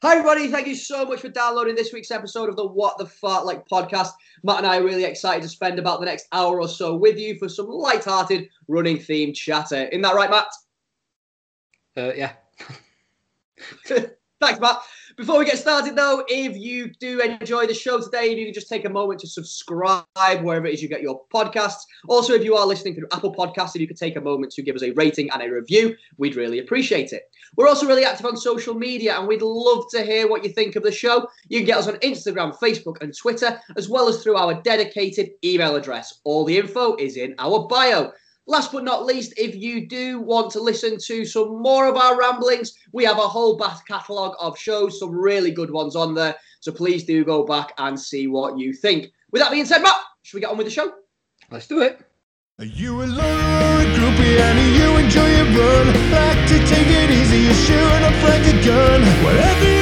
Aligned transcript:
Hi, 0.00 0.12
everybody. 0.12 0.46
Thank 0.46 0.68
you 0.68 0.76
so 0.76 1.04
much 1.04 1.22
for 1.22 1.28
downloading 1.28 1.74
this 1.74 1.92
week's 1.92 2.12
episode 2.12 2.48
of 2.48 2.54
the 2.54 2.64
What 2.64 2.98
the 2.98 3.04
Fartlek 3.04 3.66
podcast. 3.68 4.10
Matt 4.44 4.58
and 4.58 4.66
I 4.68 4.78
are 4.78 4.84
really 4.84 5.02
excited 5.02 5.42
to 5.42 5.48
spend 5.48 5.80
about 5.80 5.98
the 5.98 6.06
next 6.06 6.28
hour 6.30 6.60
or 6.60 6.68
so 6.68 6.94
with 6.94 7.18
you 7.18 7.36
for 7.36 7.48
some 7.48 7.66
light-hearted 7.66 8.48
running 8.68 8.98
themed 8.98 9.34
chatter. 9.34 9.86
Isn't 9.86 10.02
that 10.02 10.14
right, 10.14 10.30
Matt? 10.30 10.46
Uh, 11.96 12.12
yeah. 12.14 12.32
Thanks, 14.40 14.60
Matt. 14.60 14.78
Before 15.18 15.40
we 15.40 15.46
get 15.46 15.58
started, 15.58 15.96
though, 15.96 16.24
if 16.28 16.56
you 16.56 16.92
do 17.00 17.18
enjoy 17.20 17.66
the 17.66 17.74
show 17.74 17.98
today, 17.98 18.32
you 18.32 18.44
can 18.44 18.54
just 18.54 18.68
take 18.68 18.84
a 18.84 18.88
moment 18.88 19.18
to 19.18 19.26
subscribe 19.26 20.04
wherever 20.42 20.64
it 20.64 20.74
is 20.74 20.80
you 20.80 20.88
get 20.88 21.02
your 21.02 21.22
podcasts. 21.34 21.80
Also, 22.06 22.34
if 22.34 22.44
you 22.44 22.54
are 22.54 22.64
listening 22.64 22.94
through 22.94 23.08
Apple 23.12 23.34
Podcasts, 23.34 23.74
if 23.74 23.80
you 23.80 23.88
could 23.88 23.96
take 23.96 24.14
a 24.14 24.20
moment 24.20 24.52
to 24.52 24.62
give 24.62 24.76
us 24.76 24.82
a 24.84 24.92
rating 24.92 25.28
and 25.32 25.42
a 25.42 25.50
review, 25.50 25.96
we'd 26.18 26.36
really 26.36 26.60
appreciate 26.60 27.12
it. 27.12 27.24
We're 27.56 27.66
also 27.66 27.88
really 27.88 28.04
active 28.04 28.26
on 28.26 28.36
social 28.36 28.74
media, 28.74 29.18
and 29.18 29.26
we'd 29.26 29.42
love 29.42 29.86
to 29.90 30.04
hear 30.04 30.28
what 30.28 30.44
you 30.44 30.52
think 30.52 30.76
of 30.76 30.84
the 30.84 30.92
show. 30.92 31.26
You 31.48 31.58
can 31.58 31.66
get 31.66 31.78
us 31.78 31.88
on 31.88 31.96
Instagram, 31.96 32.56
Facebook, 32.56 33.02
and 33.02 33.12
Twitter, 33.12 33.60
as 33.76 33.88
well 33.88 34.06
as 34.06 34.22
through 34.22 34.36
our 34.36 34.62
dedicated 34.62 35.30
email 35.44 35.74
address. 35.74 36.20
All 36.22 36.44
the 36.44 36.58
info 36.58 36.94
is 36.94 37.16
in 37.16 37.34
our 37.40 37.66
bio. 37.66 38.12
Last 38.48 38.72
but 38.72 38.82
not 38.82 39.04
least, 39.04 39.34
if 39.36 39.54
you 39.54 39.86
do 39.86 40.20
want 40.20 40.50
to 40.52 40.60
listen 40.60 40.96
to 41.04 41.26
some 41.26 41.60
more 41.60 41.86
of 41.86 41.98
our 41.98 42.18
ramblings, 42.18 42.72
we 42.92 43.04
have 43.04 43.18
a 43.18 43.28
whole 43.28 43.58
back 43.58 43.86
catalogue 43.86 44.36
of 44.40 44.58
shows, 44.58 44.98
some 44.98 45.14
really 45.14 45.50
good 45.50 45.70
ones 45.70 45.94
on 45.94 46.14
there. 46.14 46.34
So 46.60 46.72
please 46.72 47.04
do 47.04 47.26
go 47.26 47.44
back 47.44 47.74
and 47.76 48.00
see 48.00 48.26
what 48.26 48.58
you 48.58 48.72
think. 48.72 49.08
With 49.32 49.42
that 49.42 49.52
being 49.52 49.66
said, 49.66 49.82
Matt, 49.82 49.96
should 50.22 50.38
we 50.38 50.40
get 50.40 50.48
on 50.48 50.56
with 50.56 50.66
the 50.66 50.72
show? 50.72 50.90
Let's 51.50 51.66
do 51.66 51.82
it. 51.82 52.00
Are 52.58 52.64
you 52.64 53.02
a 53.02 53.04
loner 53.04 53.82
a 53.82 53.84
groupie 53.84 54.40
and 54.40 54.76
you 54.76 54.96
enjoy 54.96 55.28
your 55.28 55.44
run? 55.44 55.86
Like 56.10 56.48
to 56.48 56.58
take 56.66 56.88
it 56.88 57.10
easy, 57.10 57.40
you're 57.40 57.52
shooting 57.52 58.02
up 58.02 58.14
Frank 58.14 58.46
a 58.46 58.64
gun. 58.64 59.02
Whatever 59.24 59.77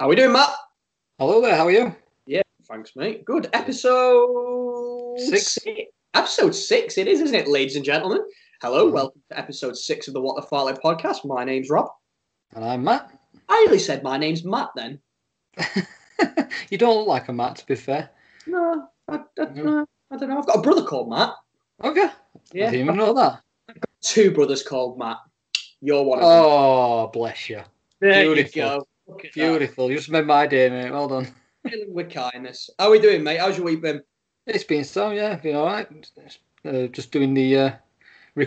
How 0.00 0.08
we 0.08 0.14
doing, 0.14 0.32
Matt? 0.32 0.50
Hello 1.18 1.40
there. 1.40 1.56
How 1.56 1.66
are 1.66 1.72
you? 1.72 1.92
Yeah, 2.26 2.42
thanks, 2.68 2.92
mate. 2.94 3.24
Good. 3.24 3.48
Episode 3.52 5.18
Six. 5.18 5.58
Episode 6.14 6.54
six, 6.54 6.98
it 6.98 7.08
is, 7.08 7.20
isn't 7.20 7.34
it, 7.34 7.48
ladies 7.48 7.74
and 7.74 7.84
gentlemen? 7.84 8.24
Hello, 8.62 8.86
mm-hmm. 8.86 8.94
welcome 8.94 9.20
to 9.30 9.38
episode 9.38 9.76
six 9.76 10.06
of 10.06 10.14
the 10.14 10.20
What 10.20 10.36
the 10.36 10.46
Fartlek 10.46 10.80
podcast. 10.80 11.24
My 11.24 11.42
name's 11.44 11.68
Rob. 11.68 11.88
And 12.54 12.64
I'm 12.64 12.84
Matt. 12.84 13.10
I 13.48 13.64
only 13.66 13.80
said 13.80 14.04
my 14.04 14.16
name's 14.16 14.44
Matt 14.44 14.70
then. 14.76 15.00
you 16.70 16.78
don't 16.78 16.96
look 16.96 17.08
like 17.08 17.28
a 17.28 17.32
Matt, 17.32 17.56
to 17.56 17.66
be 17.66 17.74
fair. 17.74 18.08
No, 18.46 18.86
I, 19.08 19.16
I. 19.16 19.20
I 19.40 20.16
don't 20.16 20.28
know. 20.30 20.38
I've 20.38 20.46
got 20.46 20.58
a 20.58 20.62
brother 20.62 20.84
called 20.84 21.10
Matt. 21.10 21.34
Okay. 21.82 22.02
I 22.04 22.12
Yeah, 22.52 22.70
didn't 22.70 22.82
even 22.86 22.96
know 22.96 23.14
that. 23.14 23.42
two 24.00 24.30
brothers 24.30 24.62
called 24.62 24.96
Matt. 24.96 25.18
You're 25.80 26.04
one 26.04 26.18
of 26.18 26.22
them. 26.22 26.30
Oh, 26.32 27.10
bless 27.12 27.50
you. 27.50 27.62
there 28.00 28.22
beautiful. 28.22 28.60
you 28.60 28.62
go. 28.62 28.86
Beautiful. 29.34 29.90
You 29.90 29.96
just 29.96 30.10
made 30.10 30.26
my 30.26 30.46
day, 30.46 30.68
mate. 30.68 30.90
Well 30.90 31.08
done. 31.08 31.28
Filling 31.68 31.94
with 31.94 32.10
kindness. 32.10 32.70
How 32.78 32.88
are 32.88 32.90
we 32.90 32.98
doing, 32.98 33.22
mate? 33.22 33.40
How's 33.40 33.56
your 33.56 33.66
week 33.66 33.82
been? 33.82 34.02
It's 34.46 34.64
been 34.64 34.84
so, 34.84 35.10
yeah. 35.10 35.36
Been 35.36 35.56
all 35.56 35.66
right. 35.66 35.88
Uh, 36.64 36.86
just 36.86 37.12
doing 37.12 37.34
the 37.34 37.56
uh, 37.56 37.70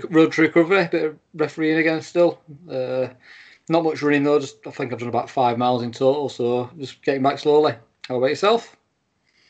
road 0.09 0.31
to 0.33 0.41
recovery. 0.41 0.87
Bit 0.91 1.03
of 1.03 1.19
refereeing 1.33 1.77
again 1.77 2.01
still. 2.01 2.39
Uh, 2.69 3.07
not 3.69 3.83
much 3.83 4.01
running 4.01 4.23
though. 4.23 4.39
Just 4.39 4.65
I 4.65 4.71
think 4.71 4.91
I've 4.91 4.99
done 4.99 5.09
about 5.09 5.29
five 5.29 5.57
miles 5.57 5.83
in 5.83 5.91
total. 5.91 6.29
So 6.29 6.69
just 6.77 7.01
getting 7.03 7.23
back 7.23 7.39
slowly. 7.39 7.75
How 8.07 8.17
about 8.17 8.29
yourself? 8.29 8.75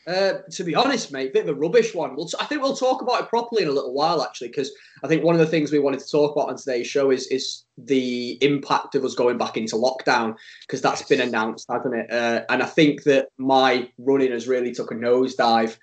Uh, 0.06 0.38
to 0.50 0.64
be 0.64 0.74
honest, 0.74 1.12
mate, 1.12 1.32
bit 1.32 1.48
of 1.48 1.56
a 1.56 1.58
rubbish 1.58 1.94
one. 1.94 2.16
We'll 2.16 2.26
t- 2.26 2.36
I 2.40 2.44
think 2.46 2.60
we'll 2.60 2.74
talk 2.74 3.02
about 3.02 3.22
it 3.22 3.28
properly 3.28 3.62
in 3.62 3.68
a 3.68 3.72
little 3.72 3.94
while, 3.94 4.22
actually, 4.22 4.48
because 4.48 4.72
I 5.04 5.06
think 5.06 5.22
one 5.22 5.34
of 5.34 5.38
the 5.38 5.46
things 5.46 5.70
we 5.70 5.78
wanted 5.78 6.00
to 6.00 6.10
talk 6.10 6.34
about 6.34 6.48
on 6.48 6.56
today's 6.56 6.88
show 6.88 7.12
is 7.12 7.28
is 7.28 7.64
the 7.78 8.36
impact 8.40 8.96
of 8.96 9.04
us 9.04 9.14
going 9.14 9.38
back 9.38 9.56
into 9.56 9.76
lockdown, 9.76 10.34
because 10.62 10.82
that's 10.82 11.02
been 11.02 11.20
announced, 11.20 11.66
hasn't 11.70 11.94
it? 11.94 12.10
Uh, 12.10 12.42
and 12.48 12.64
I 12.64 12.66
think 12.66 13.04
that 13.04 13.28
my 13.38 13.88
running 13.96 14.32
has 14.32 14.48
really 14.48 14.72
took 14.72 14.90
a 14.90 14.94
nosedive 14.94 15.76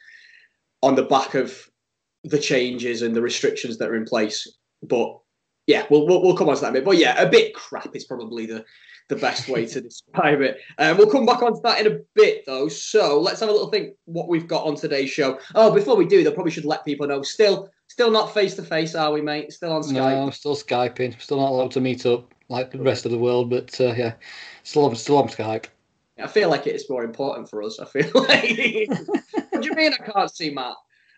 on 0.81 0.96
the 0.96 1.03
back 1.03 1.36
of 1.36 1.69
the 2.25 2.40
changes 2.40 3.01
and 3.01 3.16
the 3.16 3.22
restrictions 3.22 3.78
that 3.78 3.90
are 3.90 3.96
in 3.96 4.06
place. 4.06 4.51
But 4.84 5.18
yeah, 5.66 5.86
we'll 5.90 6.06
we'll, 6.06 6.22
we'll 6.22 6.36
come 6.36 6.50
on 6.50 6.56
to 6.56 6.62
that 6.62 6.74
bit. 6.74 6.84
But 6.84 6.97
yeah, 6.97 7.22
a 7.22 7.30
bit 7.30 7.53
crap 7.53 7.96
is 7.96 8.03
probably 8.03 8.47
the 8.47 8.66
the 9.09 9.16
best 9.16 9.50
way 9.50 9.66
to 9.66 9.81
describe 9.81 10.40
it. 10.42 10.59
Um, 10.78 10.97
we'll 10.97 11.09
come 11.09 11.25
back 11.25 11.42
onto 11.42 11.62
that 11.64 11.84
in 11.86 11.92
a 11.92 11.97
bit, 12.16 12.46
though. 12.46 12.68
So 12.70 13.20
let's 13.20 13.40
have 13.42 13.50
a 13.50 13.52
little 13.52 13.70
think 13.70 13.96
what 14.06 14.30
we've 14.30 14.47
got 14.47 14.66
on 14.66 14.75
today's 14.75 15.09
show. 15.09 15.40
Oh, 15.56 15.74
before 15.74 15.96
we 15.97 16.06
do, 16.06 16.24
though, 16.24 16.31
probably 16.31 16.52
should 16.52 16.66
let 16.66 16.86
people 16.86 17.08
know. 17.08 17.22
Still, 17.24 17.69
still 17.88 18.12
not 18.12 18.34
face 18.34 18.56
to 18.56 18.64
face, 18.64 18.96
are 18.96 19.12
we, 19.12 19.22
mate? 19.22 19.52
Still 19.52 19.74
on 19.74 19.81
Skype. 19.81 19.94
No, 19.94 20.06
I'm 20.06 20.31
still 20.31 20.56
skyping. 20.56 21.19
Still 21.19 21.38
not 21.38 21.50
allowed 21.50 21.72
to 21.72 21.81
meet 21.81 22.06
up 22.06 22.34
like 22.50 22.72
the 22.72 22.80
rest 22.80 23.06
of 23.06 23.12
the 23.12 23.18
world. 23.18 23.50
But 23.50 23.80
uh, 23.81 23.94
yeah, 23.98 24.14
still 24.64 24.86
on, 24.86 24.96
still 24.96 25.18
on 25.18 25.28
Skype. 25.28 25.66
I 26.22 26.28
feel 26.28 26.50
like 26.50 26.68
it's 26.68 26.90
more 26.90 27.03
important 27.03 27.50
for 27.50 27.64
us. 27.64 27.80
I 27.80 27.86
feel 27.86 28.12
like. 28.14 28.88
what 29.50 29.62
do 29.62 29.68
you 29.69 29.74
mean 29.75 29.94
I 29.94 30.03
can't 30.12 30.30
see 30.30 30.52
Matt? 30.52 30.75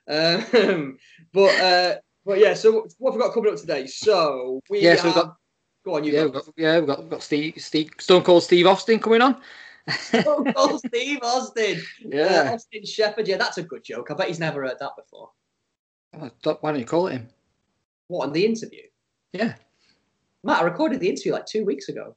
Um, 0.07 0.97
but 1.33 1.59
uh, 1.59 1.95
but 2.25 2.39
yeah. 2.39 2.53
So 2.53 2.87
what 2.99 3.11
have 3.11 3.19
we 3.19 3.25
got 3.25 3.33
coming 3.33 3.51
up 3.51 3.59
today? 3.59 3.85
So 3.87 4.61
we 4.69 4.79
Yeah, 4.81 4.95
so 4.95 5.03
we've 5.05 5.13
have- 5.15 5.23
got- 5.25 5.35
Go 5.83 5.95
on, 5.95 6.03
you 6.03 6.13
Yeah, 6.13 6.19
go. 6.19 6.25
we've 6.25 6.33
got, 6.33 6.43
yeah, 6.57 6.77
we've 6.79 6.87
got, 6.87 6.99
we've 7.01 7.09
got 7.09 7.23
Steve, 7.23 7.55
Steve, 7.57 7.91
Stone 7.99 8.23
Cold 8.23 8.43
Steve 8.43 8.67
Austin 8.67 8.99
coming 8.99 9.21
on. 9.21 9.41
Oh, 10.13 10.45
oh, 10.55 10.77
Steve 10.77 11.19
Austin. 11.23 11.77
Uh, 12.05 12.09
Yeah. 12.09 12.51
Austin 12.53 12.85
Shepherd. 12.85 13.27
Yeah, 13.27 13.37
that's 13.37 13.57
a 13.57 13.63
good 13.63 13.83
joke. 13.83 14.11
I 14.11 14.13
bet 14.13 14.27
he's 14.27 14.39
never 14.39 14.61
heard 14.61 14.77
that 14.79 14.91
before. 14.95 15.31
Oh, 16.13 16.29
Why 16.61 16.71
don't 16.71 16.79
you 16.79 16.85
call 16.85 17.07
it 17.07 17.13
him? 17.13 17.29
What 18.07 18.27
on 18.27 18.33
the 18.33 18.45
interview? 18.45 18.83
Yeah. 19.33 19.55
Matt, 20.43 20.61
I 20.61 20.65
recorded 20.65 20.99
the 20.99 21.09
interview 21.09 21.33
like 21.33 21.45
two 21.45 21.65
weeks 21.65 21.89
ago. 21.89 22.15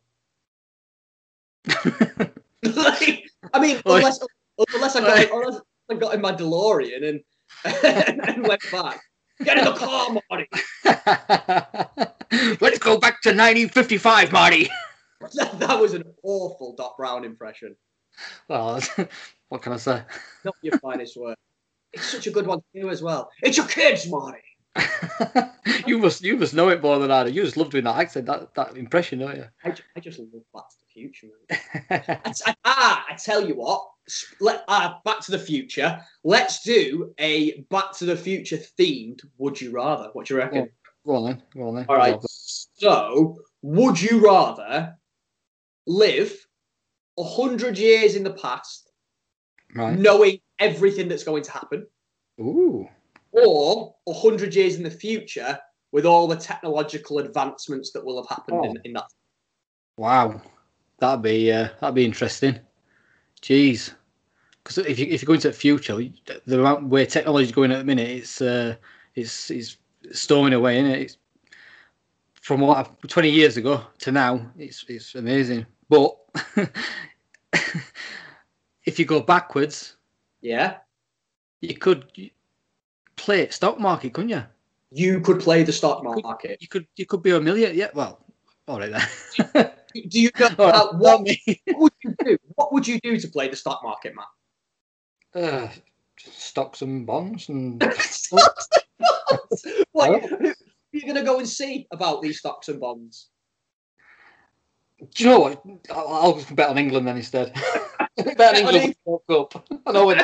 Like, 2.65 3.25
I 3.53 3.59
mean, 3.61 3.81
unless, 3.87 4.19
unless 4.75 4.97
I 4.97 5.01
got 5.01 5.31
unless 5.31 5.61
I 5.91 5.95
got 5.95 6.15
in 6.15 6.21
my 6.23 6.33
DeLorean 6.33 7.07
and 7.07 7.21
and 7.85 8.47
went 8.47 8.63
back. 8.73 9.01
Get 9.43 9.59
in 9.59 9.65
the 9.65 9.73
car, 9.73 10.11
Marty. 10.31 10.49
Let's 12.61 12.79
go 12.79 12.99
back 12.99 13.21
to 13.23 13.31
1955, 13.31 14.33
Marty. 14.33 14.69
That, 15.37 15.59
that 15.59 15.81
was 15.81 15.95
an 15.95 16.03
awful 16.23 16.75
Doc 16.77 16.99
Brown 16.99 17.25
impression. 17.25 17.75
Well, 18.47 18.79
what 19.49 19.63
can 19.63 19.73
I 19.73 19.79
say? 19.79 20.03
Not 20.45 20.55
your 20.61 20.77
finest 20.81 21.17
work. 21.17 21.39
It's 21.95 22.05
such 22.05 22.27
a 22.27 22.31
good 22.31 22.47
one 22.47 22.59
to 22.59 22.81
do 22.83 22.91
as 22.91 23.01
well. 23.01 23.31
It's 23.43 23.57
your 23.57 23.65
kids, 23.67 24.07
Marty. 24.07 24.43
you 25.87 25.97
must, 25.99 26.23
you 26.23 26.37
must 26.37 26.53
know 26.53 26.69
it 26.69 26.83
more 26.83 26.99
than 26.99 27.11
I 27.11 27.25
do. 27.25 27.31
You 27.33 27.43
just 27.43 27.57
love 27.57 27.71
doing 27.71 27.85
that 27.85 27.97
accent, 27.97 28.27
that, 28.27 28.55
that 28.55 28.77
impression, 28.77 29.21
don't 29.21 29.35
you? 29.37 29.47
I, 29.65 29.71
ju- 29.71 29.83
I 29.97 30.01
just 30.01 30.19
love 30.19 30.29
Back 30.53 30.69
to 30.69 30.77
the 30.81 30.93
Future. 30.93 31.29
I, 31.91 32.21
I- 32.47 32.55
ah, 32.67 33.07
I 33.11 33.15
tell 33.15 33.49
you 33.49 33.55
what. 33.55 33.89
Uh, 34.69 34.95
Back 35.05 35.21
to 35.21 35.31
the 35.31 35.39
Future. 35.39 36.01
Let's 36.23 36.63
do 36.63 37.13
a 37.19 37.61
Back 37.71 37.93
to 37.99 38.05
the 38.05 38.17
Future 38.17 38.59
themed. 38.79 39.21
Would 39.39 39.61
you 39.61 39.71
rather? 39.73 40.11
What 40.13 40.27
do 40.27 40.35
you 40.35 40.41
reckon? 40.41 40.69
go 41.07 41.17
on 41.17 41.25
then. 41.25 41.43
Go 41.55 41.69
on 41.69 41.75
then. 41.77 41.87
All 41.89 41.97
right. 41.97 42.19
So, 42.29 43.39
would 43.63 44.01
you 44.01 44.25
rather 44.25 44.97
live 45.87 46.35
a 47.19 47.25
hundred 47.25 47.79
years 47.79 48.17
in 48.17 48.25
the 48.25 48.33
past, 48.33 48.91
Right. 49.75 49.99
knowing 49.99 50.41
everything 50.59 51.09
that's 51.09 51.25
going 51.25 51.43
to 51.45 51.51
happen, 51.51 51.87
Ooh. 52.41 52.89
or 53.33 53.95
a 54.09 54.13
hundred 54.13 54.55
years 54.55 54.77
in 54.77 54.83
the 54.83 54.91
future 54.91 55.59
with 55.93 56.07
all 56.07 56.27
the 56.27 56.37
technological 56.37 57.19
advancements 57.19 57.93
that 57.93 58.05
will 58.05 58.21
have 58.23 58.29
happened 58.29 58.65
in, 58.65 58.79
Oh. 58.79 58.81
in 58.85 58.93
that? 58.95 59.07
Wow. 59.97 60.41
That'd 60.99 61.23
be, 61.23 61.53
uh, 61.53 61.69
that'd 61.81 61.95
be 61.95 62.05
interesting. 62.05 62.59
Jeez. 63.45 63.93
Because 64.63 64.79
if 64.79 64.99
you 64.99 65.07
if 65.11 65.21
you 65.21 65.27
go 65.27 65.35
into 65.35 65.49
the 65.49 65.55
future, 65.55 65.99
the 66.47 66.59
amount 66.59 66.87
where 66.87 67.05
technology 67.05 67.45
is 67.45 67.53
going 67.53 67.71
at 67.73 67.79
the 67.79 67.85
minute, 67.85 68.09
it's 68.09 68.41
uh, 68.41 68.75
it's 69.15 69.51
it's 69.51 69.77
storming 70.13 70.55
away, 70.55 70.79
isn't 70.79 70.91
it? 70.91 71.01
It's, 71.03 71.19
from 72.41 72.61
what 72.61 72.79
I've, 72.79 73.09
20 73.09 73.31
years 73.31 73.59
ago 73.59 73.83
to 73.99 74.13
now, 74.13 74.51
it's 74.57 74.87
it's 74.89 75.15
amazing. 75.15 75.67
But 75.91 76.17
if 78.87 78.99
you 78.99 79.05
go 79.05 79.21
backwards, 79.21 79.97
Yeah, 80.41 80.79
you 81.61 81.77
could 81.77 82.07
play 83.17 83.47
stock 83.51 83.79
market, 83.79 84.15
couldn't 84.15 84.31
you? 84.31 84.43
you 84.91 85.21
could 85.21 85.41
play 85.41 85.65
the 85.65 85.73
stock 85.73 86.03
market. 86.03 86.63
You 86.63 86.69
could 86.69 86.87
you 86.97 87.05
could 87.05 87.23
be 87.23 87.33
a 87.33 87.41
million. 87.41 87.75
Yeah, 87.77 87.91
well, 87.93 88.21
all 88.67 88.79
right 88.79 88.91
then. 88.91 89.71
Do 89.95 90.21
you 90.21 90.31
know 90.41 90.49
how, 90.59 90.93
what, 90.93 91.23
me. 91.23 91.41
what 91.67 91.81
would 91.81 91.93
you 92.03 92.15
do? 92.25 92.39
What 92.57 92.73
would 92.73 92.87
you 92.87 92.99
do 93.01 93.19
to 93.19 93.29
play 93.29 93.49
the 93.49 93.57
stock 93.57 93.81
market, 93.85 94.15
Matt? 94.15 95.43
Uh, 95.43 95.69
stocks 96.19 96.83
and 96.83 97.07
bonds 97.07 97.49
and 97.49 97.83
like, 99.95 100.23
who, 100.23 100.47
are 100.47 100.55
you 100.93 101.03
going 101.03 101.15
to 101.15 101.23
go 101.23 101.39
and 101.39 101.49
see 101.49 101.87
about 101.93 102.23
these 102.23 102.39
stocks 102.39 102.69
and 102.69 102.81
bonds? 102.81 103.29
Do 104.99 105.25
you 105.25 105.31
know 105.31 105.41
what? 105.41 105.63
I'll, 105.91 106.09
I'll 106.09 106.55
bet 106.55 106.71
on 106.71 106.79
England 106.79 107.07
then 107.07 107.17
instead. 107.17 107.53
bet 108.37 108.65
on 108.65 108.75
England 108.75 108.97
Cup. 109.29 109.67
I 109.87 109.93
know 109.93 110.07
when 110.07 110.21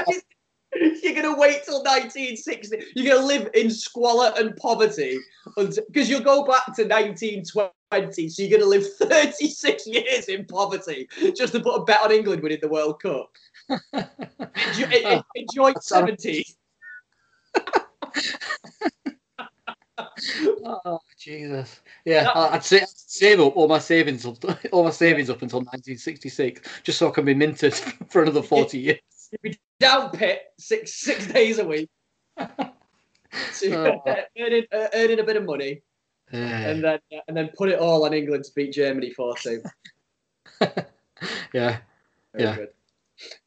You're 0.74 1.14
going 1.14 1.34
to 1.34 1.38
wait 1.38 1.64
till 1.64 1.82
1960. 1.82 2.78
You're 2.94 3.14
going 3.14 3.20
to 3.20 3.26
live 3.26 3.50
in 3.54 3.70
squalor 3.70 4.32
and 4.36 4.56
poverty 4.56 5.18
because 5.56 6.08
you'll 6.08 6.20
go 6.20 6.44
back 6.44 6.66
to 6.76 6.84
1920. 6.84 7.70
So 7.92 7.98
you're 7.98 8.50
going 8.50 8.60
to 8.60 8.66
live 8.66 8.86
36 8.98 9.86
years 9.88 10.26
in 10.28 10.44
poverty 10.44 11.08
just 11.34 11.52
to 11.54 11.60
put 11.60 11.74
a 11.74 11.84
bet 11.84 12.00
on 12.02 12.12
England 12.12 12.40
winning 12.40 12.60
the 12.62 12.68
World 12.68 13.02
Cup. 13.02 13.32
Enjoy, 13.68 15.22
enjoy 15.34 15.72
70s. 15.72 16.54
oh 20.84 21.00
Jesus! 21.18 21.80
Yeah, 22.04 22.30
I'd, 22.32 22.64
say, 22.64 22.80
I'd 22.80 22.88
save 22.88 23.40
up 23.40 23.56
all 23.56 23.66
my 23.66 23.80
savings, 23.80 24.24
up, 24.24 24.36
all 24.72 24.84
my 24.84 24.90
savings 24.90 25.28
up 25.28 25.42
until 25.42 25.58
1966, 25.58 26.60
just 26.84 26.96
so 26.96 27.08
I 27.08 27.10
can 27.10 27.24
be 27.24 27.34
minted 27.34 27.74
for 28.08 28.22
another 28.22 28.42
40 28.42 28.78
years. 28.78 28.98
You'd 29.32 29.42
be 29.42 29.58
down 29.80 30.10
pit 30.10 30.42
six 30.60 30.94
six 30.94 31.26
days 31.26 31.58
a 31.58 31.64
week. 31.66 31.90
So, 33.52 34.02
Oh. 34.06 34.14
earning, 34.38 34.64
uh, 34.72 34.88
earning 34.94 35.18
a 35.18 35.24
bit 35.24 35.36
of 35.36 35.44
money 35.44 35.82
and 36.32 36.82
then 36.84 36.98
and 37.28 37.36
then 37.36 37.50
put 37.56 37.68
it 37.68 37.78
all 37.78 38.04
on 38.04 38.12
England 38.14 38.44
to 38.44 38.50
beat 38.54 38.72
Germany 38.72 39.10
4 39.10 39.36
2. 39.36 39.62
yeah. 40.60 40.68
Very 41.52 41.78
Yeah. 42.38 42.56
good. 42.56 42.68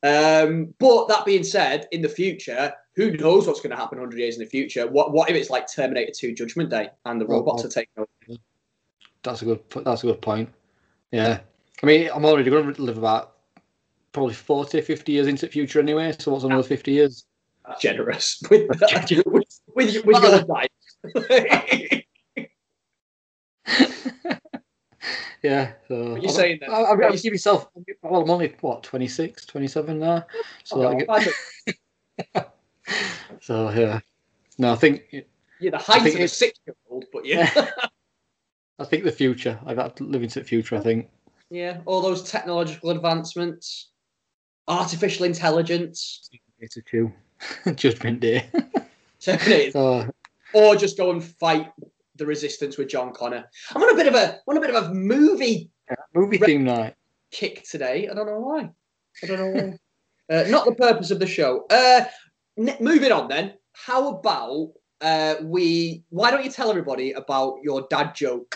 Um, 0.03 0.74
but 0.80 1.07
that 1.07 1.25
being 1.25 1.44
said, 1.44 1.88
in 1.91 2.01
the 2.01 2.09
future, 2.09 2.74
who 2.95 3.12
knows 3.18 3.47
what's 3.47 3.59
going 3.62 3.71
to 3.71 3.75
happen 3.77 3.97
100 3.97 4.19
years 4.19 4.35
in 4.38 4.44
the 4.44 4.50
future? 4.50 4.85
What 4.88 5.12
what 5.13 5.30
if 5.30 5.35
it's 5.35 5.50
like 5.50 5.71
Terminator 5.71 6.12
2 6.15 6.33
Judgment 6.35 6.69
Day 6.69 6.89
and 7.06 7.19
the 7.19 7.25
Well, 7.25 7.39
robots 7.39 7.63
well- 7.63 7.68
are 7.68 7.71
taking 7.71 7.94
over? 7.97 8.39
That's 9.24 9.41
a 9.41 9.45
good. 9.45 9.63
That's 9.86 10.03
a 10.03 10.07
good 10.07 10.21
point. 10.21 10.50
Yeah, 11.12 11.39
I 11.81 11.86
mean, 11.86 12.09
I'm 12.13 12.25
already 12.25 12.50
going 12.50 12.74
to 12.74 12.81
live 12.81 12.97
about 12.97 13.38
probably 14.12 14.33
40, 14.33 14.81
50 14.81 15.12
years 15.12 15.27
into 15.27 15.45
the 15.45 15.51
future 15.51 15.79
anyway. 15.79 16.13
So 16.19 16.31
what's 16.31 16.44
another 16.44 16.62
50 16.63 16.91
years? 16.91 17.25
Generous 17.79 18.41
with 18.50 18.68
with, 18.69 19.59
with, 19.75 20.06
with, 20.06 20.24
your 20.24 20.44
diet. 20.44 22.03
yeah. 25.44 25.74
So 25.88 26.15
you 26.15 26.30
saying 26.30 26.60
that? 26.62 26.69
I, 26.69 26.81
I, 26.81 27.07
I 27.10 27.15
give 27.15 27.33
myself. 27.33 27.68
Well, 28.01 28.21
I'm 28.21 28.30
only 28.30 28.56
what 28.62 28.83
26, 28.83 29.45
27 29.45 30.00
now. 30.00 30.25
So 30.63 30.88
I 30.88 31.24
get- 31.25 32.54
so 33.42 33.69
yeah. 33.71 34.00
No, 34.57 34.74
I 34.74 34.75
think 34.75 35.04
You're 35.60 35.71
the 35.71 35.77
height 35.77 36.13
of 36.13 36.19
a 36.21 36.27
six 36.27 36.60
year 36.65 36.75
old, 36.89 37.06
but 37.12 37.25
yeah. 37.25 37.50
I 38.80 38.86
think 38.86 39.04
the 39.04 39.12
future. 39.12 39.60
I 39.65 39.74
got 39.74 39.83
living 39.83 39.95
to 39.98 40.04
live 40.04 40.24
into 40.24 40.39
the 40.39 40.45
future. 40.45 40.75
I 40.75 40.80
think. 40.80 41.10
yeah, 41.50 41.80
all 41.86 42.01
those 42.01 42.24
technological 42.30 42.89
advancements, 42.89 43.92
artificial 44.68 45.25
intelligence, 45.25 46.30
It's 46.60 46.77
a 46.77 46.81
two. 46.81 47.12
Judgment 47.75 48.19
Day. 48.21 48.50
Terminator 49.19 49.71
So 49.71 50.10
or 50.54 50.75
just 50.75 50.98
go 50.98 51.12
and 51.12 51.24
fight 51.24 51.71
the 52.15 52.25
resistance 52.25 52.77
with 52.77 52.89
John 52.89 53.13
Connor. 53.13 53.45
I'm 53.75 53.81
on 53.81 53.94
a 53.94 53.95
bit 53.95 54.07
of 54.07 54.15
a 54.15 54.39
on 54.48 54.57
a 54.57 54.62
bit 54.62 54.74
of 54.74 54.83
a 54.83 54.94
movie 54.94 55.69
movie 56.13 56.38
theme 56.38 56.63
night. 56.63 56.95
kick 57.31 57.63
today. 57.69 58.07
I 58.10 58.13
don't 58.13 58.27
know 58.27 58.39
why. 58.39 58.69
I 59.21 59.27
don't 59.27 59.39
know 59.39 59.77
why. 60.30 60.36
uh, 60.36 60.44
not 60.50 60.65
the 60.65 60.75
purpose 60.75 61.12
of 61.12 61.19
the 61.19 61.27
show. 61.27 61.65
Uh, 61.69 62.06
n- 62.57 62.77
moving 62.80 63.12
on 63.12 63.27
then. 63.27 63.54
How 63.74 64.15
about 64.15 64.74
uh, 65.01 65.36
we? 65.42 66.04
Why 66.10 66.31
don't 66.31 66.44
you 66.44 66.51
tell 66.51 66.69
everybody 66.69 67.13
about 67.13 67.57
your 67.63 67.88
dad 67.89 68.13
joke 68.15 68.56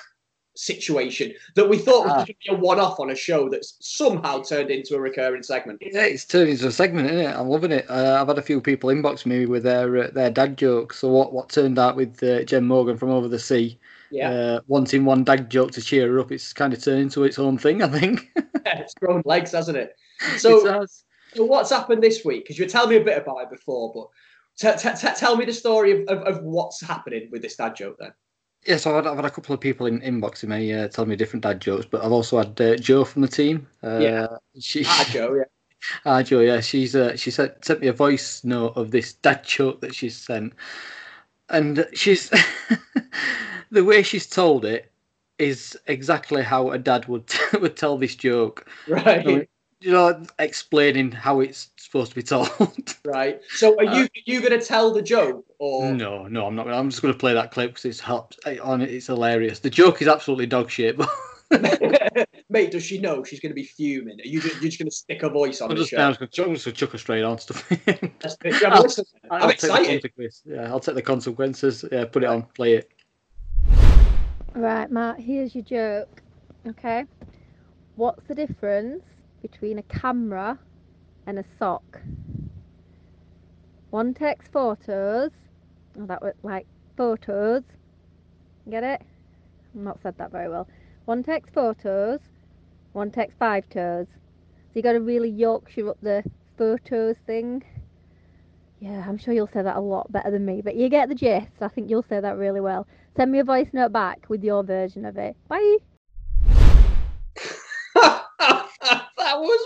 situation 0.58 1.34
that 1.56 1.70
we 1.70 1.78
thought 1.78 2.06
was 2.06 2.14
Ah. 2.18 2.24
to 2.26 2.34
be 2.34 2.50
a 2.50 2.56
one-off 2.56 3.00
on 3.00 3.10
a 3.12 3.16
show 3.16 3.48
that's 3.50 3.76
somehow 3.80 4.42
turned 4.42 4.70
into 4.72 4.96
a 4.96 5.00
recurring 5.00 5.44
segment? 5.44 5.80
Yeah, 5.82 6.04
it's 6.06 6.26
turned 6.26 6.50
into 6.50 6.68
a 6.68 6.72
segment, 6.72 7.10
isn't 7.12 7.26
it? 7.26 7.36
I'm 7.36 7.48
loving 7.50 7.72
it. 7.72 7.86
Uh, 7.90 8.18
I've 8.20 8.28
had 8.28 8.38
a 8.38 8.42
few 8.42 8.60
people 8.62 8.90
inbox 8.90 9.26
me 9.26 9.46
with 9.46 9.64
their 9.64 9.98
uh, 9.98 10.08
their 10.14 10.30
dad 10.30 10.58
jokes. 10.58 10.98
So 11.00 11.10
what 11.10 11.34
what 11.34 11.50
turned 11.50 11.78
out 11.80 11.96
with 11.96 12.22
uh, 12.24 12.44
Jen 12.44 12.66
Morgan 12.66 12.98
from 12.98 13.10
over 13.12 13.28
the 13.28 13.40
sea, 13.40 13.80
Yeah, 14.12 14.30
uh, 14.32 14.60
wanting 14.68 15.06
one 15.06 15.24
dad 15.24 15.50
joke 15.50 15.72
to 15.72 15.82
cheer 15.82 16.08
her 16.12 16.20
up, 16.20 16.32
it's 16.32 16.54
kind 16.54 16.74
of 16.74 16.84
turned 16.84 17.02
into 17.02 17.24
its 17.24 17.40
own 17.40 17.58
thing. 17.58 17.82
I 17.84 17.88
think. 17.88 18.30
it's 18.66 18.94
grown 18.96 19.22
legs, 19.26 19.52
hasn't 19.52 19.78
it? 19.78 19.96
It 20.34 20.40
So, 20.40 20.66
has. 20.80 21.04
so 21.36 21.46
what's 21.46 21.70
happened 21.70 22.02
this 22.04 22.26
week? 22.26 22.44
Because 22.46 22.58
you 22.58 22.66
were 22.66 22.70
telling 22.70 22.90
me 22.90 22.96
a 22.98 23.04
bit 23.04 23.18
about 23.22 23.38
it 23.44 23.50
before, 23.50 23.92
but 23.94 24.08
t- 24.78 24.90
t- 24.90 24.96
t- 24.98 25.14
tell 25.16 25.36
me 25.38 25.46
the 25.46 25.54
story 25.54 25.92
of, 25.92 26.08
of, 26.08 26.24
of 26.24 26.44
what's 26.44 26.82
happening 26.82 27.30
with 27.32 27.42
this 27.44 27.56
dad 27.56 27.76
joke 27.76 27.98
then. 28.00 28.12
Yeah, 28.68 28.76
so 28.76 28.90
I've 28.90 29.06
had, 29.06 29.12
I've 29.12 29.16
had 29.16 29.26
a 29.26 29.32
couple 29.32 29.56
of 29.56 29.62
people 29.62 29.86
in 29.86 30.02
inboxing 30.02 30.50
me 30.50 30.74
uh, 30.74 30.90
telling 30.90 31.10
me 31.10 31.16
different 31.16 31.44
dad 31.44 31.62
jokes, 31.62 31.86
but 31.86 32.04
I've 32.04 32.12
also 32.12 32.38
had 32.38 32.60
uh, 32.60 32.76
Joe 32.76 33.06
from 33.06 33.22
the 33.22 33.28
team. 33.30 33.66
Uh, 33.82 34.00
Yeah. 34.02 34.28
She, 34.60 34.84
Ah, 34.86 35.08
Joe, 35.12 35.36
yeah. 35.36 35.44
Ah, 36.06 36.22
Joe, 36.22 36.42
yeah, 36.42 36.60
she's 36.60 36.96
uh, 36.96 37.16
she 37.16 37.32
sent 37.32 37.64
sent 37.64 37.80
me 37.80 37.88
a 37.88 37.94
voice 37.94 38.44
note 38.44 38.74
of 38.76 38.92
this 38.92 39.14
dad 39.14 39.44
joke 39.46 39.80
that 39.82 39.96
she's 39.96 40.18
sent, 40.18 40.54
and 41.50 41.88
she's 41.94 42.30
the 43.72 43.86
way 43.86 44.04
she's 44.04 44.28
told 44.28 44.66
it 44.66 44.92
is 45.38 45.78
exactly 45.86 46.42
how 46.44 46.72
a 46.72 46.78
dad 46.78 47.08
would 47.08 47.32
would 47.62 47.78
tell 47.78 47.98
this 47.98 48.16
joke. 48.16 48.68
Right. 48.88 49.48
So, 49.82 49.88
you 49.88 49.94
know, 49.94 50.24
explaining 50.40 51.12
how 51.12 51.40
it's 51.40 51.70
supposed 51.78 52.12
to 52.12 52.16
be 52.16 52.24
told. 52.24 52.50
Right. 53.06 53.40
So 53.56 53.78
are 53.78 53.86
you 53.86 54.04
uh, 54.04 54.04
are 54.04 54.10
you 54.26 54.42
gonna 54.42 54.62
tell 54.62 54.92
the 54.92 55.02
joke 55.02 55.46
or 55.60 55.94
no, 55.94 56.28
no, 56.28 56.46
I'm 56.48 56.56
not. 56.56 56.68
I'm 56.68 56.90
just 56.90 57.02
going 57.02 57.14
to 57.14 57.18
play 57.18 57.34
that 57.34 57.52
clip 57.52 57.70
because 57.72 57.86
it's 57.86 58.00
hot. 58.02 58.36
On 58.62 58.82
it, 58.82 58.90
it's 58.92 59.08
hilarious. 59.08 59.60
The 59.60 59.70
joke 59.70 60.02
is 60.02 60.10
absolutely 60.10 60.46
dog 60.46 60.70
shit, 60.70 60.98
but 60.98 61.10
mate? 62.50 62.72
Does 62.72 62.84
she 62.84 63.00
know 63.00 63.24
she's 63.24 63.40
gonna 63.40 63.54
be 63.54 63.64
fuming? 63.64 64.20
Are 64.20 64.28
you 64.28 64.42
just, 64.42 64.56
you're 64.56 64.64
just 64.66 64.80
gonna 64.80 64.92
stick 64.92 65.22
her 65.22 65.30
voice 65.30 65.62
on 65.62 65.72
I'm 65.72 65.78
the 65.78 65.84
just, 65.84 65.92
show? 65.92 65.98
I'm 66.06 66.16
just 66.16 66.36
going 66.38 66.56
to 66.56 66.72
chuck 66.74 66.92
her 66.92 66.98
straight 66.98 67.24
on 67.24 67.40
stuff. 67.40 67.66
Let's- 67.88 68.38
let's 68.44 68.62
have 68.62 68.74
a 68.74 68.82
listen. 68.82 69.06
I'm 69.32 69.44
I'll 69.44 69.50
excited. 69.50 70.12
Yeah, 70.46 70.70
I'll 70.70 70.82
take 70.82 70.96
the 70.96 71.02
consequences. 71.02 71.86
Yeah, 71.90 72.06
put 72.06 72.24
it 72.24 72.28
on, 72.28 72.44
play 72.56 72.74
it. 72.74 72.92
Right, 74.54 74.92
Matt, 74.92 75.22
here's 75.22 75.56
your 75.56 75.64
joke. 75.64 76.22
Okay. 76.68 77.06
What's 77.96 78.28
the 78.28 78.36
difference 78.36 79.02
between 79.42 79.80
a 79.80 79.84
camera 79.84 80.60
and 81.26 81.40
a 81.40 81.46
sock? 81.58 82.02
One 83.90 84.14
takes 84.14 84.48
photos. 84.48 85.32
Oh, 86.00 86.06
that 86.06 86.22
was 86.22 86.34
like 86.44 86.68
photos. 86.96 87.64
Get 88.70 88.84
it? 88.84 89.02
I've 89.74 89.82
not 89.82 90.00
said 90.04 90.18
that 90.18 90.32
very 90.32 90.50
well. 90.50 90.68
One 91.06 91.24
takes 91.24 91.50
photos, 91.50 92.20
one 92.92 93.12
takes 93.12 93.34
five 93.40 93.70
toes. 93.70 94.08
So 94.12 94.72
you 94.74 94.82
got 94.82 94.92
to 94.94 95.00
really 95.00 95.30
Yorkshire 95.30 95.90
up 95.90 95.98
the 96.02 96.24
photos 96.58 97.16
thing. 97.26 97.64
Yeah, 98.80 99.06
I'm 99.08 99.18
sure 99.18 99.34
you'll 99.34 99.48
say 99.48 99.64
that 99.64 99.78
a 99.78 99.82
lot 99.82 100.12
better 100.12 100.30
than 100.30 100.46
me, 100.46 100.62
but 100.62 100.76
you 100.76 100.90
get 100.90 101.10
the 101.10 101.16
gist. 101.16 101.62
I 101.62 101.68
think 101.70 101.90
you'll 101.90 102.06
say 102.10 102.20
that 102.20 102.38
really 102.38 102.60
well. 102.60 102.86
Send 103.16 103.32
me 103.32 103.40
a 103.40 103.44
voice 103.44 103.70
note 103.72 103.94
back 103.94 104.26
with 104.30 104.44
your 104.44 104.64
version 104.64 105.06
of 105.06 105.18
it. 105.18 105.36
Bye. 105.48 105.78
that 107.96 109.40
was 109.40 109.66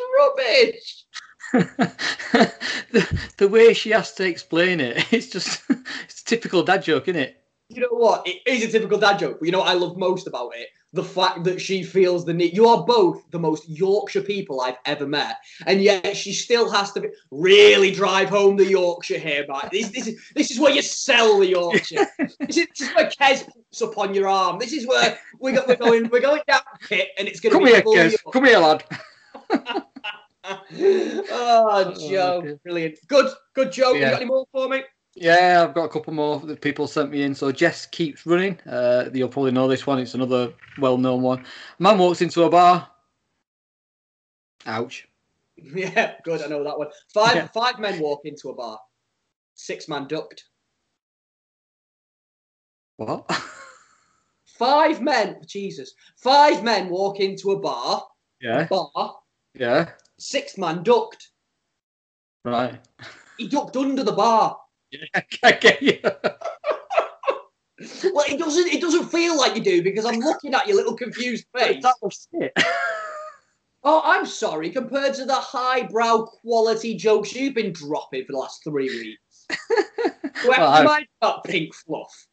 rubbish. 0.65 1.05
the, 1.53 3.19
the 3.37 3.47
way 3.47 3.73
she 3.73 3.89
has 3.91 4.13
to 4.13 4.25
explain 4.25 4.79
it, 4.79 5.05
it's 5.11 5.27
just 5.27 5.63
it's 5.69 6.21
a 6.21 6.25
typical 6.25 6.63
dad 6.63 6.83
joke, 6.83 7.07
isn't 7.07 7.21
it? 7.21 7.37
You 7.67 7.81
know 7.81 7.87
what? 7.91 8.27
It 8.27 8.41
is 8.45 8.63
a 8.63 8.71
typical 8.71 8.97
dad 8.97 9.19
joke, 9.19 9.39
but 9.39 9.45
you 9.45 9.51
know 9.51 9.59
what 9.59 9.69
I 9.69 9.73
love 9.73 9.97
most 9.97 10.27
about 10.27 10.51
it? 10.55 10.67
The 10.93 11.03
fact 11.03 11.45
that 11.45 11.61
she 11.61 11.83
feels 11.83 12.25
the 12.25 12.33
need. 12.33 12.53
You 12.53 12.67
are 12.67 12.85
both 12.85 13.23
the 13.31 13.39
most 13.39 13.67
Yorkshire 13.69 14.23
people 14.23 14.59
I've 14.59 14.77
ever 14.85 15.07
met, 15.07 15.37
and 15.65 15.81
yet 15.81 16.17
she 16.17 16.33
still 16.33 16.69
has 16.69 16.91
to 16.93 16.99
be, 16.99 17.07
really 17.31 17.91
drive 17.91 18.27
home 18.27 18.57
the 18.57 18.65
Yorkshire 18.65 19.19
here, 19.19 19.45
Mike. 19.47 19.71
This, 19.71 19.89
this, 19.89 20.07
is, 20.07 20.21
this 20.35 20.51
is 20.51 20.59
where 20.59 20.73
you 20.73 20.81
sell 20.81 21.39
the 21.39 21.47
Yorkshire. 21.47 22.07
this, 22.19 22.57
is, 22.57 22.67
this 22.67 22.81
is 22.81 22.89
where 22.93 23.09
Kes 23.09 23.45
pops 23.45 23.81
up 23.81 23.97
on 23.97 24.13
your 24.13 24.27
arm. 24.27 24.59
This 24.59 24.73
is 24.73 24.85
where 24.85 25.17
we're, 25.39 25.63
we're 25.65 25.75
going. 25.77 26.09
We're 26.09 26.19
going 26.19 26.41
down 26.45 26.59
pit, 26.89 27.11
and 27.17 27.25
it's 27.25 27.39
going 27.39 27.53
to 27.53 27.59
Come 27.59 27.65
be 27.65 27.71
here, 27.71 28.09
Kes. 28.09 28.17
Come 28.33 28.45
here, 28.45 28.59
lad. 28.59 28.83
Oh, 30.43 31.95
Joe, 32.09 32.41
dear. 32.43 32.59
brilliant. 32.63 32.99
Good, 33.07 33.31
good 33.53 33.71
joke. 33.71 33.95
You 33.95 34.01
Yeah. 34.01 34.11
got 34.11 34.21
any 34.21 34.25
more 34.25 34.45
for 34.51 34.67
me? 34.67 34.83
Yeah, 35.15 35.65
I've 35.67 35.73
got 35.73 35.85
a 35.85 35.89
couple 35.89 36.13
more 36.13 36.39
that 36.39 36.61
people 36.61 36.87
sent 36.87 37.11
me 37.11 37.23
in. 37.23 37.35
So 37.35 37.51
Jess 37.51 37.85
keeps 37.85 38.25
running. 38.25 38.59
Uh, 38.61 39.09
you'll 39.13 39.27
probably 39.29 39.51
know 39.51 39.67
this 39.67 39.85
one. 39.85 39.99
It's 39.99 40.13
another 40.13 40.53
well-known 40.77 41.21
one. 41.21 41.45
Man 41.79 41.97
walks 41.97 42.21
into 42.21 42.43
a 42.43 42.49
bar. 42.49 42.89
Ouch. 44.65 45.07
Yeah, 45.63 46.15
good. 46.23 46.41
I 46.41 46.47
know 46.47 46.63
that 46.63 46.77
one. 46.79 46.87
Five 47.13 47.35
Yeah. 47.35 47.47
five 47.53 47.77
men 47.77 47.99
walk 47.99 48.21
into 48.23 48.49
a 48.49 48.55
bar. 48.55 48.79
Six 49.53 49.87
man 49.87 50.07
ducked. 50.07 50.45
What? 52.97 53.29
Five 54.57 55.01
men. 55.01 55.41
Jesus. 55.45 55.93
Five 56.17 56.63
men 56.63 56.89
walk 56.89 57.19
into 57.19 57.51
a 57.51 57.59
bar. 57.59 58.03
yeah, 58.39 58.65
Bar. 58.65 59.17
yeah. 59.53 59.89
Six 60.21 60.57
man 60.57 60.83
ducked. 60.83 61.29
Right. 62.45 62.79
He 63.37 63.47
ducked 63.47 63.75
under 63.75 64.03
the 64.03 64.11
bar. 64.11 64.57
Yeah, 64.91 65.21
I 65.43 65.51
get 65.53 65.81
you. 65.81 65.97
Well, 68.13 68.25
it 68.29 68.37
doesn't. 68.37 68.67
It 68.67 68.79
doesn't 68.81 69.05
feel 69.09 69.35
like 69.37 69.55
you 69.55 69.63
do 69.63 69.81
because 69.81 70.05
I'm 70.05 70.19
looking 70.19 70.53
at 70.53 70.67
your 70.67 70.75
little 70.77 70.95
confused 70.95 71.45
face. 71.57 71.81
That 71.83 71.95
was 72.01 72.27
it. 72.33 72.53
Oh, 73.83 73.99
I'm 74.05 74.27
sorry. 74.27 74.69
Compared 74.69 75.15
to 75.15 75.25
the 75.25 75.33
highbrow 75.33 76.25
quality 76.25 76.95
jokes 76.95 77.33
you've 77.33 77.55
been 77.55 77.73
dropping 77.73 78.25
for 78.25 78.33
the 78.33 78.37
last 78.37 78.63
three 78.63 78.85
weeks, 78.87 79.47
where 80.45 80.49
Well, 80.59 80.83
mine 80.83 81.07
got 81.19 81.43
pink 81.43 81.73
fluff. 81.73 82.27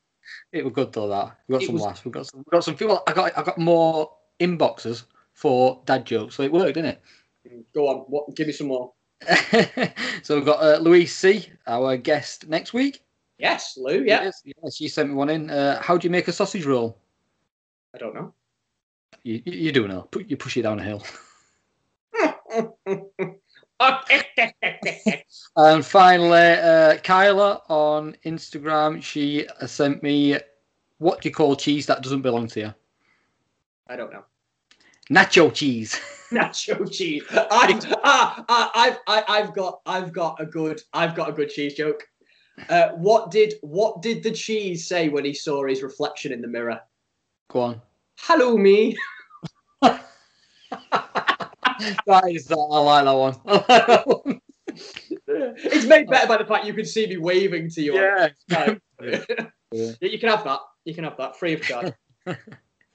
It 0.52 0.62
was 0.62 0.74
good 0.74 0.92
though. 0.92 1.08
That 1.08 1.38
we 1.48 1.54
got 1.54 1.62
It 1.62 1.66
some 1.66 1.74
was- 1.76 1.84
laughs. 1.84 2.04
We 2.04 2.10
got 2.10 2.26
some. 2.26 2.40
We 2.40 2.50
got 2.54 2.64
some 2.64 2.76
people. 2.76 3.02
I 3.06 3.14
got. 3.14 3.32
I 3.38 3.42
got 3.42 3.56
more 3.56 4.10
inboxes 4.38 5.04
for 5.32 5.80
dad 5.86 6.04
jokes, 6.04 6.34
so 6.34 6.42
it 6.42 6.52
worked, 6.52 6.74
didn't 6.74 6.98
Go 7.74 7.88
on. 7.88 7.96
What? 8.08 8.34
Give 8.34 8.46
me 8.46 8.52
some 8.52 8.68
more. 8.68 8.92
so 10.22 10.36
we've 10.36 10.44
got 10.44 10.62
uh, 10.62 10.78
Louise 10.78 11.14
C, 11.14 11.46
our 11.66 11.96
guest 11.96 12.48
next 12.48 12.72
week. 12.72 13.02
Yes, 13.38 13.76
Lou. 13.76 14.04
Yeah. 14.04 14.24
Yes, 14.24 14.42
yes, 14.44 14.76
she 14.76 14.88
sent 14.88 15.10
me 15.10 15.14
one 15.14 15.30
in. 15.30 15.50
Uh, 15.50 15.80
how 15.80 15.96
do 15.96 16.06
you 16.06 16.10
make 16.10 16.28
a 16.28 16.32
sausage 16.32 16.64
roll? 16.64 16.98
I 17.94 17.98
don't 17.98 18.14
know. 18.14 18.34
You, 19.22 19.42
you, 19.44 19.52
you 19.52 19.72
do 19.72 19.88
know. 19.88 20.02
Put, 20.02 20.28
you 20.28 20.36
push 20.36 20.56
it 20.56 20.62
down 20.62 20.78
a 20.78 20.82
hill. 20.82 21.02
And 25.56 25.84
finally, 25.84 26.52
uh, 26.52 26.98
Kyla 26.98 27.62
on 27.68 28.16
Instagram, 28.24 29.02
she 29.02 29.46
uh, 29.60 29.66
sent 29.66 30.02
me 30.02 30.38
what 30.98 31.20
do 31.20 31.28
you 31.28 31.34
call 31.34 31.56
cheese 31.56 31.86
that 31.86 32.02
doesn't 32.02 32.22
belong 32.22 32.46
to 32.48 32.60
you? 32.60 32.74
I 33.88 33.96
don't 33.96 34.12
know. 34.12 34.24
Nacho 35.10 35.52
cheese. 35.52 35.98
Nacho 36.30 36.90
cheese. 36.90 37.24
I, 37.30 37.80
ah, 38.04 38.44
ah, 38.48 38.70
I've, 38.74 38.98
I, 39.06 39.24
I've 39.28 39.54
got, 39.54 39.80
I've 39.86 40.12
got 40.12 40.40
a 40.40 40.46
good, 40.46 40.80
I've 40.92 41.14
got 41.14 41.30
a 41.30 41.32
good 41.32 41.48
cheese 41.48 41.74
joke. 41.74 42.06
Uh, 42.68 42.90
what 42.90 43.30
did, 43.30 43.54
what 43.62 44.02
did 44.02 44.22
the 44.22 44.32
cheese 44.32 44.86
say 44.86 45.08
when 45.08 45.24
he 45.24 45.32
saw 45.32 45.64
his 45.66 45.82
reflection 45.82 46.32
in 46.32 46.42
the 46.42 46.48
mirror? 46.48 46.80
Go 47.48 47.60
on. 47.60 47.82
Hello, 48.18 48.58
me. 48.58 48.96
that 49.80 50.00
is 52.28 52.46
that. 52.46 52.56
I 52.56 52.78
like 52.80 53.04
that 53.04 53.12
one. 53.12 53.36
Like 53.44 53.66
that 53.66 54.06
one. 54.06 54.40
It's 55.28 55.86
made 55.86 56.08
better 56.08 56.26
by 56.26 56.36
the 56.38 56.44
fact 56.44 56.66
you 56.66 56.74
can 56.74 56.84
see 56.84 57.06
me 57.06 57.16
waving 57.16 57.70
to 57.70 57.80
you. 57.80 57.94
Yeah. 57.94 58.28
Yeah, 59.70 59.92
you 60.00 60.18
can 60.18 60.30
have 60.30 60.44
that. 60.44 60.60
You 60.84 60.94
can 60.94 61.04
have 61.04 61.16
that 61.18 61.36
free 61.38 61.54
of 61.54 61.62
charge. 61.62 61.92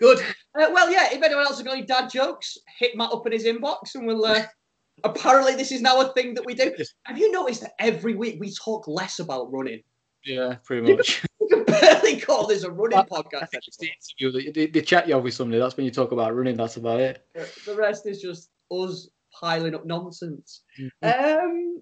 Good. 0.04 0.20
Uh, 0.20 0.68
well, 0.74 0.92
yeah. 0.92 1.08
If 1.14 1.24
anyone 1.24 1.46
else 1.46 1.58
has 1.58 1.64
got 1.64 1.78
any 1.78 1.86
dad 1.86 2.10
jokes, 2.10 2.58
hit 2.78 2.98
Matt 2.98 3.14
up 3.14 3.26
in 3.26 3.32
his 3.32 3.46
inbox, 3.46 3.96
and 3.96 4.06
we'll. 4.06 4.26
Uh, 4.26 4.44
apparently, 5.06 5.56
this 5.56 5.72
is 5.72 5.82
now 5.82 6.02
a 6.02 6.12
thing 6.12 6.34
that 6.34 6.46
we 6.46 6.54
do. 6.54 6.74
Have 7.06 7.18
you 7.18 7.32
noticed 7.32 7.62
that 7.62 7.72
every 7.80 8.14
week 8.14 8.36
we 8.38 8.54
talk 8.54 8.86
less 8.86 9.20
about 9.20 9.50
running? 9.52 9.82
Yeah, 10.26 10.56
pretty 10.66 10.96
much. 10.96 11.24
We 11.40 11.50
can 11.50 11.66
barely 11.66 12.22
call 12.22 12.48
this 12.48 12.64
a 12.64 12.72
running 12.72 13.00
I 13.00 13.04
podcast. 13.04 13.50
think 13.50 13.64
it's 13.68 13.78
the 13.78 13.90
interview 14.22 14.32
that 14.32 14.54
they, 14.54 14.68
they 14.68 14.82
chat 14.82 15.10
you 15.10 15.16
off 15.16 15.24
with 15.24 15.34
somebody. 15.34 15.60
That's 15.60 15.76
when 15.76 15.86
you 15.86 15.92
talk 15.92 16.14
about 16.14 16.34
running. 16.34 16.56
That's 16.56 16.78
about 16.78 17.02
it. 17.02 17.26
The 17.66 17.76
rest 17.76 18.08
is 18.08 18.22
just 18.22 18.50
us 18.72 19.10
piling 19.38 19.76
up 19.76 19.86
nonsense. 19.86 20.64
Mm-hmm. 20.80 21.40
Um. 21.40 21.82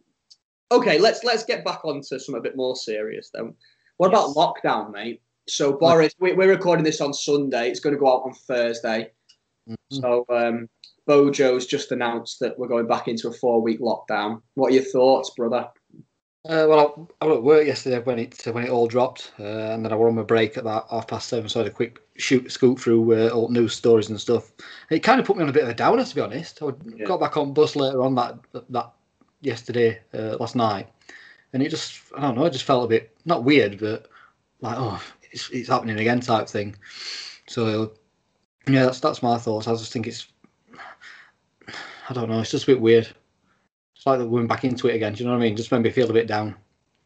Okay, 0.72 0.98
let's 0.98 1.24
let's 1.24 1.44
get 1.44 1.64
back 1.64 1.86
onto 1.86 2.18
something 2.18 2.38
a 2.38 2.42
bit 2.42 2.56
more 2.56 2.76
serious 2.76 3.30
then. 3.34 3.54
What 3.98 4.08
about 4.08 4.36
lockdown, 4.36 4.92
mate? 4.92 5.22
So 5.52 5.74
Boris, 5.74 6.14
we, 6.18 6.32
we're 6.32 6.50
recording 6.50 6.86
this 6.86 7.02
on 7.02 7.14
Sunday. 7.14 7.70
It's 7.70 7.82
going 7.82 7.94
to 7.94 8.00
go 8.00 8.08
out 8.08 8.24
on 8.24 8.34
Thursday. 8.34 9.12
Mhm. 9.70 9.76
So 9.92 10.26
um, 10.30 10.70
Bojo's 11.06 11.66
just 11.66 11.92
announced 11.92 12.40
that 12.40 12.58
we're 12.58 12.70
going 12.70 12.88
back 12.88 13.10
into 13.10 13.28
a 13.28 13.34
four-week 13.34 13.82
lockdown. 13.82 14.42
What 14.54 14.72
are 14.72 14.76
your 14.76 14.84
thoughts, 14.86 15.32
brother? 15.32 15.68
Uh, 16.48 16.66
well, 16.70 17.08
I, 17.22 17.26
I 17.26 17.28
was 17.28 17.38
at 17.38 17.44
work 17.44 17.68
yesterday 17.68 18.00
when 18.00 18.18
it 18.18 18.42
when 18.48 18.64
it 18.64 18.70
all 18.70 18.88
dropped, 18.88 19.34
uh, 19.40 19.44
and 19.44 19.84
then 19.84 19.92
I 19.92 19.96
were 19.98 20.08
on 20.08 20.16
my 20.16 20.24
break 20.24 20.54
at 20.54 20.62
about 20.62 20.90
half 20.90 21.08
past 21.08 21.28
seven, 21.28 21.50
so 21.50 21.60
I 21.60 21.64
had 21.64 21.72
a 21.72 21.76
quick 21.76 22.00
shoot 22.18 22.50
scoot 22.50 22.80
through 22.80 23.14
uh, 23.14 23.30
all 23.30 23.50
news 23.50 23.76
stories 23.76 24.10
and 24.10 24.20
stuff. 24.20 24.52
It 24.90 25.00
kind 25.00 25.20
of 25.20 25.26
put 25.26 25.36
me 25.36 25.44
on 25.44 25.50
a 25.50 25.54
bit 25.54 25.64
of 25.64 25.70
a 25.70 25.74
downer, 25.76 26.06
to 26.06 26.16
be 26.16 26.22
honest. 26.22 26.64
I 26.64 26.70
Yeah. 26.96 27.06
got 27.06 27.20
back 27.20 27.36
on 27.36 27.54
bus 27.54 27.76
later 27.76 28.02
on 28.02 28.16
that 28.16 28.40
that 28.70 28.94
yesterday, 29.42 30.00
uh, 30.14 30.38
last 30.40 30.56
night, 30.56 30.88
and 31.52 31.62
it 31.62 31.70
just 31.70 32.00
I 32.18 32.22
don't 32.22 32.36
know, 32.36 32.46
it 32.46 32.54
just 32.54 32.66
felt 32.66 32.86
a 32.86 32.88
bit 32.88 33.16
not 33.26 33.44
weird, 33.44 33.80
but 33.80 34.08
like 34.62 34.78
oh, 34.80 35.00
it's 35.32 35.50
it's 35.50 35.70
happening 35.70 36.00
again 36.00 36.20
type 36.20 36.48
thing. 36.48 36.76
So 37.48 37.94
yeah, 38.68 38.86
that's 38.86 39.00
that's 39.00 39.24
my 39.24 39.38
thoughts. 39.38 39.68
I 39.68 39.72
just 39.74 39.92
think 39.94 40.08
it's 40.08 40.28
I 42.10 42.14
don't 42.14 42.30
know, 42.30 42.40
it's 42.40 42.52
just 42.52 42.64
a 42.66 42.68
bit 42.68 42.82
weird. 42.82 43.08
It's 43.96 44.06
like 44.06 44.20
we're 44.20 44.46
back 44.46 44.64
into 44.64 44.88
it 44.88 44.96
again. 44.96 45.14
Do 45.14 45.24
you 45.24 45.30
know 45.30 45.36
what 45.36 45.44
I 45.44 45.48
mean? 45.48 45.56
Just 45.56 45.72
made 45.72 45.82
me 45.82 45.92
feel 45.92 46.10
a 46.10 46.14
bit 46.14 46.28
down. 46.28 46.56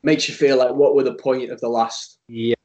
Makes 0.03 0.29
you 0.29 0.35
feel 0.35 0.57
like 0.57 0.73
what 0.73 0.95
were 0.95 1.03
the 1.03 1.15
point 1.15 1.51
of 1.51 1.59
the 1.59 1.67
last, 1.67 2.19
Yeah. 2.27 2.55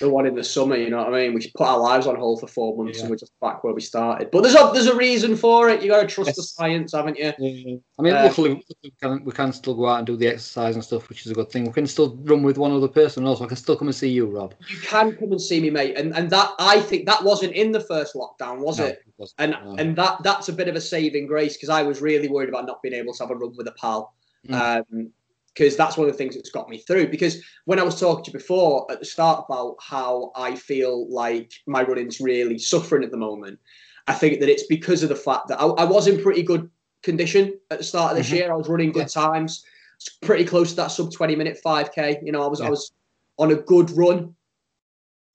The 0.00 0.08
one 0.08 0.26
in 0.26 0.34
the 0.34 0.42
summer? 0.42 0.76
You 0.76 0.90
know 0.90 0.98
what 0.98 1.14
I 1.14 1.20
mean? 1.22 1.34
We 1.34 1.50
put 1.56 1.66
our 1.66 1.78
lives 1.78 2.06
on 2.06 2.16
hold 2.16 2.40
for 2.40 2.46
four 2.48 2.76
months 2.76 2.98
Yeah. 2.98 3.02
and 3.04 3.10
we're 3.10 3.16
just 3.16 3.32
back 3.40 3.62
where 3.62 3.72
we 3.74 3.80
started. 3.80 4.30
But 4.30 4.42
there's 4.42 4.54
a 4.56 4.70
there's 4.72 4.86
a 4.86 4.96
reason 4.96 5.36
for 5.36 5.68
it. 5.68 5.82
You 5.82 5.90
got 5.90 6.00
to 6.00 6.06
trust 6.08 6.34
the 6.34 6.42
science, 6.42 6.92
haven't 6.92 7.18
you? 7.18 7.28
I 7.28 8.02
mean, 8.02 8.14
Uh, 8.14 8.24
luckily 8.24 8.64
we 8.82 8.92
can, 9.00 9.24
we 9.24 9.32
can 9.32 9.52
still 9.52 9.74
go 9.74 9.86
out 9.86 9.98
and 9.98 10.06
do 10.06 10.16
the 10.16 10.26
exercise 10.26 10.74
and 10.74 10.82
stuff, 10.82 11.08
which 11.08 11.24
is 11.26 11.30
a 11.32 11.34
good 11.34 11.50
thing. 11.50 11.64
We 11.66 11.72
can 11.72 11.86
still 11.86 12.16
run 12.22 12.42
with 12.42 12.58
one 12.58 12.72
other 12.72 12.88
person, 12.88 13.26
also. 13.26 13.44
I 13.44 13.48
can 13.48 13.56
still 13.56 13.76
come 13.76 13.88
and 13.88 13.94
see 13.94 14.08
you, 14.08 14.26
Rob. 14.26 14.54
You 14.68 14.78
can 14.78 15.16
come 15.16 15.30
and 15.32 15.40
see 15.40 15.60
me, 15.60 15.70
mate. 15.70 15.96
And 15.96 16.14
and 16.16 16.30
that 16.30 16.52
I 16.58 16.80
think 16.80 17.06
that 17.06 17.22
wasn't 17.22 17.52
in 17.52 17.70
the 17.70 17.80
first 17.80 18.14
lockdown, 18.14 18.58
was 18.60 18.78
No, 18.78 18.86
it? 18.86 19.02
wasn't. 19.18 19.36
And 19.38 19.50
No. 19.52 19.74
and 19.78 19.96
that 19.96 20.22
that's 20.24 20.48
a 20.48 20.52
bit 20.52 20.68
of 20.68 20.76
a 20.76 20.80
saving 20.80 21.26
grace 21.26 21.54
because 21.56 21.68
I 21.68 21.82
was 21.82 22.00
really 22.00 22.28
worried 22.28 22.48
about 22.48 22.66
not 22.66 22.82
being 22.82 22.94
able 22.94 23.12
to 23.14 23.22
have 23.22 23.30
a 23.30 23.34
run 23.36 23.52
with 23.56 23.68
a 23.68 23.72
pal. 23.72 24.14
Um, 24.50 25.12
because 25.54 25.76
that's 25.76 25.96
one 25.96 26.06
of 26.08 26.12
the 26.12 26.18
things 26.18 26.34
that's 26.34 26.50
got 26.50 26.68
me 26.68 26.78
through. 26.78 27.08
Because 27.08 27.42
when 27.64 27.78
I 27.78 27.82
was 27.82 27.98
talking 27.98 28.24
to 28.24 28.30
you 28.30 28.38
before 28.38 28.86
at 28.90 29.00
the 29.00 29.04
start 29.04 29.44
about 29.48 29.76
how 29.80 30.32
I 30.36 30.54
feel 30.54 31.10
like 31.12 31.52
my 31.66 31.82
running's 31.82 32.20
really 32.20 32.58
suffering 32.58 33.04
at 33.04 33.10
the 33.10 33.16
moment, 33.16 33.58
I 34.06 34.14
think 34.14 34.40
that 34.40 34.48
it's 34.48 34.66
because 34.66 35.02
of 35.02 35.08
the 35.08 35.16
fact 35.16 35.48
that 35.48 35.60
I, 35.60 35.66
I 35.66 35.84
was 35.84 36.06
in 36.06 36.22
pretty 36.22 36.42
good 36.42 36.70
condition 37.02 37.58
at 37.70 37.78
the 37.78 37.84
start 37.84 38.12
of 38.12 38.18
this 38.18 38.30
Mhm. 38.30 38.34
year. 38.34 38.52
I 38.52 38.56
was 38.56 38.68
running 38.68 38.92
good 38.92 39.08
times, 39.08 39.64
It's 39.96 40.08
pretty 40.08 40.44
close 40.44 40.70
to 40.70 40.76
that 40.76 40.88
sub 40.88 41.12
twenty 41.12 41.36
minute 41.36 41.58
five 41.58 41.92
k. 41.92 42.20
You 42.22 42.32
know, 42.32 42.42
I 42.42 42.46
was 42.46 42.60
I 42.60 42.70
was 42.70 42.92
on 43.38 43.50
a 43.50 43.56
good 43.56 43.90
run, 43.90 44.34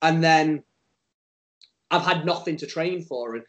and 0.02 0.22
then 0.24 0.62
I've 1.90 2.02
had 2.02 2.26
nothing 2.26 2.56
to 2.58 2.66
train 2.66 3.02
for, 3.02 3.36
and 3.36 3.44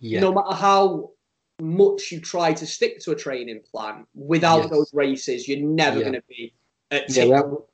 yeah. 0.00 0.20
no 0.20 0.32
matter 0.32 0.54
how 0.54 1.12
much 1.60 2.12
you 2.12 2.20
try 2.20 2.52
to 2.52 2.66
stick 2.66 3.00
to 3.00 3.12
a 3.12 3.16
training 3.16 3.60
plan, 3.70 4.06
without 4.14 4.62
Yes. 4.62 4.70
those 4.70 4.90
races, 4.94 5.48
you're 5.48 5.66
never 5.66 5.98
Yeah. 5.98 6.04
going 6.04 6.14
to 6.14 6.22
be 6.28 6.54
yeah, 6.90 7.24
without, 7.24 7.66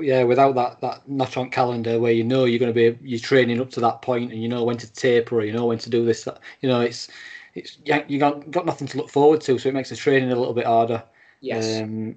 yeah, 0.00 0.22
without 0.24 0.54
that, 0.56 0.80
that 0.80 1.08
notch 1.08 1.36
on 1.36 1.50
calendar 1.50 1.98
where 1.98 2.12
you 2.12 2.24
know 2.24 2.44
you're 2.44 2.58
going 2.58 2.72
to 2.72 2.92
be 2.92 2.98
you're 3.02 3.20
training 3.20 3.60
up 3.60 3.70
to 3.70 3.80
that 3.80 4.02
point 4.02 4.32
and 4.32 4.42
you 4.42 4.48
know 4.48 4.64
when 4.64 4.76
to 4.78 4.92
taper 4.92 5.36
or 5.36 5.44
you 5.44 5.52
know 5.52 5.66
when 5.66 5.78
to 5.78 5.90
do 5.90 6.04
this. 6.04 6.24
That, 6.24 6.40
you 6.60 6.68
know, 6.68 6.80
it's 6.80 7.08
it's 7.54 7.78
yeah, 7.84 8.04
you 8.08 8.18
got 8.18 8.50
got 8.50 8.66
nothing 8.66 8.88
to 8.88 8.98
look 8.98 9.10
forward 9.10 9.40
to, 9.42 9.58
so 9.58 9.68
it 9.68 9.74
makes 9.74 9.90
the 9.90 9.96
training 9.96 10.32
a 10.32 10.36
little 10.36 10.54
bit 10.54 10.66
harder. 10.66 11.02
yes, 11.40 11.80
Um, 11.80 12.16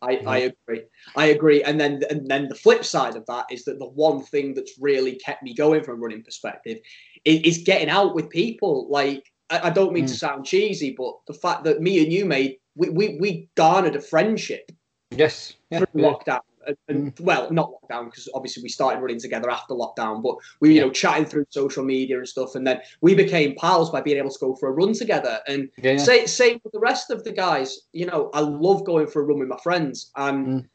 I, 0.00 0.20
I 0.26 0.38
agree. 0.38 0.82
I 1.16 1.26
agree. 1.26 1.62
And 1.62 1.80
then 1.80 2.02
and 2.10 2.28
then 2.28 2.48
the 2.48 2.54
flip 2.54 2.84
side 2.84 3.16
of 3.16 3.26
that 3.26 3.46
is 3.50 3.64
that 3.64 3.78
the 3.78 3.88
one 3.88 4.22
thing 4.22 4.54
that's 4.54 4.78
really 4.78 5.16
kept 5.16 5.42
me 5.42 5.54
going 5.54 5.82
from 5.82 5.94
a 5.94 5.98
running 6.00 6.22
perspective 6.22 6.78
is, 7.24 7.40
is 7.40 7.64
getting 7.64 7.88
out 7.88 8.14
with 8.14 8.30
people. 8.30 8.88
Like 8.88 9.24
I, 9.50 9.68
I 9.68 9.70
don't 9.70 9.92
mean 9.92 10.06
to 10.06 10.12
Mm. 10.14 10.18
sound 10.18 10.46
cheesy, 10.46 10.94
but 10.96 11.14
the 11.26 11.34
fact 11.34 11.64
that 11.64 11.80
me 11.80 12.02
and 12.02 12.12
you 12.12 12.24
made 12.24 12.56
we 12.76 12.88
we, 12.90 13.18
we 13.20 13.48
garnered 13.56 13.96
a 13.96 14.00
friendship 14.00 14.70
yes. 15.10 15.54
Yeah. 15.70 15.78
through 15.80 16.02
yeah. 16.02 16.08
lockdown. 16.12 16.40
And, 16.66 16.76
and, 16.88 17.12
Well, 17.20 17.50
not 17.50 17.70
lockdown 17.72 18.04
because 18.06 18.28
obviously 18.34 18.62
we 18.62 18.68
started 18.68 19.00
running 19.00 19.18
together 19.18 19.48
after 19.50 19.72
lockdown, 19.74 20.22
but 20.22 20.36
we, 20.60 20.74
you 20.74 20.82
know, 20.82 20.90
chatting 20.90 21.24
through 21.24 21.46
social 21.48 21.82
media 21.82 22.18
and 22.18 22.28
stuff, 22.28 22.54
and 22.56 22.66
then 22.66 22.80
we 23.00 23.14
became 23.14 23.54
pals 23.56 23.90
by 23.90 24.02
being 24.02 24.18
able 24.18 24.30
to 24.30 24.38
go 24.38 24.54
for 24.54 24.68
a 24.68 24.72
run 24.72 24.92
together. 24.92 25.40
And 25.48 25.70
Yeah, 25.78 25.92
yeah. 25.92 25.98
say, 25.98 26.26
same 26.26 26.60
with 26.62 26.74
the 26.74 26.78
rest 26.78 27.10
of 27.10 27.24
the 27.24 27.32
guys. 27.32 27.80
You 27.92 28.06
know, 28.06 28.28
I 28.34 28.40
love 28.40 28.84
going 28.84 29.06
for 29.06 29.22
a 29.22 29.24
run 29.24 29.38
with 29.38 29.48
my 29.48 29.58
friends, 29.62 30.10
and 30.16 30.46
Mm. 30.46 30.68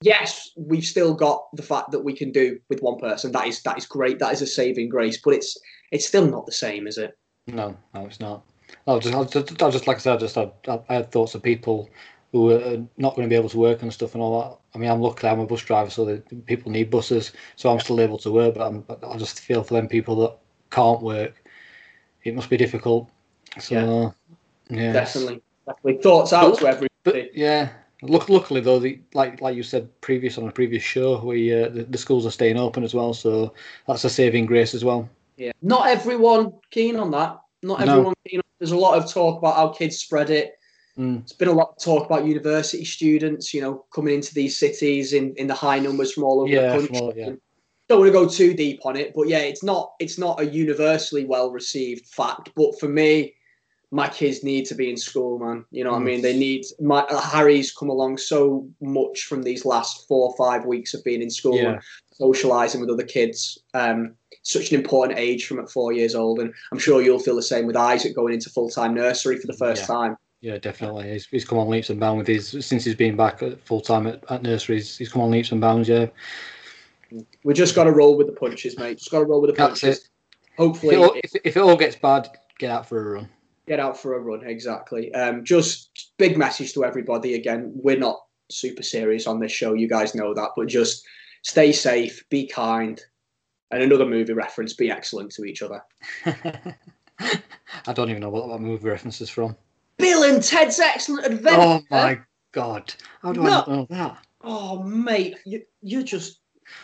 yes, 0.00 0.50
we've 0.56 0.84
still 0.84 1.12
got 1.12 1.44
the 1.54 1.62
fact 1.62 1.90
that 1.90 2.04
we 2.04 2.14
can 2.14 2.30
do 2.30 2.60
with 2.68 2.80
one 2.80 2.98
person. 3.00 3.32
That 3.32 3.48
is 3.48 3.62
that 3.62 3.76
is 3.78 3.86
great. 3.86 4.20
That 4.20 4.32
is 4.32 4.42
a 4.42 4.46
saving 4.46 4.90
grace, 4.90 5.18
but 5.24 5.34
it's 5.34 5.58
it's 5.90 6.06
still 6.06 6.26
not 6.26 6.46
the 6.46 6.52
same, 6.52 6.86
is 6.86 6.98
it? 6.98 7.18
No, 7.46 7.76
no, 7.94 8.06
it's 8.06 8.20
not. 8.20 8.44
I 8.86 8.94
was 8.94 9.04
just, 9.04 9.14
I 9.14 9.18
was 9.18 9.30
just, 9.30 9.62
I 9.62 9.66
was 9.66 9.74
just 9.74 9.86
like 9.86 9.96
I 9.96 10.00
said, 10.00 10.14
I 10.14 10.16
just 10.18 10.34
had, 10.34 10.52
I 10.68 10.94
had 10.94 11.10
thoughts 11.10 11.34
of 11.34 11.42
people 11.42 11.90
who 12.30 12.52
are 12.52 12.82
not 12.96 13.14
going 13.14 13.28
to 13.28 13.32
be 13.32 13.36
able 13.36 13.50
to 13.50 13.58
work 13.58 13.82
and 13.82 13.92
stuff 13.92 14.14
and 14.14 14.22
all 14.22 14.40
that. 14.40 14.58
I 14.74 14.78
mean, 14.78 14.90
I'm 14.90 15.00
lucky 15.00 15.26
I'm 15.26 15.40
a 15.40 15.46
bus 15.46 15.60
driver, 15.62 15.90
so 15.90 16.04
that 16.06 16.46
people 16.46 16.70
need 16.72 16.90
buses, 16.90 17.32
so 17.56 17.70
I'm 17.70 17.80
still 17.80 18.00
able 18.00 18.18
to 18.18 18.30
work. 18.30 18.54
But, 18.54 18.66
I'm, 18.66 18.84
I 19.06 19.16
just 19.18 19.40
feel 19.40 19.62
for 19.62 19.74
them 19.74 19.88
people 19.88 20.16
that 20.16 20.36
can't 20.70 21.02
work, 21.02 21.42
it 22.24 22.34
must 22.34 22.48
be 22.48 22.56
difficult. 22.56 23.10
So, 23.58 24.14
yeah, 24.70 24.92
Definitely, 24.92 25.42
definitely. 25.66 26.02
Thoughts 26.02 26.32
out 26.32 26.52
But- 26.52 26.58
to 26.60 26.66
everybody. 26.68 26.88
But 27.04 27.36
yeah, 27.36 27.70
look, 28.02 28.28
luckily 28.28 28.60
though, 28.60 28.78
the 28.78 29.00
like 29.12 29.40
like 29.40 29.56
you 29.56 29.64
said 29.64 29.88
previous 30.02 30.38
on 30.38 30.46
a 30.46 30.52
previous 30.52 30.84
show, 30.84 31.18
we 31.24 31.52
uh, 31.52 31.68
the, 31.68 31.82
the 31.82 31.98
schools 31.98 32.24
are 32.24 32.30
staying 32.30 32.56
open 32.56 32.84
as 32.84 32.94
well, 32.94 33.12
so 33.12 33.52
that's 33.88 34.04
a 34.04 34.08
saving 34.08 34.46
grace 34.46 34.72
as 34.72 34.84
well. 34.84 35.10
Yeah, 35.36 35.52
not 35.62 35.88
everyone 35.88 36.52
keen 36.70 36.96
on 36.96 37.10
that. 37.12 37.38
Not 37.62 37.80
No. 37.84 37.92
everyone 37.92 38.14
keen. 38.26 38.40
On, 38.40 38.44
there's 38.58 38.72
a 38.72 38.76
lot 38.76 38.96
of 39.02 39.10
talk 39.10 39.38
about 39.38 39.56
how 39.56 39.68
kids 39.68 39.98
spread 39.98 40.30
it. 40.30 40.54
Mm. 40.98 41.20
There's 41.20 41.32
been 41.32 41.48
a 41.48 41.52
lot 41.52 41.70
of 41.76 41.82
talk 41.82 42.04
about 42.06 42.26
university 42.26 42.84
students, 42.84 43.54
you 43.54 43.60
know, 43.62 43.84
coming 43.94 44.14
into 44.14 44.34
these 44.34 44.56
cities 44.58 45.14
in, 45.14 45.34
in 45.36 45.46
the 45.46 45.54
high 45.54 45.78
numbers 45.78 46.12
from 46.12 46.24
all 46.24 46.40
over 46.40 46.50
Yeah, 46.50 46.76
the 46.76 46.78
country. 46.78 46.98
all- 46.98 47.12
yeah. 47.16 47.30
don't 47.88 47.98
want 48.00 48.08
to 48.08 48.12
go 48.12 48.28
too 48.28 48.54
deep 48.54 48.80
on 48.84 48.96
it, 48.96 49.12
but 49.14 49.26
yeah, 49.28 49.38
it's 49.40 49.62
not 49.62 49.92
it's 50.00 50.18
not 50.18 50.40
a 50.40 50.46
universally 50.46 51.24
well 51.24 51.50
received 51.50 52.06
fact. 52.06 52.50
But 52.54 52.78
for 52.78 52.88
me, 52.88 53.34
my 53.94 54.08
kids 54.08 54.42
need 54.42 54.64
to 54.64 54.74
be 54.74 54.88
in 54.88 54.96
school, 54.96 55.38
man. 55.38 55.64
You 55.70 55.84
know 55.84 55.90
what 55.92 55.98
I 55.98 56.00
Mm. 56.00 56.06
mean? 56.06 56.22
They 56.22 56.36
need 56.36 56.64
my 56.80 57.04
Harry's 57.30 57.70
come 57.72 57.90
along 57.90 58.16
so 58.16 58.66
much 58.80 59.24
from 59.24 59.42
these 59.42 59.66
last 59.66 60.08
four 60.08 60.30
or 60.30 60.34
five 60.36 60.64
weeks 60.64 60.94
of 60.94 61.04
being 61.04 61.20
in 61.20 61.28
school 61.30 61.56
Yeah. 61.58 61.72
and 61.74 61.80
socializing 62.14 62.80
with 62.80 62.88
other 62.90 63.04
kids. 63.04 63.58
Um, 63.74 64.14
such 64.44 64.72
an 64.72 64.80
important 64.80 65.18
age 65.18 65.46
from 65.46 65.60
at 65.60 65.70
four 65.70 65.92
years 65.92 66.14
old, 66.14 66.40
and 66.40 66.52
I'm 66.72 66.78
sure 66.78 67.02
you'll 67.02 67.18
feel 67.18 67.36
the 67.36 67.42
same 67.42 67.66
with 67.66 67.76
Isaac 67.76 68.16
going 68.16 68.32
into 68.32 68.48
full 68.48 68.70
time 68.70 68.94
nursery 68.94 69.36
for 69.38 69.46
the 69.46 69.52
first 69.52 69.82
Yeah. 69.82 69.86
time. 69.94 70.16
Yeah, 70.40 70.58
definitely. 70.58 71.12
He's, 71.12 71.26
he's 71.26 71.44
come 71.44 71.58
on 71.58 71.68
leaps 71.68 71.90
and 71.90 72.00
bounds 72.00 72.18
with 72.18 72.26
his 72.26 72.66
since 72.66 72.84
he's 72.84 72.96
been 72.96 73.14
back 73.14 73.40
full 73.64 73.80
time 73.82 74.06
at, 74.06 74.24
at 74.30 74.42
nurseries. 74.42 74.96
He's 74.96 75.12
come 75.12 75.20
on 75.22 75.30
leaps 75.30 75.52
and 75.52 75.60
bounds. 75.60 75.88
Yeah, 75.88 76.06
We 77.44 77.52
just 77.54 77.74
got 77.74 77.84
to 77.84 77.92
roll 77.92 78.16
with 78.16 78.26
the 78.26 78.32
punches, 78.32 78.78
mate. 78.78 78.98
Just 78.98 79.10
got 79.10 79.18
to 79.20 79.26
roll 79.26 79.42
with 79.42 79.50
the 79.50 79.56
punches. 79.56 79.98
if 79.98 80.04
Hopefully, 80.56 80.96
it, 80.96 80.98
all, 80.98 81.14
if, 81.22 81.32
if 81.44 81.56
it 81.56 81.60
all 81.60 81.76
gets 81.76 81.94
bad, 81.96 82.28
get 82.58 82.70
out 82.70 82.88
for 82.88 82.98
a 83.00 83.14
run. 83.16 83.28
Get 83.66 83.80
out 83.80 83.98
for 83.98 84.14
a 84.14 84.20
run. 84.20 84.44
Exactly. 84.44 85.12
Um, 85.14 85.44
just 85.44 86.12
big 86.18 86.36
message 86.36 86.72
to 86.74 86.84
everybody. 86.84 87.34
Again, 87.34 87.72
we're 87.74 87.98
not 87.98 88.20
super 88.50 88.82
serious 88.82 89.26
on 89.26 89.40
this 89.40 89.52
show. 89.52 89.74
You 89.74 89.88
guys 89.88 90.14
know 90.14 90.34
that, 90.34 90.50
but 90.56 90.68
just 90.68 91.04
stay 91.42 91.72
safe, 91.72 92.24
be 92.28 92.46
kind, 92.46 93.00
and 93.70 93.82
another 93.82 94.06
movie 94.06 94.32
reference: 94.32 94.74
be 94.74 94.90
excellent 94.90 95.32
to 95.32 95.44
each 95.44 95.62
other. 95.62 95.82
I 97.86 97.92
don't 97.92 98.10
even 98.10 98.20
know 98.20 98.30
what 98.30 98.48
that 98.48 98.60
movie 98.60 98.88
reference 98.88 99.20
is 99.20 99.30
from. 99.30 99.56
Bill 99.98 100.24
and 100.24 100.42
Ted's 100.42 100.80
Excellent 100.80 101.26
Adventure. 101.26 101.60
Oh 101.60 101.80
my 101.90 102.18
god! 102.52 102.92
How 103.22 103.32
do 103.32 103.42
I 103.42 103.50
not 103.50 103.68
know 103.68 103.86
that? 103.90 104.18
Oh, 104.44 104.82
mate, 104.82 105.36
you, 105.44 105.62
you're 105.82 106.02
just 106.02 106.40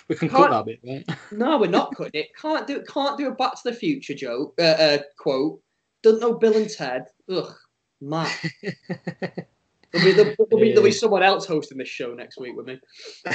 We 0.07 0.15
can 0.15 0.29
cut 0.29 0.51
that 0.51 0.65
bit, 0.65 0.81
right? 0.85 1.19
no. 1.33 1.59
We're 1.59 1.67
not 1.67 1.95
cutting 1.97 2.21
it. 2.21 2.29
Can't 2.37 2.67
do. 2.67 2.77
it. 2.77 2.87
Can't 2.87 3.19
do 3.19 3.29
a 3.29 3.33
Back 3.33 3.55
to 3.55 3.71
the 3.71 3.75
Future 3.75 4.15
joke. 4.15 4.55
Uh, 4.59 4.63
uh, 4.63 4.99
quote. 5.19 5.61
Don't 6.03 6.21
know 6.21 6.35
Bill 6.35 6.57
and 6.57 6.69
Ted. 6.71 7.07
Ugh, 7.31 7.53
Matt. 8.01 8.37
There'll 9.91 10.05
be, 10.07 10.13
there'll, 10.13 10.35
there'll 10.51 10.63
be, 10.63 10.69
there'll 10.73 10.85
be 10.85 10.91
someone 10.93 11.23
else 11.23 11.47
hosting 11.47 11.79
this 11.79 11.89
show 11.89 12.13
next 12.13 12.39
week 12.39 12.55
with 12.55 12.67
me. 12.67 12.79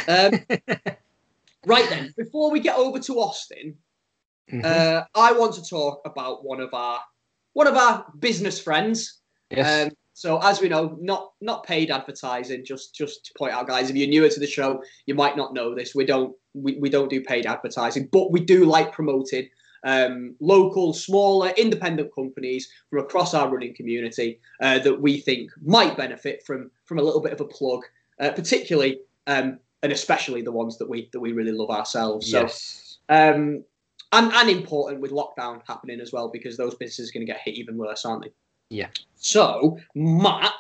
Um, 0.08 0.34
right 1.66 1.90
then, 1.90 2.14
before 2.16 2.52
we 2.52 2.60
get 2.60 2.78
over 2.78 3.00
to 3.00 3.14
Austin, 3.20 3.76
Mhm. 4.52 4.64
uh, 4.64 5.04
I 5.16 5.32
want 5.32 5.54
to 5.56 5.64
talk 5.68 6.02
about 6.06 6.44
one 6.46 6.60
of 6.60 6.74
our 6.74 7.00
one 7.54 7.66
of 7.66 7.76
our 7.76 8.06
business 8.20 8.60
friends. 8.60 9.22
yes. 9.50 9.88
Um, 9.88 9.94
so 10.14 10.40
as 10.44 10.62
we 10.62 10.70
know, 10.70 10.96
not 11.02 11.32
not 11.42 11.64
paid 11.66 11.90
advertising. 11.90 12.64
Just 12.66 12.94
just 12.94 13.26
to 13.26 13.32
point 13.38 13.54
out, 13.54 13.68
guys, 13.68 13.90
if 13.90 13.96
you're 13.96 14.08
newer 14.10 14.30
to 14.30 14.40
the 14.40 14.46
show, 14.46 14.84
you 15.08 15.16
might 15.16 15.36
not 15.38 15.54
know 15.54 15.74
this. 15.74 15.96
We 15.96 16.06
don't 16.06 16.36
we, 16.54 16.78
we 16.78 16.90
don't 16.90 17.10
do 17.10 17.22
paid 17.22 17.46
advertising, 17.48 18.10
but 18.12 18.32
we 18.32 18.42
do 18.42 18.66
like 18.66 18.92
promoting 18.92 19.48
um, 19.84 20.36
local, 20.40 20.94
smaller, 20.94 21.50
independent 21.58 22.14
companies 22.16 22.70
from 22.90 23.00
across 23.00 23.34
our 23.34 23.50
running 23.50 23.76
community 23.76 24.40
uh, 24.62 24.80
that 24.80 25.02
we 25.02 25.20
think 25.20 25.52
might 25.62 25.98
benefit 25.98 26.44
from 26.46 26.72
from 26.86 27.00
a 27.00 27.02
little 27.04 27.22
bit 27.22 27.34
of 27.34 27.42
a 27.42 27.46
plug, 27.46 27.82
uh, 28.20 28.32
particularly 28.32 29.00
um, 29.28 29.60
and 29.82 29.92
especially 29.92 30.42
the 30.42 30.52
ones 30.52 30.78
that 30.78 30.90
we 30.90 31.10
that 31.12 31.20
we 31.20 31.32
really 31.34 31.52
love 31.52 31.70
ourselves. 31.70 32.30
So 32.32 32.42
yes. 32.42 32.98
um, 33.10 33.64
and, 34.14 34.32
and 34.32 34.50
important 34.50 35.02
with 35.02 35.12
lockdown 35.12 35.62
happening 35.68 36.00
as 36.00 36.12
well 36.14 36.30
because 36.30 36.56
those 36.56 36.76
businesses 36.76 37.10
are 37.10 37.14
going 37.14 37.26
to 37.26 37.32
get 37.32 37.42
hit 37.42 37.56
even 37.56 37.78
worse, 37.78 38.06
aren't 38.06 38.24
they? 38.24 38.32
Yeah. 38.70 38.90
So, 39.16 39.78
Matt, 39.96 40.54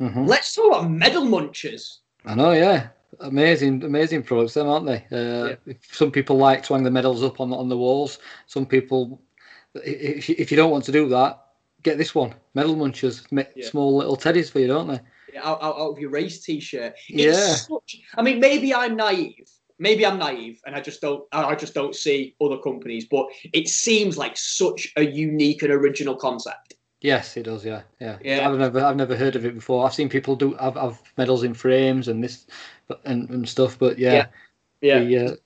Mhm. 0.00 0.26
let's 0.26 0.54
talk 0.54 0.66
about 0.66 0.90
medal 0.90 1.24
munchers. 1.24 1.98
I 2.24 2.34
know. 2.34 2.52
Yeah. 2.52 2.88
Amazing, 3.20 3.84
amazing 3.84 4.22
products, 4.22 4.54
then, 4.54 4.66
aren't 4.66 4.86
they? 4.86 5.04
Uh, 5.12 5.56
Some 5.90 6.10
people 6.10 6.36
like 6.36 6.62
to 6.64 6.74
hang 6.74 6.82
the 6.82 6.90
medals 6.90 7.22
up 7.22 7.40
on 7.40 7.52
on 7.52 7.68
the 7.68 7.76
walls. 7.76 8.18
Some 8.46 8.66
people, 8.66 9.20
if 9.74 10.28
you, 10.28 10.34
if 10.38 10.50
you 10.50 10.56
don't 10.56 10.70
want 10.70 10.84
to 10.84 10.92
do 10.92 11.08
that, 11.10 11.44
get 11.82 11.98
this 11.98 12.14
one, 12.14 12.34
medal 12.54 12.74
munchers, 12.74 13.26
Yeah. 13.30 13.68
small 13.68 13.96
little 13.96 14.16
teddies 14.16 14.50
for 14.50 14.60
you, 14.60 14.66
don't 14.68 14.88
they? 14.88 15.00
Out, 15.38 15.62
out, 15.62 15.76
out 15.76 15.92
of 15.92 15.98
your 15.98 16.10
race 16.10 16.40
t-shirt. 16.40 16.94
Yeah. 17.08 17.54
Such, 17.54 18.00
I 18.16 18.22
mean, 18.22 18.40
maybe 18.40 18.74
I'm 18.74 18.96
naive. 18.96 19.50
Maybe 19.78 20.06
I'm 20.06 20.18
naive, 20.18 20.60
and 20.64 20.76
I 20.76 20.80
just 20.80 21.00
don't. 21.00 21.24
I 21.32 21.54
just 21.56 21.74
don't 21.74 21.94
see 21.94 22.36
other 22.40 22.58
companies. 22.58 23.04
But 23.04 23.26
it 23.52 23.68
seems 23.68 24.16
like 24.16 24.36
such 24.36 24.92
a 24.96 25.04
unique 25.04 25.62
and 25.62 25.72
original 25.72 26.14
concept. 26.14 26.74
Yes, 27.02 27.36
it 27.36 27.42
does. 27.42 27.64
Yeah, 27.64 27.82
yeah. 28.00 28.18
Yeah. 28.22 28.48
I've 28.48 28.58
never, 28.58 28.80
I've 28.80 28.96
never 28.96 29.16
heard 29.16 29.36
of 29.36 29.44
it 29.44 29.54
before. 29.54 29.84
I've 29.84 29.94
seen 29.94 30.08
people 30.08 30.36
do 30.36 30.56
I've, 30.58 30.76
I've 30.76 31.02
medals 31.16 31.42
in 31.42 31.52
frames 31.52 32.08
and 32.08 32.22
this, 32.22 32.46
and, 33.04 33.28
and 33.30 33.48
stuff. 33.48 33.78
But 33.78 33.98
yeah, 33.98 34.26
the, 34.80 35.18
uh, 35.18 35.36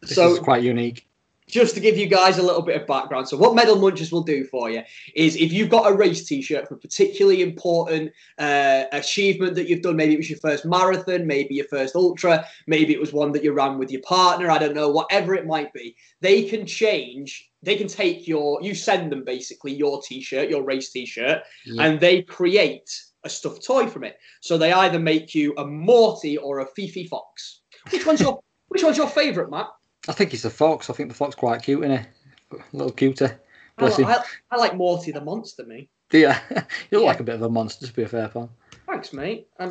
this 0.00 0.14
So 0.14 0.32
is 0.32 0.40
quite 0.40 0.62
unique. 0.62 1.06
Just 1.46 1.74
to 1.74 1.80
give 1.80 1.98
you 1.98 2.06
guys 2.06 2.38
a 2.38 2.42
little 2.42 2.62
bit 2.62 2.80
of 2.80 2.86
background. 2.86 3.28
So, 3.28 3.36
what 3.36 3.54
Medal 3.54 3.76
Munchers 3.76 4.10
will 4.10 4.22
do 4.22 4.44
for 4.44 4.70
you 4.70 4.82
is 5.14 5.36
if 5.36 5.52
you've 5.52 5.68
got 5.68 5.90
a 5.90 5.94
race 5.94 6.24
t 6.24 6.40
shirt 6.40 6.66
for 6.66 6.74
a 6.74 6.78
particularly 6.78 7.42
important 7.42 8.12
uh, 8.38 8.84
achievement 8.92 9.54
that 9.56 9.68
you've 9.68 9.82
done, 9.82 9.96
maybe 9.96 10.14
it 10.14 10.18
was 10.18 10.30
your 10.30 10.38
first 10.38 10.64
marathon, 10.64 11.26
maybe 11.26 11.54
your 11.54 11.66
first 11.68 11.96
ultra, 11.96 12.46
maybe 12.66 12.94
it 12.94 13.00
was 13.00 13.12
one 13.12 13.32
that 13.32 13.44
you 13.44 13.52
ran 13.52 13.78
with 13.78 13.90
your 13.90 14.00
partner, 14.02 14.50
I 14.50 14.58
don't 14.58 14.74
know, 14.74 14.88
whatever 14.88 15.34
it 15.34 15.46
might 15.46 15.72
be, 15.72 15.96
they 16.20 16.44
can 16.44 16.66
change. 16.66 17.50
They 17.62 17.76
can 17.76 17.88
take 17.88 18.28
your, 18.28 18.62
you 18.62 18.74
send 18.74 19.10
them 19.12 19.24
basically 19.24 19.74
your 19.74 20.00
t 20.02 20.20
shirt, 20.22 20.48
your 20.48 20.62
race 20.62 20.90
t 20.90 21.04
shirt, 21.06 21.42
Yeah. 21.66 21.84
and 21.84 22.00
they 22.00 22.22
create 22.22 22.90
a 23.24 23.28
stuffed 23.28 23.64
toy 23.64 23.86
from 23.86 24.04
it. 24.04 24.16
So, 24.40 24.56
they 24.56 24.72
either 24.72 24.98
make 24.98 25.34
you 25.34 25.54
a 25.58 25.66
Morty 25.66 26.38
or 26.38 26.60
a 26.60 26.66
Fifi 26.66 27.06
Fox. 27.06 27.60
Which 27.90 28.06
one's 28.06 28.20
your, 28.20 28.40
which 28.68 28.82
one's 28.82 28.96
your 28.96 29.08
favourite, 29.08 29.50
Matt? 29.50 29.68
I 30.08 30.12
think 30.12 30.30
he's 30.30 30.44
a 30.44 30.50
fox. 30.50 30.90
I 30.90 30.92
think 30.92 31.08
the 31.08 31.14
fox 31.14 31.34
quite 31.34 31.62
cute, 31.62 31.84
isn't 31.84 31.90
it? 31.98 32.06
A 32.52 32.76
little 32.76 32.92
cuter. 32.92 33.40
I, 33.78 33.80
Bless 33.80 33.98
like- 33.98 34.08
him. 34.08 34.24
I, 34.50 34.54
I 34.54 34.58
like 34.58 34.76
Morty 34.76 35.10
the 35.12 35.20
monster, 35.20 35.64
me. 35.64 35.88
Yeah, 36.12 36.38
you 36.50 36.56
look 36.56 36.66
Yeah. 36.92 36.98
like 37.00 37.20
a 37.20 37.24
bit 37.24 37.34
of 37.34 37.42
a 37.42 37.48
monster, 37.48 37.86
to 37.86 37.92
be 37.92 38.02
a 38.02 38.08
fair 38.08 38.28
pal. 38.28 38.50
Thanks, 38.86 39.12
mate. 39.12 39.48
That, 39.58 39.70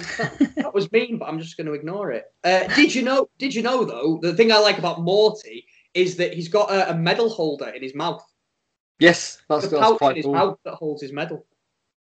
that 0.57 0.73
was 0.73 0.91
mean, 0.91 1.17
but 1.19 1.29
I'm 1.29 1.39
just 1.39 1.55
going 1.55 1.67
to 1.67 1.73
ignore 1.73 2.11
it. 2.11 2.25
Uh, 2.43 2.67
did 2.75 2.93
you 2.93 3.03
know? 3.03 3.29
Did 3.37 3.53
you 3.53 3.61
know 3.61 3.85
though? 3.85 4.19
The 4.21 4.33
thing 4.33 4.51
I 4.51 4.57
like 4.57 4.77
about 4.79 5.01
Morty 5.01 5.65
is 5.93 6.17
that 6.17 6.33
he's 6.33 6.47
got 6.49 6.71
a, 6.71 6.89
a 6.91 6.95
medal 6.95 7.29
holder 7.29 7.69
in 7.69 7.81
his 7.83 7.93
mouth. 7.93 8.25
Yes, 8.99 9.41
that's, 9.47 9.67
the 9.67 9.77
that's 9.77 9.81
pouch 9.83 9.91
in 9.91 9.97
quite 9.97 10.15
his 10.17 10.25
cool. 10.25 10.33
mouth 10.33 10.59
that 10.65 10.73
holds 10.73 11.01
his 11.01 11.11
medal. 11.13 11.45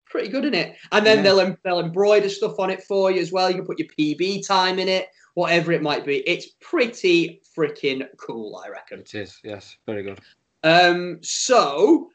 Pretty 0.06 0.28
good, 0.28 0.44
isn't 0.44 0.54
it? 0.54 0.76
And 0.92 1.04
then 1.04 1.18
Yeah. 1.18 1.22
they'll 1.34 1.56
they'll 1.64 1.80
embroider 1.80 2.28
stuff 2.28 2.58
on 2.58 2.70
it 2.70 2.82
for 2.82 3.10
you 3.10 3.20
as 3.20 3.32
well. 3.32 3.48
You 3.50 3.56
can 3.56 3.66
put 3.66 3.78
your 3.78 3.88
PB 3.88 4.46
time 4.46 4.78
in 4.78 4.88
it, 4.88 5.08
whatever 5.38 5.70
it 5.70 5.82
might 5.82 6.04
be. 6.04 6.16
It's 6.28 6.48
pretty 6.60 7.40
freaking 7.56 8.04
cool, 8.16 8.60
I 8.64 8.70
reckon. 8.70 8.98
It 8.98 9.14
is. 9.14 9.38
Yes, 9.44 9.76
very 9.86 10.02
good. 10.02 10.18
Um, 10.64 11.20
so, 11.22 12.10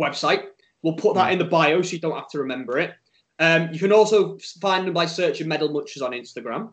website. 0.00 0.46
We'll 0.82 0.94
put 0.94 1.14
that 1.14 1.32
in 1.32 1.38
the 1.38 1.44
bio 1.44 1.80
so 1.82 1.92
you 1.92 2.00
don't 2.00 2.16
have 2.16 2.28
to 2.30 2.40
remember 2.40 2.76
it. 2.78 2.92
Um, 3.38 3.68
you 3.72 3.78
can 3.78 3.92
also 3.92 4.36
find 4.60 4.84
them 4.86 4.94
by 4.94 5.06
searching 5.06 5.46
Medal 5.46 5.68
Munchers 5.68 6.02
on 6.02 6.10
Instagram. 6.10 6.72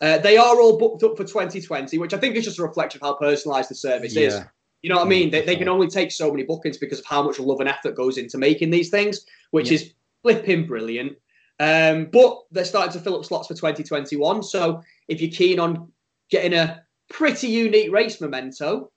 Uh, 0.00 0.16
they 0.18 0.38
are 0.38 0.58
all 0.58 0.78
booked 0.78 1.02
up 1.02 1.18
for 1.18 1.24
2020, 1.24 1.98
which 1.98 2.14
I 2.14 2.18
think 2.18 2.34
is 2.34 2.46
just 2.46 2.58
a 2.58 2.62
reflection 2.62 2.98
of 3.02 3.06
how 3.06 3.18
personalised 3.22 3.68
the 3.68 3.74
service 3.74 4.16
is. 4.16 4.40
You 4.80 4.88
know 4.88 4.96
what 4.96 5.04
I 5.06 5.10
mean? 5.10 5.28
They, 5.30 5.44
they 5.44 5.56
can 5.56 5.68
only 5.68 5.88
take 5.88 6.10
so 6.10 6.30
many 6.30 6.44
bookings 6.44 6.78
because 6.78 7.00
of 7.00 7.04
how 7.04 7.22
much 7.22 7.38
love 7.38 7.60
and 7.60 7.68
effort 7.68 7.94
goes 7.94 8.16
into 8.16 8.38
making 8.38 8.70
these 8.70 8.88
things, 8.88 9.26
which 9.50 9.68
Yeah. 9.70 9.74
is 9.74 9.92
flipping 10.22 10.66
brilliant. 10.66 11.16
Um, 11.58 12.06
but 12.06 12.44
they're 12.50 12.64
starting 12.64 12.92
to 12.92 13.00
fill 13.00 13.18
up 13.18 13.24
slots 13.24 13.48
for 13.48 13.54
2021. 13.54 14.42
So 14.42 14.82
if 15.08 15.20
you're 15.20 15.30
keen 15.30 15.60
on 15.60 15.92
getting 16.30 16.54
a 16.54 16.82
pretty 17.10 17.48
unique 17.48 17.92
race 17.92 18.20
memento, 18.20 18.90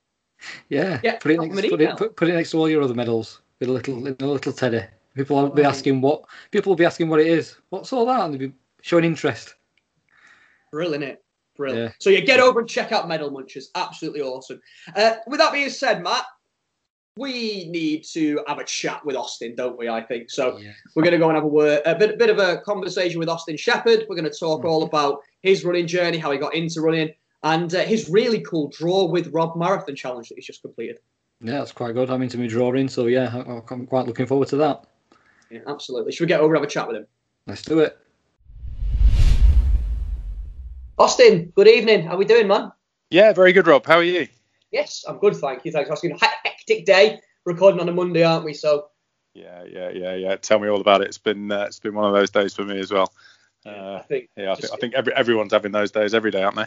yeah. 0.69 0.99
Yeah, 1.03 1.17
put 1.17 1.31
it 1.31 1.39
next, 1.39 1.69
put 1.69 1.81
it, 1.81 1.97
put, 1.97 2.15
put 2.15 2.29
it 2.29 2.33
next 2.33 2.51
to 2.51 2.57
all 2.57 2.69
your 2.69 2.81
other 2.81 2.93
medals 2.93 3.41
with 3.59 3.69
a 3.69 3.71
little, 3.71 3.99
with 3.99 4.21
a 4.21 4.27
little 4.27 4.53
teddy. 4.53 4.83
People 5.15 5.41
will 5.41 5.49
be 5.49 5.63
asking 5.63 6.01
what. 6.01 6.23
People 6.51 6.71
will 6.71 6.77
be 6.77 6.85
asking 6.85 7.07
what 7.07 7.19
it 7.19 7.27
is. 7.27 7.57
What's 7.69 7.93
all 7.93 8.05
that? 8.07 8.21
And 8.21 8.33
they'll 8.33 8.49
be 8.49 8.53
showing 8.81 9.05
interest. 9.05 9.55
brilliant, 10.71 11.03
it. 11.03 11.23
Brilliant. 11.55 11.89
Yeah. 11.89 11.95
So 11.99 12.09
yeah, 12.09 12.21
get 12.21 12.39
over 12.39 12.61
and 12.61 12.69
check 12.69 12.91
out 12.91 13.07
Medal 13.07 13.31
Munchers. 13.31 13.65
Absolutely 13.75 14.21
awesome. 14.21 14.59
Uh, 14.95 15.15
with 15.27 15.39
that 15.39 15.53
being 15.53 15.69
said, 15.69 16.01
Matt, 16.01 16.25
we 17.23 17.69
need 17.69 18.03
to 18.05 18.43
have 18.47 18.57
a 18.57 18.63
chat 18.63 19.05
with 19.05 19.15
Austin, 19.15 19.55
don't 19.55 19.77
we? 19.77 19.87
I 19.87 20.01
think 20.01 20.31
so. 20.31 20.57
Yeah. 20.57 20.71
We're 20.95 21.03
going 21.03 21.11
to 21.13 21.19
go 21.19 21.27
and 21.29 21.35
have 21.35 21.43
a 21.43 21.47
word, 21.47 21.81
a 21.85 21.93
bit, 21.95 22.17
bit 22.17 22.29
of 22.31 22.39
a 22.39 22.57
conversation 22.61 23.19
with 23.19 23.29
Austin 23.29 23.55
Shepherd. 23.55 24.05
We're 24.09 24.15
going 24.15 24.29
to 24.29 24.35
talk 24.37 24.65
all 24.65 24.83
about 24.83 25.19
his 25.41 25.63
running 25.63 25.85
journey, 25.85 26.17
how 26.17 26.31
he 26.31 26.39
got 26.39 26.55
into 26.55 26.81
running, 26.81 27.13
and 27.43 27.73
uh, 27.75 27.81
his 27.83 28.09
really 28.09 28.41
cool 28.41 28.69
draw 28.69 29.05
with 29.05 29.27
Rob 29.31 29.55
marathon 29.55 29.95
challenge 29.95 30.29
that 30.29 30.35
he's 30.35 30.45
just 30.47 30.63
completed. 30.63 30.97
Yeah, 31.41 31.59
that's 31.59 31.71
quite 31.71 31.93
good. 31.93 32.09
I'm 32.09 32.21
into 32.23 32.37
my 32.39 32.47
drawing, 32.47 32.87
so 32.87 33.05
yeah, 33.05 33.43
I- 33.47 33.61
I'm 33.73 33.85
quite 33.85 34.07
looking 34.07 34.25
forward 34.25 34.47
to 34.49 34.55
that. 34.57 34.85
Yeah, 35.51 35.59
absolutely. 35.67 36.13
Should 36.13 36.23
we 36.23 36.27
get 36.27 36.39
over 36.39 36.55
and 36.55 36.63
have 36.63 36.67
a 36.67 36.71
chat 36.71 36.87
with 36.87 36.97
him? 36.97 37.05
Let's 37.45 37.61
do 37.61 37.79
it. 37.79 37.95
Austin, 40.97 41.51
good 41.55 41.67
evening. 41.67 42.07
How 42.07 42.13
are 42.15 42.17
we 42.17 42.25
doing, 42.25 42.47
man? 42.47 42.71
Yeah, 43.11 43.33
very 43.33 43.51
good, 43.53 43.67
Rob. 43.67 43.85
How 43.85 43.97
are 43.97 44.03
you? 44.03 44.27
Yes, 44.71 45.05
I'm 45.07 45.19
good, 45.19 45.35
thank 45.35 45.63
you. 45.65 45.71
Thanks 45.71 45.87
for 45.89 45.93
asking. 45.93 46.17
He- 46.67 46.73
Hectic 46.73 46.85
day, 46.85 47.19
recording 47.45 47.81
on 47.81 47.89
a 47.89 47.93
Monday, 47.93 48.23
aren't 48.23 48.45
we? 48.45 48.53
So 48.53 48.87
Yeah, 49.33 49.63
yeah, 49.63 49.89
yeah, 49.89 50.15
yeah. 50.15 50.35
Tell 50.35 50.59
me 50.59 50.67
all 50.67 50.81
about 50.81 51.01
it. 51.01 51.07
It's 51.07 51.17
been 51.17 51.51
uh, 51.51 51.63
it's 51.63 51.79
been 51.79 51.95
one 51.95 52.05
of 52.05 52.13
those 52.13 52.29
days 52.29 52.53
for 52.53 52.63
me 52.63 52.79
as 52.79 52.91
well. 52.91 53.11
Uh, 53.65 53.95
I 53.95 54.01
think. 54.01 54.29
yeah, 54.35 54.51
I 54.51 54.55
think, 54.55 54.73
I 54.73 54.75
think 54.75 54.93
every, 54.93 55.13
everyone's 55.13 55.53
having 55.53 55.71
those 55.71 55.91
days 55.91 56.13
every 56.13 56.31
day, 56.31 56.43
aren't 56.43 56.57
they? 56.57 56.65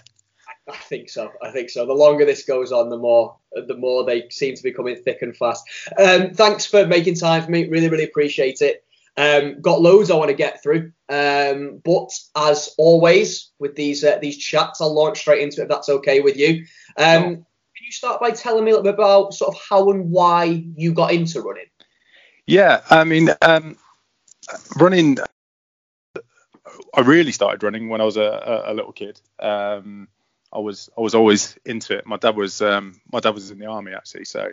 I 0.68 0.76
think 0.76 1.11
so. 1.11 1.30
I 1.42 1.50
think 1.50 1.70
so. 1.70 1.87
The 1.87 1.92
longer 1.92 2.24
this 2.24 2.44
goes 2.44 2.72
on, 2.72 2.90
the 2.90 2.98
more 2.98 3.37
the 3.52 3.76
more 3.76 4.04
they 4.04 4.28
seem 4.30 4.54
to 4.54 4.62
be 4.62 4.72
coming 4.72 4.96
thick 4.96 5.22
and 5.22 5.37
fast. 5.37 5.64
Um, 5.98 6.32
thanks 6.32 6.66
for 6.66 6.87
making 6.87 7.16
time 7.16 7.42
for 7.42 7.50
me. 7.50 7.68
Really, 7.68 7.88
really 7.88 8.04
appreciate 8.04 8.62
it. 8.62 8.82
Um, 9.18 9.61
got 9.61 9.80
loads 9.80 10.11
I 10.11 10.16
want 10.16 10.28
to 10.28 10.37
get 10.37 10.62
through, 10.62 10.92
um, 11.09 11.80
but 11.85 12.11
as 12.37 12.74
always 12.76 13.50
with 13.59 13.74
these 13.74 14.04
uh, 14.04 14.18
these 14.20 14.37
chats, 14.37 14.80
I'll 14.80 14.92
launch 14.92 15.18
straight 15.20 15.42
into 15.42 15.61
it 15.61 15.64
if 15.64 15.68
that's 15.68 15.88
okay 15.88 16.20
with 16.20 16.37
you. 16.37 16.66
Um, 16.98 17.46
you 17.87 17.92
start 17.92 18.20
by 18.20 18.33
telling 18.33 18.64
me 18.64 18.72
a 18.72 18.75
little 18.75 18.83
bit 18.83 18.94
about 18.94 19.33
sort 19.33 19.55
of 19.55 19.61
how 19.61 19.90
and 19.90 20.11
why 20.11 20.64
you 20.77 20.92
got 20.92 21.12
into 21.12 21.40
running? 21.40 21.66
Yeah, 22.46 22.81
I 22.90 23.05
mean, 23.05 23.31
um, 23.40 23.77
running. 24.77 25.18
I 26.94 27.01
really 27.01 27.33
started 27.33 27.62
running 27.62 27.88
when 27.88 28.01
I 28.01 28.05
was 28.05 28.16
a, 28.16 28.64
a, 28.66 28.75
little 28.75 28.92
kid. 28.92 29.20
Um, 29.38 30.09
I 30.53 30.59
was 30.59 30.90
I 30.99 31.01
was 31.01 31.14
always 31.14 31.57
into 31.64 31.96
it. 31.96 32.07
My 32.07 32.16
dad 32.16 32.37
was 32.37 32.61
um, 32.61 33.01
my 33.12 33.20
dad 33.20 33.35
was 33.35 33.51
in 33.51 33.59
the 33.59 33.66
army 33.66 33.92
actually, 33.92 34.25
so 34.25 34.49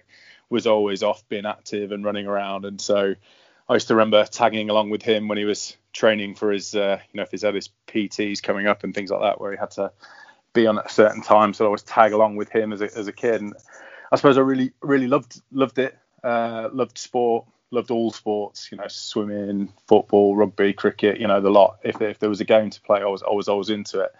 was 0.49 0.67
always 0.67 1.01
off 1.01 1.27
being 1.29 1.45
active 1.45 1.91
and 1.91 2.05
running 2.05 2.27
around. 2.27 2.65
And 2.65 2.79
so 2.79 3.15
I 3.67 3.73
used 3.73 3.87
to 3.87 3.95
remember 3.95 4.25
tagging 4.25 4.69
along 4.69 4.91
with 4.91 5.01
him 5.01 5.27
when 5.27 5.37
he 5.37 5.45
was 5.45 5.75
training 5.91 6.35
for 6.35 6.51
his 6.51 6.75
uh, 6.75 6.99
you 7.11 7.17
know 7.17 7.23
if 7.23 7.31
he's 7.31 7.43
had 7.43 7.55
his 7.55 7.69
PTs 7.87 8.43
coming 8.43 8.67
up 8.67 8.83
and 8.83 8.93
things 8.93 9.09
like 9.09 9.21
that, 9.21 9.41
where 9.41 9.51
he 9.51 9.57
had 9.57 9.71
to 9.71 9.91
be 10.53 10.67
on 10.67 10.77
at 10.77 10.85
a 10.85 10.93
certain 10.93 11.21
time. 11.21 11.53
So 11.53 11.65
I 11.65 11.67
always 11.67 11.83
tag 11.83 12.13
along 12.13 12.35
with 12.35 12.49
him 12.49 12.71
as 12.71 12.81
a, 12.81 12.95
as 12.97 13.07
a 13.07 13.11
kid. 13.11 13.41
And 13.41 13.53
I 14.11 14.15
suppose 14.15 14.37
I 14.37 14.41
really 14.41 14.71
really 14.81 15.07
loved 15.07 15.41
loved 15.51 15.79
it. 15.79 15.97
Uh, 16.23 16.69
loved 16.71 16.97
sport, 16.97 17.45
loved 17.71 17.91
all 17.91 18.11
sports. 18.11 18.69
You 18.71 18.77
know, 18.77 18.87
swimming, 18.87 19.73
football, 19.87 20.35
rugby, 20.35 20.73
cricket. 20.73 21.19
You 21.19 21.27
know, 21.27 21.41
the 21.41 21.49
lot. 21.49 21.79
If 21.83 22.01
if 22.01 22.19
there 22.19 22.29
was 22.29 22.41
a 22.41 22.45
game 22.45 22.69
to 22.69 22.81
play, 22.81 23.01
I 23.01 23.05
was 23.05 23.23
I 23.23 23.31
was 23.31 23.47
always 23.47 23.69
into 23.69 24.01
it. 24.01 24.13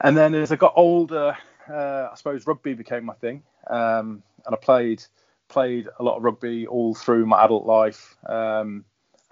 And 0.00 0.16
then 0.16 0.34
as 0.34 0.50
I 0.50 0.56
got 0.56 0.72
older, 0.76 1.36
uh, 1.68 2.08
I 2.10 2.14
suppose 2.16 2.46
rugby 2.46 2.74
became 2.74 3.04
my 3.04 3.14
thing, 3.14 3.42
um, 3.68 4.22
and 4.44 4.54
I 4.54 4.56
played 4.56 5.04
played 5.48 5.86
a 5.98 6.02
lot 6.02 6.16
of 6.16 6.24
rugby 6.24 6.66
all 6.66 6.94
through 6.94 7.26
my 7.26 7.44
adult 7.44 7.66
life. 7.66 8.16
Um, 8.26 8.84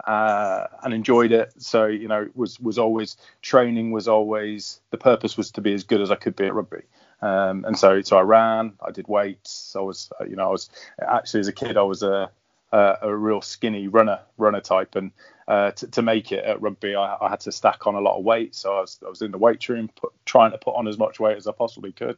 uh, 0.05 0.67
and 0.83 0.93
enjoyed 0.93 1.31
it. 1.31 1.53
So 1.57 1.85
you 1.85 2.07
know, 2.07 2.27
was 2.35 2.59
was 2.59 2.77
always 2.77 3.17
training 3.41 3.91
was 3.91 4.07
always 4.07 4.79
the 4.91 4.97
purpose 4.97 5.37
was 5.37 5.51
to 5.51 5.61
be 5.61 5.73
as 5.73 5.83
good 5.83 6.01
as 6.01 6.11
I 6.11 6.15
could 6.15 6.35
be 6.35 6.45
at 6.45 6.53
rugby. 6.53 6.81
Um, 7.21 7.65
and 7.65 7.77
so 7.77 8.01
so 8.01 8.17
I 8.17 8.21
ran, 8.21 8.73
I 8.85 8.91
did 8.91 9.07
weights. 9.07 9.75
I 9.75 9.81
was 9.81 10.11
uh, 10.19 10.25
you 10.25 10.35
know 10.35 10.47
I 10.47 10.51
was 10.51 10.69
actually 11.01 11.41
as 11.41 11.47
a 11.47 11.53
kid 11.53 11.77
I 11.77 11.83
was 11.83 12.03
a 12.03 12.31
a, 12.71 12.97
a 13.03 13.15
real 13.15 13.41
skinny 13.41 13.87
runner 13.87 14.19
runner 14.37 14.61
type, 14.61 14.95
and 14.95 15.11
uh, 15.47 15.71
to, 15.71 15.87
to 15.87 16.01
make 16.01 16.31
it 16.31 16.43
at 16.45 16.61
rugby 16.61 16.95
I, 16.95 17.17
I 17.21 17.29
had 17.29 17.41
to 17.41 17.51
stack 17.51 17.85
on 17.85 17.95
a 17.95 18.01
lot 18.01 18.17
of 18.17 18.23
weight. 18.23 18.55
So 18.55 18.77
I 18.77 18.81
was 18.81 18.99
I 19.05 19.09
was 19.09 19.21
in 19.21 19.31
the 19.31 19.37
weight 19.37 19.67
room 19.69 19.89
put, 19.95 20.13
trying 20.25 20.51
to 20.51 20.57
put 20.57 20.75
on 20.75 20.87
as 20.87 20.97
much 20.97 21.19
weight 21.19 21.37
as 21.37 21.47
I 21.47 21.51
possibly 21.51 21.91
could. 21.91 22.17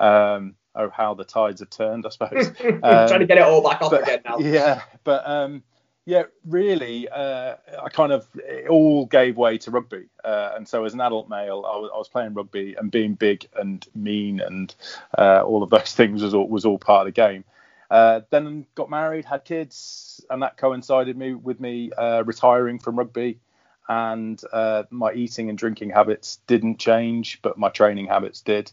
Um, 0.00 0.54
oh 0.74 0.88
how 0.88 1.14
the 1.14 1.24
tides 1.24 1.60
have 1.60 1.70
turned, 1.70 2.06
I 2.06 2.08
suppose. 2.08 2.50
Trying 2.58 3.20
to 3.20 3.26
get 3.26 3.38
it 3.38 3.42
all 3.44 3.62
back 3.62 3.82
up 3.82 3.90
but- 3.90 4.02
again 4.02 4.20
now. 4.24 4.38
Yeah, 4.38 4.82
but 5.04 5.28
um, 5.28 5.62
yeah, 6.06 6.24
really, 6.46 7.08
uh, 7.08 7.56
I 7.82 7.88
kind 7.90 8.12
of 8.12 8.26
it 8.34 8.68
all 8.68 9.06
gave 9.06 9.36
way 9.36 9.58
to 9.58 9.70
rugby, 9.70 10.06
uh, 10.24 10.52
and 10.56 10.66
so 10.66 10.84
as 10.84 10.94
an 10.94 11.00
adult 11.00 11.28
male, 11.28 11.64
I 11.66 11.76
was, 11.76 11.90
I 11.94 11.98
was 11.98 12.08
playing 12.08 12.34
rugby 12.34 12.74
and 12.78 12.90
being 12.90 13.14
big 13.14 13.46
and 13.54 13.86
mean 13.94 14.40
and 14.40 14.74
uh, 15.16 15.42
all 15.42 15.62
of 15.62 15.70
those 15.70 15.92
things 15.94 16.22
was 16.22 16.34
all 16.34 16.48
was 16.48 16.64
all 16.64 16.78
part 16.78 17.06
of 17.06 17.14
the 17.14 17.20
game. 17.20 17.44
Uh, 17.90 18.20
then 18.30 18.66
got 18.76 18.88
married, 18.88 19.24
had 19.24 19.44
kids, 19.44 20.24
and 20.30 20.42
that 20.42 20.56
coincided 20.56 21.16
me 21.16 21.34
with 21.34 21.60
me 21.60 21.90
uh, 21.92 22.22
retiring 22.24 22.78
from 22.78 22.96
rugby. 22.96 23.40
And 23.88 24.40
uh, 24.52 24.84
my 24.90 25.12
eating 25.12 25.48
and 25.48 25.58
drinking 25.58 25.90
habits 25.90 26.36
didn't 26.46 26.78
change, 26.78 27.40
but 27.42 27.58
my 27.58 27.68
training 27.70 28.06
habits 28.06 28.40
did. 28.40 28.70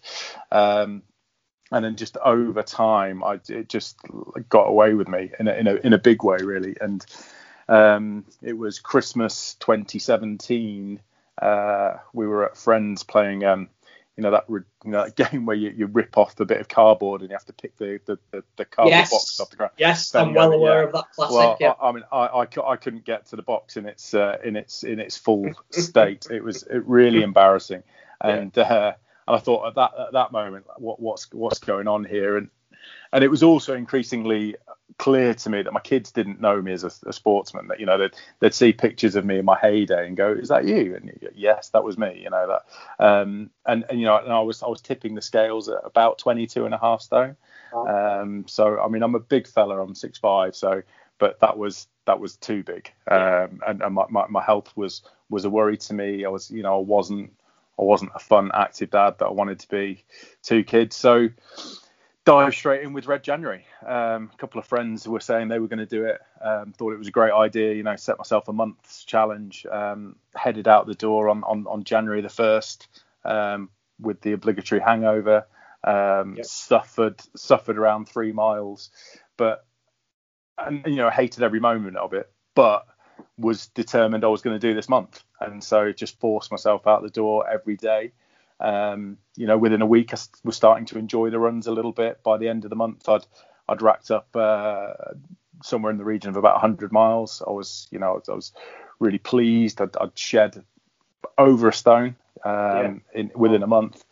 Um, 0.52 1.02
and 1.72 1.84
then 1.84 1.96
just 1.96 2.18
over 2.18 2.64
time, 2.64 3.24
I 3.24 3.40
it 3.50 3.70
just 3.70 3.98
got 4.50 4.64
away 4.64 4.94
with 4.94 5.08
me 5.08 5.32
in 5.40 5.48
a 5.48 5.54
in 5.54 5.68
a 5.68 5.76
in 5.76 5.94
a 5.94 5.98
big 5.98 6.24
way, 6.24 6.38
really. 6.38 6.76
And 6.80 7.06
um, 7.68 8.26
it 8.42 8.58
was 8.58 8.80
Christmas 8.80 9.56
2017. 9.56 11.02
Uh, 11.42 11.98
we 12.14 12.26
were 12.26 12.46
at 12.46 12.58
friends 12.58 13.04
playing, 13.04 13.44
um, 13.44 13.70
you 14.16 14.24
know 14.24 14.32
that 14.32 14.46
you 14.50 14.64
know 14.86 15.04
that 15.04 15.16
game 15.32 15.46
where 15.46 15.56
you, 15.56 15.70
you 15.70 15.86
rip 15.88 16.18
off 16.18 16.36
the 16.36 16.46
bit 16.46 16.60
of 16.60 16.68
cardboard 16.68 17.22
and 17.22 17.30
you 17.30 17.36
have 17.36 17.46
to 17.46 17.54
pick 17.54 17.78
the 17.78 18.00
the, 18.06 18.18
the, 18.32 18.44
the 18.56 18.66
cardboard 18.66 18.92
Yes. 18.96 19.12
box 19.12 19.40
off 19.40 19.50
the 19.50 19.58
ground. 19.58 19.74
Yes, 19.78 20.10
There 20.12 20.22
I'm 20.22 20.34
well 20.34 20.52
aware 20.54 20.80
yeah. 20.82 20.88
of 20.88 20.94
that 20.94 21.12
classic. 21.14 21.36
Well, 21.36 21.58
yeah. 21.60 21.74
I, 21.80 21.90
I 21.90 21.92
mean, 21.92 22.04
I, 22.12 22.18
I, 22.26 22.72
I 22.72 22.76
couldn't 22.78 23.06
get 23.06 23.28
to 23.28 23.36
the 23.36 23.44
box 23.44 23.78
in 23.78 23.86
its 23.86 24.14
uh, 24.14 24.38
in 24.44 24.56
its 24.56 24.84
in 24.84 25.00
its 25.00 25.18
full 25.18 25.52
state. 25.72 26.28
It 26.32 26.44
was 26.44 26.64
it 26.64 26.84
really 26.88 27.22
embarrassing, 27.22 27.84
and 28.22 28.58
uh, 28.58 28.94
and 29.28 29.36
I 29.36 29.40
thought 29.40 29.68
at 29.68 29.76
that 29.76 29.92
at 30.00 30.13
that 30.13 30.32
moment, 30.32 30.66
what 30.78 31.00
what's 31.00 31.32
what's 31.32 31.60
going 31.60 31.88
on 31.88 32.06
here, 32.06 32.38
and 32.38 32.50
and 33.12 33.24
it 33.24 33.30
was 33.30 33.44
also 33.44 33.74
increasingly 33.74 34.56
clear 34.98 35.34
to 35.34 35.50
me 35.50 35.62
that 35.62 35.74
my 35.74 35.80
kids 35.80 36.12
didn't 36.12 36.42
know 36.42 36.62
me 36.62 36.72
as 36.72 36.84
a, 36.84 36.92
a 37.06 37.13
sportsman. 37.13 37.68
That 37.68 37.80
you 37.80 37.86
know 37.86 37.98
they'd, 37.98 38.16
they'd 38.40 38.54
see 38.54 38.74
pictures 38.74 39.16
of 39.16 39.26
me 39.26 39.40
in 39.40 39.46
my 39.46 39.58
heyday 39.58 40.08
and 40.08 40.18
go, 40.18 40.32
"Is 40.32 40.50
that 40.50 40.66
you?" 40.66 40.96
And 40.96 41.06
you 41.06 41.18
go, 41.22 41.28
yes, 41.36 41.70
that 41.70 41.84
was 41.84 41.98
me. 41.98 42.22
You 42.24 42.30
know 42.30 42.48
that, 42.48 43.06
um, 43.06 43.50
and 43.66 43.86
and 43.90 44.00
you 44.00 44.06
know, 44.06 44.18
and 44.18 44.32
I 44.32 44.40
was 44.40 44.63
I 44.63 44.68
was 44.68 44.82
tipping 44.82 45.16
the 45.16 45.22
scales 45.22 45.70
at 45.70 45.80
about 45.84 46.18
22 46.20 46.66
and 46.66 46.74
a 46.74 46.80
half 46.80 47.02
stone. 47.02 47.36
Um, 47.74 48.46
so 48.48 48.80
I 48.80 48.88
mean, 48.88 49.04
I'm 49.04 49.16
a 49.16 49.20
big 49.20 49.48
fella. 49.48 49.82
I'm 49.82 49.96
six 49.96 50.18
five. 50.18 50.56
So, 50.56 50.84
but 51.20 51.40
that 51.42 51.58
was 51.58 51.88
that 52.06 52.20
was 52.20 52.38
too 52.38 52.63
big, 52.63 52.92
um, 53.12 53.60
and, 53.68 53.82
and 53.82 53.94
my, 53.94 54.06
my, 54.10 54.26
my 54.30 54.42
health 54.42 54.72
was 54.76 55.02
was 55.30 55.46
a 55.46 55.50
worry 55.50 55.78
to 55.78 55.94
me. 55.94 56.24
I 56.24 56.30
was, 56.30 56.50
you 56.50 56.63
know, 56.63 56.78
I 56.78 56.82
wasn't 56.82 57.34
I 57.80 57.84
wasn't 57.84 58.12
a 58.16 58.20
fun, 58.20 58.52
active 58.54 58.90
dad 58.90 59.16
that 59.20 59.26
I 59.26 59.32
wanted 59.32 59.60
to 59.60 59.68
be. 59.70 60.04
Two 60.42 60.63
kids, 60.63 60.96
so 60.96 61.30
dive 62.26 62.54
straight 62.54 62.84
in 62.84 62.94
with 62.94 63.08
Red 63.08 63.24
January. 63.24 63.66
Um, 63.86 64.32
a 64.34 64.38
couple 64.38 64.60
of 64.60 64.66
friends 64.66 65.08
were 65.08 65.20
saying 65.20 65.48
they 65.48 65.60
were 65.60 65.68
going 65.68 65.80
to 65.80 65.86
do 65.86 66.06
it. 66.06 66.20
Um, 66.42 66.74
thought 66.74 66.94
it 66.94 67.00
was 67.00 67.08
a 67.08 67.12
great 67.12 67.32
idea. 67.34 67.74
You 67.74 67.84
know, 67.84 67.96
set 67.96 68.18
myself 68.18 68.48
a 68.48 68.54
month's 68.54 69.04
challenge. 69.04 69.66
Um, 69.72 70.16
headed 70.36 70.68
out 70.68 70.88
the 70.88 70.96
door 70.96 71.30
on 71.30 71.44
on, 71.44 71.66
on 71.68 71.84
January 71.84 72.22
the 72.22 72.30
first 72.30 72.88
um, 73.24 73.70
with 74.00 74.22
the 74.22 74.34
obligatory 74.34 74.82
hangover. 74.82 75.46
Um, 75.84 76.36
Yep. 76.36 76.46
Suffered 76.46 77.22
suffered 77.36 77.78
around 77.78 78.10
three 78.10 78.34
miles, 78.34 78.90
but 79.38 79.66
and 80.58 80.84
you 80.86 80.96
know 80.96 81.08
I 81.08 81.12
hated 81.12 81.44
every 81.44 81.60
moment 81.60 81.98
of 81.98 82.13
it, 82.13 82.30
but 82.56 82.86
was 83.38 83.68
determined 83.68 84.24
I 84.24 84.28
was 84.28 84.42
going 84.42 84.60
to 84.60 84.68
do 84.68 84.74
this 84.74 84.90
month, 84.90 85.24
and 85.40 85.64
so 85.64 85.92
just 85.92 86.20
forced 86.20 86.52
myself 86.52 86.88
out 86.88 87.04
the 87.04 87.10
door 87.10 87.50
every 87.50 87.76
day. 87.76 88.12
Um, 88.60 89.18
you 89.36 89.46
know, 89.46 89.58
within 89.58 89.82
a 89.82 89.86
week, 89.86 90.14
I 90.14 90.18
was 90.44 90.56
starting 90.56 90.86
to 90.88 90.98
enjoy 90.98 91.30
the 91.30 91.40
runs 91.40 91.68
a 91.68 91.72
little 91.72 91.92
bit. 91.92 92.24
By 92.24 92.38
the 92.38 92.50
end 92.50 92.64
of 92.64 92.70
the 92.70 92.76
month, 92.76 93.08
I'd 93.08 93.26
I'd 93.70 93.82
racked 93.82 94.12
up 94.12 94.28
uh, 94.36 94.94
somewhere 95.64 95.92
in 95.92 95.98
the 95.98 96.06
region 96.06 96.30
of 96.30 96.38
about 96.38 96.56
100 96.56 96.92
miles. 96.92 97.44
I 97.46 97.52
was, 97.52 97.88
you 97.92 98.00
know, 98.00 98.12
I 98.12 98.14
was, 98.14 98.30
I 98.30 98.34
was 98.34 98.54
really 99.00 99.18
pleased. 99.18 99.82
I'd, 99.82 99.96
I'd 99.98 100.18
shed 100.18 100.64
over 101.38 101.68
a 101.68 101.74
stone 101.74 102.16
um, 102.44 103.02
in 103.14 103.32
within 103.36 103.64
a 103.64 103.68
month, 103.68 104.04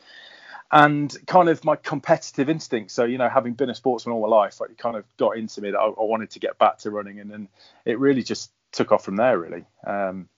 and 0.71 1.15
kind 1.27 1.49
of 1.49 1.63
my 1.63 1.75
competitive 1.75 2.49
instinct. 2.49 2.91
So, 2.91 3.05
you 3.05 3.17
know, 3.17 3.29
having 3.29 3.53
been 3.53 3.69
a 3.69 3.75
sportsman 3.75 4.13
all 4.13 4.21
my 4.21 4.35
life, 4.35 4.59
it 4.61 4.77
kind 4.77 4.95
of 4.95 5.05
got 5.17 5.37
into 5.37 5.61
me 5.61 5.71
that 5.71 5.79
I, 5.79 5.85
I 5.85 6.03
wanted 6.03 6.31
to 6.31 6.39
get 6.39 6.57
back 6.57 6.79
to 6.79 6.91
running, 6.91 7.19
and 7.19 7.31
then 7.31 7.47
it 7.85 7.99
really 7.99 8.23
just 8.23 8.51
took 8.75 8.91
off 8.91 9.05
from 9.05 9.15
there. 9.15 9.37
Really, 9.37 9.65
um, 9.85 10.29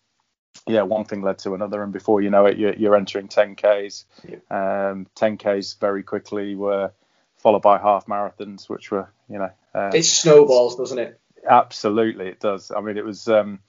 yeah, 0.67 0.83
one 0.83 1.05
thing 1.05 1.21
led 1.21 1.39
to 1.39 1.53
another, 1.53 1.83
and 1.83 1.93
before 1.93 2.21
you 2.21 2.29
know 2.29 2.45
it, 2.45 2.57
you're, 2.57 2.73
you're 2.73 2.95
entering 2.95 3.27
10ks. 3.27 4.05
Um, 4.49 5.07
10ks 5.15 5.79
very 5.79 6.03
quickly 6.03 6.55
were 6.55 6.91
followed 7.37 7.61
by 7.61 7.77
half 7.77 8.07
marathons, 8.07 8.67
which 8.67 8.91
were, 8.91 9.09
you 9.29 9.37
know, 9.37 9.51
uh, 9.75 9.91
it 9.93 10.03
snowballs, 10.03 10.75
doesn't 10.75 10.97
it? 10.97 11.19
absolutely 11.47 12.27
it 12.27 12.39
does. 12.39 12.71
I 12.71 12.81
mean, 12.81 12.97
it 12.97 13.05
was 13.05 13.27
um, 13.27 13.59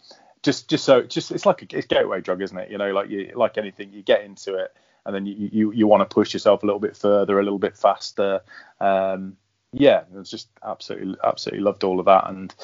just 0.43 0.69
just 0.69 0.85
so 0.85 1.03
just 1.03 1.31
it's 1.31 1.47
like 1.47 1.63
a 1.63 1.77
it's 1.77 1.87
gateway 1.87 2.21
drug, 2.21 2.43
isn't 2.43 2.57
it? 2.57 2.71
You 2.71 2.79
know, 2.79 2.93
like 2.93 3.09
you 3.09 3.33
like 3.35 3.59
anything, 3.59 3.93
you 3.93 4.03
get 4.03 4.23
into 4.23 4.55
it, 4.55 4.75
and 5.07 5.15
then 5.15 5.27
you 5.27 5.49
you, 5.53 5.73
you 5.73 5.87
want 5.87 6.09
to 6.09 6.13
push 6.13 6.33
yourself 6.33 6.63
a 6.63 6.67
little 6.67 6.81
bit 6.81 6.97
further, 6.97 7.39
a 7.39 7.43
little 7.43 7.59
bit 7.59 7.77
faster. 7.77 8.41
Um, 8.81 9.37
yeah, 9.73 10.01
it 10.01 10.13
was 10.13 10.31
just 10.31 10.49
absolutely 10.65 11.17
absolutely 11.25 11.63
loved 11.63 11.85
all 11.85 12.01
of 12.01 12.07
that, 12.07 12.29
and 12.29 12.55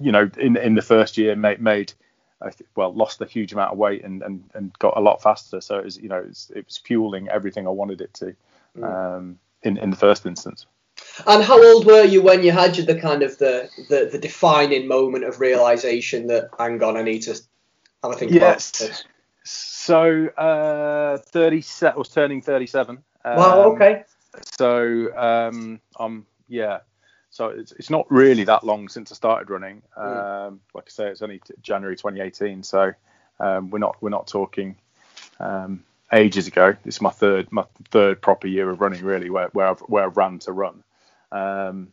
you 0.00 0.12
know, 0.12 0.30
in 0.38 0.56
in 0.56 0.74
the 0.74 0.82
first 0.82 1.18
year, 1.18 1.36
made 1.36 1.60
made 1.60 1.92
well 2.76 2.94
lost 2.94 3.20
a 3.20 3.26
huge 3.26 3.52
amount 3.52 3.72
of 3.72 3.78
weight 3.78 4.04
and 4.04 4.22
and, 4.22 4.44
and 4.54 4.78
got 4.78 4.96
a 4.96 5.00
lot 5.00 5.22
faster. 5.22 5.60
So 5.60 5.78
it 5.78 5.84
was 5.84 5.96
you 5.98 6.08
know 6.08 6.18
it 6.18 6.28
was, 6.28 6.52
it 6.54 6.64
was 6.64 6.76
fueling 6.78 7.28
everything 7.28 7.66
I 7.66 7.70
wanted 7.70 8.00
it 8.00 8.14
to. 8.14 8.34
Um, 8.82 9.38
in, 9.62 9.76
in 9.78 9.90
the 9.90 9.96
first 9.96 10.26
instance. 10.26 10.66
And 11.26 11.42
how 11.42 11.62
old 11.62 11.86
were 11.86 12.04
you 12.04 12.22
when 12.22 12.42
you 12.42 12.52
had 12.52 12.74
the 12.74 12.94
kind 12.94 13.22
of 13.22 13.38
the, 13.38 13.68
the, 13.88 14.08
the 14.10 14.18
defining 14.18 14.86
moment 14.86 15.24
of 15.24 15.40
realization 15.40 16.26
that 16.28 16.50
hang 16.58 16.82
on, 16.82 16.96
I 16.96 17.02
need 17.02 17.22
to 17.22 17.30
have 18.02 18.12
a 18.12 18.14
think 18.14 18.32
Yes. 18.32 18.70
about 18.80 18.88
this? 18.88 19.04
So 19.44 20.26
uh, 20.26 21.18
37 21.18 21.94
I 21.94 21.98
was 21.98 22.08
turning 22.08 22.42
37. 22.42 22.98
Wow, 23.24 23.62
Um, 23.62 23.72
okay. 23.72 24.04
So 24.56 25.16
um, 25.16 25.80
I'm 25.98 26.26
yeah. 26.48 26.80
So 27.30 27.48
it's, 27.48 27.72
it's 27.72 27.90
not 27.90 28.10
really 28.10 28.44
that 28.44 28.64
long 28.64 28.88
since 28.88 29.12
I 29.12 29.14
started 29.14 29.50
running. 29.50 29.82
Um, 29.96 30.60
like 30.74 30.84
I 30.86 30.90
say, 30.90 31.08
it's 31.08 31.22
only 31.22 31.40
t- 31.40 31.54
January 31.62 31.94
2018. 31.94 32.62
So 32.62 32.92
um, 33.38 33.70
we're 33.70 33.78
not 33.78 33.96
we're 34.00 34.10
not 34.10 34.26
talking 34.26 34.76
um, 35.38 35.84
ages 36.12 36.46
ago. 36.46 36.74
This 36.84 36.96
is 36.96 37.00
my 37.02 37.10
third 37.10 37.52
my 37.52 37.64
third 37.90 38.22
proper 38.22 38.46
year 38.46 38.70
of 38.70 38.80
running 38.80 39.04
really, 39.04 39.30
where 39.30 39.48
where 39.48 39.68
I've 39.68 39.80
where 39.80 40.04
I've 40.04 40.16
ran 40.16 40.38
to 40.40 40.52
run. 40.52 40.82
Um, 41.30 41.92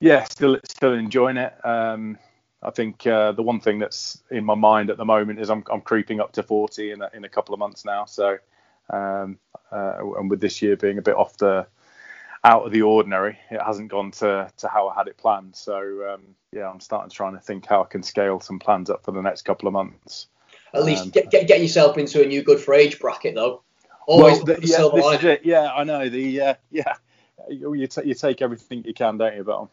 yeah, 0.00 0.24
still 0.24 0.58
still 0.64 0.94
enjoying 0.94 1.38
it. 1.38 1.54
Um, 1.66 2.18
I 2.62 2.70
think 2.70 3.06
uh, 3.06 3.32
the 3.32 3.42
one 3.42 3.60
thing 3.60 3.78
that's 3.78 4.22
in 4.30 4.44
my 4.44 4.54
mind 4.54 4.90
at 4.90 4.96
the 4.96 5.04
moment 5.04 5.40
is 5.40 5.50
I'm 5.50 5.64
I'm 5.70 5.80
creeping 5.80 6.20
up 6.20 6.32
to 6.32 6.42
40 6.42 6.92
in 6.92 7.02
a, 7.02 7.10
in 7.14 7.24
a 7.24 7.28
couple 7.28 7.52
of 7.52 7.58
months 7.58 7.84
now. 7.84 8.04
So 8.04 8.38
um, 8.90 9.38
uh, 9.72 9.98
and 10.18 10.30
with 10.30 10.40
this 10.40 10.62
year 10.62 10.76
being 10.76 10.98
a 10.98 11.02
bit 11.02 11.16
off 11.16 11.36
the 11.36 11.66
out 12.44 12.64
of 12.64 12.72
the 12.72 12.82
ordinary, 12.82 13.38
it 13.50 13.60
hasn't 13.62 13.90
gone 13.90 14.10
to 14.12 14.50
to 14.58 14.68
how 14.68 14.88
I 14.88 14.94
had 14.94 15.08
it 15.08 15.16
planned. 15.16 15.56
So 15.56 16.14
um, 16.14 16.22
yeah, 16.52 16.68
I'm 16.68 16.80
starting 16.80 17.10
trying 17.10 17.34
to 17.34 17.40
think 17.40 17.66
how 17.66 17.82
I 17.82 17.86
can 17.86 18.02
scale 18.02 18.40
some 18.40 18.58
plans 18.58 18.90
up 18.90 19.04
for 19.04 19.12
the 19.12 19.22
next 19.22 19.42
couple 19.42 19.66
of 19.66 19.72
months. 19.72 20.28
At 20.74 20.84
least 20.84 21.04
Um, 21.04 21.10
get, 21.10 21.30
get 21.30 21.48
get 21.48 21.60
yourself 21.60 21.98
into 21.98 22.22
a 22.22 22.26
new 22.26 22.42
good 22.42 22.60
for 22.60 22.74
age 22.74 22.98
bracket 22.98 23.34
though. 23.34 23.62
Always 24.06 24.38
well, 24.38 24.44
the, 24.44 24.58
yeah, 24.62 24.76
silver 24.76 24.96
this 24.96 25.18
is 25.18 25.24
it. 25.24 25.40
Yeah, 25.44 25.72
I 25.72 25.84
know. 25.84 26.08
The 26.08 26.40
uh, 26.40 26.54
yeah, 26.70 26.94
you, 27.48 27.74
you, 27.74 27.86
ta- 27.86 28.02
you 28.02 28.14
take 28.14 28.40
everything 28.42 28.84
you 28.84 28.94
can, 28.94 29.18
don't 29.18 29.36
you? 29.36 29.44
But 29.44 29.68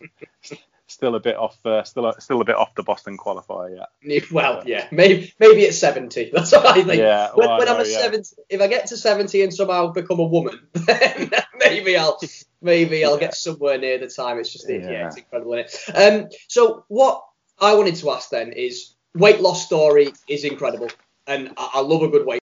still 0.88 1.16
a 1.16 1.20
bit 1.20 1.36
off. 1.36 1.58
Uh, 1.66 1.84
still 1.84 2.06
a, 2.08 2.20
still 2.22 2.42
a 2.42 2.46
bit 2.46 2.56
off 2.56 2.76
the 2.76 2.84
Boston 2.84 3.18
qualifier 3.18 3.86
yet. 4.04 4.32
Well, 4.32 4.64
yeah, 4.66 4.88
maybe 4.92 5.34
maybe 5.40 5.66
at 5.68 5.74
70. 5.74 6.32
That's 6.34 6.52
what 6.52 6.66
I 6.66 6.84
think. 6.84 7.00
Yeah, 7.00 7.30
when, 7.34 7.48
well, 7.48 7.60
when 7.60 7.68
I'm 7.68 7.80
at 7.80 7.90
yeah. 7.90 8.02
70, 8.02 8.36
if 8.50 8.62
I 8.62 8.68
get 8.68 8.88
to 8.88 8.98
70 8.98 9.44
and 9.44 9.54
somehow 9.54 9.88
become 9.92 10.20
a 10.20 10.26
woman, 10.26 10.60
then 10.74 11.32
maybe 11.58 11.98
I'll 11.98 12.20
maybe 12.62 13.06
I'll 13.06 13.18
get 13.18 13.36
somewhere 13.36 13.78
near 13.78 13.98
the 13.98 14.08
time. 14.08 14.40
It's 14.40 14.52
just 14.52 14.70
yeah, 14.70 14.78
Yeah. 14.78 15.08
it's 15.08 15.18
incredible, 15.18 15.54
is 15.54 15.84
it? 15.88 15.92
Um, 15.92 16.30
so 16.48 16.86
what 16.88 17.24
I 17.60 17.76
wanted 17.76 17.96
to 17.96 18.12
ask 18.12 18.30
then 18.30 18.52
is 18.52 18.96
weight 19.14 19.42
loss 19.42 19.66
story 19.66 20.14
is 20.28 20.44
incredible, 20.44 20.90
and 21.28 21.54
I, 21.58 21.72
I 21.76 21.82
love 21.82 22.04
a 22.04 22.10
good 22.10 22.26
weight. 22.26 22.42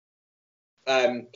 Um, 0.86 1.26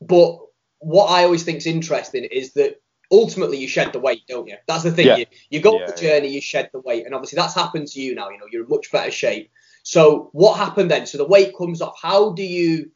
but 0.00 0.38
what 0.78 1.06
I 1.06 1.24
always 1.24 1.44
think 1.44 1.58
is 1.58 1.66
interesting 1.66 2.24
is 2.24 2.54
that 2.54 2.81
ultimately 3.12 3.58
you 3.58 3.68
shed 3.68 3.92
the 3.92 4.00
weight, 4.00 4.22
don't 4.26 4.48
you? 4.48 4.56
That's 4.66 4.82
the 4.82 4.90
thing. 4.90 5.06
Yeah. 5.06 5.16
You, 5.16 5.26
you 5.50 5.60
go 5.60 5.74
Yeah, 5.78 5.84
on 5.84 5.90
the 5.90 6.00
journey, 6.00 6.28
you 6.28 6.40
shed 6.40 6.70
the 6.72 6.80
weight, 6.80 7.04
and 7.04 7.14
obviously 7.14 7.36
that's 7.36 7.54
happened 7.54 7.88
to 7.88 8.00
you 8.00 8.14
now. 8.14 8.30
You 8.30 8.38
know, 8.38 8.46
you're 8.50 8.64
in 8.64 8.68
much 8.68 8.90
better 8.90 9.10
shape. 9.10 9.50
So 9.84 10.30
what 10.32 10.56
happened 10.56 10.90
then? 10.90 11.06
So 11.06 11.18
the 11.18 11.26
weight 11.26 11.56
comes 11.56 11.82
off. 11.82 11.96
How 12.00 12.32
do 12.32 12.42
you 12.42 12.90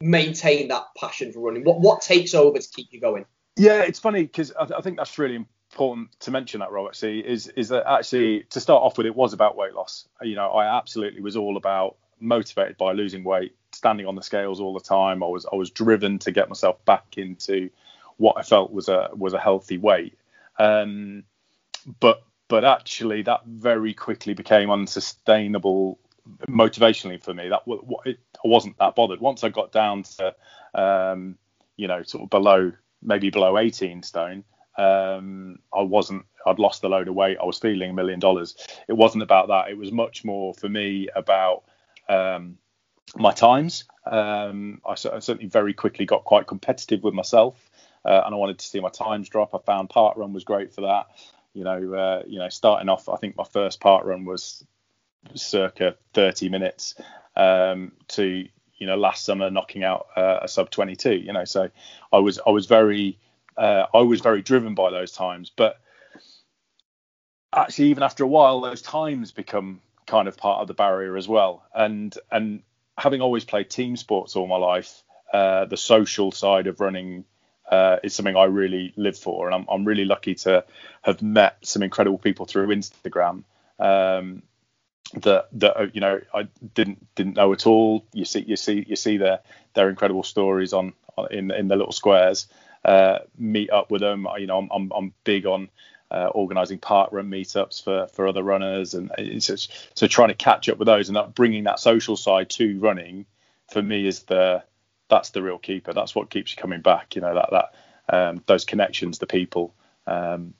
maintain 0.00 0.68
that 0.68 0.86
passion 0.96 1.32
for 1.32 1.40
running? 1.40 1.64
What 1.64 1.80
what 1.80 2.00
takes 2.00 2.34
over 2.34 2.58
to 2.58 2.68
keep 2.74 2.88
you 2.90 3.00
going? 3.00 3.26
Yeah, 3.56 3.82
it's 3.82 3.98
funny 3.98 4.22
because 4.22 4.52
I, 4.58 4.64
th- 4.64 4.78
I 4.78 4.80
think 4.80 4.96
that's 4.96 5.18
really 5.18 5.36
important 5.36 6.18
to 6.20 6.30
mention 6.30 6.60
that, 6.60 6.72
Rob. 6.72 6.86
Actually, 6.88 7.26
is 7.26 7.48
is 7.48 7.68
that 7.68 7.86
actually 7.86 8.44
to 8.50 8.60
start 8.60 8.82
off 8.82 8.96
with, 8.96 9.06
it 9.06 9.14
was 9.14 9.32
about 9.32 9.56
weight 9.56 9.74
loss. 9.74 10.08
You 10.22 10.36
know, 10.36 10.48
I 10.50 10.78
absolutely 10.78 11.20
was 11.20 11.36
all 11.36 11.56
about 11.56 11.96
motivated 12.20 12.76
by 12.76 12.92
losing 12.92 13.24
weight, 13.24 13.54
standing 13.72 14.06
on 14.06 14.14
the 14.14 14.22
scales 14.22 14.60
all 14.60 14.72
the 14.72 14.80
time. 14.80 15.22
I 15.22 15.26
was 15.26 15.46
I 15.52 15.56
was 15.56 15.70
driven 15.70 16.18
to 16.20 16.32
get 16.32 16.48
myself 16.48 16.82
back 16.84 17.18
into 17.18 17.70
what 18.20 18.36
I 18.36 18.42
felt 18.42 18.70
was 18.70 18.88
a 18.88 19.08
was 19.14 19.32
a 19.32 19.40
healthy 19.40 19.78
weight. 19.78 20.18
Um, 20.58 21.24
but 22.00 22.22
but 22.48 22.64
actually, 22.64 23.22
that 23.22 23.46
very 23.46 23.94
quickly 23.94 24.34
became 24.34 24.70
unsustainable 24.70 25.98
motivationally 26.46 27.22
for 27.22 27.32
me. 27.32 27.48
That 27.48 27.66
wa- 27.66 28.02
it, 28.04 28.18
I 28.44 28.48
wasn't 28.48 28.76
that 28.78 28.94
bothered 28.94 29.20
once 29.20 29.42
I 29.42 29.48
got 29.48 29.72
down 29.72 30.02
to 30.02 30.34
um, 30.74 31.38
you 31.76 31.88
know 31.88 32.02
sort 32.02 32.24
of 32.24 32.30
below 32.30 32.72
maybe 33.02 33.30
below 33.30 33.56
18 33.56 34.02
stone. 34.02 34.44
Um, 34.76 35.60
I 35.74 35.80
wasn't. 35.80 36.26
I'd 36.46 36.58
lost 36.58 36.84
a 36.84 36.88
load 36.88 37.08
of 37.08 37.14
weight. 37.14 37.38
I 37.40 37.46
was 37.46 37.58
feeling 37.58 37.90
a 37.90 37.94
million 37.94 38.20
dollars. 38.20 38.54
It 38.86 38.92
wasn't 38.92 39.22
about 39.22 39.48
that. 39.48 39.70
It 39.70 39.78
was 39.78 39.92
much 39.92 40.24
more 40.26 40.52
for 40.52 40.68
me 40.68 41.08
about 41.14 41.64
um, 42.08 42.58
my 43.16 43.32
times. 43.32 43.84
Um, 44.06 44.80
I, 44.86 44.92
I 44.92 44.94
certainly 44.94 45.46
very 45.46 45.74
quickly 45.74 46.06
got 46.06 46.24
quite 46.24 46.46
competitive 46.46 47.02
with 47.02 47.14
myself, 47.14 47.69
uh, 48.04 48.22
and 48.24 48.34
I 48.34 48.38
wanted 48.38 48.58
to 48.58 48.66
see 48.66 48.80
my 48.80 48.88
times 48.88 49.28
drop. 49.28 49.54
I 49.54 49.58
found 49.58 49.90
park 49.90 50.16
run 50.16 50.32
was 50.32 50.44
great 50.44 50.74
for 50.74 50.82
that. 50.82 51.06
You 51.52 51.64
know, 51.64 51.94
uh, 51.94 52.22
you 52.26 52.38
know, 52.38 52.48
starting 52.48 52.88
off, 52.88 53.08
I 53.08 53.16
think 53.16 53.36
my 53.36 53.44
first 53.44 53.80
park 53.80 54.04
run 54.04 54.24
was 54.24 54.64
circa 55.34 55.96
30 56.14 56.48
minutes 56.48 56.94
um, 57.36 57.92
to 58.08 58.46
you 58.76 58.86
know 58.86 58.96
last 58.96 59.24
summer 59.24 59.50
knocking 59.50 59.84
out 59.84 60.06
uh, 60.16 60.40
a 60.42 60.48
sub 60.48 60.70
22. 60.70 61.12
You 61.12 61.32
know, 61.32 61.44
so 61.44 61.70
I 62.12 62.18
was 62.18 62.40
I 62.46 62.50
was 62.50 62.66
very 62.66 63.18
uh, 63.56 63.86
I 63.92 63.98
was 63.98 64.20
very 64.20 64.42
driven 64.42 64.74
by 64.74 64.90
those 64.90 65.12
times, 65.12 65.50
but 65.54 65.80
actually 67.52 67.88
even 67.88 68.02
after 68.02 68.24
a 68.24 68.28
while 68.28 68.60
those 68.60 68.82
times 68.82 69.32
become 69.32 69.80
kind 70.06 70.28
of 70.28 70.36
part 70.36 70.60
of 70.60 70.68
the 70.68 70.74
barrier 70.74 71.16
as 71.16 71.28
well 71.28 71.64
and 71.74 72.16
and 72.30 72.62
having 72.96 73.20
always 73.20 73.44
played 73.44 73.68
team 73.68 73.96
sports 73.96 74.36
all 74.36 74.46
my 74.46 74.56
life 74.56 75.02
uh, 75.32 75.64
the 75.66 75.76
social 75.76 76.32
side 76.32 76.66
of 76.66 76.80
running 76.80 77.24
uh, 77.70 77.96
is 78.02 78.14
something 78.14 78.36
I 78.36 78.44
really 78.44 78.92
live 78.96 79.16
for 79.16 79.46
and 79.46 79.54
I'm, 79.54 79.66
I'm 79.68 79.84
really 79.84 80.04
lucky 80.04 80.34
to 80.36 80.64
have 81.02 81.22
met 81.22 81.56
some 81.62 81.82
incredible 81.82 82.18
people 82.18 82.46
through 82.46 82.68
Instagram 82.68 83.44
um, 83.78 84.42
that 85.14 85.48
that 85.52 85.76
uh, 85.76 85.86
you 85.92 86.00
know 86.00 86.20
I 86.32 86.48
didn't 86.74 87.06
didn't 87.14 87.36
know 87.36 87.52
at 87.52 87.66
all. 87.66 88.04
You 88.12 88.24
see 88.24 88.40
you 88.40 88.56
see 88.56 88.84
you 88.86 88.96
see 88.96 89.16
their 89.16 89.40
their 89.74 89.88
incredible 89.88 90.22
stories 90.22 90.72
on, 90.72 90.92
on 91.16 91.32
in 91.32 91.50
in 91.50 91.68
the 91.68 91.76
little 91.76 91.92
squares 91.92 92.46
uh, 92.84 93.20
meet 93.36 93.70
up 93.70 93.90
with 93.90 94.02
them. 94.02 94.26
You 94.38 94.46
know 94.46 94.58
I'm 94.58 94.68
I'm, 94.70 94.92
I'm 94.94 95.14
big 95.24 95.46
on 95.46 95.68
uh, 96.10 96.26
organising 96.26 96.78
park 96.78 97.10
run 97.12 97.30
meetups 97.30 97.82
for 97.82 98.06
for 98.08 98.28
other 98.28 98.42
runners, 98.42 98.94
and 98.94 99.10
just, 99.38 99.72
so 99.98 100.06
trying 100.06 100.28
to 100.28 100.34
catch 100.34 100.68
up 100.68 100.78
with 100.78 100.86
those 100.86 101.08
and 101.08 101.16
that 101.16 101.34
bringing 101.34 101.64
that 101.64 101.80
social 101.80 102.16
side 102.16 102.50
to 102.50 102.78
running 102.78 103.26
for 103.68 103.82
me 103.82 104.06
is 104.06 104.24
the 104.24 104.62
that's 105.10 105.30
the 105.30 105.42
real 105.42 105.58
keeper. 105.58 105.92
That's 105.92 106.14
what 106.14 106.30
keeps 106.30 106.54
you 106.54 106.60
coming 106.60 106.80
back. 106.80 107.14
You 107.14 107.20
know 107.20 107.34
that 107.34 107.50
that 107.50 107.74
um, 108.16 108.42
those 108.46 108.64
connections, 108.64 109.18
the 109.18 109.26
people, 109.26 109.74
um, 110.06 110.54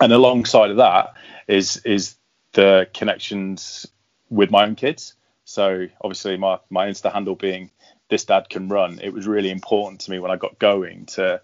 and 0.00 0.12
alongside 0.12 0.70
of 0.70 0.78
that 0.78 1.14
is 1.46 1.76
is 1.84 2.16
the 2.52 2.88
connections 2.92 3.86
with 4.30 4.50
my 4.50 4.64
own 4.64 4.74
kids. 4.74 5.14
So 5.44 5.86
obviously 6.00 6.36
my 6.36 6.58
my 6.70 6.88
Insta 6.88 7.12
handle 7.12 7.36
being 7.36 7.70
this 8.08 8.24
dad 8.24 8.48
can 8.48 8.68
run. 8.68 8.98
It 9.02 9.12
was 9.12 9.26
really 9.26 9.50
important 9.50 10.00
to 10.02 10.10
me 10.10 10.18
when 10.18 10.30
I 10.30 10.36
got 10.36 10.58
going 10.58 11.06
to 11.06 11.40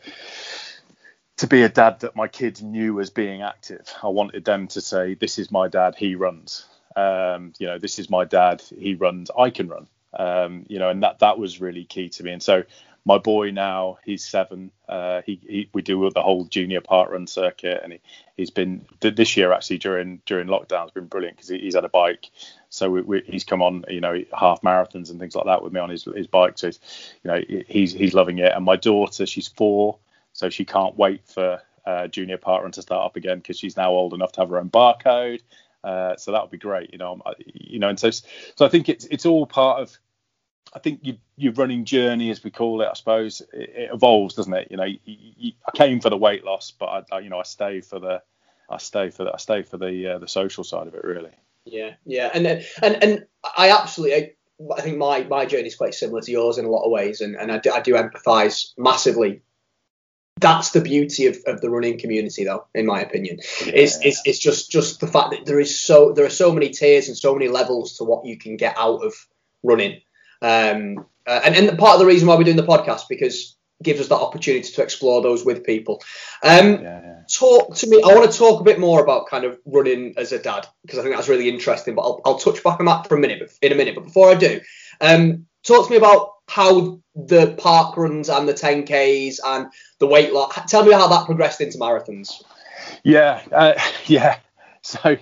to 1.38 1.46
be 1.46 1.62
a 1.62 1.68
dad 1.68 2.00
that 2.00 2.16
my 2.16 2.26
kids 2.26 2.62
knew 2.62 3.00
as 3.00 3.10
being 3.10 3.42
active. 3.42 3.86
I 4.02 4.08
wanted 4.08 4.44
them 4.44 4.66
to 4.68 4.80
say, 4.80 5.14
"This 5.14 5.38
is 5.38 5.50
my 5.50 5.68
dad. 5.68 5.94
He 5.96 6.14
runs." 6.14 6.66
Um, 6.96 7.52
you 7.58 7.66
know, 7.66 7.78
"This 7.78 7.98
is 7.98 8.10
my 8.10 8.24
dad. 8.24 8.60
He 8.60 8.94
runs. 8.94 9.30
I 9.38 9.50
can 9.50 9.68
run." 9.68 9.86
Um, 10.12 10.64
you 10.68 10.78
know, 10.78 10.88
and 10.88 11.02
that 11.02 11.20
that 11.20 11.38
was 11.38 11.60
really 11.60 11.84
key 11.84 12.08
to 12.10 12.22
me. 12.22 12.32
And 12.32 12.42
so 12.42 12.64
my 13.04 13.18
boy 13.18 13.50
now, 13.50 13.98
he's 14.04 14.24
seven. 14.24 14.70
Uh, 14.88 15.22
he, 15.24 15.40
he 15.46 15.70
we 15.72 15.82
do 15.82 16.10
the 16.10 16.22
whole 16.22 16.44
junior 16.44 16.80
park 16.80 17.10
run 17.10 17.26
circuit, 17.26 17.80
and 17.82 17.94
he, 17.94 18.00
he's 18.36 18.50
been 18.50 18.84
this 19.00 19.36
year 19.36 19.52
actually 19.52 19.78
during 19.78 20.20
during 20.26 20.48
lockdown 20.48 20.82
has 20.82 20.90
been 20.90 21.06
brilliant 21.06 21.36
because 21.36 21.48
he, 21.48 21.58
he's 21.58 21.74
had 21.74 21.84
a 21.84 21.88
bike. 21.88 22.30
So 22.70 22.90
we, 22.90 23.02
we, 23.02 23.22
he's 23.26 23.44
come 23.44 23.62
on, 23.62 23.84
you 23.88 24.00
know, 24.00 24.22
half 24.38 24.62
marathons 24.62 25.10
and 25.10 25.18
things 25.18 25.34
like 25.34 25.46
that 25.46 25.62
with 25.62 25.72
me 25.72 25.80
on 25.80 25.90
his 25.90 26.04
his 26.04 26.26
bike. 26.26 26.58
So, 26.58 26.68
you 26.68 26.74
know, 27.24 27.40
he's 27.66 27.92
he's 27.92 28.14
loving 28.14 28.38
it. 28.38 28.52
And 28.52 28.64
my 28.64 28.76
daughter, 28.76 29.26
she's 29.26 29.48
four 29.48 29.98
so 30.38 30.50
she 30.50 30.64
can't 30.64 30.96
wait 30.96 31.26
for 31.26 31.60
uh, 31.84 32.06
junior 32.06 32.38
park 32.38 32.62
run 32.62 32.70
to 32.70 32.80
start 32.80 33.04
up 33.04 33.16
again 33.16 33.38
because 33.38 33.58
she's 33.58 33.76
now 33.76 33.90
old 33.90 34.14
enough 34.14 34.30
to 34.32 34.40
have 34.40 34.50
her 34.50 34.58
own 34.58 34.70
barcode. 34.70 35.40
Uh, 35.84 36.16
so 36.16 36.32
that 36.32 36.42
would 36.42 36.50
be 36.50 36.58
great, 36.58 36.92
you 36.92 36.98
know. 36.98 37.20
I- 37.24 37.34
You 37.38 37.78
know, 37.78 37.88
and 37.88 37.98
so 37.98 38.10
so 38.10 38.66
I 38.66 38.68
think 38.68 38.88
it's 38.88 39.04
it's 39.06 39.26
all 39.26 39.46
part 39.46 39.82
of. 39.82 39.98
I 40.74 40.80
think 40.80 41.00
you, 41.02 41.16
your 41.36 41.54
running 41.54 41.86
journey, 41.86 42.30
as 42.30 42.44
we 42.44 42.50
call 42.50 42.82
it, 42.82 42.88
I 42.90 42.92
suppose, 42.92 43.40
it, 43.54 43.70
it 43.70 43.90
evolves, 43.90 44.34
doesn't 44.34 44.52
it? 44.52 44.68
You 44.70 44.76
know, 44.76 44.84
you, 44.84 44.98
you, 45.06 45.52
I 45.66 45.74
came 45.74 45.98
for 46.00 46.10
the 46.10 46.16
weight 46.18 46.44
loss, 46.44 46.72
but 46.72 46.86
I, 46.86 47.16
I, 47.16 47.18
you 47.20 47.30
know, 47.30 47.38
I 47.38 47.44
stay 47.44 47.80
for 47.80 47.98
the, 47.98 48.22
I 48.68 48.76
stay 48.76 49.08
for 49.08 49.24
the, 49.24 49.32
I 49.32 49.38
stay 49.38 49.62
for 49.62 49.78
the 49.78 50.14
uh, 50.14 50.18
the 50.18 50.28
social 50.28 50.64
side 50.64 50.86
of 50.86 50.94
it, 50.94 51.04
really. 51.04 51.30
Yeah, 51.64 51.94
yeah, 52.04 52.30
and 52.34 52.46
and 52.46 53.02
and 53.02 53.26
I 53.56 53.70
absolutely. 53.70 54.16
I, 54.16 54.32
I 54.76 54.80
think 54.80 54.98
my, 54.98 55.22
my 55.22 55.46
journey 55.46 55.68
is 55.68 55.76
quite 55.76 55.94
similar 55.94 56.20
to 56.20 56.32
yours 56.32 56.58
in 56.58 56.64
a 56.64 56.68
lot 56.68 56.84
of 56.84 56.90
ways, 56.90 57.20
and, 57.20 57.36
and 57.36 57.52
I, 57.52 57.58
do, 57.58 57.70
I 57.70 57.80
do 57.80 57.94
empathise 57.94 58.72
massively. 58.76 59.42
That's 60.40 60.70
the 60.70 60.80
beauty 60.80 61.26
of, 61.26 61.36
of 61.46 61.60
the 61.60 61.70
running 61.70 61.98
community, 61.98 62.44
though, 62.44 62.66
in 62.74 62.86
my 62.86 63.00
opinion. 63.00 63.38
It's, 63.60 63.98
it's 64.04 64.22
it's 64.24 64.38
just 64.38 64.70
just 64.70 65.00
the 65.00 65.06
fact 65.06 65.30
that 65.30 65.46
there 65.46 65.60
is 65.60 65.78
so 65.78 66.12
there 66.12 66.24
are 66.24 66.30
so 66.30 66.52
many 66.52 66.70
tiers 66.70 67.08
and 67.08 67.16
so 67.16 67.34
many 67.34 67.48
levels 67.48 67.96
to 67.98 68.04
what 68.04 68.24
you 68.24 68.38
can 68.38 68.56
get 68.56 68.76
out 68.78 69.04
of 69.04 69.14
running. 69.62 70.00
Um, 70.40 71.06
uh, 71.26 71.40
and 71.44 71.54
and 71.56 71.78
part 71.78 71.94
of 71.94 72.00
the 72.00 72.06
reason 72.06 72.28
why 72.28 72.36
we're 72.36 72.44
doing 72.44 72.56
the 72.56 72.62
podcast 72.62 73.02
because 73.08 73.56
it 73.80 73.84
gives 73.84 74.00
us 74.00 74.08
that 74.08 74.16
opportunity 74.16 74.70
to 74.70 74.82
explore 74.82 75.22
those 75.22 75.44
with 75.44 75.64
people. 75.64 76.02
Um, 76.42 76.82
Yeah, 76.82 77.00
yeah. 77.02 77.20
talk 77.30 77.74
to 77.76 77.88
me. 77.88 78.02
I 78.02 78.14
want 78.14 78.30
to 78.30 78.38
talk 78.38 78.60
a 78.60 78.64
bit 78.64 78.78
more 78.78 79.02
about 79.02 79.28
kind 79.28 79.44
of 79.44 79.58
running 79.66 80.14
as 80.16 80.32
a 80.32 80.38
dad 80.38 80.66
because 80.82 80.98
I 80.98 81.02
think 81.02 81.14
that's 81.14 81.28
really 81.28 81.48
interesting. 81.48 81.94
But 81.94 82.02
I'll, 82.02 82.20
I'll 82.24 82.38
touch 82.38 82.62
back 82.62 82.80
on 82.80 82.86
that 82.86 83.08
for 83.08 83.16
a 83.16 83.20
minute, 83.20 83.40
but 83.40 83.50
in 83.62 83.72
a 83.72 83.76
minute. 83.76 83.94
But 83.94 84.04
before 84.04 84.30
I 84.30 84.34
do, 84.34 84.60
um, 85.00 85.46
talk 85.64 85.86
to 85.86 85.90
me 85.90 85.96
about 85.96 86.32
how 86.48 86.98
the 87.14 87.54
park 87.58 87.96
runs 87.96 88.28
and 88.28 88.48
the 88.48 88.54
10ks 88.54 89.38
and 89.44 89.66
the 89.98 90.06
weight 90.06 90.32
loss. 90.32 90.58
Tell 90.68 90.84
me 90.84 90.92
how 90.92 91.08
that 91.08 91.26
progressed 91.26 91.60
into 91.60 91.78
marathons 91.78 92.42
Yeah, 93.04 93.42
uh, 93.52 93.74
yeah. 94.06 94.38
So 94.82 94.98
because 95.02 95.20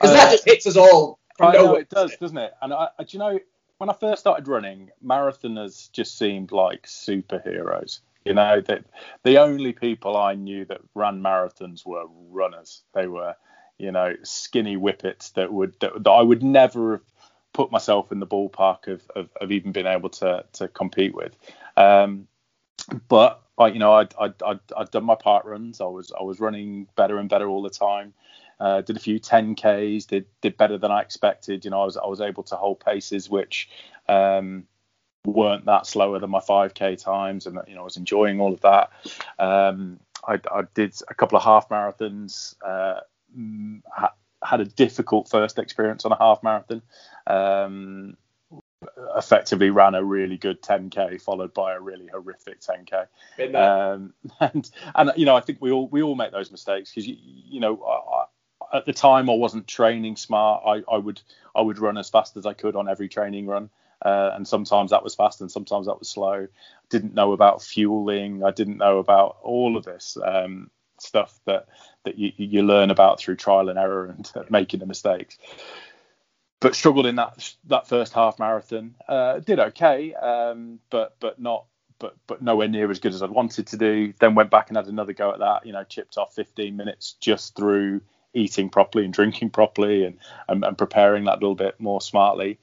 uh, 0.00 0.14
that 0.14 0.32
just 0.32 0.44
hits 0.44 0.66
us 0.66 0.76
all 0.76 1.18
I 1.40 1.52
know 1.52 1.74
it 1.74 1.88
does, 1.88 2.16
doesn't 2.16 2.38
it? 2.38 2.52
And 2.62 2.72
I, 2.72 2.88
I- 2.98 3.04
do 3.04 3.16
you 3.16 3.18
know, 3.18 3.38
when 3.78 3.90
I 3.90 3.92
first 3.92 4.20
started 4.20 4.48
running, 4.48 4.90
marathoners 5.04 5.90
just 5.92 6.18
seemed 6.18 6.52
like 6.52 6.86
superheroes. 6.86 8.00
You 8.24 8.34
know, 8.34 8.60
that 8.62 8.84
the 9.22 9.38
only 9.38 9.72
people 9.72 10.16
I 10.16 10.34
knew 10.34 10.64
that 10.66 10.80
ran 10.94 11.22
marathons 11.22 11.86
were 11.86 12.04
runners. 12.30 12.82
They 12.92 13.06
were, 13.06 13.34
you 13.78 13.92
know, 13.92 14.14
skinny 14.22 14.76
whippets 14.76 15.30
that 15.34 15.52
would 15.52 15.76
that, 15.80 16.02
that 16.02 16.10
I 16.10 16.20
would 16.20 16.42
never 16.42 16.92
have 16.92 17.02
put 17.58 17.72
myself 17.72 18.12
in 18.12 18.20
the 18.20 18.26
ballpark 18.26 18.86
of, 18.86 19.02
of, 19.16 19.28
of 19.40 19.50
even 19.50 19.72
being 19.72 19.86
able 19.86 20.08
to 20.08 20.44
to 20.52 20.68
compete 20.68 21.12
with. 21.12 21.36
Um, 21.76 22.28
but 23.08 23.42
I, 23.58 23.66
you 23.66 23.80
know, 23.80 23.94
I'd, 23.94 24.14
I'd, 24.18 24.40
I'd, 24.44 24.60
I'd 24.76 24.90
done 24.92 25.02
my 25.02 25.16
park 25.16 25.44
runs. 25.44 25.80
I 25.80 25.86
was 25.86 26.12
I 26.18 26.22
was 26.22 26.38
running 26.38 26.86
better 26.94 27.18
and 27.18 27.28
better 27.28 27.48
all 27.48 27.62
the 27.62 27.70
time. 27.70 28.14
Uh, 28.60 28.80
did 28.82 28.96
a 28.96 29.00
few 29.00 29.18
10ks. 29.18 30.06
Did 30.06 30.26
did 30.40 30.56
better 30.56 30.78
than 30.78 30.92
I 30.92 31.00
expected. 31.00 31.64
You 31.64 31.72
know, 31.72 31.82
I 31.82 31.84
was 31.84 31.96
I 31.96 32.06
was 32.06 32.20
able 32.20 32.44
to 32.44 32.54
hold 32.54 32.78
paces 32.78 33.28
which 33.28 33.68
um, 34.08 34.64
weren't 35.26 35.64
that 35.64 35.84
slower 35.84 36.20
than 36.20 36.30
my 36.30 36.40
5k 36.40 37.02
times, 37.02 37.46
and 37.46 37.58
you 37.66 37.74
know, 37.74 37.80
I 37.80 37.84
was 37.84 37.96
enjoying 37.96 38.40
all 38.40 38.52
of 38.52 38.60
that. 38.60 38.90
Um, 39.40 39.98
I, 40.24 40.34
I 40.52 40.62
did 40.74 40.94
a 41.08 41.14
couple 41.14 41.36
of 41.36 41.42
half 41.42 41.68
marathons. 41.70 42.54
Uh, 42.64 43.00
had 44.42 44.60
a 44.60 44.64
difficult 44.64 45.28
first 45.28 45.58
experience 45.58 46.04
on 46.04 46.12
a 46.12 46.18
half 46.18 46.42
marathon. 46.42 46.82
Um, 47.26 48.16
effectively 49.16 49.70
ran 49.70 49.96
a 49.96 50.04
really 50.04 50.36
good 50.36 50.62
10k 50.62 51.20
followed 51.20 51.52
by 51.52 51.74
a 51.74 51.80
really 51.80 52.06
horrific 52.06 52.60
10k 52.60 53.06
um, 53.56 54.14
and 54.40 54.70
and 54.94 55.12
you 55.16 55.26
know 55.26 55.34
i 55.34 55.40
think 55.40 55.58
we 55.60 55.72
all 55.72 55.88
we 55.88 56.00
all 56.00 56.14
make 56.14 56.30
those 56.30 56.52
mistakes 56.52 56.90
because 56.90 57.06
you, 57.06 57.16
you 57.18 57.58
know 57.58 57.82
I, 57.84 58.76
at 58.76 58.86
the 58.86 58.92
time 58.92 59.28
i 59.28 59.34
wasn't 59.34 59.66
training 59.66 60.16
smart. 60.16 60.62
I, 60.64 60.82
I 60.92 60.98
would 60.98 61.20
i 61.56 61.60
would 61.60 61.78
run 61.80 61.98
as 61.98 62.08
fast 62.08 62.36
as 62.36 62.46
i 62.46 62.52
could 62.52 62.76
on 62.76 62.88
every 62.88 63.08
training 63.08 63.46
run. 63.46 63.70
Uh, 64.00 64.30
and 64.34 64.46
sometimes 64.46 64.92
that 64.92 65.02
was 65.02 65.16
fast 65.16 65.40
and 65.40 65.50
sometimes 65.50 65.86
that 65.86 65.98
was 65.98 66.08
slow. 66.08 66.46
Didn't 66.88 67.14
know 67.14 67.32
about 67.32 67.62
fueling. 67.62 68.44
I 68.44 68.52
didn't 68.52 68.76
know 68.76 68.98
about 68.98 69.38
all 69.42 69.76
of 69.76 69.84
this. 69.84 70.16
Um, 70.24 70.70
stuff 71.00 71.38
that 71.46 71.66
that 72.04 72.18
you, 72.18 72.32
you 72.36 72.62
learn 72.62 72.90
about 72.90 73.18
through 73.18 73.36
trial 73.36 73.68
and 73.68 73.78
error 73.78 74.06
and 74.06 74.30
making 74.50 74.80
the 74.80 74.86
mistakes 74.86 75.38
but 76.60 76.74
struggled 76.74 77.06
in 77.06 77.16
that 77.16 77.54
that 77.66 77.88
first 77.88 78.12
half 78.12 78.38
marathon. 78.38 78.94
Uh, 79.08 79.38
did 79.40 79.60
okay, 79.60 80.14
um, 80.14 80.80
but 80.90 81.16
but 81.20 81.40
not 81.40 81.66
but 81.98 82.16
but 82.26 82.42
nowhere 82.42 82.68
near 82.68 82.90
as 82.90 82.98
good 82.98 83.14
as 83.14 83.22
I'd 83.22 83.30
wanted 83.30 83.66
to 83.68 83.76
do. 83.76 84.12
Then 84.18 84.34
went 84.34 84.50
back 84.50 84.68
and 84.68 84.76
had 84.76 84.86
another 84.86 85.12
go 85.12 85.32
at 85.32 85.38
that. 85.38 85.66
You 85.66 85.72
know, 85.72 85.84
chipped 85.84 86.18
off 86.18 86.34
15 86.34 86.76
minutes 86.76 87.16
just 87.20 87.56
through 87.56 88.00
eating 88.34 88.68
properly 88.68 89.04
and 89.04 89.14
drinking 89.14 89.50
properly 89.50 90.04
and 90.04 90.18
and, 90.48 90.64
and 90.64 90.76
preparing 90.76 91.24
that 91.24 91.40
little 91.40 91.54
bit 91.54 91.78
more 91.80 92.00
smartly. 92.00 92.58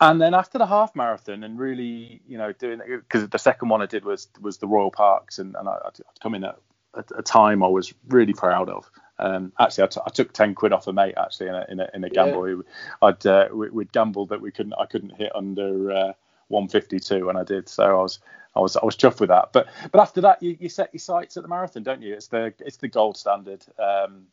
And 0.00 0.20
then 0.20 0.32
after 0.32 0.58
the 0.58 0.66
half 0.66 0.94
marathon 0.94 1.42
and 1.42 1.58
really, 1.58 2.22
you 2.28 2.38
know, 2.38 2.52
doing 2.52 2.80
because 2.86 3.28
the 3.28 3.38
second 3.38 3.68
one 3.68 3.82
I 3.82 3.86
did 3.86 4.04
was 4.04 4.28
was 4.40 4.58
the 4.58 4.68
Royal 4.68 4.92
Parks 4.92 5.40
and, 5.40 5.56
and 5.56 5.68
I, 5.68 5.76
would 5.84 6.00
come 6.22 6.36
in 6.36 6.44
at 6.44 6.58
a 6.94 7.22
time 7.22 7.62
I 7.62 7.68
was 7.68 7.92
really 8.08 8.32
proud 8.32 8.68
of. 8.68 8.90
Um, 9.18 9.52
actually, 9.58 9.84
I, 9.84 9.86
t- 9.88 10.00
I 10.06 10.10
took 10.10 10.32
ten 10.32 10.54
quid 10.54 10.72
off 10.72 10.86
a 10.86 10.92
mate 10.92 11.14
actually 11.16 11.48
in 11.48 11.54
a 11.54 11.66
in 11.68 11.80
a, 11.80 11.88
in 11.94 12.04
a 12.04 12.10
gamble. 12.10 12.48
Yeah. 12.48 12.62
I'd 13.02 13.26
uh, 13.26 13.48
we, 13.52 13.68
would 13.70 13.92
gambled 13.92 14.28
that 14.30 14.40
we 14.40 14.50
couldn't 14.50 14.74
I 14.74 14.86
couldn't 14.86 15.16
hit 15.16 15.32
under 15.34 15.90
uh, 15.90 16.12
152 16.48 17.28
and 17.28 17.38
I 17.38 17.44
did. 17.44 17.68
So 17.68 17.84
I 17.84 18.02
was 18.02 18.20
I 18.54 18.60
was 18.60 18.76
I 18.76 18.84
was 18.84 18.96
chuffed 18.96 19.20
with 19.20 19.28
that. 19.28 19.50
But 19.52 19.68
but 19.90 20.00
after 20.00 20.20
that 20.22 20.42
you, 20.42 20.56
you 20.60 20.68
set 20.68 20.90
your 20.92 21.00
sights 21.00 21.36
at 21.36 21.42
the 21.42 21.48
marathon, 21.48 21.82
don't 21.82 22.02
you? 22.02 22.14
It's 22.14 22.28
the 22.28 22.54
it's 22.60 22.76
the 22.76 22.88
gold 22.88 23.16
standard. 23.16 23.64
Um, 23.78 24.26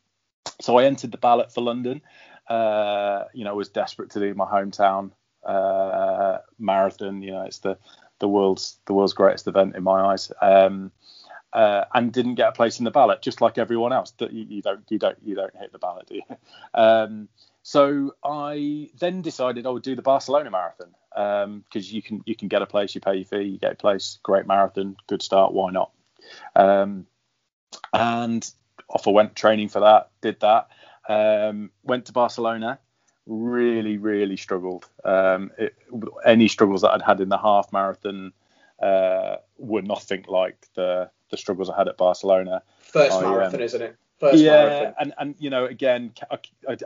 so 0.60 0.78
I 0.78 0.84
entered 0.84 1.12
the 1.12 1.18
ballot 1.18 1.52
for 1.52 1.62
London. 1.62 2.00
Uh, 2.48 3.24
you 3.34 3.44
know, 3.44 3.50
I 3.50 3.54
was 3.54 3.68
desperate 3.68 4.10
to 4.10 4.20
do 4.20 4.34
my 4.34 4.46
hometown 4.46 5.10
uh, 5.44 6.38
marathon. 6.58 7.22
You 7.22 7.32
know, 7.32 7.42
it's 7.42 7.58
the 7.58 7.78
the 8.18 8.28
world's 8.28 8.78
the 8.86 8.94
world's 8.94 9.12
greatest 9.12 9.46
event 9.46 9.76
in 9.76 9.82
my 9.82 10.12
eyes. 10.12 10.32
Um, 10.40 10.92
uh, 11.52 11.84
and 11.94 12.12
didn't 12.12 12.34
get 12.34 12.48
a 12.48 12.52
place 12.52 12.78
in 12.78 12.84
the 12.84 12.90
ballot, 12.90 13.22
just 13.22 13.40
like 13.40 13.58
everyone 13.58 13.92
else. 13.92 14.12
That 14.18 14.32
you, 14.32 14.44
you, 14.48 14.62
don't 14.62 14.84
you 14.88 14.98
don't 14.98 15.18
you 15.24 15.34
don't 15.34 15.56
hit 15.56 15.72
the 15.72 15.78
ballot, 15.78 16.06
do 16.06 16.16
you? 16.16 16.22
Um, 16.74 17.28
so 17.62 18.14
I 18.22 18.90
then 19.00 19.22
decided 19.22 19.66
I 19.66 19.70
would 19.70 19.82
do 19.82 19.96
the 19.96 20.02
Barcelona 20.02 20.52
marathon 20.52 20.94
because 21.10 21.44
um, 21.44 21.64
you 21.72 22.00
can 22.00 22.22
you 22.24 22.36
can 22.36 22.46
get 22.46 22.62
a 22.62 22.66
place, 22.66 22.94
you 22.94 23.00
pay 23.00 23.16
your 23.16 23.24
fee, 23.24 23.42
you 23.42 23.58
get 23.58 23.72
a 23.72 23.76
place, 23.76 24.18
great 24.22 24.46
marathon, 24.46 24.96
good 25.08 25.22
start, 25.22 25.52
why 25.52 25.72
not? 25.72 25.90
Um, 26.54 27.06
and 27.92 28.48
off 28.88 29.08
I 29.08 29.10
went 29.10 29.34
training 29.34 29.68
for 29.68 29.80
that, 29.80 30.10
did 30.20 30.38
that, 30.40 30.68
um, 31.08 31.70
went 31.82 32.04
to 32.06 32.12
Barcelona, 32.12 32.78
really 33.26 33.96
really 33.96 34.36
struggled. 34.36 34.88
Um, 35.04 35.50
it, 35.58 35.74
any 36.24 36.46
struggles 36.46 36.82
that 36.82 36.90
I'd 36.90 37.02
had 37.02 37.20
in 37.20 37.30
the 37.30 37.38
half 37.38 37.72
marathon 37.72 38.32
uh, 38.80 39.36
were 39.58 39.82
nothing 39.82 40.24
like 40.28 40.68
the 40.74 41.10
the 41.30 41.36
struggles 41.36 41.70
I 41.70 41.76
had 41.76 41.88
at 41.88 41.96
Barcelona. 41.96 42.62
First 42.80 43.16
I, 43.16 43.22
marathon, 43.22 43.56
um, 43.56 43.60
isn't 43.60 43.82
it? 43.82 43.96
First 44.18 44.38
yeah, 44.38 44.50
marathon. 44.50 44.94
and 44.98 45.14
and 45.18 45.34
you 45.38 45.50
know, 45.50 45.66
again, 45.66 46.12
I, 46.30 46.38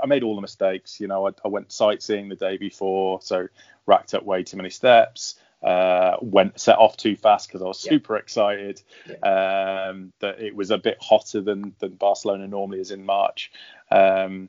I, 0.03 0.07
made 0.07 0.23
all 0.23 0.35
the 0.35 0.41
mistakes. 0.41 1.01
You 1.01 1.09
know, 1.09 1.29
I, 1.29 1.33
I, 1.45 1.49
went 1.49 1.73
sightseeing 1.73 2.29
the 2.29 2.37
day 2.37 2.57
before, 2.57 3.21
so 3.23 3.49
racked 3.87 4.15
up 4.15 4.25
way 4.25 4.43
too 4.43 4.57
many 4.57 4.71
steps. 4.71 5.37
Uh, 5.63 6.17
went 6.23 6.59
set 6.59 6.79
off 6.79 6.97
too 6.97 7.15
fast 7.15 7.49
because 7.49 7.61
I 7.61 7.67
was 7.67 7.85
yeah. 7.85 7.91
super 7.91 8.17
excited 8.17 8.81
yeah. 9.07 9.89
um, 9.91 10.11
that 10.21 10.41
it 10.41 10.57
was 10.57 10.71
a 10.71 10.79
bit 10.79 10.97
hotter 11.01 11.43
than 11.43 11.75
than 11.79 11.93
Barcelona 11.93 12.47
normally 12.49 12.81
is 12.81 12.91
in 12.91 13.05
March. 13.05 13.53
Um, 13.91 14.49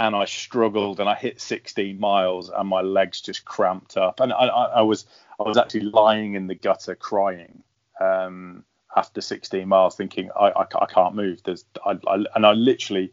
and 0.00 0.16
I 0.16 0.24
struggled 0.24 0.98
and 0.98 1.10
I 1.10 1.14
hit 1.14 1.42
16 1.42 2.00
miles 2.00 2.48
and 2.48 2.66
my 2.66 2.80
legs 2.80 3.20
just 3.20 3.44
cramped 3.44 3.98
up 3.98 4.20
and 4.20 4.32
I, 4.32 4.46
I, 4.46 4.64
I 4.64 4.80
was 4.80 5.04
I 5.38 5.42
was 5.42 5.58
actually 5.58 5.82
lying 5.82 6.34
in 6.34 6.46
the 6.46 6.54
gutter 6.54 6.94
crying 6.94 7.62
um, 8.00 8.64
after 8.96 9.20
16 9.20 9.68
miles, 9.68 9.96
thinking 9.96 10.30
I, 10.38 10.50
I, 10.50 10.62
I 10.82 10.86
can't 10.86 11.14
move. 11.14 11.42
There's 11.44 11.64
I, 11.86 11.98
I, 12.08 12.24
and 12.34 12.46
I 12.46 12.52
literally 12.52 13.12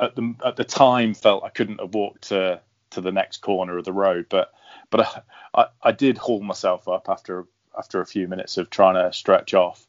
at 0.00 0.16
the 0.16 0.34
at 0.44 0.56
the 0.56 0.64
time 0.64 1.14
felt 1.14 1.44
I 1.44 1.50
couldn't 1.50 1.80
have 1.80 1.94
walked 1.94 2.28
to 2.28 2.60
to 2.90 3.00
the 3.00 3.12
next 3.12 3.38
corner 3.38 3.78
of 3.78 3.84
the 3.84 3.92
road, 3.92 4.26
but 4.30 4.52
but 4.90 5.24
I, 5.54 5.66
I 5.82 5.92
did 5.92 6.18
haul 6.18 6.42
myself 6.42 6.88
up 6.88 7.08
after 7.08 7.46
after 7.78 8.00
a 8.00 8.06
few 8.06 8.28
minutes 8.28 8.58
of 8.58 8.70
trying 8.70 8.94
to 8.96 9.12
stretch 9.16 9.54
off, 9.54 9.86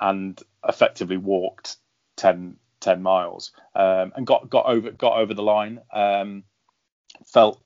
and 0.00 0.40
effectively 0.68 1.16
walked 1.18 1.76
10 2.16 2.56
10 2.80 2.96
miles 3.02 3.52
um, 3.74 4.12
and 4.16 4.26
got 4.26 4.50
got 4.50 4.66
over 4.66 4.90
got 4.92 5.18
over 5.18 5.34
the 5.34 5.42
line. 5.42 5.80
Um, 5.92 6.44
felt 7.26 7.60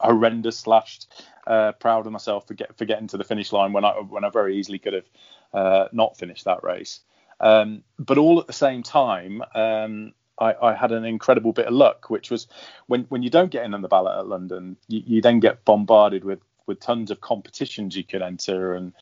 horrendous 0.00 0.58
slashed. 0.58 1.08
uh, 1.46 1.72
proud 1.74 2.06
of 2.06 2.12
myself 2.12 2.46
for, 2.48 2.54
get, 2.54 2.76
for 2.78 2.84
getting 2.84 3.08
to 3.08 3.18
the 3.18 3.24
finish 3.24 3.52
line 3.52 3.72
when 3.72 3.84
I 3.84 3.92
when 3.92 4.24
I 4.24 4.30
very 4.30 4.56
easily 4.58 4.78
could 4.78 4.94
have 4.94 5.06
uh, 5.52 5.88
not 5.92 6.18
finish 6.18 6.44
that 6.44 6.62
race. 6.62 7.00
Um, 7.40 7.84
but 7.98 8.18
all 8.18 8.40
at 8.40 8.46
the 8.46 8.52
same 8.52 8.82
time, 8.82 9.42
um, 9.54 10.12
I, 10.40 10.54
I, 10.60 10.74
had 10.74 10.92
an 10.92 11.04
incredible 11.04 11.52
bit 11.52 11.66
of 11.66 11.72
luck, 11.72 12.10
which 12.10 12.30
was 12.30 12.48
when 12.86 13.04
when 13.04 13.22
you 13.22 13.30
don't 13.30 13.50
get 13.50 13.64
in 13.64 13.74
on 13.74 13.82
the 13.82 13.88
ballot 13.88 14.18
at 14.18 14.26
London, 14.26 14.76
you, 14.88 15.02
you 15.06 15.22
then 15.22 15.40
get 15.40 15.64
bombarded 15.64 16.24
with 16.24 16.40
with 16.66 16.80
tons 16.80 17.10
of 17.10 17.20
competitions 17.20 17.96
you 17.96 18.04
could 18.04 18.22
enter 18.22 18.74
and 18.74 18.92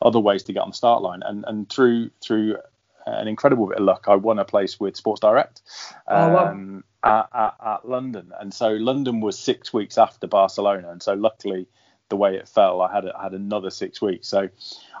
other 0.00 0.20
ways 0.20 0.44
to 0.44 0.52
get 0.52 0.60
on 0.60 0.70
the 0.70 0.74
start 0.74 1.02
line. 1.02 1.22
And 1.24 1.44
and 1.46 1.68
through 1.68 2.10
through 2.22 2.58
an 3.06 3.28
incredible 3.28 3.66
bit 3.66 3.78
of 3.78 3.84
luck, 3.84 4.06
I 4.08 4.16
won 4.16 4.38
a 4.38 4.44
place 4.44 4.80
with 4.80 4.96
Sports 4.96 5.20
Direct 5.20 5.62
um, 6.08 6.30
oh, 6.30 6.34
wow. 6.34 6.82
at, 7.02 7.28
at, 7.32 7.54
at, 7.64 7.88
London. 7.88 8.32
And 8.38 8.52
so 8.52 8.70
London 8.70 9.20
was 9.20 9.38
six 9.38 9.72
weeks 9.72 9.96
after 9.96 10.26
Barcelona, 10.26 10.90
and 10.90 11.02
so 11.02 11.14
luckily 11.14 11.68
the 12.08 12.16
way 12.16 12.36
it 12.36 12.48
fell, 12.48 12.80
I 12.80 12.92
had 12.92 13.08
I 13.08 13.24
had 13.24 13.32
another 13.32 13.70
six 13.70 14.00
weeks. 14.00 14.28
So 14.28 14.48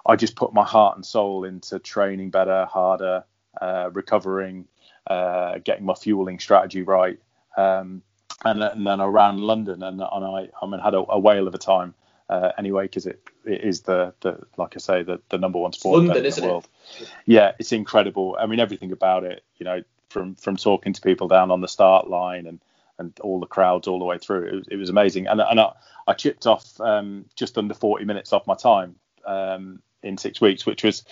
I 0.04 0.16
just 0.16 0.36
put 0.36 0.52
my 0.52 0.64
heart 0.64 0.96
and 0.96 1.04
soul 1.04 1.44
into 1.44 1.78
training 1.78 2.30
better, 2.30 2.66
harder, 2.66 3.24
uh, 3.60 3.90
recovering, 3.92 4.66
uh, 5.06 5.58
getting 5.64 5.84
my 5.84 5.94
fueling 5.94 6.38
strategy 6.38 6.82
right, 6.82 7.18
um, 7.56 8.02
and, 8.44 8.62
and, 8.62 8.86
then 8.86 9.00
I 9.00 9.06
ran 9.06 9.38
London, 9.38 9.82
and, 9.82 10.00
and 10.00 10.24
I 10.24 10.48
I 10.60 10.66
mean 10.66 10.80
had 10.80 10.94
a, 10.94 11.04
a 11.08 11.18
whale 11.18 11.48
of 11.48 11.54
a 11.54 11.58
time. 11.58 11.94
Uh, 12.28 12.50
anyway, 12.58 12.84
because 12.84 13.06
it, 13.06 13.22
it 13.44 13.60
is 13.60 13.82
the, 13.82 14.12
the 14.20 14.40
like 14.56 14.74
I 14.74 14.80
say 14.80 15.04
the, 15.04 15.20
the 15.28 15.38
number 15.38 15.60
one 15.60 15.72
sport 15.72 16.02
London, 16.02 16.24
in 16.24 16.32
the 16.32 16.42
world. 16.42 16.66
It? 17.00 17.12
Yeah, 17.24 17.52
it's 17.60 17.70
incredible. 17.70 18.36
I 18.38 18.46
mean, 18.46 18.58
everything 18.58 18.90
about 18.90 19.22
it. 19.22 19.44
You 19.58 19.64
know, 19.64 19.82
from 20.08 20.34
from 20.34 20.56
talking 20.56 20.92
to 20.92 21.00
people 21.00 21.28
down 21.28 21.50
on 21.50 21.60
the 21.60 21.68
start 21.68 22.08
line 22.08 22.46
and 22.46 22.60
and 22.98 23.18
all 23.20 23.40
the 23.40 23.46
crowds 23.46 23.88
all 23.88 23.98
the 23.98 24.04
way 24.04 24.18
through. 24.18 24.46
It 24.46 24.54
was, 24.54 24.68
it 24.70 24.76
was 24.76 24.90
amazing, 24.90 25.26
and 25.26 25.40
and 25.40 25.60
I, 25.60 25.72
I 26.06 26.14
chipped 26.14 26.46
off 26.46 26.80
um, 26.80 27.26
just 27.34 27.58
under 27.58 27.74
40 27.74 28.04
minutes 28.04 28.32
off 28.32 28.46
my 28.46 28.54
time 28.54 28.96
um, 29.26 29.80
in 30.02 30.18
six 30.18 30.40
weeks, 30.40 30.64
which 30.66 30.84
was 30.84 31.04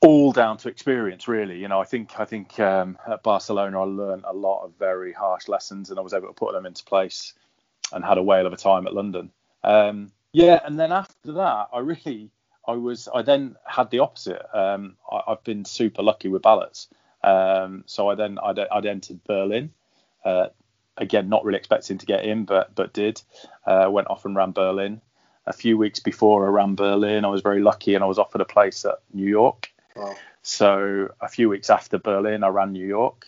all 0.00 0.32
down 0.32 0.58
to 0.58 0.68
experience, 0.68 1.26
really. 1.26 1.58
You 1.58 1.68
know, 1.68 1.80
I 1.80 1.84
think 1.84 2.18
I 2.20 2.24
think 2.24 2.58
um, 2.60 2.98
at 3.08 3.22
Barcelona 3.22 3.80
I 3.80 3.84
learned 3.84 4.24
a 4.26 4.34
lot 4.34 4.64
of 4.64 4.74
very 4.78 5.12
harsh 5.12 5.48
lessons, 5.48 5.90
and 5.90 5.98
I 5.98 6.02
was 6.02 6.14
able 6.14 6.28
to 6.28 6.34
put 6.34 6.52
them 6.52 6.66
into 6.66 6.84
place, 6.84 7.34
and 7.92 8.04
had 8.04 8.18
a 8.18 8.22
whale 8.22 8.46
of 8.46 8.52
a 8.52 8.56
time 8.56 8.86
at 8.86 8.94
London. 8.94 9.30
Um, 9.64 10.12
yeah, 10.32 10.60
and 10.64 10.78
then 10.78 10.92
after 10.92 11.32
that, 11.32 11.68
I 11.72 11.78
really 11.78 12.30
I 12.66 12.72
was 12.72 13.08
I 13.12 13.22
then 13.22 13.56
had 13.64 13.90
the 13.90 14.00
opposite. 14.00 14.42
Um, 14.52 14.96
I, 15.10 15.22
have 15.28 15.44
been 15.44 15.64
super 15.64 16.02
lucky 16.02 16.28
with 16.28 16.42
ballots. 16.42 16.88
Um, 17.22 17.84
so 17.86 18.08
I 18.10 18.14
then 18.14 18.38
I'd, 18.42 18.58
I'd 18.58 18.86
entered 18.86 19.24
Berlin. 19.24 19.72
Uh, 20.24 20.48
again, 20.96 21.28
not 21.28 21.44
really 21.44 21.58
expecting 21.58 21.98
to 21.98 22.06
get 22.06 22.24
in, 22.24 22.44
but 22.44 22.74
but 22.74 22.92
did. 22.92 23.22
Uh, 23.66 23.88
went 23.90 24.08
off 24.08 24.24
and 24.24 24.36
ran 24.36 24.52
Berlin. 24.52 25.00
A 25.46 25.52
few 25.52 25.78
weeks 25.78 26.00
before 26.00 26.46
I 26.46 26.50
ran 26.50 26.74
Berlin, 26.74 27.24
I 27.24 27.28
was 27.28 27.40
very 27.40 27.60
lucky 27.60 27.94
and 27.94 28.02
I 28.02 28.06
was 28.06 28.18
offered 28.18 28.40
a 28.40 28.46
place 28.46 28.84
at 28.84 28.96
New 29.12 29.28
York. 29.28 29.72
Wow. 29.94 30.14
So 30.42 31.08
a 31.20 31.28
few 31.28 31.48
weeks 31.48 31.70
after 31.70 31.98
Berlin, 31.98 32.44
I 32.44 32.48
ran 32.48 32.72
New 32.72 32.86
York, 32.86 33.26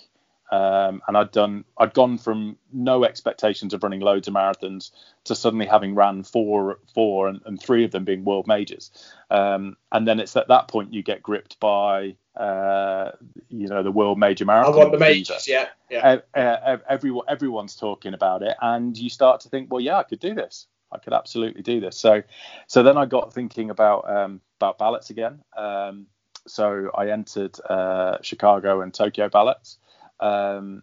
um, 0.51 1.03
and 1.07 1.17
I'd 1.17 1.31
done 1.31 1.65
I'd 1.77 1.95
gone 1.95 2.19
from 2.19 2.57
no 2.73 3.05
expectations 3.05 3.75
of 3.75 3.83
running 3.83 4.01
loads 4.01 4.29
of 4.29 4.35
marathons 4.35 4.91
to 5.25 5.35
suddenly 5.35 5.67
having 5.67 5.95
ran 5.95 6.23
four 6.23 6.79
four 6.95 7.29
and, 7.29 7.41
and 7.45 7.61
three 7.61 7.85
of 7.85 7.91
them 7.91 8.05
being 8.05 8.25
world 8.25 8.47
majors. 8.47 8.91
Um, 9.31 9.77
and 9.93 10.07
then 10.07 10.21
it's 10.21 10.37
at 10.37 10.49
that 10.49 10.69
point 10.69 10.93
you 10.93 11.03
get 11.03 11.23
gripped 11.23 11.61
by 11.61 12.17
uh, 12.37 13.13
you 13.49 13.69
know 13.69 13.83
the 13.83 13.93
world 13.93 14.19
major 14.19 14.45
marathon. 14.45 14.75
I 14.75 14.77
want 14.77 14.93
the 14.93 14.99
majors, 14.99 15.47
yeah, 15.47 15.69
yeah. 15.91 16.21
Uh, 16.35 16.39
uh, 16.39 16.77
everyone 16.89 17.27
everyone's 17.29 17.77
talking 17.77 18.15
about 18.15 18.43
it, 18.43 18.57
and 18.63 18.97
you 18.97 19.11
start 19.11 19.41
to 19.43 19.49
think, 19.49 19.71
well, 19.71 19.81
yeah, 19.81 19.97
I 19.97 20.03
could 20.03 20.21
do 20.21 20.35
this. 20.35 20.67
I 20.91 20.99
could 20.99 21.13
absolutely 21.13 21.63
do 21.63 21.81
this. 21.81 21.99
So, 21.99 22.23
so 22.67 22.83
then 22.83 22.97
I 22.97 23.05
got 23.05 23.35
thinking 23.35 23.71
about 23.71 24.09
um, 24.11 24.41
about 24.59 24.79
ballots 24.79 25.11
again. 25.11 25.41
Um, 25.57 26.07
so 26.47 26.91
I 26.95 27.11
entered 27.11 27.59
uh, 27.69 28.19
Chicago 28.23 28.81
and 28.81 28.93
Tokyo 28.93 29.29
ballots, 29.29 29.79
um, 30.21 30.83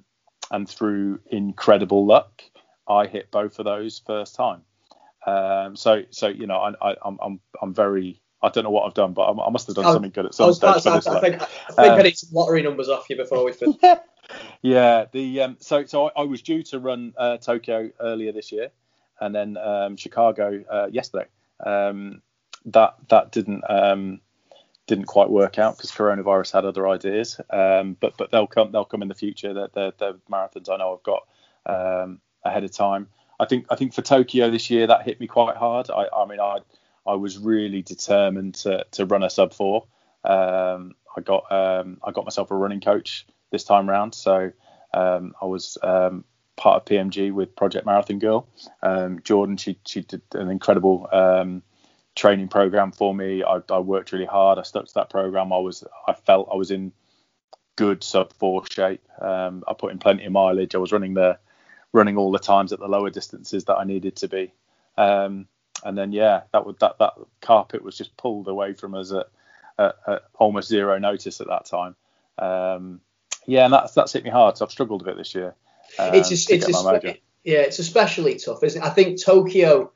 and 0.52 0.68
through 0.68 1.20
incredible 1.28 2.06
luck, 2.06 2.44
I 2.88 3.08
hit 3.08 3.32
both 3.32 3.60
of 3.60 3.66
those 3.66 4.02
first 4.06 4.36
time. 4.36 4.62
Um, 5.26 5.76
so, 5.76 6.04
so 6.12 6.28
you 6.28 6.48
know, 6.48 6.58
I, 6.58 6.92
I, 6.92 6.96
I'm 7.04 7.18
I'm 7.22 7.40
I'm 7.62 7.74
very 7.74 8.22
I 8.42 8.50
don't 8.50 8.64
know 8.64 8.70
what 8.70 8.86
I've 8.86 8.94
done, 8.94 9.14
but 9.14 9.24
I, 9.24 9.46
I 9.48 9.50
must 9.50 9.68
have 9.68 9.76
done 9.76 9.86
I- 9.86 9.94
something 9.94 10.12
good 10.12 10.26
at 10.28 10.36
some 10.36 10.54
stage 10.54 10.84
for 10.84 10.92
this. 10.92 11.08
I 11.08 11.20
think, 11.20 11.42
I 11.42 11.46
think 11.46 11.80
Um, 11.80 12.00
I 12.00 12.02
need 12.04 12.18
some 12.18 12.30
lottery 12.34 12.62
numbers 12.62 12.90
off 12.90 13.10
you 13.10 13.16
before 13.18 13.44
we 13.44 13.54
finish. 13.54 13.76
yeah, 14.62 15.06
the 15.12 15.42
um, 15.42 15.58
so 15.60 15.86
so 15.86 16.08
I, 16.10 16.22
I 16.22 16.24
was 16.24 16.42
due 16.42 16.62
to 16.64 16.80
run 16.80 17.14
uh, 17.18 17.38
Tokyo 17.38 17.90
earlier 18.00 18.32
this 18.32 18.52
year, 18.52 18.70
and 19.20 19.34
then 19.34 19.58
um, 19.58 19.98
Chicago 19.98 20.64
uh, 20.70 20.88
yesterday. 20.92 21.26
Um, 21.66 22.22
that 22.66 22.96
that 23.10 23.32
didn't 23.32 23.64
um, 23.70 24.22
didn't 24.88 25.06
quite 25.06 25.30
work 25.30 25.58
out 25.58 25.78
because 25.78 25.92
coronavirus 25.92 26.52
had 26.52 26.66
other 26.66 26.88
ideas. 26.88 27.40
Um, 27.50 27.98
but 28.00 28.18
but 28.18 28.32
they'll 28.32 28.48
come 28.48 28.72
they'll 28.72 28.86
come 28.86 29.02
in 29.02 29.08
the 29.08 29.16
future. 29.16 29.54
They're, 29.54 29.92
they're 29.98 30.14
marathons 30.32 30.70
I 30.70 30.78
know 30.78 30.94
I've 30.94 31.04
got 31.04 31.28
um, 31.66 32.20
ahead 32.44 32.64
of 32.64 32.72
time. 32.72 33.08
I 33.40 33.46
think 33.46 33.66
I 33.70 33.76
think 33.76 33.94
for 33.94 34.02
Tokyo 34.02 34.50
this 34.50 34.70
year 34.70 34.88
that 34.88 35.04
hit 35.04 35.20
me 35.20 35.28
quite 35.28 35.58
hard. 35.58 35.90
I, 35.90 36.08
I 36.16 36.26
mean 36.26 36.40
I 36.40 36.60
I 37.06 37.16
was 37.16 37.38
really 37.38 37.82
determined 37.82 38.56
to 38.56 38.86
to 38.92 39.06
run 39.06 39.24
a 39.24 39.30
sub 39.30 39.54
four. 39.54 39.88
Um, 40.24 40.96
I 41.16 41.22
got 41.22 41.52
um, 41.52 42.00
I 42.04 42.12
got 42.12 42.26
myself 42.26 42.52
a 42.52 42.56
running 42.56 42.82
coach 42.82 43.26
this 43.52 43.64
time 43.64 43.90
round, 43.90 44.14
so 44.14 44.52
um, 44.94 45.34
I 45.42 45.46
was 45.46 45.78
um, 45.82 46.26
part 46.56 46.78
of 46.78 46.86
PMG 46.86 47.32
with 47.32 47.56
Project 47.56 47.86
Marathon 47.86 48.20
Girl. 48.20 48.48
Jordan, 49.24 49.58
she 49.58 49.80
she 49.86 50.02
did 50.02 50.22
an 50.34 50.50
incredible 50.50 51.08
training 52.16 52.48
program 52.48 52.92
for 52.92 53.14
me. 53.14 53.44
I, 53.44 53.62
I 53.70 53.80
worked 53.80 54.12
really 54.12 54.26
hard. 54.26 54.58
I 54.58 54.64
stuck 54.64 54.88
to 54.88 54.94
that 54.96 55.10
program. 55.10 55.54
I 55.54 55.58
was 55.58 55.84
I 56.08 56.14
felt 56.14 56.50
I 56.52 56.56
was 56.56 56.72
in 56.72 56.92
good 57.76 58.04
sub 58.04 58.34
four 58.34 58.64
shape. 58.70 59.04
Um, 59.22 59.64
I 59.68 59.74
put 59.74 59.92
in 59.92 60.00
plenty 60.00 60.26
of 60.26 60.32
mileage. 60.32 60.76
I 60.76 60.80
was 60.80 60.92
running 60.92 61.14
the 61.14 61.38
running 61.92 62.18
all 62.18 62.32
the 62.32 62.40
times 62.40 62.74
at 62.74 62.80
the 62.80 62.88
lower 62.88 63.10
distances 63.10 63.66
that 63.66 63.76
I 63.76 63.84
needed 63.84 64.16
to 64.18 64.28
be. 64.28 64.54
Um, 64.98 65.48
and 65.84 65.98
then 65.98 66.12
yeah, 66.12 66.42
that 66.54 66.66
would 66.66 66.80
that 66.80 66.98
that 67.00 67.14
carpet 67.42 67.84
was 67.84 67.98
just 67.98 68.16
pulled 68.18 68.48
away 68.48 68.74
from 68.74 68.96
us 68.96 69.12
at, 69.12 69.28
at, 69.78 69.96
at 70.08 70.22
almost 70.36 70.70
zero 70.70 70.98
notice 70.98 71.42
at 71.42 71.48
that 71.48 71.66
time. 71.66 71.96
Um, 72.38 73.02
yeah, 73.46 73.66
and 73.66 73.74
that's 73.74 73.94
that's 73.94 74.14
hit 74.14 74.24
me 74.24 74.30
hard. 74.30 74.58
So 74.58 74.66
I've 74.66 74.72
struggled 74.72 75.02
a 75.02 75.06
bit 75.06 75.18
this 75.18 75.36
year. 75.36 75.54
um, 76.00 76.14
it's 76.14 76.30
just, 76.30 76.50
it's 76.50 76.66
get 76.66 76.74
my 76.74 76.80
espe- 76.80 77.04
mojo. 77.04 77.20
yeah, 77.44 77.60
it's 77.60 77.80
especially 77.80 78.36
tough, 78.36 78.64
isn't 78.64 78.82
it? 78.82 78.86
I 78.86 78.90
think 78.90 79.22
Tokyo. 79.22 79.92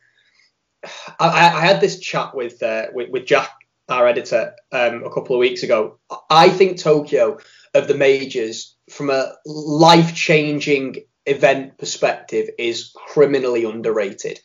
I, 1.19 1.27
I 1.30 1.65
had 1.65 1.82
this 1.82 1.99
chat 1.99 2.36
with, 2.36 2.61
uh, 2.63 2.88
with 2.93 3.09
with 3.09 3.25
Jack, 3.25 3.51
our 3.88 4.07
editor, 4.07 4.55
um, 4.71 5.03
a 5.03 5.13
couple 5.13 5.36
of 5.36 5.39
weeks 5.39 5.63
ago. 5.63 5.99
I 6.30 6.49
think 6.49 6.77
Tokyo 6.77 7.39
of 7.73 7.88
the 7.88 7.95
majors, 7.95 8.75
from 8.89 9.09
a 9.09 9.34
life-changing 9.45 11.03
event 11.25 11.77
perspective, 11.77 12.49
is 12.57 12.91
criminally 12.95 13.65
underrated. 13.65 14.39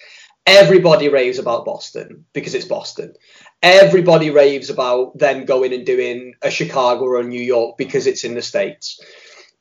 Everybody 0.46 1.08
raves 1.08 1.38
about 1.38 1.64
Boston 1.64 2.26
because 2.34 2.54
it's 2.54 2.66
Boston. 2.66 3.14
Everybody 3.62 4.28
raves 4.28 4.68
about 4.68 5.16
them 5.16 5.46
going 5.46 5.72
and 5.72 5.86
doing 5.86 6.34
a 6.42 6.50
Chicago 6.50 7.04
or 7.04 7.20
a 7.20 7.24
New 7.24 7.40
York 7.40 7.78
because 7.78 8.06
it's 8.06 8.24
in 8.24 8.34
the 8.34 8.42
States. 8.42 9.00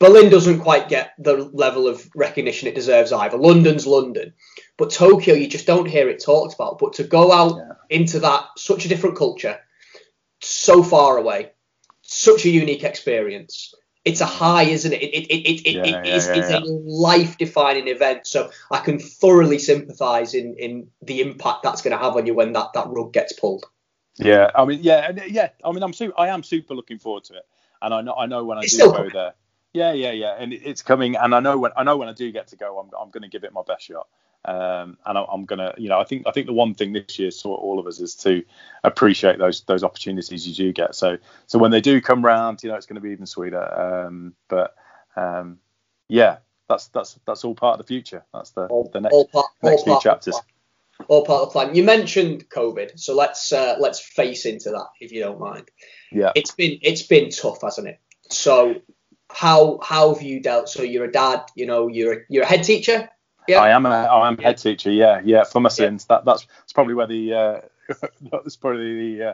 Berlin 0.04 0.30
doesn't 0.30 0.60
quite 0.60 0.90
get 0.90 1.14
the 1.18 1.50
level 1.54 1.88
of 1.88 2.10
recognition 2.14 2.68
it 2.68 2.76
deserves 2.76 3.14
either. 3.14 3.38
London's 3.38 3.88
London, 3.88 4.34
but 4.78 4.92
Tokyo, 4.92 5.34
you 5.34 5.48
just 5.48 5.66
don't 5.66 5.88
hear 5.88 6.10
it 6.10 6.22
talked 6.22 6.54
about. 6.54 6.78
But 6.78 6.92
to 6.96 7.06
go 7.06 7.32
out 7.32 7.56
Yeah. 7.56 7.74
into 7.90 8.20
that, 8.20 8.48
such 8.58 8.84
a 8.84 8.90
different 8.90 9.16
culture, 9.16 9.58
so 10.42 10.84
far 10.84 11.18
away, 11.18 11.52
such 12.02 12.44
a 12.44 12.50
unique 12.50 12.84
experience. 12.84 13.74
It's 14.04 14.20
a 14.20 14.26
high, 14.26 14.64
isn't 14.64 14.92
it? 14.92 15.02
It, 15.02 15.16
it, 15.16 15.32
it, 15.32 15.68
it, 15.68 15.76
Yeah, 15.76 15.84
it 15.86 16.06
yeah, 16.06 16.16
is, 16.16 16.28
it's 16.28 16.50
a 16.50 16.60
life 16.60 17.38
defining 17.38 17.88
event. 17.88 18.28
So 18.28 18.52
I 18.70 18.80
can 18.80 19.00
thoroughly 19.00 19.58
sympathise 19.58 20.34
in, 20.34 20.58
in 20.60 20.88
the 21.02 21.22
impact 21.22 21.64
that's 21.64 21.82
going 21.82 21.98
to 21.98 22.04
have 22.04 22.18
on 22.18 22.26
you 22.26 22.34
when 22.34 22.52
that, 22.52 22.74
that 22.74 22.88
rug 22.90 23.14
gets 23.14 23.32
pulled. 23.32 23.64
Yeah, 24.18 24.52
I 24.54 24.66
mean, 24.66 24.80
yeah, 24.82 25.14
yeah. 25.28 25.52
I 25.64 25.72
mean, 25.72 25.82
I'm 25.82 25.94
super, 25.94 26.20
I 26.20 26.28
am 26.28 26.44
super 26.44 26.76
looking 26.76 27.00
forward 27.00 27.24
to 27.26 27.36
it, 27.36 27.46
and 27.82 27.94
I 27.94 28.02
know, 28.02 28.16
I 28.16 28.26
know 28.26 28.44
when 28.44 28.58
I 28.58 28.64
It's 28.64 28.76
do 28.76 28.92
go 28.92 29.10
there. 29.10 29.34
Yeah, 29.74 29.94
yeah, 29.94 30.12
yeah, 30.12 30.36
and 30.38 30.54
it's 30.54 30.84
coming, 30.84 31.16
and 31.16 31.34
I 31.34 31.40
know 31.40 31.58
when, 31.58 31.72
I 31.76 31.84
know 31.84 31.98
when 31.98 32.08
I 32.08 32.14
do 32.14 32.32
get 32.32 32.48
to 32.50 32.56
go, 32.56 32.80
I'm, 32.80 32.92
I'm 33.00 33.10
going 33.10 33.24
to 33.24 33.28
give 33.28 33.44
it 33.44 33.54
my 33.54 33.64
best 33.66 33.86
shot. 33.86 34.08
Um, 34.46 34.98
and 35.06 35.18
I, 35.18 35.24
I'm 35.32 35.46
gonna, 35.46 35.74
you 35.78 35.88
know, 35.88 36.00
I 36.00 36.04
think, 36.04 36.28
I 36.28 36.32
think 36.32 36.48
the 36.48 36.54
one 36.54 36.76
thing 36.76 36.92
this 36.92 37.18
year 37.18 37.32
taught 37.32 37.62
all 37.62 37.80
of 37.80 37.88
us 37.88 38.00
is 38.02 38.14
to 38.16 38.44
appreciate 38.84 39.40
those, 39.40 39.62
those 39.62 39.84
opportunities 39.84 40.46
you 40.46 40.54
do 40.54 40.74
get. 40.74 40.96
So, 40.96 41.18
so 41.48 41.58
when 41.58 41.72
they 41.72 41.80
do 41.82 42.02
come 42.02 42.24
round, 42.24 42.62
you 42.62 42.70
know, 42.70 42.76
it's 42.76 42.86
going 42.86 42.96
to 42.96 43.02
be 43.02 43.12
even 43.12 43.26
sweeter. 43.26 43.64
Um, 43.80 44.36
but, 44.50 44.76
um, 45.16 45.60
yeah, 46.10 46.38
that's, 46.68 46.90
that's, 46.90 47.18
that's 47.26 47.46
all 47.46 47.56
part 47.56 47.80
of 47.80 47.86
the 47.86 47.88
future. 47.88 48.26
That's 48.34 48.52
the, 48.52 48.66
All, 48.68 48.90
the 48.92 49.02
next, 49.02 49.14
all 49.14 49.28
part, 49.28 49.46
all 49.62 49.70
next 49.70 49.84
few 49.84 49.94
part 49.94 49.98
of 49.98 50.04
the 50.04 50.10
chapters. 50.10 50.42
All 51.08 51.26
part 51.26 51.42
of 51.42 51.48
the 51.48 51.52
plan. 51.54 51.74
You 51.74 51.84
mentioned 51.84 52.50
COVID, 52.50 53.00
so 53.00 53.16
let's 53.16 53.52
uh, 53.52 53.78
let's 53.80 54.00
face 54.00 54.46
into 54.46 54.70
that 54.70 54.88
if 55.02 55.12
you 55.12 55.22
don't 55.22 55.40
mind. 55.40 55.70
Yeah. 56.12 56.32
It's 56.36 56.52
been 56.52 56.78
it's 56.84 57.02
been 57.02 57.32
tough, 57.32 57.62
hasn't 57.64 57.88
it? 57.88 58.00
So 58.30 58.76
how 59.34 59.80
how 59.84 60.14
have 60.14 60.22
you 60.24 60.40
dealt? 60.40 60.70
So 60.70 60.84
you're 60.84 61.06
a 61.06 61.12
dad, 61.12 61.42
you 61.56 61.66
know, 61.66 61.88
you're 61.88 62.14
a, 62.14 62.18
you're 62.30 62.44
a 62.44 62.48
head 62.48 62.64
teacher. 62.64 63.10
Yeah. 63.48 63.60
I 63.62 63.70
am 63.72 63.86
a 63.86 63.90
I 63.90 64.28
am 64.28 64.38
Yeah. 64.40 64.48
head 64.48 64.58
teacher. 64.58 64.92
Yeah, 64.92 65.22
yeah. 65.24 65.44
For 65.44 65.60
my 65.60 65.68
Yeah. 65.68 65.74
sins, 65.74 66.06
that 66.06 66.26
that's, 66.26 66.46
that's 66.60 66.74
probably 66.74 66.94
where 66.94 67.08
the 67.08 67.34
uh, 67.34 67.62
that's 68.32 68.56
probably 68.56 69.18
the, 69.18 69.30
uh, 69.30 69.34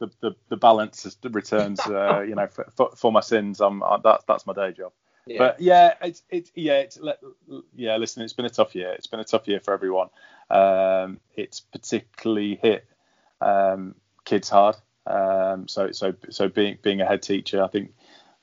the 0.00 0.10
the 0.20 0.36
the 0.50 0.56
balance 0.56 1.06
is- 1.06 1.18
returns. 1.22 1.80
Uh, 1.86 2.20
you 2.20 2.34
know, 2.34 2.46
for, 2.48 2.66
for, 2.76 2.90
for 2.96 3.12
my 3.12 3.20
sins, 3.20 3.60
I'm 3.60 3.82
that's 4.04 4.24
that's 4.24 4.46
my 4.46 4.52
day 4.52 4.72
job. 4.72 4.92
Yeah. 5.26 5.38
But 5.38 5.60
yeah, 5.60 5.94
it's 6.02 6.22
it's 6.30 6.50
yeah, 6.54 6.78
it's 6.80 6.98
yeah. 7.74 7.96
Listen, 7.96 8.22
it's 8.22 8.32
been 8.32 8.46
a 8.46 8.50
tough 8.50 8.74
year. 8.74 8.92
It's 8.92 9.06
been 9.06 9.20
a 9.20 9.24
tough 9.24 9.46
year 9.48 9.60
for 9.60 9.74
everyone. 9.74 10.08
Um, 10.50 11.20
it's 11.36 11.60
particularly 11.60 12.56
hit 12.62 12.86
um, 13.40 13.94
kids 14.24 14.48
hard. 14.48 14.76
Um, 15.06 15.68
so 15.68 15.92
so 15.92 16.14
so 16.30 16.48
being 16.48 16.78
being 16.82 17.00
a 17.00 17.06
head 17.06 17.22
teacher, 17.22 17.62
I 17.62 17.68
think 17.68 17.92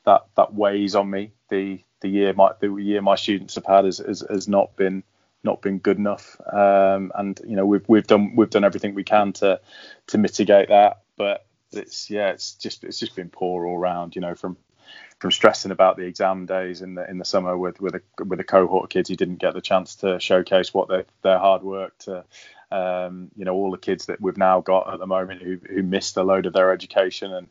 that 0.05 0.25
that 0.35 0.53
weighs 0.53 0.95
on 0.95 1.09
me. 1.09 1.31
The 1.49 1.81
the 2.01 2.09
year 2.09 2.33
my 2.33 2.51
the 2.59 2.73
year 2.75 3.01
my 3.01 3.15
students 3.15 3.55
have 3.55 3.65
had 3.65 3.85
has, 3.85 3.97
has, 3.99 4.23
has 4.29 4.47
not 4.47 4.75
been 4.75 5.03
not 5.43 5.61
been 5.61 5.79
good 5.79 5.97
enough. 5.97 6.39
Um, 6.51 7.11
and 7.15 7.39
you 7.47 7.55
know 7.55 7.65
we've 7.65 7.87
we've 7.87 8.07
done 8.07 8.35
we've 8.35 8.49
done 8.49 8.63
everything 8.63 8.95
we 8.95 9.03
can 9.03 9.33
to 9.33 9.59
to 10.07 10.17
mitigate 10.17 10.69
that. 10.69 11.01
But 11.17 11.45
it's 11.71 12.09
yeah, 12.09 12.29
it's 12.29 12.53
just 12.53 12.83
it's 12.83 12.99
just 12.99 13.15
been 13.15 13.29
poor 13.29 13.65
all 13.65 13.77
round. 13.77 14.15
You 14.15 14.21
know 14.21 14.35
from 14.35 14.57
from 15.19 15.31
stressing 15.31 15.71
about 15.71 15.97
the 15.97 16.03
exam 16.03 16.45
days 16.45 16.81
in 16.81 16.95
the 16.95 17.09
in 17.09 17.17
the 17.17 17.25
summer 17.25 17.57
with 17.57 17.79
with 17.81 17.95
a 17.95 18.01
with 18.25 18.39
a 18.39 18.43
cohort 18.43 18.83
of 18.85 18.89
kids 18.89 19.09
who 19.09 19.15
didn't 19.15 19.37
get 19.37 19.53
the 19.53 19.61
chance 19.61 19.95
to 19.95 20.19
showcase 20.19 20.73
what 20.73 20.87
their 20.89 21.05
their 21.23 21.39
hard 21.39 21.63
work 21.63 21.97
to 21.99 22.23
um, 22.71 23.31
you 23.35 23.45
know 23.45 23.53
all 23.53 23.71
the 23.71 23.77
kids 23.77 24.07
that 24.07 24.19
we've 24.19 24.37
now 24.37 24.59
got 24.61 24.93
at 24.93 24.99
the 24.99 25.07
moment 25.07 25.41
who 25.41 25.57
who 25.69 25.83
missed 25.83 26.17
a 26.17 26.23
load 26.23 26.45
of 26.45 26.53
their 26.53 26.71
education. 26.71 27.33
And 27.33 27.47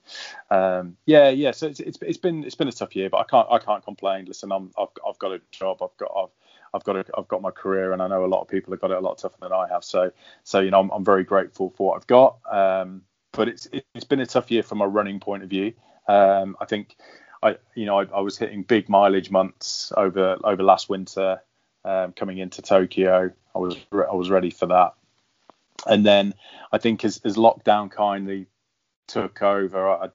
um, 0.50 0.96
yeah 1.06 1.30
yeah 1.30 1.52
so 1.52 1.66
it's, 1.68 1.80
it's 1.80 1.98
it's 2.02 2.18
been 2.18 2.44
it's 2.44 2.54
been 2.54 2.68
a 2.68 2.72
tough 2.72 2.94
year 2.94 3.08
but 3.10 3.18
I 3.18 3.24
can't 3.24 3.48
I 3.50 3.58
can't 3.58 3.84
complain. 3.84 4.26
Listen 4.26 4.52
I'm 4.52 4.70
I've, 4.78 4.88
I've 5.06 5.18
got 5.18 5.32
a 5.32 5.40
job 5.50 5.82
I've 5.82 5.96
got 5.96 6.12
I've 6.16 6.30
I've 6.74 6.84
got 6.84 6.96
a, 6.96 7.04
I've 7.16 7.28
got 7.28 7.40
my 7.40 7.50
career 7.52 7.92
and 7.92 8.02
I 8.02 8.08
know 8.08 8.24
a 8.24 8.26
lot 8.26 8.42
of 8.42 8.48
people 8.48 8.72
have 8.72 8.80
got 8.80 8.90
it 8.90 8.96
a 8.98 9.00
lot 9.00 9.18
tougher 9.18 9.38
than 9.40 9.52
I 9.52 9.68
have. 9.70 9.84
So 9.84 10.10
so 10.42 10.60
you 10.60 10.70
know 10.70 10.80
I'm, 10.80 10.90
I'm 10.90 11.04
very 11.04 11.24
grateful 11.24 11.70
for 11.70 11.88
what 11.88 11.96
I've 11.96 12.06
got. 12.06 12.38
Um, 12.50 13.02
but 13.32 13.48
it's 13.48 13.68
it's 13.94 14.04
been 14.04 14.20
a 14.20 14.26
tough 14.26 14.50
year 14.50 14.62
from 14.62 14.80
a 14.82 14.88
running 14.88 15.20
point 15.20 15.42
of 15.42 15.48
view. 15.50 15.72
Um, 16.08 16.56
I 16.60 16.66
think 16.66 16.96
I 17.44 17.56
you 17.74 17.86
know 17.86 18.00
I, 18.00 18.04
I 18.04 18.20
was 18.20 18.36
hitting 18.36 18.62
big 18.62 18.88
mileage 18.88 19.30
months 19.30 19.92
over 19.96 20.36
over 20.42 20.62
last 20.62 20.88
winter 20.88 21.40
um, 21.84 22.12
coming 22.12 22.38
into 22.38 22.62
Tokyo 22.62 23.30
I 23.54 23.58
was 23.58 23.76
re- 23.92 24.06
I 24.10 24.14
was 24.14 24.30
ready 24.30 24.50
for 24.50 24.66
that 24.66 24.94
and 25.86 26.04
then 26.04 26.34
I 26.72 26.78
think 26.78 27.04
as, 27.04 27.20
as 27.24 27.36
lockdown 27.36 27.90
kindly 27.90 28.46
took 29.06 29.42
over 29.42 29.88
I 29.88 30.08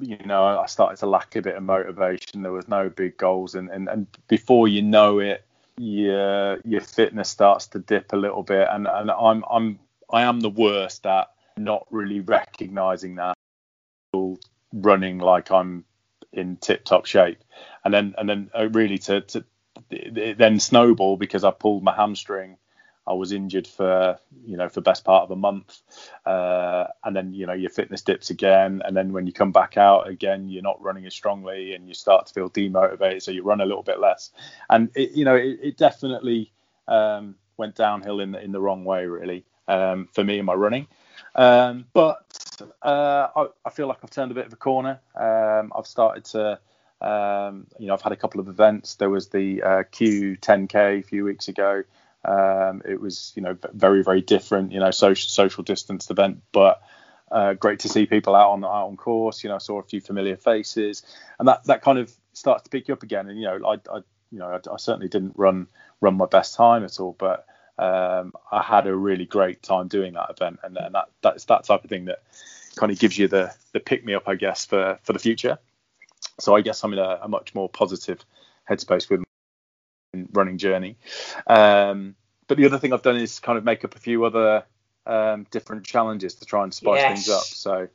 you 0.00 0.18
know, 0.24 0.44
I 0.44 0.66
started 0.66 0.98
to 0.98 1.06
lack 1.06 1.36
a 1.36 1.42
bit 1.42 1.56
of 1.56 1.62
motivation. 1.62 2.42
There 2.42 2.52
was 2.52 2.68
no 2.68 2.88
big 2.88 3.16
goals, 3.16 3.54
and 3.54 3.70
and, 3.70 3.88
and 3.88 4.06
before 4.28 4.68
you 4.68 4.82
know 4.82 5.18
it, 5.20 5.44
your 5.78 6.58
your 6.64 6.80
fitness 6.80 7.28
starts 7.28 7.66
to 7.68 7.78
dip 7.78 8.12
a 8.12 8.16
little 8.16 8.42
bit. 8.42 8.68
And 8.70 8.86
and 8.86 9.10
I'm 9.10 9.44
I'm 9.50 9.78
I 10.10 10.22
am 10.22 10.40
the 10.40 10.50
worst 10.50 11.06
at 11.06 11.28
not 11.56 11.86
really 11.90 12.20
recognizing 12.20 13.14
that 13.16 13.36
running 14.74 15.18
like 15.18 15.50
I'm 15.50 15.84
in 16.32 16.56
tip 16.56 16.84
top 16.84 17.06
shape, 17.06 17.38
and 17.84 17.94
then 17.94 18.14
and 18.18 18.28
then 18.28 18.50
uh, 18.58 18.68
really 18.70 18.98
to 18.98 19.20
to 19.22 19.44
then 19.90 20.60
snowball 20.60 21.16
because 21.16 21.44
I 21.44 21.50
pulled 21.50 21.82
my 21.82 21.94
hamstring. 21.94 22.56
I 23.06 23.12
was 23.12 23.32
injured 23.32 23.66
for 23.66 24.18
you 24.46 24.56
know 24.56 24.68
for 24.68 24.80
best 24.80 25.04
part 25.04 25.24
of 25.24 25.30
a 25.30 25.36
month, 25.36 25.80
uh, 26.24 26.86
and 27.04 27.14
then 27.14 27.34
you 27.34 27.46
know 27.46 27.52
your 27.52 27.70
fitness 27.70 28.02
dips 28.02 28.30
again, 28.30 28.82
and 28.84 28.96
then 28.96 29.12
when 29.12 29.26
you 29.26 29.32
come 29.32 29.52
back 29.52 29.76
out 29.76 30.08
again, 30.08 30.48
you're 30.48 30.62
not 30.62 30.82
running 30.82 31.04
as 31.06 31.14
strongly, 31.14 31.74
and 31.74 31.86
you 31.86 31.94
start 31.94 32.26
to 32.26 32.34
feel 32.34 32.50
demotivated, 32.50 33.22
so 33.22 33.30
you 33.30 33.42
run 33.42 33.60
a 33.60 33.66
little 33.66 33.82
bit 33.82 34.00
less, 34.00 34.30
and 34.70 34.90
it, 34.94 35.12
you 35.12 35.24
know 35.24 35.36
it, 35.36 35.58
it 35.62 35.76
definitely 35.76 36.50
um, 36.88 37.34
went 37.58 37.74
downhill 37.74 38.20
in 38.20 38.32
the, 38.32 38.42
in 38.42 38.52
the 38.52 38.60
wrong 38.60 38.84
way 38.84 39.06
really 39.06 39.44
um, 39.68 40.08
for 40.12 40.24
me 40.24 40.38
in 40.38 40.46
my 40.46 40.54
running, 40.54 40.86
um, 41.34 41.84
but 41.92 42.24
uh, 42.60 43.28
I, 43.36 43.46
I, 43.64 43.70
feel 43.70 43.86
like 43.86 43.98
I've 44.02 44.10
turned 44.10 44.30
a 44.30 44.34
bit 44.34 44.46
of 44.46 44.52
a 44.52 44.56
corner. 44.56 45.00
Um, 45.14 45.72
I've 45.76 45.86
started 45.86 46.24
to 46.26 46.58
um, 47.00 47.66
you 47.78 47.86
know, 47.86 47.94
I've 47.94 48.02
had 48.02 48.12
a 48.12 48.16
couple 48.16 48.40
of 48.40 48.48
events. 48.48 48.94
There 48.94 49.10
was 49.10 49.28
the 49.28 49.62
uh, 49.62 49.82
Q10K 49.92 51.00
a 51.00 51.02
few 51.02 51.24
weeks 51.24 51.48
ago. 51.48 51.82
Um, 52.24 52.80
it 52.86 52.98
was, 52.98 53.32
you 53.36 53.42
know, 53.42 53.58
very, 53.74 54.02
very 54.02 54.22
different, 54.22 54.72
you 54.72 54.80
know, 54.80 54.90
social 54.90 55.28
social 55.28 55.62
distanced 55.62 56.10
event, 56.10 56.42
but 56.52 56.80
uh, 57.30 57.52
great 57.54 57.80
to 57.80 57.88
see 57.90 58.06
people 58.06 58.34
out 58.34 58.52
on 58.52 58.64
out 58.64 58.86
on 58.86 58.96
course. 58.96 59.44
You 59.44 59.50
know, 59.50 59.56
I 59.56 59.58
saw 59.58 59.80
a 59.80 59.82
few 59.82 60.00
familiar 60.00 60.36
faces, 60.36 61.02
and 61.38 61.46
that 61.48 61.64
that 61.64 61.82
kind 61.82 61.98
of 61.98 62.10
starts 62.32 62.62
to 62.62 62.70
pick 62.70 62.88
you 62.88 62.94
up 62.94 63.02
again. 63.02 63.28
And 63.28 63.38
you 63.38 63.44
know, 63.44 63.60
I, 63.66 63.74
I 63.94 63.98
you 64.32 64.38
know, 64.38 64.48
I, 64.48 64.72
I 64.72 64.76
certainly 64.78 65.08
didn't 65.08 65.34
run 65.36 65.66
run 66.00 66.16
my 66.16 66.26
best 66.26 66.54
time 66.54 66.84
at 66.84 66.98
all, 66.98 67.14
but 67.18 67.46
um, 67.78 68.32
I 68.50 68.62
had 68.62 68.86
a 68.86 68.94
really 68.94 69.26
great 69.26 69.62
time 69.62 69.88
doing 69.88 70.14
that 70.14 70.30
event, 70.30 70.60
and, 70.62 70.76
and 70.76 70.94
that 70.94 71.08
that's 71.22 71.44
that 71.46 71.64
type 71.64 71.84
of 71.84 71.90
thing 71.90 72.06
that 72.06 72.22
kind 72.76 72.92
of 72.92 72.98
gives 72.98 73.18
you 73.18 73.28
the 73.28 73.54
the 73.72 73.80
pick 73.80 74.04
me 74.04 74.14
up, 74.14 74.28
I 74.28 74.34
guess, 74.34 74.64
for 74.64 74.98
for 75.02 75.12
the 75.12 75.18
future. 75.18 75.58
So 76.40 76.56
I 76.56 76.60
guess 76.60 76.82
I'm 76.82 76.92
in 76.92 76.98
a, 76.98 77.20
a 77.22 77.28
much 77.28 77.54
more 77.54 77.68
positive 77.68 78.24
headspace 78.68 79.08
with 79.08 79.20
my 79.20 80.24
running 80.32 80.58
journey. 80.58 80.96
Um, 81.46 82.14
but 82.46 82.56
the 82.56 82.66
other 82.66 82.78
thing 82.78 82.92
I've 82.92 83.02
done 83.02 83.16
is 83.16 83.40
kind 83.40 83.58
of 83.58 83.64
make 83.64 83.84
up 83.84 83.94
a 83.94 83.98
few 83.98 84.24
other 84.24 84.64
um, 85.06 85.46
different 85.50 85.84
challenges 85.84 86.34
to 86.36 86.44
try 86.44 86.62
and 86.62 86.72
spice 86.72 87.00
yes. 87.00 87.12
things 87.12 87.28
up. 87.28 87.44
So 87.44 87.88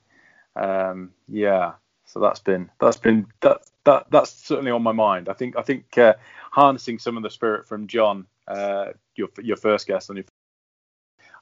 um, 0.56 1.12
yeah, 1.28 1.74
so 2.06 2.20
that's 2.20 2.40
been 2.40 2.70
that's 2.80 2.98
been 2.98 3.28
that 3.42 3.62
that 3.86 4.08
that's 4.10 4.32
certainly 4.32 4.72
on 4.72 4.84
my 4.84 4.92
mind. 4.92 5.30
I 5.30 5.34
think 5.34 5.58
I 5.58 5.62
think 5.62 5.98
uh, 5.98 6.14
harnessing 6.52 7.00
some 7.00 7.18
of 7.18 7.24
the 7.24 7.30
spirit 7.30 7.68
from 7.68 7.88
John, 7.88 8.28
uh, 8.50 8.94
your 9.16 9.30
your 9.42 9.58
first 9.58 9.88
guest 9.88 10.10
on 10.10 10.18
your, 10.18 10.26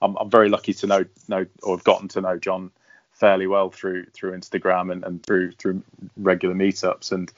I'm, 0.01 0.15
I'm 0.17 0.29
very 0.29 0.49
lucky 0.49 0.73
to 0.73 0.87
know 0.87 1.05
know 1.27 1.45
or 1.63 1.75
have 1.77 1.83
gotten 1.83 2.07
to 2.09 2.21
know 2.21 2.37
John 2.37 2.71
fairly 3.11 3.47
well 3.47 3.69
through 3.71 4.05
through 4.13 4.37
Instagram 4.37 4.91
and, 4.91 5.03
and 5.03 5.23
through 5.23 5.51
through 5.53 5.81
regular 6.17 6.53
meetups. 6.53 7.11
And 7.11 7.31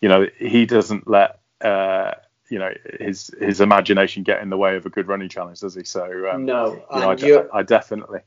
you 0.00 0.08
know, 0.08 0.26
he 0.38 0.64
doesn't 0.64 1.08
let 1.08 1.40
uh, 1.60 2.12
you 2.48 2.58
know 2.58 2.72
his 2.98 3.30
his 3.38 3.60
imagination 3.60 4.22
get 4.22 4.42
in 4.42 4.50
the 4.50 4.56
way 4.56 4.76
of 4.76 4.86
a 4.86 4.90
good 4.90 5.08
running 5.08 5.28
challenge, 5.28 5.60
does 5.60 5.74
he? 5.74 5.84
So 5.84 6.30
um, 6.30 6.44
no, 6.46 6.82
you 6.94 7.00
know, 7.00 7.48
I, 7.52 7.58
I, 7.58 7.62
definitely. 7.62 8.20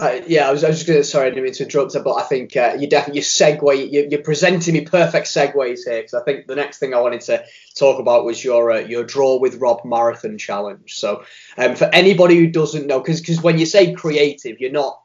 Uh, 0.00 0.22
yeah, 0.26 0.48
I 0.48 0.50
was, 0.50 0.64
I 0.64 0.68
was 0.68 0.78
just 0.78 0.86
going 0.86 0.98
to. 0.98 1.04
Sorry, 1.04 1.26
I 1.26 1.30
didn't 1.30 1.44
mean 1.44 1.52
to 1.52 1.64
interrupt, 1.64 1.92
but 1.92 2.14
I 2.14 2.22
think 2.22 2.56
uh, 2.56 2.74
you 2.78 2.88
definitely 2.88 3.20
you 3.20 3.22
segue. 3.22 3.92
You, 3.92 4.08
you're 4.10 4.22
presenting 4.22 4.72
me 4.72 4.80
perfect 4.80 5.26
segues 5.26 5.80
here 5.84 5.98
because 5.98 6.14
I 6.14 6.22
think 6.22 6.46
the 6.46 6.56
next 6.56 6.78
thing 6.78 6.94
I 6.94 7.00
wanted 7.00 7.20
to 7.22 7.44
talk 7.76 8.00
about 8.00 8.24
was 8.24 8.42
your 8.42 8.72
uh, 8.72 8.78
your 8.78 9.04
draw 9.04 9.38
with 9.38 9.56
Rob 9.56 9.84
marathon 9.84 10.38
challenge. 10.38 10.94
So, 10.94 11.24
um, 11.58 11.76
for 11.76 11.84
anybody 11.92 12.36
who 12.36 12.46
doesn't 12.46 12.86
know, 12.86 12.98
because 13.00 13.20
because 13.20 13.42
when 13.42 13.58
you 13.58 13.66
say 13.66 13.92
creative, 13.92 14.58
you're 14.58 14.72
not 14.72 15.02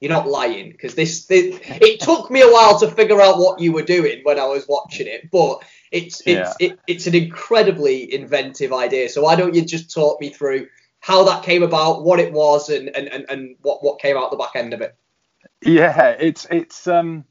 you're 0.00 0.12
not 0.12 0.28
lying 0.28 0.70
because 0.70 0.94
this, 0.94 1.26
this, 1.26 1.58
it 1.64 2.00
took 2.00 2.30
me 2.30 2.40
a 2.40 2.46
while 2.46 2.78
to 2.78 2.88
figure 2.88 3.20
out 3.20 3.38
what 3.38 3.60
you 3.60 3.72
were 3.72 3.82
doing 3.82 4.20
when 4.22 4.38
I 4.38 4.44
was 4.44 4.66
watching 4.68 5.08
it, 5.08 5.30
but 5.32 5.64
it's 5.90 6.20
it's 6.20 6.54
yeah. 6.60 6.68
it, 6.68 6.78
it's 6.86 7.08
an 7.08 7.16
incredibly 7.16 8.14
inventive 8.14 8.72
idea. 8.72 9.08
So 9.08 9.22
why 9.22 9.34
don't 9.34 9.54
you 9.54 9.64
just 9.64 9.92
talk 9.92 10.20
me 10.20 10.30
through 10.30 10.68
how 11.08 11.24
that 11.24 11.42
came 11.42 11.62
about, 11.62 12.04
what 12.04 12.20
it 12.20 12.32
was, 12.34 12.68
and 12.68 12.94
and, 12.94 13.08
and, 13.08 13.24
and 13.30 13.56
what 13.62 13.82
what 13.82 13.98
came 13.98 14.16
out 14.16 14.30
the 14.30 14.36
back 14.36 14.54
end 14.54 14.74
of 14.74 14.82
it? 14.82 14.94
Yeah, 15.62 16.10
it's 16.10 16.46
it's 16.50 16.86
um 16.86 17.24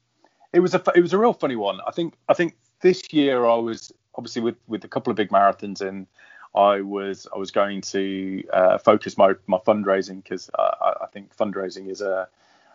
it 0.51 0.59
was 0.59 0.73
a 0.73 0.82
it 0.95 1.01
was 1.01 1.13
a 1.13 1.17
real 1.17 1.34
funny 1.34 1.55
one. 1.55 1.80
I 1.86 1.91
think 1.91 2.15
I 2.28 2.34
think 2.34 2.57
this 2.82 3.01
year 3.13 3.45
I 3.45 3.55
was 3.55 3.93
obviously 4.15 4.41
with 4.41 4.57
with 4.67 4.84
a 4.84 4.88
couple 4.88 5.11
of 5.11 5.17
big 5.17 5.30
marathons 5.30 5.82
in. 5.82 6.07
I 6.55 6.82
was 6.82 7.28
I 7.34 7.38
was 7.38 7.51
going 7.51 7.82
to 7.82 8.43
uh, 8.51 8.78
focus 8.80 9.15
my 9.15 9.36
my 9.45 9.59
fundraising 9.59 10.23
because 10.23 10.49
I, 10.57 10.93
I 11.03 11.05
think 11.13 11.36
fundraising 11.36 11.88
is 11.91 12.01
a 12.01 12.28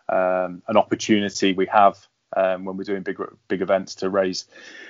um, 0.09 0.63
an 0.69 0.77
opportunity 0.77 1.53
we 1.53 1.67
have 1.67 2.07
um, 2.37 2.65
when 2.65 2.77
we're 2.77 2.85
doing 2.85 3.03
big 3.03 3.21
big 3.49 3.61
events 3.61 3.97
to 3.97 4.09
raise 4.09 4.47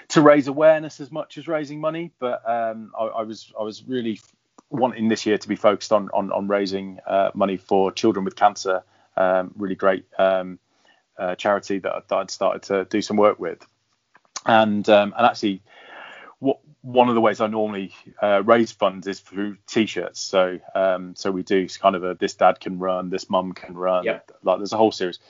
to 0.09 0.21
raise 0.21 0.47
awareness 0.47 1.01
as 1.01 1.11
much 1.11 1.39
as 1.39 1.49
raising 1.49 1.81
money. 1.81 2.13
But 2.19 2.47
um, 2.47 2.93
I, 2.99 3.05
I, 3.05 3.23
was 3.23 3.51
I 3.59 3.63
was 3.63 3.83
really 3.85 4.21
wanting 4.73 5.09
this 5.09 5.27
year 5.27 5.39
to 5.39 5.49
be 5.49 5.57
focused 5.57 5.93
on 5.93 6.11
on, 6.13 6.33
on 6.33 6.49
raising 6.49 6.99
uh, 7.07 7.31
money 7.35 7.57
for 7.57 7.93
children 7.93 8.25
with 8.25 8.37
cancer. 8.37 8.83
Um, 9.17 9.53
really 9.57 9.75
great 9.75 10.07
um, 10.19 10.59
uh, 11.19 11.35
charity 11.35 11.79
that, 11.81 12.09
that, 12.09 12.17
I'd 12.17 12.31
started 12.31 12.63
to 12.65 12.87
do 12.87 13.03
some 13.03 13.17
work 13.17 13.39
with, 13.39 13.65
and 14.47 14.89
um, 14.89 15.15
and 15.17 15.27
actually. 15.27 15.63
What, 16.39 16.59
one 16.81 17.09
of 17.09 17.15
the 17.15 17.21
ways 17.21 17.41
I 17.41 17.47
normally 17.47 17.95
uh, 18.21 18.43
raise 18.45 18.73
funds 18.73 19.07
is 19.07 19.21
through 19.21 19.57
T-shirts. 19.69 20.21
So 20.21 20.59
um, 20.75 21.15
so 21.15 21.31
we 21.31 21.45
do 21.45 21.69
kind 21.69 21.95
of 21.95 22.03
a 22.03 22.15
this 22.15 22.35
dad 22.35 22.59
can 22.59 22.81
run, 22.81 23.09
this 23.09 23.31
mum 23.31 23.53
can 23.53 23.77
run. 23.77 24.03
Yep. 24.03 24.33
Like 24.43 24.59
there's 24.59 24.73
a 24.73 24.77
whole 24.77 24.91
series. 24.91 25.21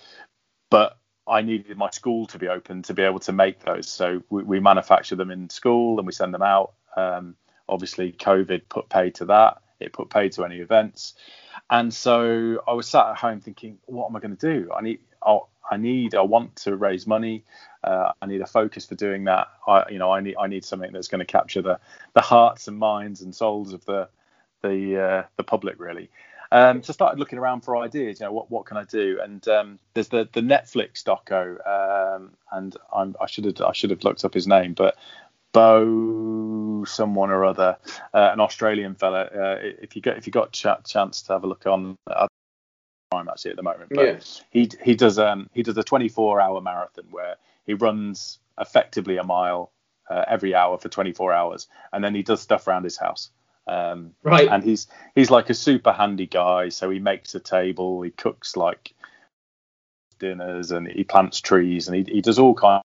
But 0.71 0.97
I 1.27 1.43
needed 1.43 1.77
my 1.77 1.91
school 1.91 2.27
to 2.29 2.39
be 2.39 2.49
open 2.49 2.83
to 2.85 2.95
be 2.95 3.03
able 3.03 3.21
to 3.21 3.33
make 3.33 3.61
those. 3.61 3.89
So 3.89 4.23
we, 4.31 4.43
we 4.43 4.61
manufacture 4.61 5.17
them 5.17 5.31
in 5.31 5.51
school 5.51 5.99
and 5.99 6.07
we 6.07 6.13
send 6.13 6.35
them 6.35 6.43
out. 6.43 6.73
Um, 6.97 7.37
obviously, 7.73 8.13
COVID 8.13 8.63
put 8.69 8.89
paid 8.89 9.15
to 9.17 9.25
that. 9.27 9.63
It 9.81 9.93
put 9.93 10.11
paid 10.11 10.33
to 10.33 10.45
any 10.45 10.59
events. 10.59 11.15
And 11.71 11.93
so 11.93 12.63
I 12.69 12.73
was 12.75 12.87
sat 12.89 13.07
at 13.07 13.17
home 13.17 13.41
thinking, 13.41 13.79
what 13.87 14.09
am 14.09 14.17
I 14.17 14.21
going 14.21 14.37
to 14.37 14.55
do? 14.55 14.71
I 14.73 14.83
need, 14.83 15.01
I 15.25 15.77
need, 15.79 16.15
I 16.15 16.21
want 16.21 16.57
to 16.57 16.77
raise 16.77 17.07
money. 17.07 17.45
Uh, 17.83 18.13
I 18.21 18.27
need 18.27 18.43
a 18.43 18.47
focus 18.47 18.85
for 18.85 18.95
doing 18.95 19.25
that. 19.25 19.49
I, 19.67 19.85
you 19.91 19.99
know, 19.99 20.13
I 20.13 20.21
need, 20.21 20.37
I 20.39 20.47
need 20.47 20.65
something 20.65 20.93
that's 20.93 21.09
going 21.09 21.21
to 21.21 21.25
capture 21.25 21.63
the, 21.63 21.81
the 22.13 22.21
hearts 22.21 22.69
and 22.69 22.79
minds 22.79 23.23
and 23.23 23.35
souls 23.35 23.73
of 23.73 23.85
the, 23.87 24.09
the, 24.63 25.01
uh, 25.01 25.23
the 25.37 25.45
public 25.45 25.81
really. 25.81 26.11
Um, 26.53 26.83
so 26.83 26.91
I 26.91 26.93
started 26.93 27.19
looking 27.19 27.39
around 27.39 27.63
for 27.63 27.79
ideas. 27.79 28.21
You 28.21 28.27
know, 28.27 28.33
what 28.33 28.51
what 28.51 28.67
can 28.67 28.77
I 28.77 28.85
do? 28.85 29.19
And 29.23 29.49
um, 29.49 29.79
there's 29.95 30.09
the 30.09 30.29
the 30.35 30.43
Netflix 30.43 31.03
doco, 31.03 31.57
um, 31.67 32.33
and 32.53 32.77
I'm, 32.95 33.17
I 33.19 33.27
should 33.27 33.47
have 33.47 33.59
I 33.63 33.73
should 33.73 33.89
have 33.89 34.05
looked 34.05 34.23
up 34.23 34.35
his 34.35 34.47
name, 34.47 34.75
but 34.75 34.99
Beau 35.53 36.85
someone 36.87 37.31
or 37.31 37.45
other, 37.45 37.77
uh, 38.15 38.31
an 38.33 38.41
Australian 38.41 38.95
fella. 38.95 39.23
Uh, 39.25 39.59
if 39.61 39.95
you 39.97 40.03
get 40.03 40.17
if 40.17 40.27
you 40.27 40.33
got 40.33 40.53
ch- 40.53 40.67
chance 40.87 41.23
to 41.23 41.33
have 41.33 41.45
a 41.45 41.47
look 41.47 41.67
on. 41.67 41.97
time 43.13 43.29
actually 43.29 43.51
at 43.51 43.57
the 43.59 43.63
moment, 43.63 43.91
but 43.95 44.05
yeah. 44.05 44.21
he 44.51 44.71
he 44.83 44.95
does 44.95 45.19
um 45.19 45.49
he 45.53 45.63
does 45.63 45.77
a 45.77 45.85
24 45.85 46.41
hour 46.41 46.61
marathon 46.63 47.05
where 47.11 47.37
he 47.67 47.75
runs 47.75 48.39
effectively 48.59 49.19
a 49.19 49.23
mile 49.25 49.71
uh, 50.11 50.25
every 50.29 50.55
hour 50.55 50.79
for 50.79 50.89
24 50.89 51.33
hours, 51.33 51.69
and 51.93 52.03
then 52.03 52.15
he 52.15 52.23
does 52.23 52.41
stuff 52.41 52.67
around 52.67 52.85
his 52.85 52.97
house. 52.97 53.31
Um, 53.67 54.13
right. 54.23 54.49
And 54.49 54.63
he's 54.63 54.89
he's 55.15 55.31
like 55.31 55.51
a 55.51 55.55
super 55.55 55.93
handy 55.93 56.27
guy. 56.27 56.69
So 56.69 56.91
he 56.91 56.99
makes 56.99 57.35
a 57.35 57.41
table, 57.41 58.03
he 58.03 58.11
cooks 58.11 58.57
like 58.57 58.95
dinners, 60.19 60.71
and 60.71 60.89
he 60.89 61.05
plants 61.05 61.41
trees, 61.41 61.89
and 61.89 61.97
he, 61.97 62.15
he 62.15 62.21
does 62.21 62.39
all 62.39 62.55
kinds 62.55 62.83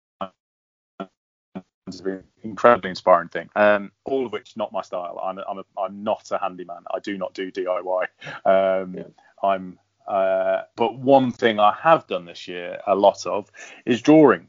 of 2.01 2.23
incredibly 2.43 2.91
inspiring 2.91 3.29
thing. 3.29 3.49
Um, 3.57 3.93
all 4.05 4.27
of 4.27 4.33
which 4.33 4.57
not 4.57 4.73
my 4.73 4.83
style. 4.83 5.21
I'm 5.23 5.39
a, 5.39 5.45
I'm 5.49 5.59
a, 5.59 5.65
I'm 5.81 6.05
not 6.05 6.31
a 6.31 6.39
handyman. 6.39 6.85
I 6.93 6.99
do 7.01 7.17
not 7.19 7.35
do 7.35 7.51
DIY. 7.51 8.07
Um, 8.45 8.95
yeah. 8.95 9.03
I'm 9.43 9.79
uh, 10.07 10.63
but 10.77 10.99
one 10.99 11.31
thing 11.31 11.61
I 11.61 11.75
have 11.81 12.07
done 12.07 12.25
this 12.25 12.49
year 12.49 12.81
a 12.87 12.95
lot 12.95 13.27
of 13.27 13.51
is 13.87 14.03
drawing. 14.03 14.49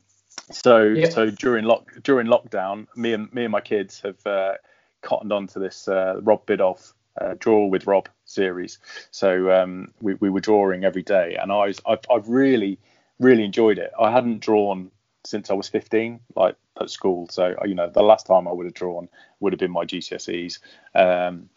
So 0.52 0.84
yeah. 0.84 1.10
so 1.10 1.30
during 1.30 1.66
lock 1.66 1.92
during 2.04 2.28
lockdown, 2.28 2.88
me 2.96 3.14
and 3.14 3.32
me 3.34 3.44
and 3.44 3.52
my 3.52 3.62
kids 3.62 4.02
have 4.02 4.26
uh, 4.26 4.54
cottoned 5.02 5.32
onto 5.32 5.60
this 5.60 5.88
uh, 5.88 6.20
Rob 6.22 6.46
Biddulph 6.46 6.94
uh, 7.22 7.36
Draw 7.40 7.68
with 7.68 7.88
Rob 7.88 8.10
series. 8.26 8.80
So 9.12 9.52
um, 9.52 9.94
we, 10.02 10.16
we 10.16 10.30
were 10.30 10.40
drawing 10.40 10.84
every 10.84 11.04
day, 11.04 11.38
and 11.40 11.52
I 11.52 11.68
was 11.68 11.80
I've, 11.86 12.00
I've 12.12 12.28
really 12.28 12.80
really 13.20 13.44
enjoyed 13.44 13.78
it. 13.78 13.92
I 14.00 14.12
hadn't 14.12 14.40
drawn 14.40 14.92
since 15.26 15.50
I 15.50 15.54
was 15.54 15.70
15, 15.70 16.20
like 16.36 16.56
at 16.80 16.90
school. 16.90 17.28
So 17.30 17.56
you 17.66 17.76
know, 17.76 17.90
the 17.90 18.04
last 18.04 18.26
time 18.26 18.48
I 18.48 18.52
would 18.52 18.66
have 18.66 18.74
drawn 18.74 19.10
would 19.40 19.54
have 19.54 19.60
been 19.60 19.72
my 19.72 19.86
GCSEs, 19.86 20.60
um, 20.96 21.50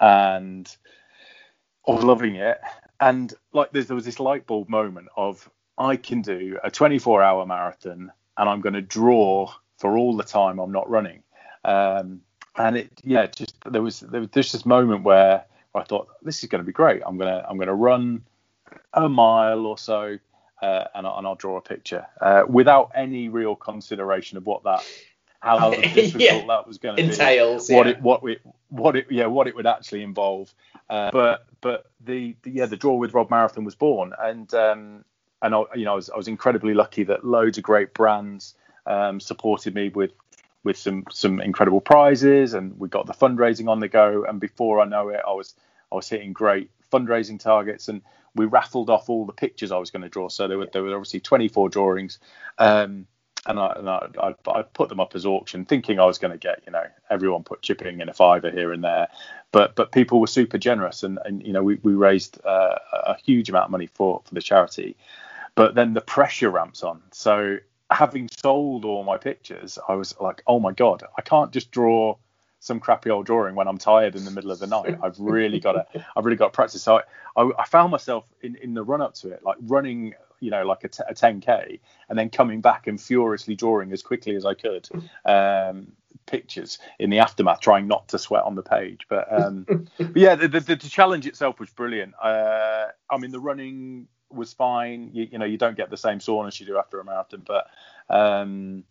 and 0.00 0.76
I 1.86 1.92
was 1.92 2.04
loving 2.04 2.36
it. 2.36 2.60
And 3.00 3.32
like 3.52 3.72
there 3.72 3.94
was 3.94 4.04
this 4.04 4.20
light 4.20 4.46
bulb 4.46 4.68
moment 4.68 5.08
of 5.16 5.48
I 5.76 5.96
can 5.96 6.22
do 6.22 6.58
a 6.62 6.70
24 6.70 7.22
hour 7.22 7.44
marathon 7.44 8.12
and 8.36 8.48
I'm 8.48 8.60
going 8.60 8.74
to 8.74 8.82
draw 8.82 9.52
for 9.78 9.96
all 9.96 10.16
the 10.16 10.22
time 10.22 10.58
I'm 10.58 10.72
not 10.72 10.88
running. 10.88 11.22
Um, 11.64 12.20
and 12.56 12.76
it, 12.76 12.90
yeah, 13.02 13.26
just 13.26 13.56
there 13.70 13.82
was 13.82 14.00
there 14.00 14.20
was 14.20 14.30
this 14.30 14.64
moment 14.64 15.02
where 15.02 15.44
I 15.74 15.82
thought 15.82 16.08
this 16.22 16.42
is 16.42 16.48
going 16.48 16.62
to 16.62 16.66
be 16.66 16.72
great. 16.72 17.02
I'm 17.04 17.18
gonna 17.18 17.44
I'm 17.48 17.58
gonna 17.58 17.74
run 17.74 18.22
a 18.92 19.08
mile 19.08 19.66
or 19.66 19.76
so, 19.76 20.18
uh, 20.62 20.84
and, 20.94 21.06
and 21.06 21.26
I'll 21.26 21.34
draw 21.34 21.56
a 21.56 21.60
picture 21.60 22.06
uh, 22.20 22.44
without 22.48 22.92
any 22.94 23.28
real 23.28 23.54
consideration 23.56 24.38
of 24.38 24.46
what 24.46 24.64
that 24.64 24.84
how 25.40 25.70
difficult 25.74 26.14
Yeah. 26.22 26.46
that 26.46 26.66
was 26.66 26.78
going 26.78 26.96
to 26.96 27.02
be 27.02 27.08
Entails. 27.10 27.70
what 27.70 27.86
yeah. 27.86 27.92
it 27.92 28.00
what 28.02 28.24
it 28.24 28.40
what 28.68 28.96
it 28.96 29.06
yeah 29.10 29.26
what 29.26 29.46
it 29.46 29.54
would 29.54 29.66
actually 29.66 30.02
involve. 30.02 30.52
Uh, 30.88 31.10
but 31.12 31.46
but 31.60 31.90
the, 32.04 32.36
the 32.42 32.50
yeah 32.50 32.66
the 32.66 32.76
draw 32.76 32.94
with 32.94 33.14
Rob 33.14 33.30
Marathon 33.30 33.64
was 33.64 33.74
born, 33.74 34.12
and 34.18 34.52
um, 34.54 35.04
and 35.42 35.54
I 35.54 35.62
you 35.74 35.84
know 35.84 35.92
I 35.92 35.96
was, 35.96 36.10
I 36.10 36.16
was 36.16 36.28
incredibly 36.28 36.74
lucky 36.74 37.04
that 37.04 37.24
loads 37.24 37.58
of 37.58 37.64
great 37.64 37.94
brands 37.94 38.54
um, 38.86 39.20
supported 39.20 39.74
me 39.74 39.88
with 39.90 40.12
with 40.62 40.76
some 40.78 41.04
some 41.10 41.40
incredible 41.40 41.80
prizes, 41.80 42.54
and 42.54 42.78
we 42.78 42.88
got 42.88 43.06
the 43.06 43.14
fundraising 43.14 43.68
on 43.68 43.80
the 43.80 43.88
go. 43.88 44.24
And 44.26 44.40
before 44.40 44.80
I 44.80 44.86
know 44.86 45.08
it, 45.08 45.20
I 45.26 45.32
was 45.32 45.54
I 45.92 45.96
was 45.96 46.08
hitting 46.08 46.32
great 46.32 46.70
fundraising 46.92 47.38
targets, 47.38 47.88
and 47.88 48.02
we 48.34 48.46
raffled 48.46 48.90
off 48.90 49.08
all 49.08 49.26
the 49.26 49.32
pictures 49.32 49.72
I 49.72 49.78
was 49.78 49.90
going 49.90 50.02
to 50.02 50.08
draw. 50.08 50.28
So 50.28 50.48
there 50.48 50.58
were 50.58 50.68
there 50.72 50.82
were 50.82 50.94
obviously 50.94 51.20
24 51.20 51.68
drawings. 51.68 52.18
Um, 52.58 53.06
and 53.46 53.58
I, 53.58 53.72
and 53.76 53.90
I, 53.90 54.08
I, 54.18 54.34
I 54.50 54.62
put 54.62 54.88
them 54.88 55.00
up 55.00 55.14
as 55.14 55.26
auction, 55.26 55.66
thinking 55.66 56.00
I 56.00 56.06
was 56.06 56.16
going 56.16 56.32
to 56.32 56.38
get, 56.38 56.62
you 56.66 56.72
know, 56.72 56.84
everyone 57.10 57.42
put 57.42 57.60
chipping 57.60 58.00
in 58.00 58.08
a 58.08 58.14
fiver 58.14 58.50
here 58.50 58.72
and 58.72 58.82
there, 58.82 59.08
but 59.52 59.76
but 59.76 59.92
people 59.92 60.20
were 60.20 60.26
super 60.26 60.58
generous, 60.58 61.02
and, 61.02 61.18
and 61.24 61.46
you 61.46 61.52
know 61.52 61.62
we, 61.62 61.78
we 61.82 61.94
raised 61.94 62.40
uh, 62.44 62.78
a 62.92 63.16
huge 63.22 63.48
amount 63.48 63.66
of 63.66 63.70
money 63.70 63.86
for 63.86 64.22
for 64.24 64.34
the 64.34 64.40
charity, 64.40 64.96
but 65.54 65.74
then 65.74 65.94
the 65.94 66.00
pressure 66.00 66.50
ramps 66.50 66.82
on. 66.82 67.02
So 67.12 67.58
having 67.90 68.28
sold 68.28 68.84
all 68.84 69.04
my 69.04 69.18
pictures, 69.18 69.78
I 69.88 69.94
was 69.94 70.18
like, 70.20 70.42
oh 70.46 70.58
my 70.58 70.72
god, 70.72 71.04
I 71.16 71.22
can't 71.22 71.52
just 71.52 71.70
draw 71.70 72.16
some 72.64 72.80
crappy 72.80 73.10
old 73.10 73.26
drawing 73.26 73.54
when 73.54 73.68
I'm 73.68 73.76
tired 73.76 74.16
in 74.16 74.24
the 74.24 74.30
middle 74.30 74.50
of 74.50 74.58
the 74.58 74.66
night. 74.66 74.96
I've 75.02 75.20
really 75.20 75.60
got 75.60 75.72
to, 75.72 76.06
I've 76.16 76.24
really 76.24 76.38
got 76.38 76.46
to 76.46 76.50
practice. 76.50 76.82
So 76.82 76.96
I, 76.96 77.42
I, 77.42 77.50
I 77.58 77.66
found 77.66 77.92
myself 77.92 78.24
in, 78.40 78.56
in 78.56 78.72
the 78.72 78.82
run 78.82 79.02
up 79.02 79.12
to 79.16 79.28
it, 79.32 79.42
like 79.44 79.58
running, 79.60 80.14
you 80.40 80.50
know, 80.50 80.64
like 80.64 80.82
a, 80.82 80.88
t- 80.88 81.02
a 81.06 81.12
10k, 81.12 81.78
and 82.08 82.18
then 82.18 82.30
coming 82.30 82.62
back 82.62 82.86
and 82.86 82.98
furiously 82.98 83.54
drawing 83.54 83.92
as 83.92 84.02
quickly 84.02 84.34
as 84.34 84.46
I 84.46 84.54
could 84.54 84.88
um, 85.26 85.92
pictures 86.24 86.78
in 86.98 87.10
the 87.10 87.18
aftermath, 87.18 87.60
trying 87.60 87.86
not 87.86 88.08
to 88.08 88.18
sweat 88.18 88.44
on 88.44 88.54
the 88.54 88.62
page. 88.62 89.02
But, 89.10 89.30
um, 89.30 89.66
but 89.98 90.16
yeah, 90.16 90.34
the, 90.34 90.48
the, 90.48 90.60
the 90.60 90.76
challenge 90.76 91.26
itself 91.26 91.60
was 91.60 91.68
brilliant. 91.68 92.14
Uh, 92.14 92.86
I 93.10 93.18
mean, 93.18 93.30
the 93.30 93.40
running 93.40 94.08
was 94.30 94.54
fine. 94.54 95.10
You, 95.12 95.28
you 95.32 95.38
know, 95.38 95.44
you 95.44 95.58
don't 95.58 95.76
get 95.76 95.90
the 95.90 95.98
same 95.98 96.18
soreness 96.18 96.58
you 96.60 96.64
do 96.64 96.78
after 96.78 96.98
a 96.98 97.04
marathon, 97.04 97.42
but 97.46 97.66
um, 98.08 98.84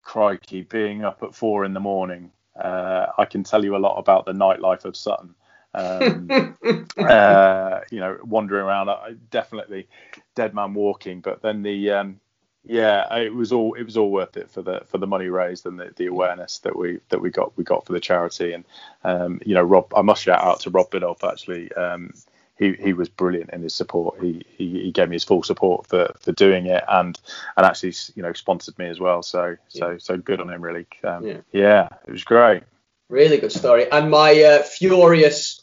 crikey, 0.00 0.62
being 0.62 1.04
up 1.04 1.22
at 1.22 1.34
four 1.34 1.66
in 1.66 1.74
the 1.74 1.80
morning, 1.80 2.30
uh, 2.56 3.06
I 3.18 3.24
can 3.24 3.42
tell 3.42 3.64
you 3.64 3.76
a 3.76 3.78
lot 3.78 3.98
about 3.98 4.26
the 4.26 4.32
nightlife 4.32 4.84
of 4.84 4.96
Sutton. 4.96 5.34
Um, 5.74 6.28
uh, 6.98 7.80
you 7.90 8.00
know, 8.00 8.18
wandering 8.22 8.64
around, 8.64 8.88
I 8.88 9.14
definitely 9.30 9.88
dead 10.34 10.54
man 10.54 10.74
walking. 10.74 11.20
But 11.20 11.42
then 11.42 11.62
the 11.62 11.90
um, 11.90 12.20
yeah, 12.64 13.12
it 13.16 13.34
was 13.34 13.52
all 13.52 13.74
it 13.74 13.82
was 13.82 13.96
all 13.96 14.10
worth 14.10 14.36
it 14.36 14.50
for 14.50 14.62
the 14.62 14.82
for 14.86 14.98
the 14.98 15.06
money 15.06 15.26
raised 15.28 15.66
and 15.66 15.78
the, 15.78 15.92
the 15.96 16.06
awareness 16.06 16.58
that 16.60 16.76
we 16.76 17.00
that 17.10 17.20
we 17.20 17.30
got 17.30 17.56
we 17.56 17.64
got 17.64 17.84
for 17.84 17.92
the 17.92 18.00
charity. 18.00 18.52
And 18.52 18.64
um, 19.02 19.40
you 19.44 19.54
know, 19.54 19.62
Rob, 19.62 19.92
I 19.94 20.02
must 20.02 20.22
shout 20.22 20.42
out 20.42 20.60
to 20.60 20.70
Rob 20.70 20.90
Biddulph 20.90 21.28
actually. 21.28 21.72
Um, 21.72 22.12
he, 22.56 22.74
he 22.74 22.92
was 22.92 23.08
brilliant 23.08 23.50
in 23.50 23.62
his 23.62 23.74
support. 23.74 24.20
He, 24.22 24.44
he 24.56 24.84
he 24.84 24.92
gave 24.92 25.08
me 25.08 25.16
his 25.16 25.24
full 25.24 25.42
support 25.42 25.86
for, 25.86 26.12
for 26.20 26.32
doing 26.32 26.66
it 26.66 26.84
and 26.88 27.18
and 27.56 27.66
actually 27.66 27.94
you 28.14 28.22
know 28.22 28.32
sponsored 28.32 28.78
me 28.78 28.86
as 28.86 29.00
well. 29.00 29.22
So 29.22 29.56
so 29.68 29.98
so 29.98 30.16
good 30.16 30.40
on 30.40 30.50
him 30.50 30.62
really. 30.62 30.86
Um, 31.02 31.26
Yeah. 31.26 31.38
yeah. 31.52 31.88
it 32.06 32.12
was 32.12 32.24
great. 32.24 32.62
Really 33.08 33.38
good 33.38 33.52
story. 33.52 33.90
And 33.90 34.10
my 34.10 34.42
uh, 34.42 34.62
furious 34.62 35.62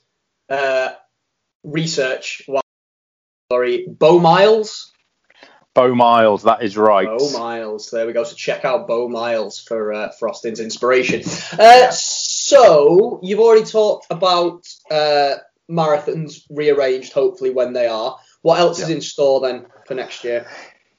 uh, 0.49 0.91
research 1.63 2.47
story, 3.49 3.87
Beau 3.87 4.19
Miles. 4.19 4.91
Beau 5.73 5.95
Miles, 5.95 6.43
that 6.43 6.61
is 6.61 6.75
right. 6.77 7.07
Beau 7.07 7.31
Miles. 7.31 7.89
There 7.89 8.05
we 8.05 8.13
go. 8.13 8.25
So 8.25 8.35
check 8.35 8.65
out 8.65 8.87
Beau 8.87 9.07
Miles 9.07 9.59
for 9.59 9.93
uh, 9.93 10.11
for 10.11 10.29
Austin's 10.29 10.59
inspiration. 10.59 11.21
Uh, 11.57 11.89
so 11.91 13.19
you've 13.23 13.39
already 13.39 13.65
talked 13.65 14.07
about 14.09 14.67
uh, 14.91 15.35
marathons 15.71 16.45
rearranged, 16.49 17.13
hopefully 17.13 17.49
when 17.49 17.73
they 17.73 17.87
are. 17.87 18.17
What 18.41 18.59
else 18.59 18.79
is 18.79 18.89
in 18.89 19.01
store 19.01 19.39
then 19.41 19.67
for 19.85 19.93
next 19.93 20.23
year? 20.23 20.47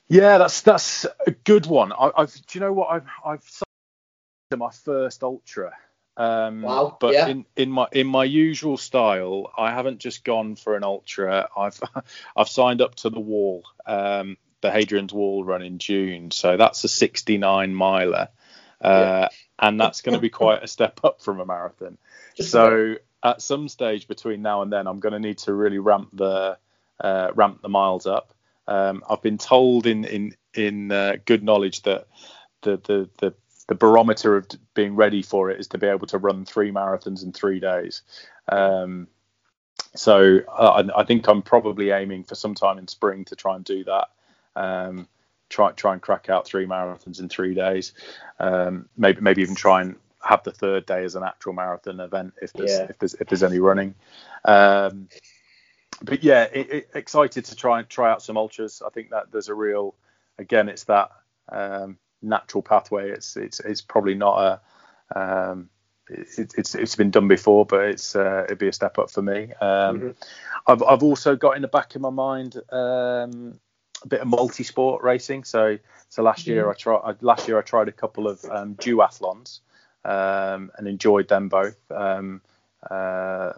Yeah, 0.08 0.38
that's 0.38 0.60
that's 0.62 1.06
a 1.26 1.30
good 1.30 1.66
one. 1.66 1.92
I, 1.92 2.10
I've 2.16 2.34
do 2.46 2.58
you 2.58 2.60
know 2.60 2.72
what 2.72 2.88
I've 2.90 3.06
I've 3.24 3.42
signed 3.42 3.62
up 3.62 4.50
to 4.50 4.56
my 4.56 4.70
first 4.70 5.22
ultra. 5.22 5.72
Um, 6.16 6.62
Wow, 6.62 6.96
But 7.00 7.14
yeah. 7.14 7.28
in, 7.28 7.46
in 7.56 7.70
my 7.70 7.88
in 7.92 8.06
my 8.06 8.24
usual 8.24 8.76
style, 8.76 9.50
I 9.56 9.70
haven't 9.70 9.98
just 9.98 10.24
gone 10.24 10.56
for 10.56 10.76
an 10.76 10.84
ultra. 10.84 11.48
I've 11.56 11.80
I've 12.36 12.48
signed 12.48 12.82
up 12.82 12.94
to 12.96 13.10
the 13.10 13.20
wall, 13.20 13.64
um, 13.86 14.36
the 14.60 14.70
Hadrian's 14.70 15.12
Wall 15.12 15.44
run 15.44 15.62
in 15.62 15.78
June. 15.78 16.30
So 16.30 16.56
that's 16.56 16.84
a 16.84 16.88
69 16.88 17.74
miler, 17.74 18.28
uh, 18.80 19.28
and 19.58 19.80
that's 19.80 20.02
going 20.02 20.14
to 20.14 20.20
be 20.20 20.30
quite 20.30 20.62
a 20.62 20.68
step 20.68 21.00
up 21.02 21.22
from 21.22 21.40
a 21.40 21.46
marathon. 21.46 21.96
Just 22.36 22.52
bit. 22.52 23.04
At 23.24 23.42
some 23.42 23.68
stage 23.68 24.08
between 24.08 24.42
now 24.42 24.62
and 24.62 24.72
then, 24.72 24.86
I'm 24.86 25.00
going 25.00 25.12
to 25.12 25.20
need 25.20 25.38
to 25.38 25.54
really 25.54 25.78
ramp 25.78 26.10
the 26.12 26.58
uh, 27.00 27.30
ramp 27.34 27.62
the 27.62 27.68
miles 27.68 28.06
up. 28.06 28.34
Um, 28.66 29.02
I've 29.08 29.22
been 29.22 29.38
told 29.38 29.86
in 29.86 30.04
in 30.04 30.34
in 30.54 30.92
uh, 30.92 31.16
good 31.24 31.42
knowledge 31.42 31.82
that 31.82 32.06
the, 32.62 32.76
the 32.78 33.08
the 33.18 33.34
the 33.68 33.74
barometer 33.74 34.36
of 34.36 34.46
being 34.74 34.96
ready 34.96 35.22
for 35.22 35.50
it 35.50 35.60
is 35.60 35.68
to 35.68 35.78
be 35.78 35.86
able 35.86 36.06
to 36.08 36.18
run 36.18 36.44
three 36.44 36.72
marathons 36.72 37.22
in 37.22 37.32
three 37.32 37.60
days. 37.60 38.02
Um, 38.48 39.08
so 39.94 40.40
I, 40.50 40.84
I 40.96 41.04
think 41.04 41.28
I'm 41.28 41.42
probably 41.42 41.90
aiming 41.90 42.24
for 42.24 42.34
some 42.34 42.54
time 42.54 42.78
in 42.78 42.88
spring 42.88 43.24
to 43.26 43.36
try 43.36 43.56
and 43.56 43.64
do 43.64 43.84
that. 43.84 44.08
Um, 44.56 45.08
try 45.48 45.70
try 45.72 45.92
and 45.92 46.02
crack 46.02 46.28
out 46.28 46.46
three 46.46 46.66
marathons 46.66 47.20
in 47.20 47.28
three 47.28 47.54
days. 47.54 47.92
Um, 48.38 48.88
maybe 48.96 49.20
maybe 49.20 49.42
even 49.42 49.54
try 49.54 49.82
and 49.82 49.96
have 50.22 50.42
the 50.44 50.52
third 50.52 50.86
day 50.86 51.04
as 51.04 51.14
an 51.14 51.22
actual 51.22 51.52
marathon 51.52 52.00
event 52.00 52.34
if 52.40 52.52
there's 52.52 52.70
Yeah. 52.70 52.86
if 52.88 52.98
there's 52.98 53.14
if 53.14 53.28
there's 53.28 53.42
any 53.42 53.58
running. 53.58 53.94
Um, 54.44 55.08
but 56.02 56.22
yeah, 56.24 56.44
it, 56.52 56.70
it, 56.70 56.90
excited 56.94 57.44
to 57.46 57.56
try 57.56 57.80
and 57.80 57.88
try 57.88 58.10
out 58.10 58.22
some 58.22 58.36
ultras. 58.36 58.82
I 58.84 58.90
think 58.90 59.10
that 59.10 59.30
there's 59.30 59.48
a 59.48 59.54
real, 59.54 59.94
again, 60.38 60.68
it's 60.68 60.84
that 60.84 61.10
um, 61.48 61.98
natural 62.22 62.62
pathway. 62.62 63.10
It's 63.10 63.36
it's 63.36 63.60
it's 63.60 63.80
probably 63.80 64.14
not 64.14 64.60
a, 65.14 65.20
um, 65.20 65.68
it, 66.08 66.54
it's 66.56 66.74
it's 66.74 66.96
been 66.96 67.10
done 67.10 67.28
before, 67.28 67.66
but 67.66 67.82
it's 67.82 68.16
uh, 68.16 68.44
it'd 68.46 68.58
be 68.58 68.68
a 68.68 68.72
step 68.72 68.98
up 68.98 69.10
for 69.10 69.22
me. 69.22 69.52
Um, 69.60 70.00
Mhm. 70.00 70.16
I've 70.66 70.82
I've 70.82 71.02
also 71.02 71.36
got 71.36 71.56
in 71.56 71.62
the 71.62 71.68
back 71.68 71.94
of 71.94 72.00
my 72.00 72.10
mind 72.10 72.56
um, 72.70 73.60
a 74.02 74.08
bit 74.08 74.20
of 74.20 74.28
multi-sport 74.28 75.02
racing. 75.02 75.44
So 75.44 75.78
so 76.08 76.22
last 76.22 76.46
year 76.46 76.70
I 76.70 76.74
tried 76.74 77.22
last 77.22 77.48
year 77.48 77.58
I 77.58 77.62
tried 77.62 77.88
a 77.88 77.92
couple 77.92 78.28
of 78.28 78.44
um, 78.44 78.74
duathlons 78.76 79.60
um, 80.05 80.70
and 80.76 80.86
enjoyed 80.88 81.28
them 81.28 81.48
both. 81.48 81.76
Um, 81.90 82.40
uh, 82.90 83.53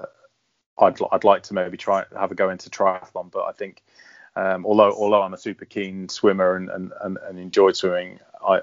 I'd 0.78 0.98
I'd 1.12 1.24
like 1.24 1.44
to 1.44 1.54
maybe 1.54 1.76
try 1.76 2.04
have 2.18 2.32
a 2.32 2.34
go 2.34 2.50
into 2.50 2.70
triathlon, 2.70 3.30
but 3.30 3.44
I 3.44 3.52
think 3.52 3.82
um, 4.36 4.66
although 4.66 4.92
although 4.92 5.22
I'm 5.22 5.34
a 5.34 5.38
super 5.38 5.64
keen 5.64 6.08
swimmer 6.08 6.56
and 6.56 6.68
and, 6.70 6.92
and, 7.00 7.18
and 7.28 7.38
enjoyed 7.38 7.76
swimming, 7.76 8.18
I 8.46 8.62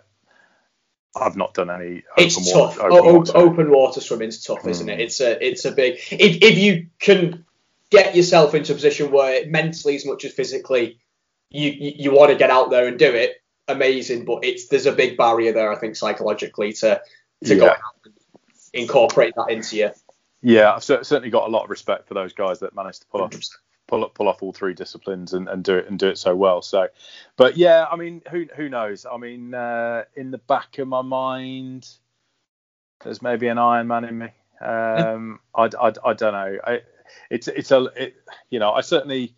I've 1.15 1.36
not 1.36 1.53
done 1.53 1.69
any 1.69 2.03
It's 2.17 2.38
open 2.38 2.53
tough. 2.53 2.77
water. 2.77 2.93
O- 2.93 2.97
Open 2.97 3.09
o- 3.09 3.13
water. 3.17 3.38
open 3.38 3.71
water 3.71 4.01
swimming's 4.01 4.43
tough, 4.43 4.65
isn't 4.67 4.88
it? 4.89 4.99
Mm. 4.99 5.03
It's 5.03 5.19
a 5.21 5.45
it's 5.45 5.65
a 5.65 5.71
big. 5.71 5.95
If 6.11 6.41
if 6.41 6.57
you 6.57 6.88
can 6.99 7.45
get 7.89 8.15
yourself 8.15 8.53
into 8.55 8.71
a 8.71 8.75
position 8.75 9.11
where 9.11 9.45
mentally 9.47 9.95
as 9.95 10.05
much 10.05 10.23
as 10.25 10.32
physically, 10.34 10.99
you 11.49 11.69
you, 11.71 11.91
you 11.97 12.11
want 12.13 12.32
to 12.32 12.38
get 12.38 12.49
out 12.49 12.69
there 12.69 12.88
and 12.88 12.97
do 12.99 13.13
it, 13.13 13.41
amazing. 13.67 14.23
But 14.25 14.45
it's 14.45 14.67
there's 14.67 14.86
a 14.86 14.91
big 14.93 15.17
barrier 15.17 15.51
there, 15.53 15.71
I 15.71 15.75
think, 15.77 15.95
psychologically 15.97 16.71
to 16.73 17.01
to 17.45 17.55
go 17.55 17.65
Yeah. 17.65 17.75
and 18.05 18.13
incorporate 18.73 19.33
that 19.35 19.49
into 19.49 19.77
you. 19.77 19.91
Yeah, 20.41 20.73
I've 20.73 20.83
certainly 20.83 21.29
got 21.29 21.47
a 21.47 21.51
lot 21.51 21.63
of 21.63 21.69
respect 21.69 22.07
for 22.07 22.13
those 22.15 22.33
guys 22.33 22.59
that 22.59 22.75
managed 22.75 23.01
to 23.01 23.07
pull 23.07 23.21
off 23.21 23.33
pull 23.87 24.05
up, 24.05 24.13
pull 24.15 24.27
off 24.29 24.41
all 24.41 24.53
three 24.53 24.73
disciplines 24.73 25.33
and, 25.33 25.49
and 25.49 25.63
do 25.63 25.75
it 25.77 25.87
and 25.87 25.99
do 25.99 26.07
it 26.07 26.17
so 26.17 26.35
well. 26.35 26.61
So, 26.61 26.87
but 27.35 27.57
yeah, 27.57 27.85
I 27.91 27.95
mean, 27.97 28.21
who 28.31 28.47
who 28.55 28.69
knows? 28.69 29.05
I 29.05 29.17
mean, 29.17 29.53
uh, 29.53 30.05
in 30.15 30.31
the 30.31 30.37
back 30.39 30.77
of 30.79 30.87
my 30.87 31.01
mind, 31.01 31.87
there's 33.03 33.21
maybe 33.21 33.47
an 33.47 33.57
Iron 33.57 33.87
Man 33.87 34.05
in 34.05 34.17
me. 34.17 34.27
Um, 34.61 35.39
I, 35.53 35.69
I, 35.79 35.93
I 36.05 36.13
don't 36.13 36.33
know. 36.33 36.57
I, 36.65 36.81
it's 37.29 37.47
it's 37.47 37.71
a 37.71 37.83
it, 37.95 38.15
you 38.49 38.59
know 38.59 38.71
I 38.71 38.81
certainly 38.81 39.35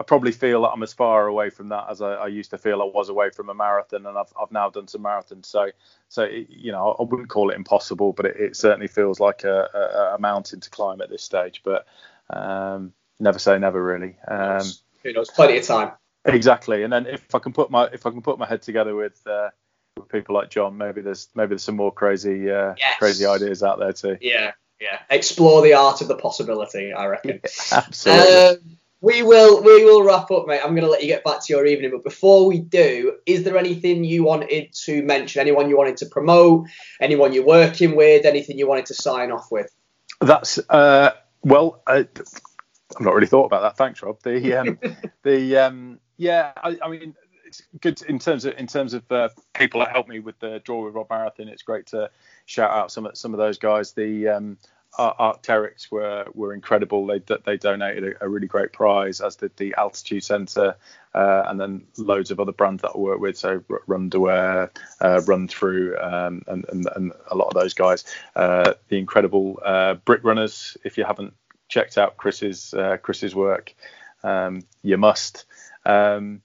I 0.00 0.02
probably 0.02 0.32
feel 0.32 0.62
that 0.62 0.70
I'm 0.70 0.82
as 0.82 0.94
far 0.94 1.26
away 1.26 1.50
from 1.50 1.68
that 1.68 1.84
as 1.90 2.00
I, 2.00 2.14
I 2.14 2.26
used 2.28 2.50
to 2.52 2.58
feel 2.58 2.80
I 2.80 2.86
was 2.86 3.10
away 3.10 3.28
from 3.28 3.50
a 3.50 3.54
marathon, 3.54 4.06
and 4.06 4.16
I've 4.16 4.32
I've 4.40 4.50
now 4.50 4.70
done 4.70 4.88
some 4.88 5.02
marathons. 5.02 5.44
So 5.44 5.68
so 6.08 6.22
it, 6.22 6.46
you 6.48 6.72
know 6.72 6.96
I 6.98 7.02
wouldn't 7.02 7.28
call 7.28 7.50
it 7.50 7.56
impossible, 7.56 8.14
but 8.14 8.24
it, 8.24 8.36
it 8.38 8.56
certainly 8.56 8.88
feels 8.88 9.20
like 9.20 9.44
a, 9.44 9.68
a, 9.74 10.14
a 10.14 10.18
mountain 10.18 10.60
to 10.60 10.70
climb 10.70 11.02
at 11.02 11.10
this 11.10 11.22
stage. 11.22 11.60
But 11.62 11.86
um, 12.30 12.94
never 13.18 13.38
say 13.38 13.58
never, 13.58 13.82
really. 13.82 14.16
Um, 14.26 14.64
Who 15.02 15.12
knows? 15.12 15.30
Plenty 15.30 15.58
of 15.58 15.66
time. 15.66 15.92
Exactly, 16.24 16.82
and 16.82 16.90
then 16.90 17.04
if 17.04 17.34
I 17.34 17.38
can 17.38 17.52
put 17.52 17.70
my 17.70 17.84
if 17.92 18.06
I 18.06 18.10
can 18.10 18.22
put 18.22 18.38
my 18.38 18.46
head 18.46 18.62
together 18.62 18.96
with 18.96 19.20
uh, 19.26 19.50
with 19.98 20.08
people 20.08 20.34
like 20.34 20.48
John, 20.48 20.78
maybe 20.78 21.02
there's 21.02 21.28
maybe 21.34 21.50
there's 21.50 21.62
some 21.62 21.76
more 21.76 21.92
crazy 21.92 22.50
uh, 22.50 22.74
Yes. 22.78 22.98
crazy 22.98 23.26
ideas 23.26 23.62
out 23.62 23.78
there 23.78 23.92
too. 23.92 24.16
Yeah, 24.22 24.52
yeah. 24.80 25.00
Explore 25.10 25.60
the 25.60 25.74
art 25.74 26.00
of 26.00 26.08
the 26.08 26.16
possibility. 26.16 26.90
I 26.90 27.04
reckon. 27.04 27.42
Absolutely. 27.72 28.36
Um, 28.36 28.78
we 29.00 29.22
will 29.22 29.62
we 29.62 29.84
will 29.84 30.02
wrap 30.02 30.30
up, 30.30 30.46
mate. 30.46 30.60
I'm 30.62 30.70
going 30.70 30.84
to 30.84 30.90
let 30.90 31.02
you 31.02 31.08
get 31.08 31.24
back 31.24 31.44
to 31.44 31.52
your 31.52 31.66
evening, 31.66 31.90
but 31.90 32.04
before 32.04 32.46
we 32.46 32.58
do, 32.58 33.16
is 33.24 33.44
there 33.44 33.56
anything 33.56 34.04
you 34.04 34.24
wanted 34.24 34.72
to 34.84 35.02
mention? 35.02 35.40
Anyone 35.40 35.68
you 35.68 35.76
wanted 35.76 35.96
to 35.98 36.06
promote? 36.06 36.66
Anyone 37.00 37.32
you're 37.32 37.46
working 37.46 37.96
with? 37.96 38.26
Anything 38.26 38.58
you 38.58 38.68
wanted 38.68 38.86
to 38.86 38.94
sign 38.94 39.32
off 39.32 39.50
with? 39.50 39.74
That's 40.20 40.58
uh, 40.68 41.12
well, 41.42 41.82
uh, 41.86 42.04
I've 42.16 43.00
not 43.00 43.14
really 43.14 43.26
thought 43.26 43.46
about 43.46 43.62
that. 43.62 43.76
Thanks, 43.76 44.02
Rob. 44.02 44.22
The 44.22 44.54
um, 44.56 44.78
the 45.22 45.56
um, 45.56 46.00
yeah, 46.18 46.52
I, 46.56 46.76
I 46.82 46.88
mean, 46.90 47.14
it's 47.46 47.62
good 47.80 48.02
in 48.02 48.18
terms 48.18 48.44
of 48.44 48.54
in 48.58 48.66
terms 48.66 48.92
of 48.92 49.10
uh, 49.10 49.30
people 49.54 49.80
that 49.80 49.92
helped 49.92 50.10
me 50.10 50.20
with 50.20 50.38
the 50.40 50.60
draw 50.62 50.84
with 50.84 50.94
Rob 50.94 51.08
Marathon. 51.08 51.48
It's 51.48 51.62
great 51.62 51.86
to 51.86 52.10
shout 52.44 52.70
out 52.70 52.92
some 52.92 53.06
of 53.06 53.16
some 53.16 53.32
of 53.32 53.38
those 53.38 53.56
guys. 53.56 53.92
The 53.92 54.28
um, 54.28 54.58
Ar- 54.98 55.16
Arc'teryx 55.18 55.90
were 55.90 56.26
were 56.34 56.52
incredible. 56.52 57.06
They 57.06 57.20
they 57.44 57.56
donated 57.56 58.16
a, 58.20 58.24
a 58.24 58.28
really 58.28 58.46
great 58.46 58.72
prize, 58.72 59.20
as 59.20 59.36
did 59.36 59.56
the 59.56 59.74
Altitude 59.76 60.24
Centre, 60.24 60.76
uh, 61.14 61.42
and 61.46 61.60
then 61.60 61.86
loads 61.96 62.30
of 62.30 62.40
other 62.40 62.52
brands 62.52 62.82
that 62.82 62.92
I 62.94 62.98
work 62.98 63.20
with. 63.20 63.38
So 63.38 63.60
Runderwear, 63.88 64.70
uh, 65.00 65.20
Run 65.26 65.48
Through, 65.48 65.98
um, 65.98 66.42
and, 66.46 66.64
and 66.68 66.88
and 66.94 67.12
a 67.30 67.36
lot 67.36 67.48
of 67.48 67.54
those 67.54 67.74
guys. 67.74 68.04
Uh, 68.34 68.74
the 68.88 68.98
incredible 68.98 69.60
uh, 69.64 69.94
Brick 69.94 70.24
Runners. 70.24 70.76
If 70.84 70.98
you 70.98 71.04
haven't 71.04 71.34
checked 71.68 71.98
out 71.98 72.16
Chris's 72.16 72.74
uh, 72.74 72.96
Chris's 72.96 73.34
work, 73.34 73.74
um, 74.22 74.62
you 74.82 74.96
must. 74.98 75.44
Um, 75.86 76.42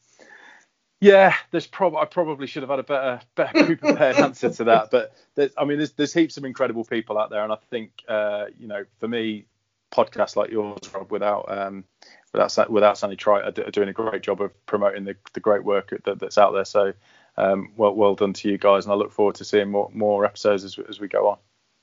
yeah, 1.06 1.36
there's 1.52 1.68
prob 1.68 1.96
I 1.96 2.06
probably 2.06 2.48
should 2.48 2.64
have 2.64 2.70
had 2.72 2.80
a 2.80 2.84
better 2.84 3.20
better 3.36 3.66
pre-prepared 3.66 4.16
answer 4.18 4.50
to 4.50 4.64
that, 4.64 4.90
but 4.90 5.14
there's, 5.36 5.52
I 5.56 5.64
mean, 5.64 5.78
there's 5.78 5.92
there's 5.92 6.14
heaps 6.14 6.38
of 6.38 6.46
incredible 6.46 6.84
people 6.84 7.20
out 7.20 7.30
there, 7.30 7.44
and 7.44 7.54
I 7.54 7.58
think 7.70 7.92
uh, 8.08 8.46
you 8.58 8.68
know, 8.68 8.86
for 9.00 9.08
me, 9.08 9.46
podcasts 9.92 10.36
like 10.36 10.50
yours, 10.50 10.80
Rob, 10.92 11.12
without 11.12 11.46
um, 11.56 11.84
without 12.34 12.72
without 12.72 12.98
Sandy 12.98 13.16
Trite, 13.16 13.44
are, 13.44 13.52
do- 13.52 13.64
are 13.66 13.72
doing 13.72 13.90
a 13.90 13.94
great 13.94 14.24
job 14.24 14.42
of 14.42 14.66
promoting 14.66 15.06
the, 15.06 15.16
the 15.34 15.40
great 15.40 15.64
work 15.64 15.94
that, 16.06 16.18
that's 16.18 16.40
out 16.40 16.54
there. 16.54 16.66
So, 16.66 16.94
um, 17.38 17.72
well 17.78 17.94
well 17.94 18.16
done 18.16 18.34
to 18.34 18.50
you 18.50 18.58
guys, 18.58 18.86
and 18.86 18.92
I 18.92 18.96
look 18.96 19.12
forward 19.12 19.36
to 19.36 19.46
seeing 19.46 19.70
more 19.70 19.92
more 19.94 20.26
episodes 20.26 20.64
as, 20.64 20.80
as 20.90 21.00
we 21.00 21.08
go 21.08 21.30
on. 21.30 21.38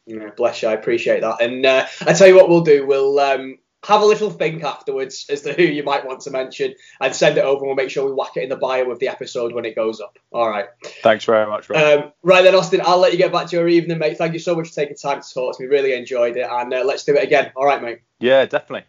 Yeah, 0.06 0.30
bless 0.36 0.62
you. 0.62 0.68
I 0.68 0.72
appreciate 0.72 1.20
that. 1.20 1.40
And 1.40 1.64
uh, 1.64 1.86
I 2.00 2.12
tell 2.12 2.26
you 2.26 2.34
what, 2.34 2.48
we'll 2.48 2.62
do. 2.62 2.84
We'll 2.84 3.20
um, 3.20 3.58
have 3.84 4.00
a 4.00 4.04
little 4.06 4.30
think 4.30 4.62
afterwards 4.62 5.26
as 5.28 5.42
to 5.42 5.52
who 5.52 5.62
you 5.62 5.82
might 5.82 6.06
want 6.06 6.20
to 6.20 6.30
mention, 6.30 6.74
and 7.00 7.14
send 7.14 7.36
it 7.36 7.44
over. 7.44 7.58
and 7.60 7.66
We'll 7.66 7.74
make 7.74 7.90
sure 7.90 8.06
we 8.06 8.12
whack 8.12 8.36
it 8.36 8.44
in 8.44 8.48
the 8.48 8.56
bio 8.56 8.90
of 8.90 8.98
the 9.00 9.08
episode 9.08 9.52
when 9.52 9.64
it 9.64 9.74
goes 9.74 10.00
up. 10.00 10.18
All 10.30 10.48
right. 10.48 10.66
Thanks 11.02 11.24
very 11.24 11.46
much, 11.48 11.68
Rob. 11.68 11.82
Um, 12.04 12.12
right 12.22 12.42
then, 12.42 12.54
Austin. 12.54 12.80
I'll 12.84 12.98
let 12.98 13.12
you 13.12 13.18
get 13.18 13.32
back 13.32 13.48
to 13.48 13.56
your 13.56 13.68
evening, 13.68 13.98
mate. 13.98 14.18
Thank 14.18 14.34
you 14.34 14.38
so 14.38 14.54
much 14.54 14.68
for 14.68 14.74
taking 14.74 14.96
time 14.96 15.20
to 15.20 15.34
talk 15.34 15.56
to 15.56 15.62
me. 15.62 15.68
Really 15.68 15.94
enjoyed 15.94 16.36
it, 16.36 16.46
and 16.48 16.72
uh, 16.72 16.84
let's 16.84 17.04
do 17.04 17.16
it 17.16 17.24
again. 17.24 17.52
All 17.56 17.66
right, 17.66 17.82
mate. 17.82 18.00
yeah, 18.20 18.44
definitely. 18.46 18.86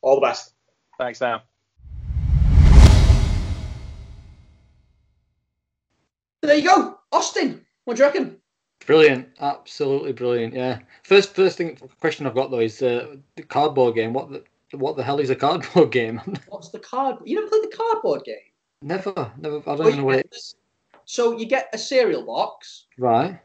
All 0.00 0.14
the 0.14 0.26
best. 0.26 0.54
Thanks, 0.98 1.18
Sam. 1.18 1.40
There 6.42 6.56
you 6.56 6.64
go, 6.64 6.98
Austin. 7.12 7.66
What 7.84 7.96
do 7.96 8.02
you 8.02 8.06
reckon? 8.08 8.39
Brilliant, 8.86 9.28
absolutely 9.40 10.12
brilliant. 10.12 10.54
Yeah. 10.54 10.78
First, 11.04 11.34
first 11.34 11.58
thing 11.58 11.76
question 12.00 12.26
I've 12.26 12.34
got 12.34 12.50
though 12.50 12.60
is 12.60 12.82
uh, 12.82 13.16
the 13.36 13.42
cardboard 13.42 13.94
game. 13.94 14.12
What 14.12 14.30
the 14.30 14.42
what 14.76 14.96
the 14.96 15.02
hell 15.02 15.18
is 15.20 15.30
a 15.30 15.36
cardboard 15.36 15.90
game? 15.92 16.20
What's 16.48 16.70
the 16.70 16.78
card? 16.78 17.16
You 17.24 17.36
never 17.36 17.48
played 17.48 17.64
the 17.64 17.76
cardboard 17.76 18.24
game? 18.24 18.36
never, 18.82 19.30
never. 19.38 19.58
I 19.58 19.76
don't 19.76 19.78
Well, 19.80 19.96
know 19.96 20.04
what 20.04 20.16
it 20.16 20.28
is. 20.32 20.54
So 21.04 21.36
you 21.36 21.44
get 21.46 21.68
a 21.72 21.78
cereal 21.78 22.24
box, 22.24 22.86
Right. 22.98 23.38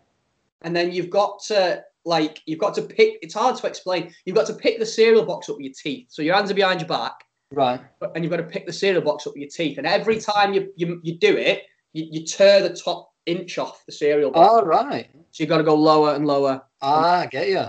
and 0.62 0.76
then 0.76 0.92
you've 0.92 1.10
got 1.10 1.42
to 1.46 1.84
like 2.06 2.42
you've 2.46 2.60
got 2.60 2.74
to 2.76 2.82
pick. 2.84 3.20
It's 3.22 3.34
hard 3.34 3.56
to 3.58 3.68
explain. 3.68 4.14
You've 4.26 4.36
got 4.36 4.48
to 4.48 4.54
pick 4.54 4.80
the 4.80 4.86
cereal 4.86 5.26
box 5.26 5.50
up 5.50 5.58
with 5.58 5.66
your 5.66 5.74
teeth. 5.74 6.08
So 6.10 6.22
your 6.22 6.36
hands 6.36 6.50
are 6.52 6.54
behind 6.56 6.80
your 6.80 6.88
back, 6.88 7.26
Right. 7.52 7.82
and 8.14 8.24
you've 8.24 8.32
got 8.32 8.38
to 8.38 8.44
pick 8.44 8.66
the 8.66 8.74
cereal 8.74 9.02
box 9.02 9.28
up 9.28 9.34
with 9.34 9.42
your 9.42 9.50
teeth. 9.50 9.78
And 9.80 9.86
every 9.88 10.20
time 10.20 10.54
you 10.54 10.72
you, 10.78 11.00
you 11.04 11.18
do 11.18 11.36
it, 11.36 11.64
you, 11.94 12.06
you 12.10 12.26
tear 12.26 12.62
the 12.62 12.76
top 12.76 13.12
inch 13.26 13.58
off 13.58 13.86
the 13.86 13.92
cereal 13.92 14.32
box. 14.32 14.50
All 14.50 14.66
right. 14.66 15.10
So 15.32 15.44
you've 15.44 15.50
got 15.50 15.58
to 15.58 15.64
go 15.64 15.76
lower 15.76 16.14
and 16.16 16.26
lower. 16.26 16.64
Ah, 16.82 17.20
I 17.22 17.26
get 17.28 17.50
you. 17.50 17.66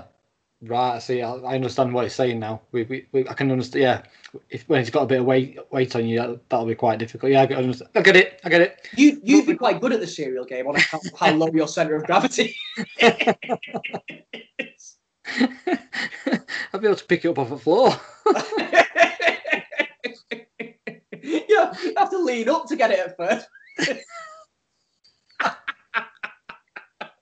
Right. 0.62 0.96
I 0.96 0.98
see. 0.98 1.22
I, 1.22 1.34
I 1.34 1.54
understand 1.54 1.92
what 1.92 2.04
he's 2.04 2.14
saying 2.14 2.38
now. 2.38 2.62
We, 2.72 2.84
we, 2.84 3.07
we 3.12 3.28
I 3.28 3.34
can 3.34 3.50
understand. 3.50 3.82
Yeah. 3.82 4.02
If 4.50 4.68
when 4.68 4.80
it's 4.80 4.90
got 4.90 5.02
a 5.02 5.07
bit 5.07 5.20
of 5.20 5.26
weight 5.26 5.59
weight 5.70 5.96
on 5.96 6.07
you, 6.07 6.18
that- 6.18 6.48
that'll 6.48 6.66
be 6.66 6.74
quite 6.74 6.98
difficult. 6.98 7.32
Yeah, 7.32 7.42
I 7.42 7.46
get. 7.46 7.59
I 7.94 8.00
get 8.02 8.16
it. 8.16 8.40
I 8.44 8.48
get 8.48 8.61
it. 8.61 8.88
You 8.96 9.20
you'd 9.24 9.46
be 9.46 9.54
quite 9.54 9.80
good 9.80 9.92
at 9.92 10.00
the 10.00 10.07
cereal 10.07 10.44
game 10.44 10.66
on 10.66 10.76
account 10.76 11.07
of 11.07 11.18
how 11.18 11.32
low 11.32 11.48
your 11.52 11.68
center 11.68 11.96
of 11.96 12.04
gravity. 12.04 12.54
I'll 16.72 16.80
be 16.80 16.86
able 16.86 16.96
to 16.96 17.04
pick 17.04 17.24
it 17.24 17.28
up 17.28 17.38
off 17.38 17.48
the 17.50 17.59
floor. 17.59 17.90
yeah, 21.22 21.74
you 21.82 21.94
have 21.96 22.11
to 22.11 22.18
lean 22.18 22.48
up 22.48 22.66
to 22.68 22.76
get 22.76 22.90
it 22.90 22.98
at 22.98 23.16
first. 23.16 23.48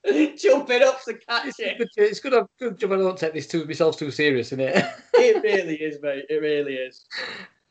Jumping 0.39 0.83
up 0.83 1.03
to 1.05 1.15
catch 1.15 1.59
it. 1.59 1.89
It's 1.97 2.21
good. 2.21 2.35
I'm 2.35 2.47
good 2.59 2.83
I 2.83 2.97
don't 2.97 3.17
take 3.17 3.33
this 3.33 3.47
too 3.47 3.65
myself 3.65 3.99
too 3.99 4.11
serious, 4.11 4.49
isn't 4.49 4.61
it? 4.61 4.85
It 5.15 5.43
really 5.43 5.77
is, 5.77 6.03
mate. 6.03 6.27
It 6.29 6.43
really 6.43 6.75
is. 6.75 7.07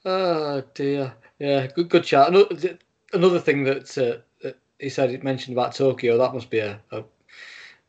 oh 0.06 0.64
dear. 0.74 1.14
Yeah. 1.40 1.68
Good. 1.68 1.90
Good 1.90 2.04
chat. 2.06 2.30
Another, 2.30 2.80
another 3.12 3.40
thing 3.40 3.64
that, 3.66 3.98
uh, 3.98 4.22
that 4.42 4.58
he 4.80 4.90
said 4.90 5.10
he 5.10 5.18
mentioned 5.18 5.56
about 5.56 5.76
Tokyo. 5.76 6.18
That 6.18 6.34
must 6.34 6.50
be 6.50 6.60
a, 6.60 6.80
a 6.92 7.04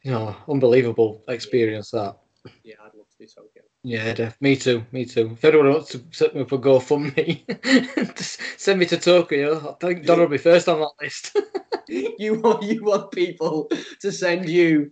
you 0.02 0.10
know 0.10 0.36
unbelievable 0.48 1.22
experience. 1.28 1.92
That. 1.92 2.16
Yeah, 2.62 2.74
I'd 2.84 2.94
love 2.94 3.08
to 3.08 3.18
do 3.18 3.26
Tokyo. 3.26 3.53
Yeah, 3.86 4.14
def- 4.14 4.40
me 4.40 4.56
too, 4.56 4.82
me 4.92 5.04
too. 5.04 5.32
If 5.34 5.44
anyone 5.44 5.70
wants 5.70 5.90
to 5.90 6.02
set 6.10 6.34
me 6.34 6.40
up 6.40 6.52
a 6.52 6.58
GoFundMe, 6.58 8.16
just 8.16 8.40
send 8.56 8.80
me 8.80 8.86
to 8.86 8.96
Tokyo. 8.96 9.72
I 9.72 9.74
think 9.74 10.06
Donna 10.06 10.22
will 10.22 10.28
be 10.28 10.38
first 10.38 10.68
on 10.68 10.80
that 10.80 10.90
list. 11.00 11.36
You 11.86 12.40
want 12.40 12.62
you 12.62 12.82
want 12.82 13.12
people 13.12 13.70
to 14.00 14.10
send 14.10 14.48
you 14.48 14.90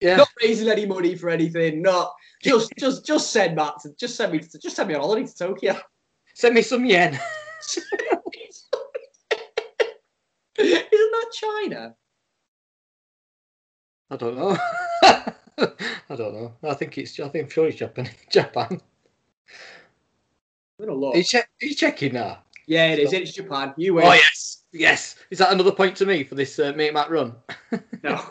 yeah, 0.00 0.16
not 0.16 0.28
raising 0.42 0.68
any 0.68 0.84
money 0.84 1.14
for 1.14 1.30
anything, 1.30 1.80
not 1.80 2.12
just 2.42 2.72
just 2.76 3.06
just 3.06 3.32
send 3.32 3.54
Matt 3.54 3.74
to 3.82 3.90
just 4.00 4.16
send 4.16 4.32
me 4.32 4.40
to, 4.40 4.58
just 4.58 4.74
send 4.74 4.88
me 4.88 4.96
on 4.96 5.00
holiday 5.00 5.24
to 5.24 5.34
Tokyo. 5.36 5.78
send 6.34 6.56
me 6.56 6.62
some 6.62 6.84
yen. 6.84 7.14
Isn't 10.58 10.90
that 10.90 11.30
China? 11.32 11.94
I 14.10 14.16
don't 14.16 14.36
know. 14.36 14.58
I 16.10 16.16
don't 16.16 16.34
know. 16.34 16.52
I 16.62 16.74
think 16.74 16.96
it's. 16.98 17.18
I 17.18 17.28
think 17.28 17.44
I'm 17.44 17.50
sure 17.50 17.66
it's 17.66 17.78
Japan. 17.78 18.10
Japan. 18.30 18.80
I'm 20.80 20.88
look. 20.88 21.14
Are 21.14 21.18
you, 21.18 21.24
check, 21.24 21.48
are 21.60 21.66
you 21.66 21.74
checking 21.74 22.12
now? 22.14 22.38
Yeah, 22.66 22.92
it 22.92 23.00
is. 23.00 23.12
It's 23.12 23.32
Japan. 23.32 23.74
You 23.76 23.94
win. 23.94 24.06
Oh 24.06 24.12
yes, 24.12 24.64
yes. 24.72 25.16
Is 25.30 25.38
that 25.38 25.52
another 25.52 25.72
point 25.72 25.96
to 25.96 26.06
me 26.06 26.22
for 26.22 26.34
this 26.34 26.58
uh, 26.58 26.72
Make 26.76 26.94
Matt 26.94 27.10
run? 27.10 27.34
No. 28.02 28.22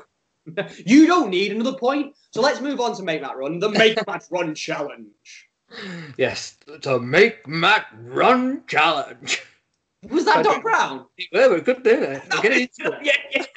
You 0.85 1.07
don't 1.07 1.29
need 1.29 1.51
another 1.51 1.77
point. 1.77 2.15
So 2.31 2.39
let's 2.39 2.61
move 2.61 2.79
on 2.79 2.95
to 2.95 3.03
Make 3.03 3.21
Matt 3.21 3.35
Run, 3.35 3.59
the 3.59 3.67
Make 3.67 3.97
Matt 4.07 4.25
Run 4.31 4.55
Challenge. 4.55 5.09
Yes, 6.17 6.55
to 6.83 6.99
Make 6.99 7.45
Matt 7.45 7.87
run 7.99 8.63
challenge. 8.65 9.43
Was 10.09 10.23
that. 10.23 10.45
Doc 10.45 10.61
Brown? 10.61 11.05
We're 11.33 11.59
good 11.59 11.83
doing 11.83 12.03
it. 12.03 12.23
We're 12.31 12.41
getting 12.41 12.61
into 12.61 12.97
it. 12.97 12.99
yeah, 13.03 13.45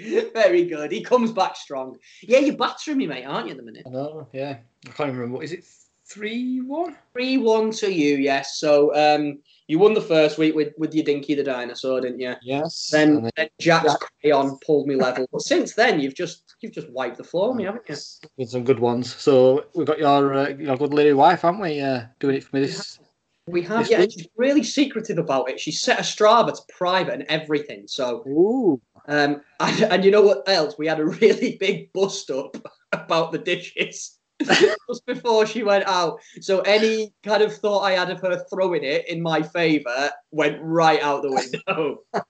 Very 0.34 0.64
good. 0.64 0.92
He 0.92 1.02
comes 1.02 1.32
back 1.32 1.56
strong. 1.56 1.96
Yeah, 2.22 2.38
you're 2.38 2.56
battering 2.56 2.98
me, 2.98 3.06
mate, 3.06 3.24
aren't 3.24 3.46
you, 3.46 3.52
at 3.52 3.56
the 3.56 3.62
minute? 3.62 3.82
I 3.86 3.90
know. 3.90 4.28
Yeah, 4.32 4.58
I 4.86 4.90
can't 4.90 5.12
remember. 5.12 5.36
What 5.36 5.44
is 5.44 5.52
it? 5.52 5.64
Three 6.06 6.60
one. 6.60 6.96
3 7.12 7.38
1 7.38 7.70
to 7.70 7.92
you, 7.92 8.16
yes. 8.16 8.58
So 8.58 8.92
um, 8.96 9.38
you 9.68 9.78
won 9.78 9.94
the 9.94 10.00
first 10.00 10.38
week 10.38 10.56
with, 10.56 10.72
with 10.76 10.92
your 10.92 11.04
Dinky 11.04 11.36
the 11.36 11.44
dinosaur, 11.44 12.00
didn't 12.00 12.18
you? 12.18 12.34
Yes. 12.42 12.88
Then, 12.90 13.16
And 13.18 13.30
then 13.36 13.48
Jack's 13.60 13.92
Jack- 13.92 14.10
crayon 14.20 14.58
pulled 14.66 14.88
me 14.88 14.96
level. 14.96 15.28
But 15.30 15.42
since 15.42 15.74
then, 15.74 16.00
you've 16.00 16.16
just 16.16 16.56
you've 16.60 16.72
just 16.72 16.90
wiped 16.90 17.16
the 17.16 17.24
floor 17.24 17.50
with 17.50 17.58
me, 17.58 17.64
haven't 17.64 17.88
you? 17.88 17.94
With 18.36 18.50
some 18.50 18.64
good 18.64 18.80
ones. 18.80 19.14
So 19.14 19.66
we've 19.76 19.86
got 19.86 20.00
your 20.00 20.34
uh, 20.34 20.48
your 20.48 20.76
good 20.76 20.92
lady 20.92 21.12
wife, 21.12 21.42
haven't 21.42 21.60
we? 21.60 21.80
Uh, 21.80 22.06
doing 22.18 22.36
it 22.36 22.44
for 22.44 22.56
me 22.56 22.62
this. 22.66 22.98
We 23.46 23.62
have, 23.62 23.90
yeah. 23.90 24.02
She's 24.02 24.28
really 24.36 24.62
secretive 24.62 25.18
about 25.18 25.50
it. 25.50 25.58
She 25.58 25.72
set 25.72 25.98
a 25.98 26.02
Strava 26.02 26.52
to 26.54 26.62
private 26.76 27.14
and 27.14 27.24
everything. 27.24 27.84
So 27.86 28.22
Ooh. 28.28 28.80
Um, 29.10 29.42
and, 29.58 29.82
and 29.82 30.04
you 30.04 30.10
know 30.10 30.22
what 30.22 30.48
else? 30.48 30.76
We 30.78 30.86
had 30.86 31.00
a 31.00 31.04
really 31.04 31.56
big 31.60 31.92
bust 31.92 32.30
up 32.30 32.56
about 32.92 33.32
the 33.32 33.38
dishes 33.38 34.18
just 34.42 35.04
before 35.04 35.46
she 35.46 35.62
went 35.64 35.84
out. 35.86 36.20
So 36.40 36.60
any 36.60 37.12
kind 37.24 37.42
of 37.42 37.54
thought 37.54 37.80
I 37.80 37.92
had 37.92 38.10
of 38.10 38.20
her 38.20 38.44
throwing 38.48 38.84
it 38.84 39.08
in 39.08 39.20
my 39.20 39.42
favour 39.42 40.10
went 40.30 40.58
right 40.62 41.02
out 41.02 41.22
the 41.22 41.32
window. 41.32 41.98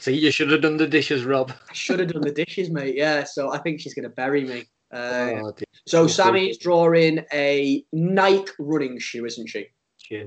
So 0.00 0.10
you 0.10 0.30
should 0.30 0.50
have 0.50 0.60
done 0.60 0.76
the 0.76 0.86
dishes, 0.86 1.24
Rob. 1.24 1.50
I 1.68 1.72
should 1.72 1.98
have 1.98 2.12
done 2.12 2.22
the 2.22 2.30
dishes, 2.30 2.70
mate. 2.70 2.94
Yeah. 2.94 3.24
So 3.24 3.52
I 3.52 3.58
think 3.58 3.80
she's 3.80 3.94
going 3.94 4.04
to 4.04 4.10
bury 4.10 4.44
me. 4.44 4.64
Uh, 4.92 5.30
Oh, 5.42 5.52
so 5.86 6.06
Sammy's 6.06 6.58
drawing 6.58 7.24
a 7.32 7.82
Nike 7.92 8.52
running 8.58 8.98
shoe, 8.98 9.24
isn't 9.24 9.48
she? 9.48 9.66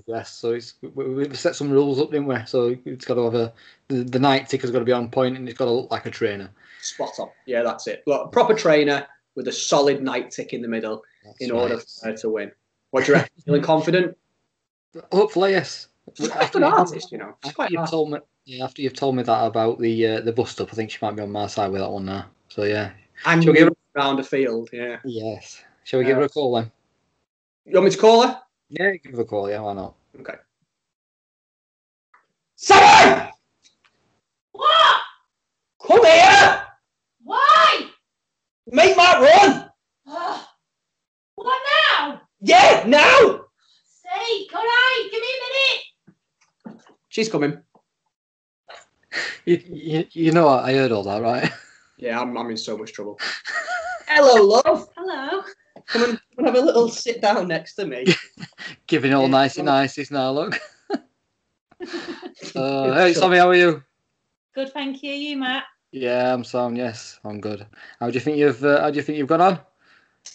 Yes. 0.07 0.31
So 0.31 0.51
it's 0.53 0.75
we, 0.81 1.05
we've 1.05 1.37
set 1.37 1.55
some 1.55 1.69
rules 1.69 1.99
up, 1.99 2.11
didn't 2.11 2.27
we? 2.27 2.37
So 2.45 2.75
it's 2.85 3.05
got 3.05 3.15
to 3.15 3.23
have 3.25 3.35
a 3.35 3.53
the, 3.87 4.03
the 4.03 4.19
Nike 4.19 4.45
ticker's 4.45 4.71
got 4.71 4.79
to 4.79 4.85
be 4.85 4.91
on 4.91 5.09
point 5.09 5.37
and 5.37 5.47
it's 5.47 5.57
got 5.57 5.65
to 5.65 5.71
look 5.71 5.91
like 5.91 6.05
a 6.05 6.11
trainer. 6.11 6.49
Spot 6.81 7.11
on. 7.19 7.29
Yeah, 7.45 7.63
that's 7.63 7.87
it. 7.87 8.03
Look, 8.05 8.27
a 8.27 8.29
proper 8.29 8.53
trainer 8.53 9.07
with 9.35 9.47
a 9.47 9.51
solid 9.51 10.01
Nike 10.01 10.29
tick 10.29 10.53
in 10.53 10.61
the 10.61 10.67
middle 10.67 11.03
That's 11.23 11.41
in 11.41 11.51
right. 11.51 11.61
order 11.61 11.77
for 11.77 12.09
her 12.09 12.17
to 12.17 12.29
win. 12.29 12.51
What 12.91 13.05
do 13.05 13.11
you 13.11 13.17
reckon? 13.17 13.29
Feeling 13.45 13.61
confident? 13.61 14.17
Hopefully, 15.11 15.51
yes. 15.51 15.89
She's 16.13 16.29
quite 16.29 16.49
a 16.49 16.51
good 16.51 16.63
artist, 16.63 17.11
you 17.11 17.17
know. 17.17 17.35
She's 17.43 17.53
After 17.57 17.73
you've 17.73 17.89
told 17.89 18.11
me, 18.11 18.19
yeah, 18.45 18.63
after 18.63 18.81
you've 18.81 18.93
told 18.93 19.15
me 19.15 19.23
that 19.23 19.45
about 19.45 19.79
the 19.79 20.07
uh, 20.07 20.21
the 20.21 20.31
bust 20.31 20.61
up, 20.61 20.69
I 20.71 20.75
think 20.75 20.91
she 20.91 20.99
might 21.01 21.15
be 21.15 21.21
on 21.23 21.31
my 21.31 21.47
side 21.47 21.71
with 21.71 21.81
that 21.81 21.89
one 21.89 22.05
now. 22.05 22.27
So 22.47 22.63
yeah, 22.63 22.91
And 23.25 23.43
we 23.43 23.53
give 23.53 23.73
around 23.95 24.17
the 24.17 24.23
field, 24.23 24.69
yeah. 24.71 24.97
yes. 25.03 25.61
Shall 25.83 25.99
we 25.99 26.05
give 26.05 26.17
her 26.17 26.23
a 26.23 26.29
call 26.29 26.55
then? 26.55 26.71
You 27.65 27.73
want 27.73 27.85
me 27.85 27.91
to 27.91 27.97
call 27.97 28.21
her? 28.27 28.41
Yeah, 28.77 28.95
give 28.97 29.13
her 29.13 29.21
a 29.21 29.25
call. 29.25 29.49
Yeah, 29.49 29.61
why 29.61 29.73
not? 29.73 29.95
Okay. 30.19 30.35
Sammy! 32.57 33.31
What? 34.51 35.01
Come 35.87 36.03
here! 36.03 36.61
Why? 37.23 37.89
Make 38.67 38.97
Matt 38.97 39.21
run! 39.21 39.69
Ugh. 40.07 40.41
What 41.35 41.61
now? 41.99 42.21
Yeah, 42.41 42.83
now! 42.85 43.45
Say, 43.85 44.47
all 44.53 44.61
right, 44.61 45.07
give 45.09 45.21
me 45.21 45.27
a 45.27 46.73
minute. 46.73 46.81
She's 47.07 47.29
coming. 47.29 47.61
You, 49.45 49.61
you, 49.67 50.05
you 50.11 50.31
know 50.33 50.47
what? 50.47 50.65
I 50.65 50.73
heard 50.73 50.91
all 50.91 51.03
that, 51.03 51.21
right? 51.21 51.49
Yeah, 51.97 52.19
I'm, 52.19 52.37
I'm 52.37 52.49
in 52.49 52.57
so 52.57 52.77
much 52.77 52.91
trouble. 52.91 53.17
Hello, 54.07 54.43
love. 54.45 54.89
Hello. 54.97 55.43
Come 55.87 56.03
and, 56.03 56.11
come 56.35 56.45
and 56.45 56.47
have 56.47 56.55
a 56.55 56.65
little 56.65 56.89
sit 57.03 57.21
down 57.21 57.47
next 57.47 57.75
to 57.75 57.85
me. 57.85 58.05
Giving 58.87 59.13
all 59.13 59.23
Yeah, 59.23 59.29
nicey 59.29 59.61
well- 59.61 59.83
niceys 59.83 60.11
now. 60.11 60.31
Look. 60.31 60.59
uh, 62.55 62.93
hey, 62.93 63.13
Sammy, 63.13 63.37
how 63.37 63.49
are 63.49 63.55
you? 63.55 63.83
Good, 64.53 64.71
thank 64.73 65.03
you. 65.03 65.11
You, 65.11 65.37
Matt? 65.37 65.63
Yeah, 65.91 66.33
I'm 66.33 66.43
sound. 66.43 66.77
Yes, 66.77 67.19
I'm 67.23 67.39
good. 67.39 67.65
How 67.99 68.07
do 68.09 68.13
you 68.13 68.19
think 68.19 68.37
you've 68.37 68.63
uh, 68.63 68.81
How 68.81 68.89
do 68.89 68.97
you 68.97 69.01
think 69.01 69.17
you've 69.17 69.27
gone 69.27 69.41
on? 69.41 69.59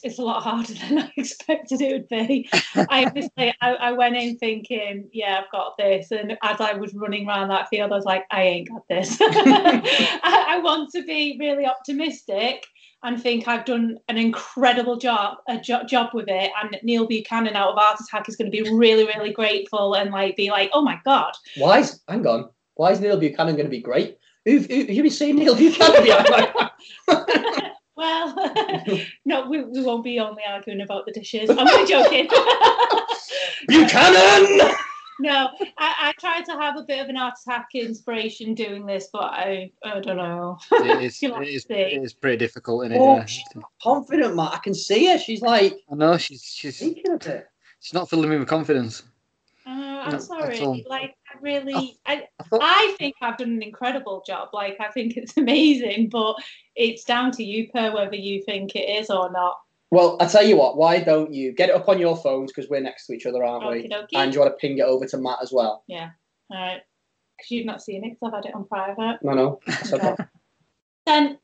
It's 0.02 0.18
a 0.18 0.22
lot 0.22 0.42
harder 0.42 0.72
than 0.72 0.98
I 1.00 1.12
expected 1.16 1.80
it 1.82 1.92
would 1.92 2.08
be. 2.08 2.48
I 2.88 3.00
have 3.00 3.14
to 3.14 3.28
say, 3.36 3.52
I, 3.60 3.72
I 3.74 3.92
went 3.92 4.16
in 4.16 4.38
thinking, 4.38 5.10
yeah, 5.12 5.40
I've 5.42 5.50
got 5.50 5.76
this. 5.76 6.12
And 6.12 6.38
as 6.42 6.60
I 6.60 6.74
was 6.74 6.94
running 6.94 7.28
around 7.28 7.48
that 7.48 7.68
field, 7.68 7.92
I 7.92 7.96
was 7.96 8.04
like, 8.04 8.24
I 8.30 8.42
ain't 8.42 8.68
got 8.70 8.86
this. 8.88 9.18
I, 9.20 10.46
I 10.48 10.58
want 10.62 10.90
to 10.92 11.02
be 11.02 11.36
really 11.40 11.66
optimistic 11.66 12.66
and 13.02 13.22
think 13.22 13.48
I've 13.48 13.64
done 13.64 13.98
an 14.08 14.18
incredible 14.18 14.96
job 14.96 15.38
a 15.48 15.58
jo- 15.58 15.84
job 15.84 16.10
with 16.12 16.28
it. 16.28 16.50
And 16.62 16.78
Neil 16.82 17.06
Buchanan 17.06 17.56
out 17.56 17.70
of 17.70 17.78
Art 17.78 17.98
Attack 18.00 18.28
is 18.28 18.36
going 18.36 18.50
to 18.50 18.62
be 18.62 18.70
really, 18.70 19.04
really 19.04 19.32
grateful 19.32 19.94
and 19.94 20.10
like 20.10 20.36
be 20.36 20.50
like, 20.50 20.70
oh 20.72 20.82
my 20.82 21.00
God. 21.04 21.32
Why 21.56 21.80
is, 21.80 22.00
hang 22.08 22.26
on, 22.26 22.50
why 22.74 22.92
is 22.92 23.00
Neil 23.00 23.18
Buchanan 23.18 23.56
going 23.56 23.66
to 23.66 23.70
be 23.70 23.80
great? 23.80 24.18
Who've, 24.44 24.66
who, 24.66 24.74
you 24.74 25.02
been 25.02 25.10
saying 25.10 25.36
Neil 25.36 25.54
Buchanan 25.54 26.06
Well, 28.00 28.34
no, 29.26 29.46
we, 29.46 29.62
we 29.62 29.82
won't 29.82 30.02
be 30.02 30.18
only 30.20 30.42
arguing 30.48 30.80
about 30.80 31.04
the 31.04 31.12
dishes. 31.12 31.50
I'm 31.50 31.58
only 31.58 31.86
joking. 31.86 32.28
Buchanan! 33.68 34.74
No, 35.20 35.50
I, 35.78 35.94
I 36.08 36.12
tried 36.18 36.44
to 36.46 36.52
have 36.52 36.76
a 36.76 36.82
bit 36.82 37.00
of 37.00 37.08
an 37.08 37.16
art 37.16 37.34
attack 37.46 37.68
inspiration 37.74 38.54
doing 38.54 38.86
this, 38.86 39.08
but 39.12 39.24
I, 39.24 39.70
I 39.84 40.00
don't 40.00 40.16
know. 40.16 40.58
It 40.72 41.02
is. 41.04 41.22
You'll 41.22 41.34
have 41.34 41.42
it 41.42 41.46
to 41.46 41.52
is. 41.52 41.62
see. 41.64 41.74
It 41.74 42.02
is 42.02 42.12
pretty 42.14 42.36
difficult, 42.38 42.84
isn't 42.86 42.96
it? 42.96 43.00
Oh, 43.00 43.16
Yeah. 43.16 43.24
she's 43.26 43.44
confident, 43.82 44.34
Matt. 44.36 44.54
I 44.54 44.58
can 44.58 44.74
see 44.74 45.06
her. 45.06 45.18
She's 45.18 45.42
like 45.42 45.74
I 45.90 45.94
know 45.94 46.16
she's 46.18 46.42
she's 46.42 46.78
thinking 46.78 47.12
of 47.12 47.26
it. 47.26 47.46
she's 47.80 47.94
not 47.94 48.08
filling 48.10 48.30
me 48.30 48.38
with 48.38 48.48
confidence. 48.48 49.02
Uh, 49.66 49.70
I'm 49.70 50.10
that's 50.12 50.26
sorry. 50.26 50.58
Like, 50.88 51.14
I 51.32 51.38
really, 51.40 51.98
I, 52.06 52.24
I 52.40 52.42
thought, 52.44 52.60
I 52.62 52.96
think 52.98 53.14
I've 53.20 53.36
done 53.36 53.50
an 53.52 53.62
incredible 53.62 54.22
job. 54.26 54.48
Like, 54.52 54.78
I 54.80 54.88
think 54.88 55.16
it's 55.16 55.36
amazing, 55.36 56.08
but 56.08 56.34
it's 56.74 57.04
down 57.04 57.30
to 57.32 57.44
you, 57.44 57.68
Per, 57.68 57.94
whether 57.94 58.16
you 58.16 58.42
think 58.42 58.74
it 58.74 58.88
is 59.00 59.10
or 59.10 59.30
not. 59.30 59.58
Well, 59.90 60.16
I 60.20 60.26
tell 60.26 60.44
you 60.44 60.56
what. 60.56 60.76
Why 60.76 61.00
don't 61.00 61.32
you 61.32 61.52
get 61.52 61.68
it 61.68 61.74
up 61.74 61.88
on 61.88 61.98
your 61.98 62.16
phones 62.16 62.52
because 62.52 62.70
we're 62.70 62.80
next 62.80 63.06
to 63.06 63.12
each 63.12 63.26
other, 63.26 63.42
aren't 63.44 63.68
we? 63.68 63.82
Okie 63.82 63.90
dokie. 63.90 64.06
And 64.14 64.32
you 64.32 64.40
want 64.40 64.52
to 64.52 64.56
ping 64.56 64.78
it 64.78 64.82
over 64.82 65.04
to 65.06 65.18
Matt 65.18 65.38
as 65.42 65.52
well? 65.52 65.82
Yeah. 65.88 66.10
All 66.50 66.58
right. 66.58 66.80
Because 67.36 67.50
you've 67.50 67.66
not 67.66 67.82
seen 67.82 68.04
it, 68.04 68.10
'cause 68.20 68.28
I've 68.28 68.44
had 68.44 68.46
it 68.50 68.54
on 68.54 68.66
private. 68.66 69.18
No, 69.22 69.32
no. 69.32 69.60
That's 69.66 69.92
okay. 69.92 70.14
Then, 71.06 71.38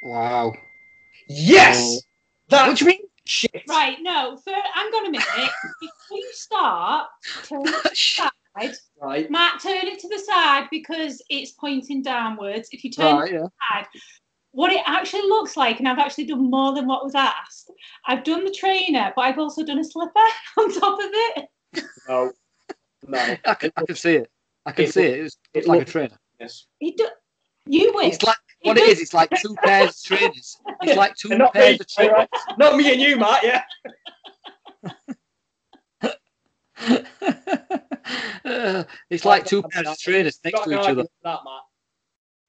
wow. 0.00 0.52
yes. 1.28 1.78
Oh. 1.78 2.00
That 2.48 2.68
What 2.68 2.78
do 2.78 2.84
you 2.84 2.90
mean? 2.90 3.00
shit. 3.24 3.62
right, 3.68 3.96
no, 4.00 4.36
for, 4.36 4.50
hang 4.52 4.86
on 4.92 5.06
a 5.06 5.10
minute. 5.10 5.24
Before 5.80 6.18
you 6.18 6.30
start, 6.32 7.08
turn 7.44 7.62
it 7.62 7.66
to 7.66 7.88
the 7.88 7.94
side. 7.94 8.74
Right. 9.00 9.30
Matt, 9.30 9.60
turn 9.60 9.86
it 9.86 9.98
to 10.00 10.08
the 10.08 10.18
side 10.18 10.68
because 10.70 11.22
it's 11.30 11.52
pointing 11.52 12.02
downwards. 12.02 12.68
If 12.72 12.84
you 12.84 12.90
turn 12.90 13.16
it. 13.16 13.20
Right, 13.20 13.32
yeah. 13.32 13.46
side, 13.72 13.86
what 14.52 14.70
it 14.72 14.82
actually 14.86 15.22
looks 15.22 15.56
like, 15.56 15.78
and 15.78 15.88
I've 15.88 15.98
actually 15.98 16.26
done 16.26 16.50
more 16.50 16.74
than 16.74 16.86
what 16.86 17.04
was 17.04 17.14
asked. 17.14 17.70
I've 18.06 18.22
done 18.22 18.44
the 18.44 18.50
trainer, 18.52 19.12
but 19.16 19.22
I've 19.22 19.38
also 19.38 19.64
done 19.64 19.78
a 19.78 19.84
slipper 19.84 20.12
on 20.58 20.72
top 20.72 20.98
of 20.98 21.10
it. 21.12 21.48
No. 22.08 22.32
No. 23.08 23.36
I 23.46 23.54
can, 23.54 23.72
I 23.76 23.84
can 23.84 23.96
see 23.96 24.16
it. 24.16 24.30
I 24.66 24.72
can 24.72 24.84
It 24.84 24.92
see 24.92 25.02
it. 25.04 25.20
It's, 25.20 25.34
it 25.54 25.58
it's 25.60 25.66
like 25.66 25.82
a 25.82 25.84
trainer. 25.84 26.16
Yes. 26.38 26.66
It 26.80 26.96
do, 26.96 27.08
you 27.66 27.92
win. 27.94 28.06
It's 28.12 28.22
like 28.22 28.36
what 28.62 28.76
it 28.78 28.88
is. 28.88 29.00
It's 29.00 29.14
like 29.14 29.30
two 29.40 29.56
pairs 29.64 29.90
of 29.90 30.02
trainers. 30.18 30.56
It's 30.82 30.96
like 30.96 31.16
two 31.16 31.28
not 31.36 31.52
pairs 31.54 31.78
me, 31.78 31.80
of 31.80 31.88
trainers. 31.88 32.12
right? 32.14 32.28
Not 32.58 32.76
me 32.76 32.92
and 32.92 33.00
you, 33.00 33.16
Matt. 33.16 33.42
Yeah. 33.42 33.62
Uh, 38.44 38.84
it's 39.10 39.24
like 39.24 39.46
two 39.46 39.62
pairs 39.62 39.88
of 39.88 39.98
trainers 39.98 40.38
next 40.44 40.62
to 40.64 40.70
each 40.70 40.76
other. 40.76 40.82
argument 40.88 41.10
For 41.22 41.28
that, 41.28 41.40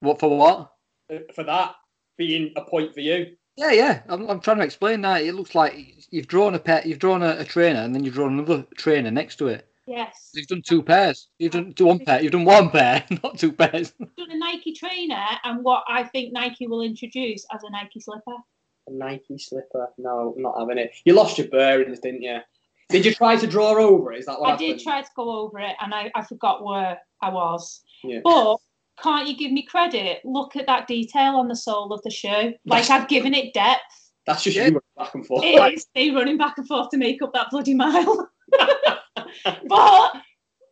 What 0.01 0.19
for 0.19 0.37
what? 0.37 0.71
Uh, 1.11 1.19
For 1.33 1.43
that 1.43 1.75
being 2.17 2.53
a 2.55 2.61
point 2.61 2.93
for 2.93 2.99
you. 3.01 3.35
Yeah, 3.55 3.71
yeah. 3.71 4.01
I'm, 4.07 4.27
I'm 4.29 4.39
trying 4.39 4.57
to 4.57 4.63
explain 4.63 5.01
that. 5.01 5.21
It 5.21 5.33
looks 5.35 5.53
like 5.55 6.07
you've 6.09 6.27
drawn 6.27 6.55
a 6.55 6.59
pet, 6.59 6.85
you've 6.85 6.99
drawn 6.99 7.21
a, 7.21 7.37
a 7.39 7.45
trainer, 7.45 7.81
and 7.81 7.93
then 7.93 8.03
you've 8.03 8.15
drawn 8.15 8.33
another 8.39 8.65
trainer 8.77 9.11
next 9.11 9.35
to 9.37 9.47
it. 9.47 9.67
yes. 9.85 10.31
You've 10.33 10.47
done 10.47 10.63
two 10.65 10.81
pairs. 10.81 11.27
You've 11.37 11.51
done 11.51 11.73
one 11.77 11.99
pair. 11.99 12.21
You've 12.21 12.31
done 12.31 12.45
one 12.45 12.69
pair, 12.71 13.03
not 13.23 13.37
two 13.37 13.51
pairs. 13.51 13.93
I've 14.01 14.15
done 14.15 14.31
a 14.31 14.37
Nike 14.37 14.73
trainer 14.73 15.23
and 15.43 15.63
what 15.63 15.83
I 15.87 16.03
think 16.03 16.33
Nike 16.33 16.65
will 16.67 16.81
introduce 16.81 17.45
as 17.53 17.61
a 17.63 17.69
Nike 17.69 17.99
slipper. 17.99 18.37
A 18.87 18.91
Nike 18.91 19.37
slipper. 19.37 19.89
No, 19.97 20.33
not 20.37 20.57
having 20.57 20.77
it. 20.79 20.91
You 21.05 21.13
lost 21.13 21.37
your 21.37 21.47
bearings, 21.47 21.99
didn't 21.99 22.23
you? 22.23 22.39
Did 22.89 23.05
you 23.05 23.13
try 23.13 23.35
to 23.37 23.47
draw 23.47 23.71
over 23.77 24.13
it? 24.13 24.19
Is 24.19 24.25
that 24.25 24.39
what 24.39 24.47
I 24.47 24.51
happened? 24.51 24.77
did 24.77 24.83
try 24.83 25.01
to 25.01 25.09
go 25.15 25.39
over 25.41 25.59
it 25.59 25.75
and 25.79 25.93
I, 25.93 26.11
I 26.15 26.23
forgot 26.23 26.63
where 26.63 26.99
I 27.21 27.29
was. 27.29 27.81
Yeah. 28.03 28.19
But 28.23 28.57
can't 29.01 29.27
you 29.27 29.35
give 29.35 29.51
me 29.51 29.63
credit? 29.63 30.21
Look 30.23 30.55
at 30.55 30.67
that 30.67 30.87
detail 30.87 31.35
on 31.35 31.47
the 31.47 31.55
sole 31.55 31.91
of 31.93 32.01
the 32.03 32.11
shoe. 32.11 32.53
Like 32.65 32.89
I've 32.89 33.07
given 33.07 33.33
it 33.33 33.53
depth. 33.53 33.81
That's 34.25 34.43
just 34.43 34.55
Yeah. 34.55 34.67
you 34.67 34.81
back 34.97 35.13
and 35.15 35.25
forth. 35.25 35.43
It 35.43 35.73
is 35.73 35.87
me 35.95 36.11
running 36.11 36.37
back 36.37 36.57
and 36.57 36.67
forth 36.67 36.89
to 36.91 36.97
make 36.97 37.21
up 37.21 37.33
that 37.33 37.49
bloody 37.49 37.73
mile. 37.73 38.29
but 39.67 40.11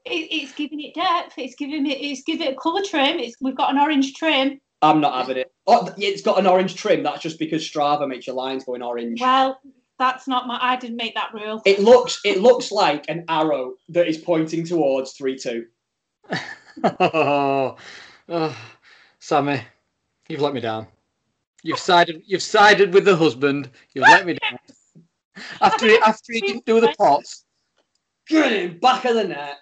it, 0.05 0.27
it's 0.31 0.53
giving 0.53 0.81
it 0.81 0.93
depth. 0.93 1.33
It's 1.37 1.55
giving 1.55 1.85
it. 1.85 1.99
It's 1.99 2.23
giving 2.23 2.47
it 2.47 2.53
a 2.53 2.55
colour 2.55 2.81
trim. 2.83 3.19
It's 3.19 3.35
we've 3.41 3.55
got 3.55 3.71
an 3.71 3.79
orange 3.79 4.13
trim. 4.13 4.59
I'm 4.81 4.99
not 4.99 5.13
having 5.15 5.37
it. 5.37 5.51
Oh, 5.67 5.93
it's 5.97 6.21
got 6.21 6.39
an 6.39 6.47
orange 6.47 6.75
trim. 6.75 7.03
That's 7.03 7.21
just 7.21 7.37
because 7.39 7.61
Strava 7.63 8.07
makes 8.07 8.25
your 8.25 8.35
lines 8.35 8.63
going 8.63 8.81
orange. 8.81 9.21
Well, 9.21 9.59
that's 9.99 10.27
not 10.27 10.47
my. 10.47 10.57
I 10.61 10.75
didn't 10.77 10.97
make 10.97 11.13
that 11.15 11.33
rule. 11.33 11.61
It 11.65 11.79
looks 11.79 12.19
it 12.25 12.41
looks 12.41 12.71
like 12.71 13.05
an 13.09 13.25
arrow 13.29 13.73
that 13.89 14.07
is 14.07 14.17
pointing 14.17 14.65
towards 14.65 15.11
three 15.13 15.37
two. 15.37 15.65
oh, 16.83 17.77
oh, 18.31 18.57
Sammy, 19.19 19.61
you've 20.27 20.41
let 20.41 20.53
me 20.53 20.61
down. 20.61 20.87
You've 21.63 21.79
sided. 21.79 22.23
You've 22.25 22.41
sided 22.41 22.93
with 22.93 23.05
the 23.05 23.15
husband. 23.15 23.69
You've 23.93 24.07
let 24.07 24.25
me 24.25 24.33
down. 24.33 24.57
After 25.61 25.87
he, 25.87 25.97
after 26.05 26.33
he 26.33 26.41
didn't 26.41 26.65
do 26.65 26.81
the 26.81 26.93
pots. 26.97 27.45
Get 28.27 28.51
him 28.51 28.79
back 28.79 29.05
of 29.05 29.15
the 29.15 29.23
net. 29.23 29.57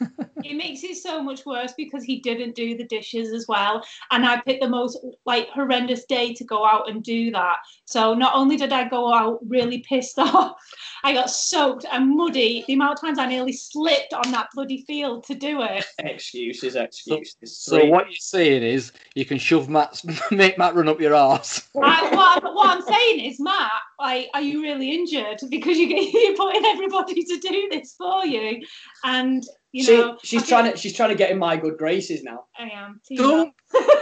it 0.44 0.56
makes 0.56 0.82
it 0.82 0.96
so 0.96 1.22
much 1.22 1.44
worse 1.46 1.72
because 1.76 2.04
he 2.04 2.20
didn't 2.20 2.54
do 2.54 2.76
the 2.76 2.84
dishes 2.84 3.32
as 3.32 3.46
well. 3.48 3.84
And 4.10 4.26
i 4.26 4.40
picked 4.40 4.62
the 4.62 4.68
most 4.68 4.98
like 5.26 5.48
horrendous 5.48 6.04
day 6.04 6.34
to 6.34 6.44
go 6.44 6.64
out 6.64 6.88
and 6.88 7.02
do 7.02 7.30
that. 7.32 7.56
So 7.84 8.14
not 8.14 8.34
only 8.34 8.56
did 8.56 8.72
i 8.72 8.88
go 8.88 9.12
out 9.12 9.38
really 9.46 9.84
pissed 9.88 10.18
off 10.18 10.56
i 11.02 11.12
got 11.12 11.30
soaked 11.30 11.86
and 11.90 12.16
muddy. 12.16 12.64
The 12.66 12.74
amount 12.74 12.98
of 12.98 13.00
times 13.00 13.18
i 13.18 13.26
nearly 13.26 13.52
slipped 13.52 14.12
on 14.14 14.30
that 14.32 14.48
bloody 14.54 14.84
field 14.86 15.24
to 15.24 15.34
do 15.34 15.62
it. 15.62 15.84
Excuses, 15.98 16.76
excuses. 16.76 17.58
So 17.58 17.78
Three- 17.78 17.90
what 17.90 18.06
you're 18.06 18.16
saying 18.16 18.62
is 18.62 18.92
you 19.14 19.24
can 19.24 19.38
shove 19.38 19.68
Matt's 19.68 20.04
make 20.30 20.58
Matt 20.58 20.74
run 20.74 20.88
up 20.88 21.00
your 21.00 21.14
arse. 21.14 21.62
I, 21.76 22.02
what, 22.14 22.44
I'm- 22.44 22.54
what 22.54 22.76
i'm 22.76 22.82
saying 22.82 23.20
is 23.20 23.40
matt 23.40 23.70
like 23.98 24.28
are 24.34 24.40
you 24.42 24.62
really 24.62 24.92
injured? 24.92 25.40
Because 25.48 25.76
you 25.78 25.88
get 25.88 26.12
you're 26.12 26.36
putting 26.36 26.64
everybody 26.64 27.22
to 27.24 27.38
do 27.38 27.68
this 27.70 27.94
for 27.96 28.24
you. 28.26 28.62
And 29.04 29.42
you 29.74 29.82
See, 29.82 29.96
know 29.96 30.16
she's 30.22 30.44
I 30.44 30.46
trying 30.46 30.64
think 30.64 30.76
to 30.76 30.80
she's 30.80 30.94
trying 30.94 31.08
to 31.08 31.16
get 31.16 31.32
in 31.32 31.38
my 31.38 31.56
good 31.56 31.76
graces 31.76 32.22
now. 32.22 32.44
i 32.56 32.68
am 32.68 33.00
Team 33.06 33.18
Don't, 33.18 33.52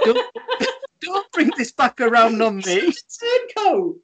don't, 0.05 0.27
don't 1.01 1.33
bring 1.33 1.51
this 1.57 1.73
back 1.73 1.99
around 1.99 2.43
on 2.43 2.57
me. 2.59 2.93
Turncoat. 3.19 3.97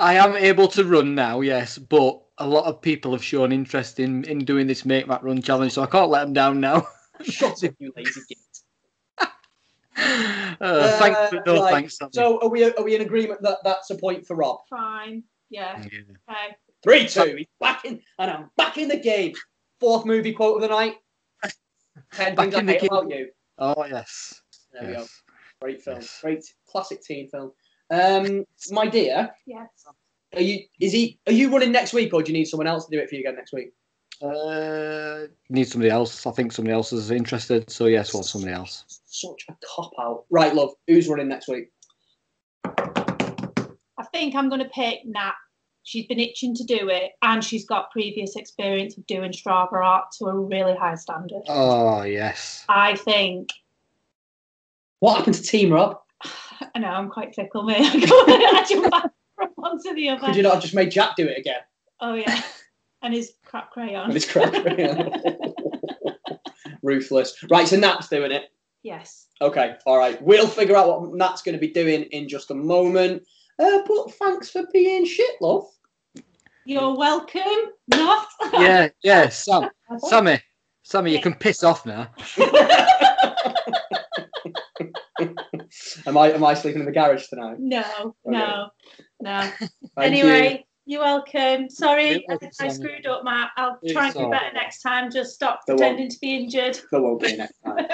I 0.00 0.14
am 0.14 0.34
able 0.34 0.66
to 0.68 0.82
run 0.84 1.14
now, 1.14 1.42
yes, 1.42 1.78
but 1.78 2.20
a 2.38 2.46
lot 2.46 2.64
of 2.64 2.82
people 2.82 3.12
have 3.12 3.22
shown 3.22 3.52
interest 3.52 4.00
in, 4.00 4.24
in 4.24 4.44
doing 4.44 4.66
this 4.66 4.84
Make 4.84 5.06
Matt 5.06 5.22
Run 5.22 5.40
challenge, 5.42 5.74
so 5.74 5.82
I 5.82 5.86
can't 5.86 6.10
let 6.10 6.24
them 6.24 6.32
down 6.32 6.58
now. 6.60 6.84
Shut 7.22 7.62
up, 7.62 7.74
you 7.78 7.92
lazy 7.96 8.20
git. 8.28 8.38
Uh, 10.60 10.98
thanks, 10.98 11.18
Uh, 11.18 11.28
but 11.30 11.46
no 11.46 11.60
right. 11.62 11.70
thanks. 11.72 11.98
Sammy. 11.98 12.10
So 12.14 12.40
are 12.40 12.48
we 12.48 12.64
are 12.64 12.82
we 12.82 12.96
in 12.96 13.02
agreement 13.02 13.42
that 13.42 13.58
that's 13.62 13.90
a 13.90 13.94
point 13.96 14.26
for 14.26 14.34
Rob? 14.34 14.58
Fine. 14.68 15.22
Yeah. 15.50 15.78
Yeah. 15.92 16.00
Okay. 16.28 16.56
Three 16.82 17.06
two. 17.06 17.34
He's 17.36 17.46
back 17.60 17.84
in, 17.84 18.00
and 18.18 18.30
I'm 18.30 18.50
back 18.56 18.78
in 18.78 18.88
the 18.88 18.96
game. 18.98 19.34
Fourth 19.80 20.04
movie 20.06 20.32
quote 20.32 20.56
of 20.56 20.62
the 20.62 20.68
night. 20.68 20.94
Ten 22.12 22.34
Back 22.34 22.50
things 22.50 22.54
I 22.54 22.62
the 22.62 22.72
hate 22.72 22.80
game. 22.82 22.90
about 22.90 23.10
you. 23.10 23.28
Oh 23.58 23.84
yes. 23.86 24.40
There 24.72 24.86
we 24.88 24.92
go. 24.94 24.98
yes. 25.00 25.22
Great 25.60 25.82
film. 25.82 25.96
Yes. 26.00 26.18
Great 26.22 26.44
classic 26.68 27.02
teen 27.02 27.28
film. 27.28 27.52
Um, 27.90 28.44
my 28.70 28.86
dear, 28.86 29.30
Yes. 29.46 29.68
are 30.34 30.40
you 30.40 30.60
is 30.80 30.92
he 30.92 31.18
are 31.26 31.32
you 31.32 31.50
running 31.50 31.72
next 31.72 31.92
week 31.92 32.14
or 32.14 32.22
do 32.22 32.32
you 32.32 32.38
need 32.38 32.46
someone 32.46 32.66
else 32.66 32.86
to 32.86 32.96
do 32.96 33.00
it 33.02 33.08
for 33.08 33.14
you 33.16 33.20
again 33.20 33.36
next 33.36 33.52
week? 33.52 33.72
Uh, 34.22 35.26
need 35.50 35.64
somebody 35.68 35.90
else. 35.90 36.26
I 36.26 36.30
think 36.30 36.52
somebody 36.52 36.72
else 36.72 36.92
is 36.92 37.10
interested. 37.10 37.68
So 37.70 37.86
yes, 37.86 38.14
want 38.14 38.24
somebody 38.26 38.52
else. 38.54 38.84
Such 39.06 39.44
a 39.50 39.54
cop 39.66 39.90
out. 40.00 40.24
Right, 40.30 40.54
love. 40.54 40.70
Who's 40.86 41.08
running 41.08 41.28
next 41.28 41.48
week? 41.48 41.70
I 42.64 44.04
think 44.12 44.34
I'm 44.34 44.48
going 44.48 44.62
to 44.62 44.68
pick 44.70 45.00
Nat. 45.04 45.34
She's 45.84 46.06
been 46.06 46.20
itching 46.20 46.54
to 46.54 46.64
do 46.64 46.88
it, 46.88 47.12
and 47.22 47.44
she's 47.44 47.66
got 47.66 47.90
previous 47.90 48.36
experience 48.36 48.96
of 48.96 49.06
doing 49.06 49.32
Strava 49.32 49.72
art 49.72 50.12
to 50.18 50.26
a 50.26 50.34
really 50.34 50.76
high 50.76 50.94
standard. 50.94 51.42
Oh 51.48 52.02
yes. 52.02 52.64
I 52.68 52.94
think. 52.96 53.50
What 55.00 55.16
happened 55.16 55.34
to 55.34 55.42
Team 55.42 55.72
Rob? 55.72 55.98
I 56.74 56.78
know 56.78 56.88
I'm 56.88 57.10
quite 57.10 57.34
fickle, 57.34 57.64
mate. 57.64 57.80
I 57.82 58.64
jump 58.68 58.90
back 58.90 59.10
from 59.34 59.48
one 59.56 59.82
to 59.82 59.94
the 59.94 60.10
other. 60.10 60.26
Could 60.26 60.36
you 60.36 60.42
not 60.44 60.54
have 60.54 60.62
just 60.62 60.74
made 60.74 60.92
Jack 60.92 61.16
do 61.16 61.26
it 61.26 61.38
again? 61.38 61.60
Oh 62.00 62.14
yeah, 62.14 62.42
and 63.02 63.12
his 63.12 63.32
crap 63.44 63.70
crayon. 63.70 64.06
With 64.06 64.14
his 64.14 64.30
crap. 64.30 64.52
crayon. 64.52 65.12
Ruthless. 66.82 67.44
Right, 67.50 67.66
so 67.66 67.76
Nat's 67.76 68.08
doing 68.08 68.32
it. 68.32 68.50
Yes. 68.82 69.28
Okay, 69.40 69.76
all 69.86 69.98
right. 69.98 70.20
We'll 70.22 70.48
figure 70.48 70.76
out 70.76 71.00
what 71.00 71.14
Nat's 71.14 71.42
going 71.42 71.54
to 71.54 71.60
be 71.60 71.72
doing 71.72 72.02
in 72.04 72.28
just 72.28 72.50
a 72.50 72.54
moment. 72.54 73.24
Uh, 73.62 73.82
but 73.86 74.12
thanks 74.14 74.50
for 74.50 74.64
being 74.72 75.04
shit, 75.04 75.40
love. 75.40 75.66
You're 76.64 76.96
welcome. 76.96 77.42
Not. 77.88 78.26
Yeah, 78.54 78.88
yeah. 79.02 79.28
Sam, 79.28 79.70
Sammy, 80.08 80.40
Sammy, 80.82 81.12
you 81.12 81.20
can 81.22 81.34
piss 81.34 81.62
off 81.62 81.86
now. 81.86 82.10
am 86.06 86.18
I 86.18 86.32
am 86.32 86.44
I 86.44 86.54
sleeping 86.54 86.80
in 86.80 86.86
the 86.86 86.92
garage 86.92 87.28
tonight? 87.28 87.56
No, 87.58 88.14
no, 88.26 88.68
no. 89.20 89.50
Anyway, 89.98 90.64
you. 90.84 90.98
are 91.00 91.04
welcome. 91.04 91.70
Sorry, 91.70 92.24
You're 92.28 92.38
I, 92.60 92.66
I 92.66 92.68
screwed 92.68 93.06
up, 93.06 93.24
Matt. 93.24 93.50
I'll 93.56 93.78
It's 93.82 93.92
try 93.92 94.06
and 94.06 94.14
do 94.14 94.28
better 94.28 94.44
right. 94.46 94.54
next 94.54 94.82
time. 94.82 95.10
Just 95.10 95.34
stop 95.34 95.60
Go 95.66 95.74
on. 95.74 95.78
pretending 95.78 96.10
to 96.10 96.18
be 96.20 96.36
injured. 96.36 96.78
There 96.90 97.00
won't 97.00 97.22
be 97.22 97.36
next 97.36 97.58
time. 97.64 97.86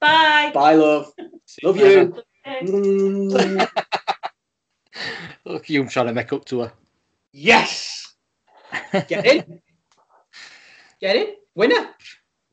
Bye. 0.00 0.50
Bye, 0.52 0.74
love. 0.74 1.12
Love 1.62 1.76
you. 1.78 2.14
Mm. 2.46 3.68
Look, 5.44 5.68
you 5.70 5.86
trying 5.88 6.06
to 6.06 6.12
make 6.12 6.32
up 6.32 6.44
to 6.46 6.60
her. 6.60 6.72
Yes. 7.32 8.14
Get 9.08 9.24
in. 9.26 9.60
Get 11.00 11.16
in. 11.16 11.26
Winner. 11.54 11.90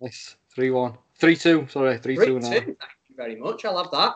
Yes, 0.01 0.35
three 0.53 0.71
one, 0.71 0.97
three 1.19 1.35
two. 1.35 1.67
Sorry, 1.69 1.97
three, 1.97 2.15
Three 2.15 2.25
two 2.27 2.39
now. 2.39 2.49
Thank 2.49 2.67
you 2.67 3.15
very 3.15 3.35
much. 3.35 3.65
I 3.65 3.69
love 3.71 3.89
that. 3.91 4.13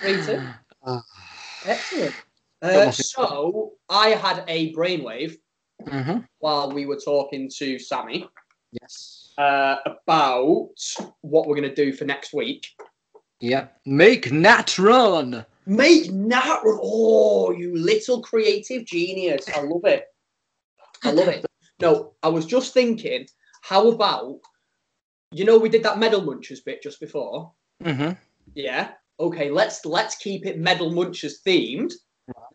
Three 0.00 0.22
two. 0.24 0.42
Ah. 0.84 1.02
Excellent. 1.66 2.14
Uh, 2.60 2.90
so 2.90 3.72
I 3.88 4.10
had 4.10 4.44
a 4.48 4.72
brainwave 4.74 5.36
Mm-hmm. 5.86 6.18
while 6.38 6.70
we 6.70 6.86
were 6.86 6.98
talking 7.04 7.50
to 7.56 7.76
Sammy 7.76 8.28
Yes. 8.80 9.32
uh, 9.36 9.76
about 9.84 10.68
what 11.22 11.48
we're 11.48 11.56
going 11.56 11.68
to 11.68 11.74
do 11.74 11.92
for 11.92 12.04
next 12.04 12.32
week. 12.32 12.68
Yeah. 13.40 13.66
Make 13.84 14.30
Nat 14.30 14.78
run. 14.78 15.44
Make 15.66 16.10
Nat 16.10 16.60
run. 16.64 16.78
Oh, 16.82 17.52
you 17.52 17.76
little 17.76 18.20
creative 18.22 18.84
genius. 18.84 19.48
I 19.48 19.60
love 19.62 19.84
it. 19.84 20.04
I 21.04 21.10
love 21.10 21.28
it. 21.28 21.44
No, 21.80 22.14
I 22.22 22.28
was 22.28 22.46
just 22.46 22.74
thinking, 22.74 23.26
how 23.62 23.88
about, 23.90 24.38
you 25.32 25.44
know, 25.44 25.58
we 25.58 25.68
did 25.68 25.82
that 25.82 25.98
medal 25.98 26.20
munchers 26.22 26.64
bit 26.64 26.82
just 26.82 27.00
before. 27.00 27.52
Mm-hmm. 27.82 28.12
Yeah. 28.54 28.92
Okay, 29.18 29.50
let's 29.50 29.84
let's 29.84 30.16
keep 30.16 30.46
it 30.46 30.58
medal 30.58 30.90
munchers 30.90 31.42
themed. 31.46 31.92
Right. 32.28 32.54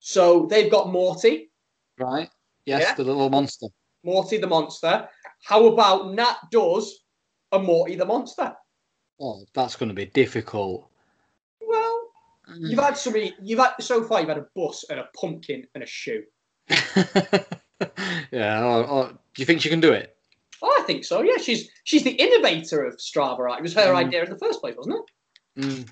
So 0.00 0.46
they've 0.46 0.70
got 0.70 0.90
Morty, 0.90 1.50
Right. 1.98 2.28
Yes, 2.66 2.82
Yeah. 2.82 2.94
the 2.94 3.04
little 3.04 3.30
monster. 3.30 3.66
Morty 4.04 4.38
the 4.38 4.46
monster. 4.46 5.08
How 5.44 5.66
about 5.66 6.12
Nat 6.14 6.36
does 6.50 7.04
a 7.52 7.58
Morty 7.58 7.94
the 7.94 8.04
monster? 8.04 8.54
Oh, 9.20 9.44
that's 9.54 9.76
going 9.76 9.88
to 9.88 9.94
be 9.94 10.06
difficult. 10.06 10.90
Well, 12.48 12.58
you've 12.58 12.78
had 12.78 12.96
somebody. 12.96 13.34
You've 13.42 13.58
had 13.58 13.72
so 13.80 14.02
far. 14.04 14.20
You've 14.20 14.28
had 14.28 14.38
a 14.38 14.46
bus 14.54 14.84
and 14.90 15.00
a 15.00 15.08
pumpkin 15.18 15.66
and 15.74 15.82
a 15.82 15.86
shoe. 15.86 16.22
yeah. 18.30 18.64
Or, 18.64 18.84
or, 18.84 19.08
do 19.08 19.42
you 19.42 19.46
think 19.46 19.60
she 19.60 19.68
can 19.68 19.80
do 19.80 19.92
it? 19.92 20.16
Oh, 20.62 20.78
I 20.80 20.84
think 20.84 21.04
so. 21.04 21.22
Yeah, 21.22 21.36
she's 21.38 21.68
she's 21.84 22.04
the 22.04 22.10
innovator 22.12 22.84
of 22.84 22.96
Strava. 22.96 23.38
Right? 23.38 23.58
It 23.58 23.62
was 23.62 23.74
her 23.74 23.92
Mm. 23.92 24.06
idea 24.06 24.24
in 24.24 24.30
the 24.30 24.38
first 24.38 24.60
place, 24.60 24.74
wasn't 24.76 24.96
it? 25.56 25.62
Mm. 25.62 25.88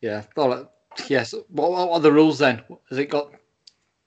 Yeah. 0.00 0.22
Right. 0.36 0.66
Yes. 1.08 1.34
What, 1.48 1.70
what 1.70 1.90
are 1.90 2.00
the 2.00 2.12
rules 2.12 2.38
then? 2.38 2.62
Has 2.88 2.98
it 2.98 3.06
got? 3.10 3.32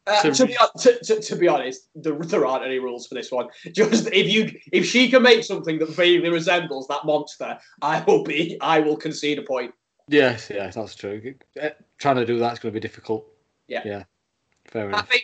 Uh, 0.05 0.21
So- 0.21 0.31
to, 0.33 0.45
be, 0.47 0.57
to, 0.79 0.99
to, 1.03 1.21
to 1.21 1.35
be 1.35 1.47
honest, 1.47 1.87
there, 1.95 2.13
there 2.15 2.45
aren't 2.45 2.65
any 2.65 2.79
rules 2.79 3.07
for 3.07 3.15
this 3.15 3.31
one. 3.31 3.47
Just 3.71 4.07
if 4.07 4.31
you 4.31 4.51
if 4.71 4.85
she 4.85 5.09
can 5.09 5.23
make 5.23 5.43
something 5.43 5.79
that 5.79 5.89
vaguely 5.89 6.29
resembles 6.29 6.87
that 6.87 7.05
monster, 7.05 7.57
I 7.81 8.01
will 8.01 8.23
be 8.23 8.57
I 8.61 8.79
will 8.79 8.97
concede 8.97 9.39
a 9.39 9.43
point. 9.43 9.73
Yes. 10.13 10.49
Yes. 10.49 10.75
That's 10.75 10.95
true. 10.95 11.35
Uh, 11.61 11.69
Trying 11.97 12.17
to 12.17 12.25
do 12.25 12.39
that's 12.39 12.59
going 12.59 12.71
to 12.73 12.79
be 12.79 12.85
difficult. 12.85 13.25
Yeah. 13.67 13.81
Yeah. 13.85 14.03
Fair 14.65 14.87
enough. 14.87 15.07
Happy? 15.09 15.23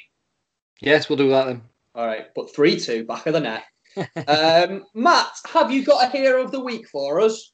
Yes, 0.82 1.10
we'll 1.10 1.18
do 1.18 1.30
that 1.30 1.46
then. 1.46 1.62
All 1.96 2.06
right, 2.06 2.28
but 2.36 2.54
three 2.54 2.80
two 2.80 3.04
back 3.04 3.26
of 3.26 3.34
the 3.34 3.40
net. 3.40 3.64
um, 4.28 4.86
Matt, 4.94 5.32
have 5.52 5.72
you 5.72 5.84
got 5.84 6.06
a 6.06 6.18
hero 6.18 6.44
of 6.44 6.52
the 6.52 6.60
week 6.60 6.88
for 6.88 7.20
us? 7.20 7.52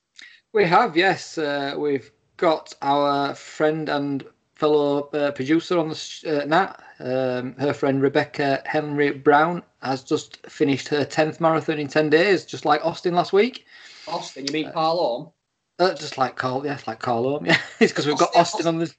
We 0.54 0.66
have, 0.66 0.96
yes. 0.96 1.38
Uh, 1.38 1.76
we've 1.78 2.12
got 2.38 2.74
our 2.82 3.34
friend 3.34 3.90
and 3.90 4.26
fellow 4.56 5.10
uh, 5.10 5.32
producer 5.32 5.80
on 5.80 5.90
the 5.90 5.96
sh- 5.96 6.26
uh, 6.26 6.46
Nat. 6.46 6.82
Um, 7.00 7.56
her 7.58 7.74
friend 7.74 8.02
Rebecca 8.02 8.62
Henry 8.66 9.12
Brown 9.12 9.64
has 9.82 10.04
just 10.04 10.46
finished 10.48 10.88
her 10.90 11.04
10th 11.04 11.40
marathon 11.40 11.80
in 11.80 11.88
10 11.88 12.10
days, 12.10 12.46
just 12.46 12.66
like 12.66 12.86
Austin 12.86 13.16
last 13.16 13.34
week. 13.34 13.66
Austin, 14.08 14.46
you 14.46 14.54
mean 14.54 14.72
Carl 14.72 14.98
Orm? 14.98 15.30
Uh, 15.78 15.94
just 15.94 16.18
like 16.18 16.38
Carl, 16.38 16.66
yeah, 16.66 16.78
like 16.88 17.00
Carl 17.00 17.26
Orm, 17.26 17.46
yeah. 17.46 17.58
it's 17.80 17.92
because 17.92 18.08
we've 18.08 18.18
got 18.18 18.34
Austin- 18.36 18.66
Austin 18.66 18.68
on 18.68 18.78
the 18.80 18.94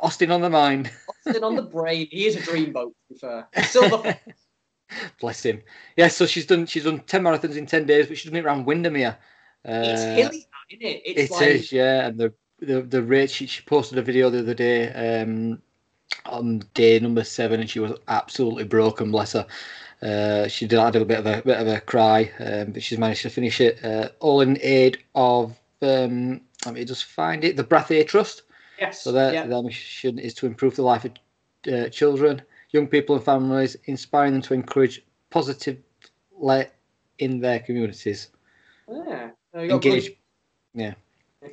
Austin 0.00 0.30
on 0.30 0.40
the 0.40 0.50
mind. 0.50 0.90
Austin 1.26 1.44
on 1.44 1.56
the 1.56 1.62
brain. 1.62 2.08
He 2.10 2.26
is 2.26 2.36
a 2.36 2.40
dreamboat, 2.40 2.92
to 2.92 2.94
be 3.10 3.18
fair. 3.18 3.48
Silver. 3.64 4.18
Bless 5.20 5.44
him. 5.44 5.62
Yeah, 5.96 6.08
so 6.08 6.26
she's 6.26 6.46
done 6.46 6.66
she's 6.66 6.84
done 6.84 7.00
10 7.00 7.22
marathons 7.22 7.56
in 7.56 7.66
10 7.66 7.86
days, 7.86 8.06
but 8.06 8.16
she's 8.16 8.30
done 8.30 8.38
it 8.38 8.44
around 8.44 8.64
Windermere. 8.66 9.16
Uh, 9.66 9.82
it's 9.84 10.02
hilly, 10.02 10.46
isn't 10.70 10.82
it? 10.86 11.02
It's 11.04 11.30
It 11.30 11.34
like 11.34 11.46
is, 11.48 11.72
yeah. 11.72 12.06
And 12.06 12.18
the 12.18 12.32
the 12.60 12.82
the 12.82 13.02
rate 13.02 13.30
she, 13.30 13.46
she 13.46 13.62
posted 13.62 13.98
a 13.98 14.02
video 14.02 14.30
the 14.30 14.40
other 14.40 14.54
day 14.54 14.90
um, 14.92 15.60
on 16.26 16.62
day 16.74 16.98
number 16.98 17.24
seven, 17.24 17.60
and 17.60 17.68
she 17.68 17.78
was 17.80 17.92
absolutely 18.08 18.64
broken. 18.64 19.10
Bless 19.10 19.32
her. 19.32 19.46
Uh, 20.00 20.48
she 20.48 20.66
did 20.66 20.78
have 20.78 20.96
a 20.96 21.04
bit 21.04 21.18
of 21.18 21.26
a 21.26 21.42
bit 21.42 21.60
of 21.60 21.68
a 21.68 21.80
cry, 21.80 22.30
um, 22.40 22.72
but 22.72 22.82
she's 22.82 22.98
managed 22.98 23.22
to 23.22 23.30
finish 23.30 23.60
it 23.60 23.84
uh, 23.84 24.08
all 24.20 24.40
in 24.40 24.58
aid 24.62 24.98
of. 25.14 25.58
Um, 25.82 26.42
let 26.64 26.74
me 26.74 26.84
just 26.84 27.04
find 27.04 27.44
it. 27.44 27.56
The 27.56 27.64
Brathay 27.64 28.06
Trust. 28.06 28.42
yes. 28.78 29.02
So 29.02 29.12
their, 29.12 29.32
yeah. 29.32 29.46
their 29.46 29.62
mission 29.62 30.18
is 30.18 30.34
to 30.34 30.46
improve 30.46 30.76
the 30.76 30.82
life 30.82 31.04
of 31.04 31.12
uh, 31.72 31.88
children, 31.88 32.42
young 32.70 32.86
people, 32.86 33.16
and 33.16 33.24
families, 33.24 33.76
inspiring 33.84 34.32
them 34.32 34.42
to 34.42 34.54
encourage 34.54 35.04
positive 35.30 35.78
light 36.38 36.70
in 37.18 37.40
their 37.40 37.60
communities. 37.60 38.28
Yeah. 38.88 39.30
Go. 39.54 39.78
Good. 39.78 39.86
Engage. 39.86 40.10
Yeah. 40.74 40.94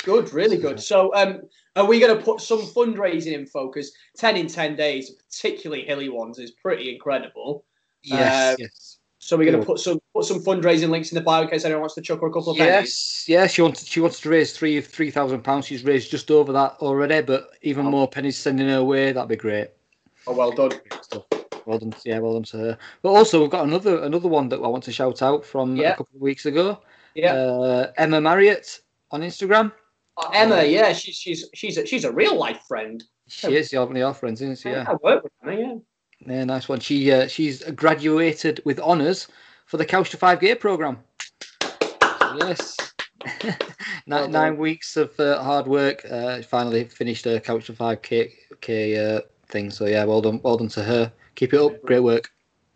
Good, 0.04 0.32
really 0.34 0.58
good. 0.58 0.80
So, 0.80 1.14
um, 1.16 1.42
are 1.76 1.86
we 1.86 2.00
going 2.00 2.16
to 2.16 2.24
put 2.24 2.42
some 2.42 2.62
fundraising 2.62 3.34
in 3.34 3.48
focus? 3.48 3.92
ten 4.16 4.38
in 4.38 4.48
ten 4.48 4.76
days, 4.76 5.10
particularly 5.10 5.84
hilly 5.84 6.10
ones, 6.10 6.38
is 6.38 6.52
pretty 6.52 6.94
incredible. 6.94 7.66
Yes. 8.04 8.54
Uh, 8.54 8.56
yes. 8.60 8.99
So 9.30 9.38
we're 9.38 9.46
going 9.52 9.60
to 9.60 9.64
put 9.66 9.80
some 9.80 10.02
put 10.12 10.26
some 10.26 10.40
fundraising 10.44 10.90
links 10.90 11.12
in 11.12 11.16
the 11.16 11.22
bio 11.22 11.44
in 11.44 11.50
case 11.50 11.64
anyone 11.64 11.82
wants 11.82 11.94
to 11.94 12.02
chuck 12.02 12.20
her 12.22 12.26
a 12.26 12.34
couple 12.34 12.50
of 12.50 12.58
pennies. 12.58 13.26
Yes, 13.26 13.26
yes. 13.28 13.52
She 13.54 13.62
wants 13.62 13.86
she 13.86 14.00
wants 14.00 14.20
to 14.22 14.28
raise 14.30 14.54
three 14.54 14.82
three 14.82 15.12
thousand 15.12 15.44
pounds. 15.44 15.68
She's 15.68 15.84
raised 15.84 16.10
just 16.10 16.32
over 16.32 16.52
that 16.52 16.78
already, 16.80 17.22
but 17.22 17.52
even 17.62 17.86
Oh. 17.86 17.92
more 17.92 18.08
pennies 18.08 18.40
sending 18.40 18.68
her 18.70 18.84
way. 18.84 19.12
That'd 19.12 19.30
be 19.30 19.36
great. 19.36 19.68
Oh, 20.26 20.34
well 20.34 20.50
done. 20.52 20.72
Well 21.68 21.78
done, 21.78 21.94
yeah, 22.06 22.18
well 22.18 22.34
done 22.34 22.44
to 22.46 22.58
her. 22.58 22.78
But 23.04 23.10
also, 23.10 23.40
we've 23.40 23.52
got 23.52 23.66
another 23.66 24.02
another 24.02 24.28
one 24.28 24.50
that 24.50 24.56
I 24.64 24.68
want 24.68 24.84
to 24.86 24.92
shout 24.92 25.22
out 25.22 25.46
from 25.46 25.76
Yeah. 25.76 25.90
a 25.94 25.98
couple 25.98 26.16
of 26.16 26.22
weeks 26.22 26.48
ago. 26.48 26.80
Yeah. 27.14 27.34
Uh, 27.36 27.92
Emma 27.98 28.20
Marriott 28.20 28.80
on 29.12 29.22
Instagram. 29.22 29.72
Uh, 30.18 30.32
Emma, 30.34 30.64
yeah, 30.64 30.92
she's 30.92 31.18
she's 31.18 31.48
she's 31.54 31.78
a, 31.78 31.86
she's 31.86 32.04
a 32.04 32.12
real 32.12 32.36
life 32.36 32.62
friend. 32.68 33.04
She 33.28 33.56
is 33.56 33.72
one 33.74 33.92
of 33.92 33.96
your 33.96 34.16
friends, 34.16 34.42
isn't 34.42 34.58
she? 34.58 34.70
Yeah. 34.70 34.86
I 34.88 34.96
work 35.04 35.22
with 35.24 35.34
Anna, 35.44 35.56
yeah. 35.56 35.76
Yeah, 36.26 36.44
nice 36.44 36.68
one. 36.68 36.80
She 36.80 37.12
uh, 37.12 37.28
she's 37.28 37.64
graduated 37.64 38.62
with 38.66 38.80
honours 38.80 39.28
for 39.66 39.78
the 39.78 39.86
Couch 39.86 40.10
to 40.12 40.18
Five 40.18 40.40
K 40.40 40.54
program. 40.56 40.98
Yes, 42.38 42.76
nine, 43.44 44.24
done. 44.24 44.32
nine 44.32 44.58
weeks 44.58 44.98
of 44.98 45.18
uh, 45.20 45.42
hard 45.42 45.66
work. 45.68 46.06
Uh, 46.10 46.42
finally 46.42 46.84
finished 46.86 47.26
her 47.26 47.40
Couch 47.40 47.68
to 47.68 47.74
Five 47.74 48.02
K 48.02 48.34
K 48.62 48.98
uh, 49.16 49.22
thing. 49.48 49.72
So 49.72 49.86
yeah, 49.86 50.04
well 50.04 50.22
done, 50.22 50.42
well 50.44 50.58
done 50.58 50.68
to 50.70 50.84
her. 50.84 51.12
Keep 51.36 51.54
it 51.54 51.62
up. 51.62 51.82
Great 51.84 52.02
work. 52.02 52.30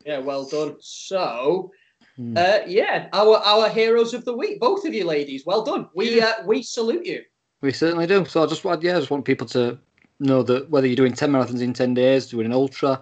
Yeah, 0.06 0.20
well 0.20 0.46
done. 0.46 0.76
So, 0.80 1.72
Hmm. 2.16 2.38
uh, 2.38 2.60
yeah, 2.68 3.08
our 3.12 3.38
our 3.38 3.70
heroes 3.70 4.14
of 4.14 4.24
the 4.24 4.36
week, 4.36 4.60
both 4.60 4.86
of 4.86 4.94
you 4.94 5.04
ladies, 5.06 5.46
well 5.46 5.64
done. 5.64 5.90
We 5.96 6.22
uh, 6.22 6.46
we 6.46 6.62
salute 6.64 7.06
you. 7.06 7.24
We 7.62 7.72
certainly 7.72 8.06
do. 8.08 8.26
So 8.26 8.44
I 8.44 8.46
just 8.46 8.66
want, 8.66 8.84
yeah, 8.84 8.98
I 8.98 9.00
just 9.00 9.10
want 9.10 9.24
people 9.26 9.48
to 9.48 9.80
know 10.20 10.44
that 10.44 10.70
whether 10.70 10.86
you're 10.86 10.98
doing 10.98 11.14
10 11.14 11.32
marathons 11.32 11.62
in 11.62 11.72
10 11.74 11.94
days, 11.94 12.28
doing 12.28 12.46
an 12.46 12.52
ultra, 12.52 13.02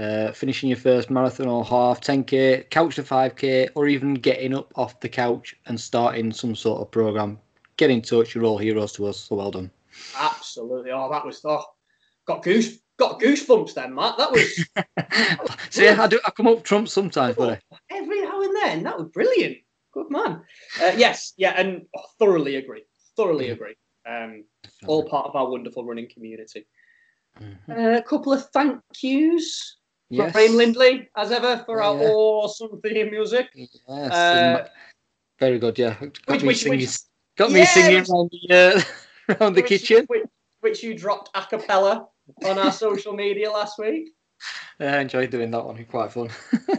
uh, 0.00 0.32
finishing 0.32 0.70
your 0.70 0.78
first 0.78 1.10
marathon 1.10 1.46
or 1.46 1.62
half, 1.64 2.00
10k, 2.00 2.70
couch 2.70 2.94
to 2.96 3.02
5k, 3.02 3.68
or 3.74 3.86
even 3.86 4.14
getting 4.14 4.54
up 4.54 4.72
off 4.76 4.98
the 5.00 5.08
couch 5.08 5.54
and 5.66 5.78
starting 5.78 6.32
some 6.32 6.56
sort 6.56 6.80
of 6.80 6.90
program, 6.90 7.38
get 7.76 7.90
in 7.90 8.00
touch. 8.00 8.34
You're 8.34 8.44
all 8.44 8.56
heroes 8.56 8.92
to 8.94 9.06
us. 9.06 9.18
So 9.18 9.36
well 9.36 9.50
done. 9.50 9.70
Absolutely. 10.16 10.90
Oh, 10.90 11.10
that 11.10 11.24
was 11.26 11.42
oh, 11.44 11.64
got 12.24 12.42
goose 12.42 12.78
got 12.98 13.20
goosebumps 13.20 13.74
then, 13.74 13.94
Matt. 13.94 14.16
That 14.16 14.32
was 14.32 14.66
yeah, 15.76 16.00
I 16.00 16.06
do. 16.06 16.18
I 16.24 16.30
come 16.30 16.46
up 16.46 16.64
trump 16.64 16.88
sometimes, 16.88 17.36
but 17.36 17.60
every 17.90 18.22
now 18.22 18.40
and 18.40 18.56
then. 18.56 18.82
That 18.84 18.98
was 18.98 19.08
brilliant. 19.08 19.58
Good 19.92 20.10
man. 20.10 20.42
Uh, 20.82 20.92
yes, 20.96 21.34
yeah, 21.36 21.52
and 21.56 21.82
oh, 21.94 22.02
thoroughly 22.18 22.56
agree. 22.56 22.84
Thoroughly 23.16 23.48
Yeah. 23.48 23.52
agree. 23.52 23.74
Um, 24.08 24.44
all 24.86 25.06
part 25.08 25.26
of 25.26 25.36
our 25.36 25.50
wonderful 25.50 25.84
running 25.84 26.08
community. 26.08 26.66
Mhm. 27.38 27.56
Uh, 27.68 27.98
a 27.98 28.02
couple 28.02 28.32
of 28.32 28.48
thank 28.50 28.80
yous 29.02 29.79
yes. 30.10 30.32
Frame 30.32 30.54
Lindley, 30.56 31.08
as 31.16 31.30
ever, 31.32 31.62
for 31.66 31.82
our 31.82 31.96
Yeah. 31.96 32.08
awesome 32.10 32.80
theme 32.82 33.10
music. 33.10 33.48
Yes. 33.54 33.78
Uh, 33.88 34.68
very 35.38 35.58
good. 35.58 35.78
Yeah. 35.78 35.94
Got 36.26 36.28
which- 36.28 36.42
me 36.44 36.54
singing. 36.54 36.80
which- 36.80 36.98
got 37.36 37.50
me 37.50 37.60
Yeah, 37.60 37.64
singing 37.66 37.96
around 38.10 38.30
the 38.32 38.54
uh, 38.54 38.82
around 39.40 39.54
the 39.54 39.62
which- 39.62 39.68
kitchen. 39.68 40.04
which, 40.08 40.24
which 40.60 40.82
you 40.82 40.94
dropped 40.94 41.30
a 41.34 41.42
cappella 41.42 42.08
on 42.44 42.58
our 42.58 42.72
social 42.72 43.12
media 43.14 43.50
last 43.50 43.78
week. 43.78 44.10
Yeah, 44.80 44.96
I 44.96 45.00
enjoyed 45.00 45.28
doing 45.30 45.50
that 45.50 45.62
one. 45.66 45.84
Quite 45.84 46.10
fun. 46.12 46.30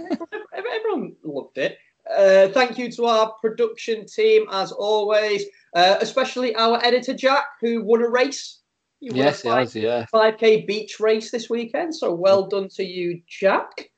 Everyone 0.54 1.16
loved 1.24 1.60
it. 1.60 1.78
Uh, 2.10 2.48
thank 2.50 2.80
you 2.80 2.92
to 2.94 3.06
our 3.06 3.34
production 3.40 4.08
team, 4.08 4.48
as 4.52 4.72
always, 4.72 5.44
uh, 5.76 5.98
especially 6.02 6.56
our 6.56 6.84
editor 6.84 7.14
Jack, 7.14 7.46
who 7.62 7.84
won 7.84 8.02
a 8.02 8.10
race. 8.10 8.61
You 9.02 9.12
yes, 9.16 9.44
it 9.44 9.50
has. 9.50 9.76
Yeah. 9.76 10.06
5k 10.14 10.68
beach 10.68 11.00
race 11.00 11.32
this 11.32 11.50
weekend. 11.50 11.96
So 11.96 12.14
well 12.14 12.48
done 12.48 12.70
to 12.76 12.84
you, 12.84 13.22
Jack. 13.28 13.90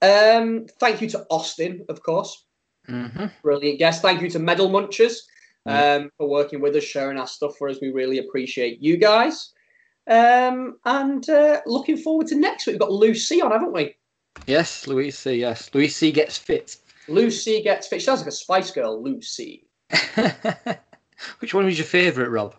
Um, 0.00 0.66
thank 0.80 1.02
you 1.02 1.08
to 1.10 1.26
Austin, 1.30 1.84
of 1.88 2.02
course. 2.02 2.44
hmm 2.86 3.26
Brilliant 3.42 3.78
guest. 3.78 4.00
Thank 4.02 4.22
you 4.22 4.30
to 4.30 4.38
Medal 4.38 4.70
Munchers 4.70 5.18
Yeah. 5.66 5.94
um, 5.96 6.10
for 6.16 6.28
working 6.28 6.60
with 6.62 6.74
us, 6.76 6.84
sharing 6.84 7.18
our 7.18 7.26
stuff 7.26 7.56
for 7.58 7.68
us. 7.68 7.78
We 7.82 7.90
really 7.90 8.18
appreciate 8.18 8.80
you 8.80 8.96
guys. 8.96 9.52
Um, 10.08 10.78
and 10.86 11.28
uh, 11.28 11.60
looking 11.66 11.98
forward 11.98 12.28
to 12.28 12.34
next 12.34 12.66
week. 12.66 12.74
We've 12.74 12.80
got 12.80 12.92
Lucy 12.92 13.42
on, 13.42 13.50
haven't 13.52 13.74
we? 13.74 13.94
Yes, 14.46 14.86
Lucy. 14.86 15.36
Yes, 15.38 15.68
Lucy 15.74 16.10
gets 16.10 16.38
fit. 16.38 16.76
Lucy 17.08 17.60
gets 17.62 17.86
fit. 17.88 18.00
She 18.00 18.06
sounds 18.06 18.20
like 18.20 18.28
a 18.28 18.32
Spice 18.32 18.70
Girl, 18.70 19.02
Lucy. 19.02 19.66
Which 21.40 21.52
one 21.52 21.64
was 21.66 21.76
your 21.76 21.86
favourite, 21.86 22.30
Rob? 22.30 22.54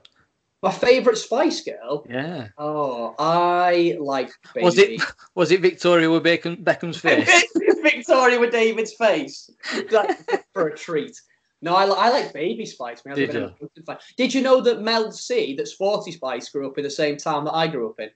My 0.61 0.71
favourite 0.71 1.17
Spice 1.17 1.61
Girl. 1.61 2.05
Yeah. 2.09 2.49
Oh, 2.57 3.15
I 3.17 3.97
like 3.99 4.31
baby. 4.53 4.65
Was 4.65 4.77
it 4.77 5.01
was 5.35 5.51
it 5.51 5.61
Victoria 5.61 6.09
with 6.09 6.23
Beckham's 6.23 6.97
face? 7.01 7.45
Victoria 7.81 8.39
with 8.39 8.51
David's 8.51 8.93
face? 8.93 9.49
For 10.53 10.67
a 10.67 10.77
treat. 10.77 11.19
No, 11.61 11.75
I, 11.75 11.83
I 11.85 12.09
like 12.09 12.31
Baby 12.31 12.65
Spice. 12.65 13.01
I 13.05 13.13
Did 13.15 13.35
a 13.35 13.41
mountain 13.41 13.69
fan. 13.85 13.97
Did 14.15 14.33
you 14.33 14.41
know 14.41 14.61
that 14.61 14.81
Mel 14.81 15.11
C, 15.11 15.55
that 15.55 15.67
Sporty 15.67 16.13
Spice, 16.13 16.47
grew 16.49 16.69
up 16.69 16.77
in 16.77 16.85
the 16.85 16.89
same 16.89 17.17
town 17.17 17.43
that 17.45 17.53
I 17.53 17.67
grew 17.67 17.89
up 17.89 17.99
in? 17.99 18.09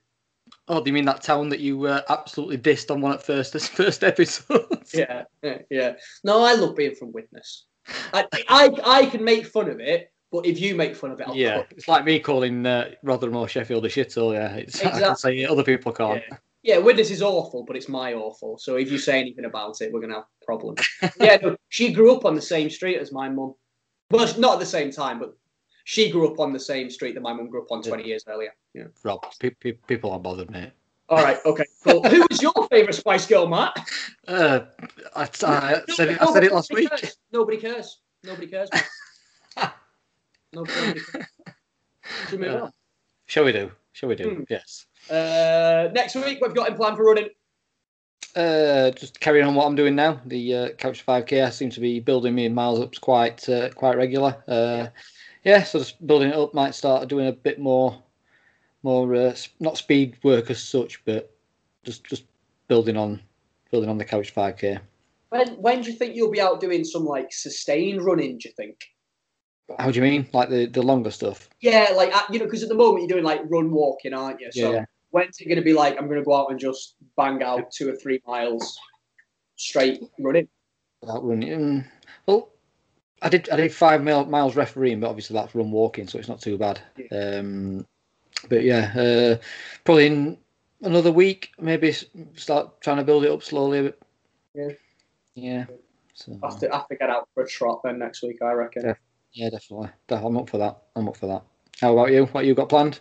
oh, 0.68 0.82
do 0.82 0.90
you 0.90 0.94
mean 0.94 1.06
that 1.06 1.22
town 1.22 1.50
that 1.50 1.60
you 1.60 1.86
uh, 1.86 2.02
absolutely 2.10 2.58
dissed 2.58 2.92
on 2.92 3.02
one 3.02 3.14
at 3.14 3.24
first 3.24 3.54
this 3.54 3.68
first 3.80 4.04
episode? 4.04 4.84
Yeah, 4.94 5.24
yeah, 5.42 5.60
yeah. 5.70 5.94
No, 6.24 6.44
I 6.44 6.54
love 6.54 6.76
being 6.76 6.96
from 6.96 7.12
Widnes. 7.12 7.66
I, 8.14 8.26
I, 8.48 8.70
I 8.86 9.06
can 9.08 9.24
make 9.24 9.46
fun 9.46 9.70
of 9.70 9.80
it, 9.80 10.13
but 10.34 10.48
if 10.48 10.60
you 10.60 10.74
make 10.74 10.96
fun 10.96 11.12
of 11.12 11.20
it, 11.20 11.28
I'll 11.28 11.36
yeah. 11.36 11.62
It's 11.70 11.88
like 11.88 12.04
me 12.06 12.20
calling 12.20 12.66
uh, 12.66 12.90
Rotherham 13.04 13.36
or 13.36 13.48
Sheffield 13.48 13.86
a 13.86 13.88
shithole. 13.88 14.34
Yeah, 14.34 14.56
it's, 14.56 14.84
I 14.84 15.00
can 15.00 15.16
say 15.16 15.46
other 15.46 15.64
people 15.64 15.92
can't. 15.92 16.24
Yeah, 16.64 16.80
Widnes 16.80 17.12
is 17.12 17.22
awful, 17.22 17.64
but 17.64 17.76
it's 17.76 17.88
my 17.88 18.14
awful. 18.16 18.58
So 18.58 18.78
if 18.78 18.92
you 18.92 18.98
say 18.98 19.20
anything 19.20 19.46
about 19.46 19.80
it, 19.80 19.94
we're 19.94 20.02
gonna 20.02 20.16
have 20.16 20.26
problems. 20.44 20.80
yeah, 21.20 21.38
no, 21.40 21.56
she 21.70 21.94
grew 21.94 22.16
up 22.16 22.26
on 22.26 22.34
the 22.34 22.42
same 22.42 22.72
street 22.72 22.98
as 22.98 23.12
my 23.12 23.30
mum. 23.30 23.54
Well, 24.10 24.40
not 24.40 24.54
at 24.54 24.60
the 24.60 24.66
same 24.66 24.92
time, 24.92 25.20
but 25.20 25.38
she 25.84 26.10
grew 26.10 26.28
up 26.32 26.40
on 26.40 26.52
the 26.52 26.60
same 26.60 26.90
street 26.90 27.14
that 27.14 27.22
my 27.22 27.32
mum 27.32 27.50
grew 27.50 27.62
up 27.62 27.72
on 27.72 27.84
20 27.84 28.04
years 28.04 28.24
earlier. 28.28 28.56
Yeah. 28.74 28.86
Rob, 29.04 29.24
pe- 29.40 29.52
pe- 29.52 29.74
people 29.74 30.12
aren't 30.12 30.24
bothered, 30.24 30.50
mate. 30.50 30.72
All 31.10 31.22
right, 31.22 31.38
okay, 31.46 31.66
cool. 31.84 32.02
Who 32.10 32.26
was 32.28 32.42
your 32.42 32.54
favourite 32.72 32.96
Spice 32.96 33.28
Girl, 33.28 33.46
Matt? 33.46 33.78
Uh, 34.28 34.62
I, 35.16 35.24
I 35.24 35.82
said 35.90 36.10
it. 36.10 36.22
I 36.22 36.34
said 36.34 36.44
it 36.44 36.52
last 36.52 36.72
Nobody 36.72 36.86
week. 36.86 36.90
cares. 36.90 37.18
Nobody 37.32 37.58
cares. 37.58 38.00
Nobody 38.24 38.48
cares. 38.48 38.70
Matt. 40.54 40.68
Nobody 40.68 41.00
cares. 41.00 41.26
Should 42.30 42.40
we 42.40 42.48
move 42.48 42.64
on? 42.64 42.72
Shall 43.26 43.46
we 43.46 43.52
do? 43.52 43.72
Shall 43.94 44.10
we 44.10 44.16
do? 44.16 44.30
Hmm. 44.30 44.44
Yes. 44.50 44.86
Uh, 45.10 45.90
next 45.94 46.16
week, 46.16 46.40
we've 46.42 46.56
got 46.56 46.70
in 46.70 46.76
plan 46.76 46.96
for 46.96 47.06
running. 47.06 47.30
Uh, 48.36 48.90
just 48.92 49.20
carrying 49.20 49.46
on 49.46 49.54
what 49.54 49.68
I'm 49.68 49.76
doing 49.76 49.96
now. 49.96 50.20
The 50.26 50.56
uh, 50.56 50.70
Couch 50.70 51.06
5K 51.06 51.46
I 51.46 51.50
seem 51.52 51.70
to 51.72 51.80
be 51.80 52.00
building 52.00 52.34
me 52.34 52.50
miles 52.50 52.80
up 52.80 53.00
quite 53.00 53.48
uh, 53.48 53.70
quite 53.70 53.96
regular. 53.96 54.44
Uh, 54.48 54.88
yeah, 55.44 55.64
so 55.64 55.80
just 55.80 56.06
building 56.06 56.30
it 56.30 56.36
up. 56.36 56.54
Might 56.54 56.74
start 56.74 57.08
doing 57.10 57.28
a 57.28 57.32
bit 57.32 57.60
more, 57.60 58.02
more 58.82 59.14
uh, 59.14 59.36
not 59.60 59.78
speed 59.78 60.18
work 60.24 60.50
as 60.50 60.64
such, 60.64 61.04
but 61.06 61.32
just 61.84 62.04
just 62.06 62.24
building 62.68 62.98
on 62.98 63.22
building 63.70 63.90
on 63.90 64.00
the 64.00 64.06
Couch 64.06 64.34
5K. 64.34 64.80
When 65.30 65.50
when 65.62 65.82
do 65.82 65.92
you 65.92 65.98
think 65.98 66.16
you'll 66.16 66.32
be 66.32 66.42
out 66.42 66.60
doing 66.60 66.84
some 66.84 67.06
like 67.06 67.32
sustained 67.32 68.04
running? 68.04 68.40
Do 68.40 68.50
you 68.50 68.54
think? 68.56 68.93
How 69.80 69.92
do 69.92 69.96
you 69.96 70.04
mean? 70.04 70.28
Like 70.34 70.50
the 70.50 70.66
the 70.66 70.82
longer 70.82 71.12
stuff? 71.12 71.50
Yeah, 71.62 71.90
like 71.96 72.16
uh, 72.16 72.24
you 72.32 72.40
know, 72.40 72.46
because 72.46 72.64
at 72.64 72.70
the 72.70 72.76
moment 72.76 73.02
you're 73.02 73.16
doing 73.16 73.24
like 73.24 73.42
run 73.46 73.72
walking, 73.72 74.14
aren't 74.14 74.40
you? 74.40 74.52
So 74.52 74.74
Yeah. 74.74 74.86
when's 75.12 75.40
it 75.40 75.46
going 75.46 75.58
to 75.58 75.64
be 75.64 75.74
like 75.74 75.98
I'm 75.98 76.08
going 76.08 76.20
to 76.20 76.26
go 76.26 76.36
out 76.36 76.52
and 76.52 76.60
just 76.60 76.96
bang 77.18 77.42
out 77.42 77.72
two 77.72 77.90
or 77.90 77.96
three 77.96 78.22
miles 78.28 78.78
straight 79.56 80.02
running? 80.20 80.48
Without 81.02 81.26
running. 81.26 81.50
Mm, 81.50 81.86
well, 82.26 82.50
I 83.22 83.30
did 83.30 83.50
I 83.50 83.56
did 83.56 83.74
five 83.74 84.04
mile, 84.04 84.26
miles 84.26 84.56
refereeing, 84.56 85.00
but 85.00 85.10
obviously 85.10 85.34
that's 85.36 85.56
run 85.56 85.72
walking, 85.72 86.08
so 86.08 86.20
it's 86.20 86.30
not 86.30 86.42
too 86.42 86.58
bad. 86.58 86.82
Um, 87.12 87.88
but 88.50 88.64
yeah, 88.64 88.92
uh, 88.96 89.38
probably 89.86 90.08
in 90.08 90.38
another 90.82 91.12
week, 91.12 91.52
maybe 91.60 91.94
start 92.36 92.82
trying 92.82 92.98
to 92.98 93.04
build 93.04 93.24
it 93.24 93.32
up 93.32 93.44
slowly 93.44 93.80
a 93.80 93.84
bit. 93.84 94.02
Yeah. 94.54 94.70
Yeah. 95.36 95.66
So, 96.16 96.38
I 96.44 96.48
have 96.48 96.60
to, 96.60 96.72
I 96.72 96.78
have 96.78 96.88
to 96.90 96.96
get 96.96 97.10
out 97.10 97.28
for 97.34 97.44
a 97.44 97.48
trot 97.48 97.82
then 97.84 97.98
next 97.98 98.22
week, 98.22 98.42
I 98.42 98.52
reckon. 98.52 98.86
Yeah. 98.86 98.94
Yeah, 99.34 99.50
definitely. 99.50 99.90
I'm 100.10 100.38
up 100.38 100.50
for 100.50 100.58
that. 100.60 100.78
I'm 100.96 101.08
up 101.08 101.18
for 101.18 101.28
that. 101.28 101.44
How 101.82 101.94
about 101.94 102.12
you? 102.12 102.26
What 102.28 102.46
you 102.46 102.54
got 102.56 102.70
planned? 102.70 103.00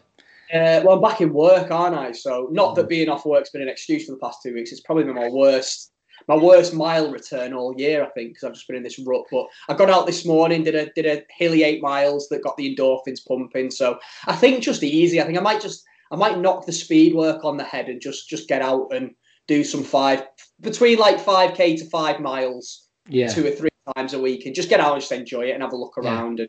Uh, 0.52 0.82
well, 0.84 0.96
I'm 0.96 1.00
back 1.00 1.20
in 1.20 1.32
work, 1.32 1.70
aren't 1.70 1.96
I? 1.96 2.12
So 2.12 2.48
not 2.50 2.74
that 2.74 2.88
being 2.88 3.09
off 3.09 3.24
work's 3.24 3.50
been 3.50 3.62
an 3.62 3.68
excuse 3.68 4.06
for 4.06 4.12
the 4.12 4.18
past 4.18 4.40
two 4.42 4.52
weeks. 4.54 4.70
It's 4.72 4.82
probably 4.82 5.04
been 5.04 5.14
my 5.14 5.30
worst, 5.30 5.92
my 6.28 6.36
worst 6.36 6.74
mile 6.74 7.10
return 7.10 7.54
all 7.54 7.74
year. 7.78 8.04
I 8.04 8.10
think 8.10 8.30
because 8.30 8.44
I've 8.44 8.54
just 8.54 8.66
been 8.66 8.76
in 8.76 8.82
this 8.82 8.98
rut. 8.98 9.24
But 9.30 9.46
I 9.68 9.74
got 9.74 9.88
out 9.88 10.06
this 10.06 10.26
morning, 10.26 10.62
did 10.62 10.74
a 10.74 10.90
did 10.92 11.06
a 11.06 11.22
hilly 11.38 11.62
eight 11.62 11.82
miles 11.82 12.28
that 12.28 12.42
got 12.42 12.56
the 12.56 12.74
endorphins 12.74 13.24
pumping. 13.26 13.70
So 13.70 13.98
I 14.26 14.34
think 14.34 14.62
just 14.62 14.82
easy. 14.82 15.20
I 15.20 15.24
think 15.24 15.38
I 15.38 15.42
might 15.42 15.62
just 15.62 15.84
I 16.10 16.16
might 16.16 16.38
knock 16.38 16.66
the 16.66 16.72
speed 16.72 17.14
work 17.14 17.44
on 17.44 17.56
the 17.56 17.64
head 17.64 17.88
and 17.88 18.00
just 18.00 18.28
just 18.28 18.48
get 18.48 18.60
out 18.62 18.88
and 18.92 19.12
do 19.48 19.64
some 19.64 19.82
five 19.82 20.22
between 20.60 20.98
like 20.98 21.18
five 21.18 21.54
k 21.54 21.76
to 21.76 21.84
five 21.86 22.20
miles 22.20 22.88
Yeah. 23.09 23.28
two 23.28 23.46
or 23.46 23.50
three 23.50 23.70
times 23.96 24.14
a 24.14 24.18
week 24.20 24.46
and 24.46 24.54
just 24.54 24.68
get 24.68 24.80
out 24.80 24.92
and 24.94 25.00
just 25.00 25.12
enjoy 25.12 25.42
it 25.42 25.52
and 25.52 25.62
have 25.62 25.72
a 25.72 25.76
look 25.76 25.94
Yeah. 25.96 26.04
around 26.10 26.40
and 26.40 26.48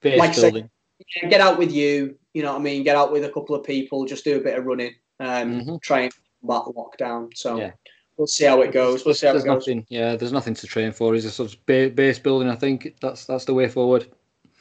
Base 0.00 0.18
like 0.18 0.34
building. 0.34 0.70
yeah, 1.22 1.28
get 1.28 1.40
out 1.40 1.58
with 1.58 1.72
you. 1.72 2.16
You 2.34 2.42
know 2.42 2.52
what 2.52 2.60
I 2.60 2.62
mean? 2.62 2.82
Get 2.84 2.96
out 2.96 3.10
with 3.12 3.24
a 3.24 3.30
couple 3.30 3.54
of 3.54 3.64
people, 3.64 4.04
just 4.04 4.24
do 4.24 4.36
a 4.36 4.40
bit 4.40 4.58
of 4.58 4.64
running, 4.66 4.94
um, 5.20 5.60
Mhm. 5.62 5.82
try 5.82 6.00
and 6.02 6.12
combat 6.40 6.74
lockdown. 6.76 7.36
So 7.36 7.56
Yeah. 7.58 7.72
we'll 8.16 8.26
see 8.28 8.44
how 8.44 8.60
it 8.62 8.72
goes. 8.72 9.04
We'll 9.04 9.14
see 9.14 9.26
how 9.26 9.32
it 9.32 9.44
goes. 9.44 9.66
nothing. 9.66 9.86
Yeah, 9.88 10.14
there's 10.16 10.32
nothing 10.32 10.54
to 10.54 10.66
train 10.66 10.92
for. 10.92 11.14
Is 11.14 11.24
a 11.24 11.30
sort 11.30 11.52
of 11.52 11.66
base 11.66 12.18
building. 12.18 12.48
I 12.48 12.54
think 12.56 12.96
that's 13.00 13.24
that's 13.24 13.44
the 13.44 13.54
way 13.54 13.68
forward. 13.68 14.06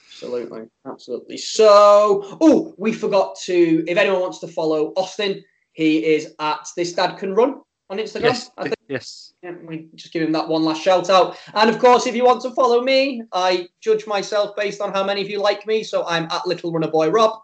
Absolutely, 0.10 0.64
absolutely. 0.88 1.38
So, 1.38 2.38
oh, 2.42 2.74
we 2.78 2.92
forgot 2.92 3.38
to. 3.44 3.84
If 3.88 3.98
anyone 4.00 4.22
wants 4.22 4.40
to 4.40 4.48
follow 4.48 4.92
Austin, 4.96 5.44
he 5.74 6.04
is 6.04 6.34
at 6.40 6.68
this 6.76 6.94
dad 6.94 7.18
can 7.18 7.36
run 7.36 7.62
on 7.90 7.98
Instagram. 7.98 8.22
Yes. 8.24 8.52
I 8.58 8.64
think 8.64 8.76
Yes. 8.90 9.34
yeah, 9.44 9.52
we 9.66 9.90
just 9.96 10.14
give 10.14 10.22
him 10.22 10.32
that 10.32 10.48
one 10.48 10.64
last 10.64 10.82
shout 10.82 11.10
out. 11.10 11.38
And 11.54 11.70
of 11.70 11.78
course, 11.80 12.08
if 12.08 12.16
you 12.16 12.24
want 12.26 12.42
to 12.44 12.52
follow 12.52 12.82
me, 12.82 13.22
I 13.34 13.68
judge 13.82 14.08
myself 14.08 14.56
based 14.56 14.80
on 14.82 14.94
how 14.94 15.04
many 15.04 15.22
of 15.22 15.30
you 15.30 15.40
like 15.42 15.66
me. 15.68 15.84
So 15.84 16.06
I'm 16.06 16.24
at 16.32 16.48
Little 16.48 16.72
Runner 16.72 16.90
Boy 16.90 17.10
Rob. 17.10 17.40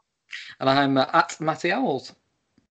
And 0.60 0.70
I'm 0.70 0.98
uh, 0.98 1.06
at 1.14 1.40
Matty 1.42 1.72
Owls. 1.72 2.14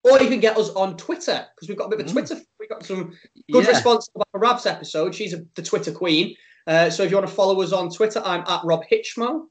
Or 0.04 0.18
you 0.20 0.28
can 0.28 0.40
get 0.40 0.56
us 0.56 0.70
on 0.70 0.96
Twitter 0.96 1.44
because 1.54 1.68
we've 1.68 1.76
got 1.76 1.86
a 1.86 1.96
bit 1.96 2.00
of 2.00 2.06
a 2.06 2.08
Mm. 2.08 2.12
Twitter. 2.12 2.40
We 2.58 2.66
got 2.68 2.84
some 2.84 3.12
good 3.52 3.64
Yeah. 3.64 3.70
response 3.70 4.08
about 4.14 4.26
Rab's 4.34 4.66
episode. 4.66 5.14
She's 5.14 5.34
a, 5.34 5.44
the 5.56 5.62
Twitter 5.62 5.92
queen. 5.92 6.34
Uh, 6.66 6.88
so 6.90 7.02
if 7.02 7.10
you 7.10 7.16
want 7.16 7.28
to 7.28 7.34
follow 7.34 7.60
us 7.62 7.72
on 7.72 7.90
Twitter, 7.90 8.22
I'm 8.24 8.42
at 8.46 8.62
Rob 8.64 8.82
Hitchmo. 8.90 9.46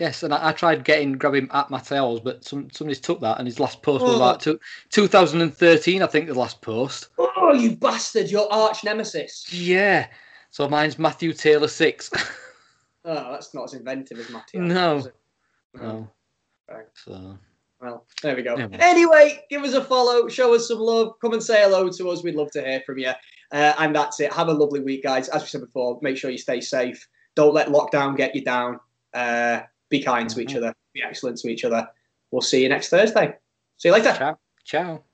Yes, 0.00 0.22
and 0.22 0.32
I, 0.34 0.48
I 0.48 0.52
tried 0.52 0.82
getting 0.82 1.12
grabbing 1.12 1.48
at 1.52 1.68
Mateos, 1.68 2.24
but 2.24 2.42
some 2.42 2.70
somebody's 2.70 3.00
took 3.00 3.20
that, 3.20 3.38
and 3.38 3.46
his 3.46 3.60
last 3.60 3.82
post 3.82 4.02
was 4.02 4.14
Oh. 4.14 4.16
about 4.16 4.40
two, 4.40 4.58
2013, 4.88 6.02
I 6.02 6.06
think, 6.06 6.26
the 6.26 6.34
last 6.34 6.60
post. 6.62 7.08
Oh, 7.18 7.52
you 7.52 7.76
bastard! 7.76 8.30
Your 8.30 8.50
arch 8.52 8.82
nemesis. 8.82 9.52
Yeah. 9.52 10.06
So 10.50 10.68
mine's 10.68 10.98
Matthew 10.98 11.32
Taylor 11.32 11.68
six. 11.68 12.10
Oh, 13.02 13.32
that's 13.32 13.54
not 13.54 13.64
as 13.64 13.72
inventive 13.72 14.18
as 14.18 14.28
Matthew. 14.28 14.60
No. 14.60 15.02
Right. 15.72 16.04
So 16.94 17.38
Well, 17.80 18.04
there 18.22 18.36
we 18.36 18.42
go. 18.42 18.58
Yeah. 18.58 18.68
Anyway, 18.72 19.42
give 19.48 19.62
us 19.64 19.72
a 19.72 19.82
follow, 19.82 20.28
show 20.28 20.54
us 20.54 20.68
some 20.68 20.80
love, 20.80 21.14
come 21.18 21.32
and 21.32 21.42
say 21.42 21.62
hello 21.62 21.88
to 21.88 22.10
us. 22.10 22.22
We'd 22.22 22.34
love 22.34 22.50
to 22.50 22.60
hear 22.62 22.82
from 22.84 22.98
you. 22.98 23.12
Uh, 23.52 23.72
and 23.78 23.96
that's 23.96 24.20
it. 24.20 24.30
Have 24.34 24.48
a 24.48 24.52
lovely 24.52 24.80
week, 24.80 25.02
guys. 25.02 25.30
As 25.30 25.40
we 25.40 25.48
said 25.48 25.62
before, 25.62 25.98
make 26.02 26.18
sure 26.18 26.30
you 26.30 26.36
stay 26.36 26.60
safe. 26.60 27.08
Don't 27.36 27.54
let 27.54 27.68
lockdown 27.68 28.18
get 28.18 28.34
you 28.34 28.44
down. 28.44 28.80
Uh, 29.14 29.60
be 29.90 30.02
kind 30.02 30.30
to 30.30 30.40
each 30.40 30.50
Mhm. 30.54 30.56
other. 30.58 30.74
Be 30.94 31.02
excellent 31.02 31.36
to 31.38 31.48
each 31.48 31.64
other. 31.64 31.88
We'll 32.30 32.40
see 32.42 32.62
you 32.62 32.68
next 32.68 32.88
Thursday. 32.88 33.36
See 33.76 33.88
you 33.88 33.94
later. 33.94 34.14
ciao. 34.14 34.38
Ciao. 34.64 35.04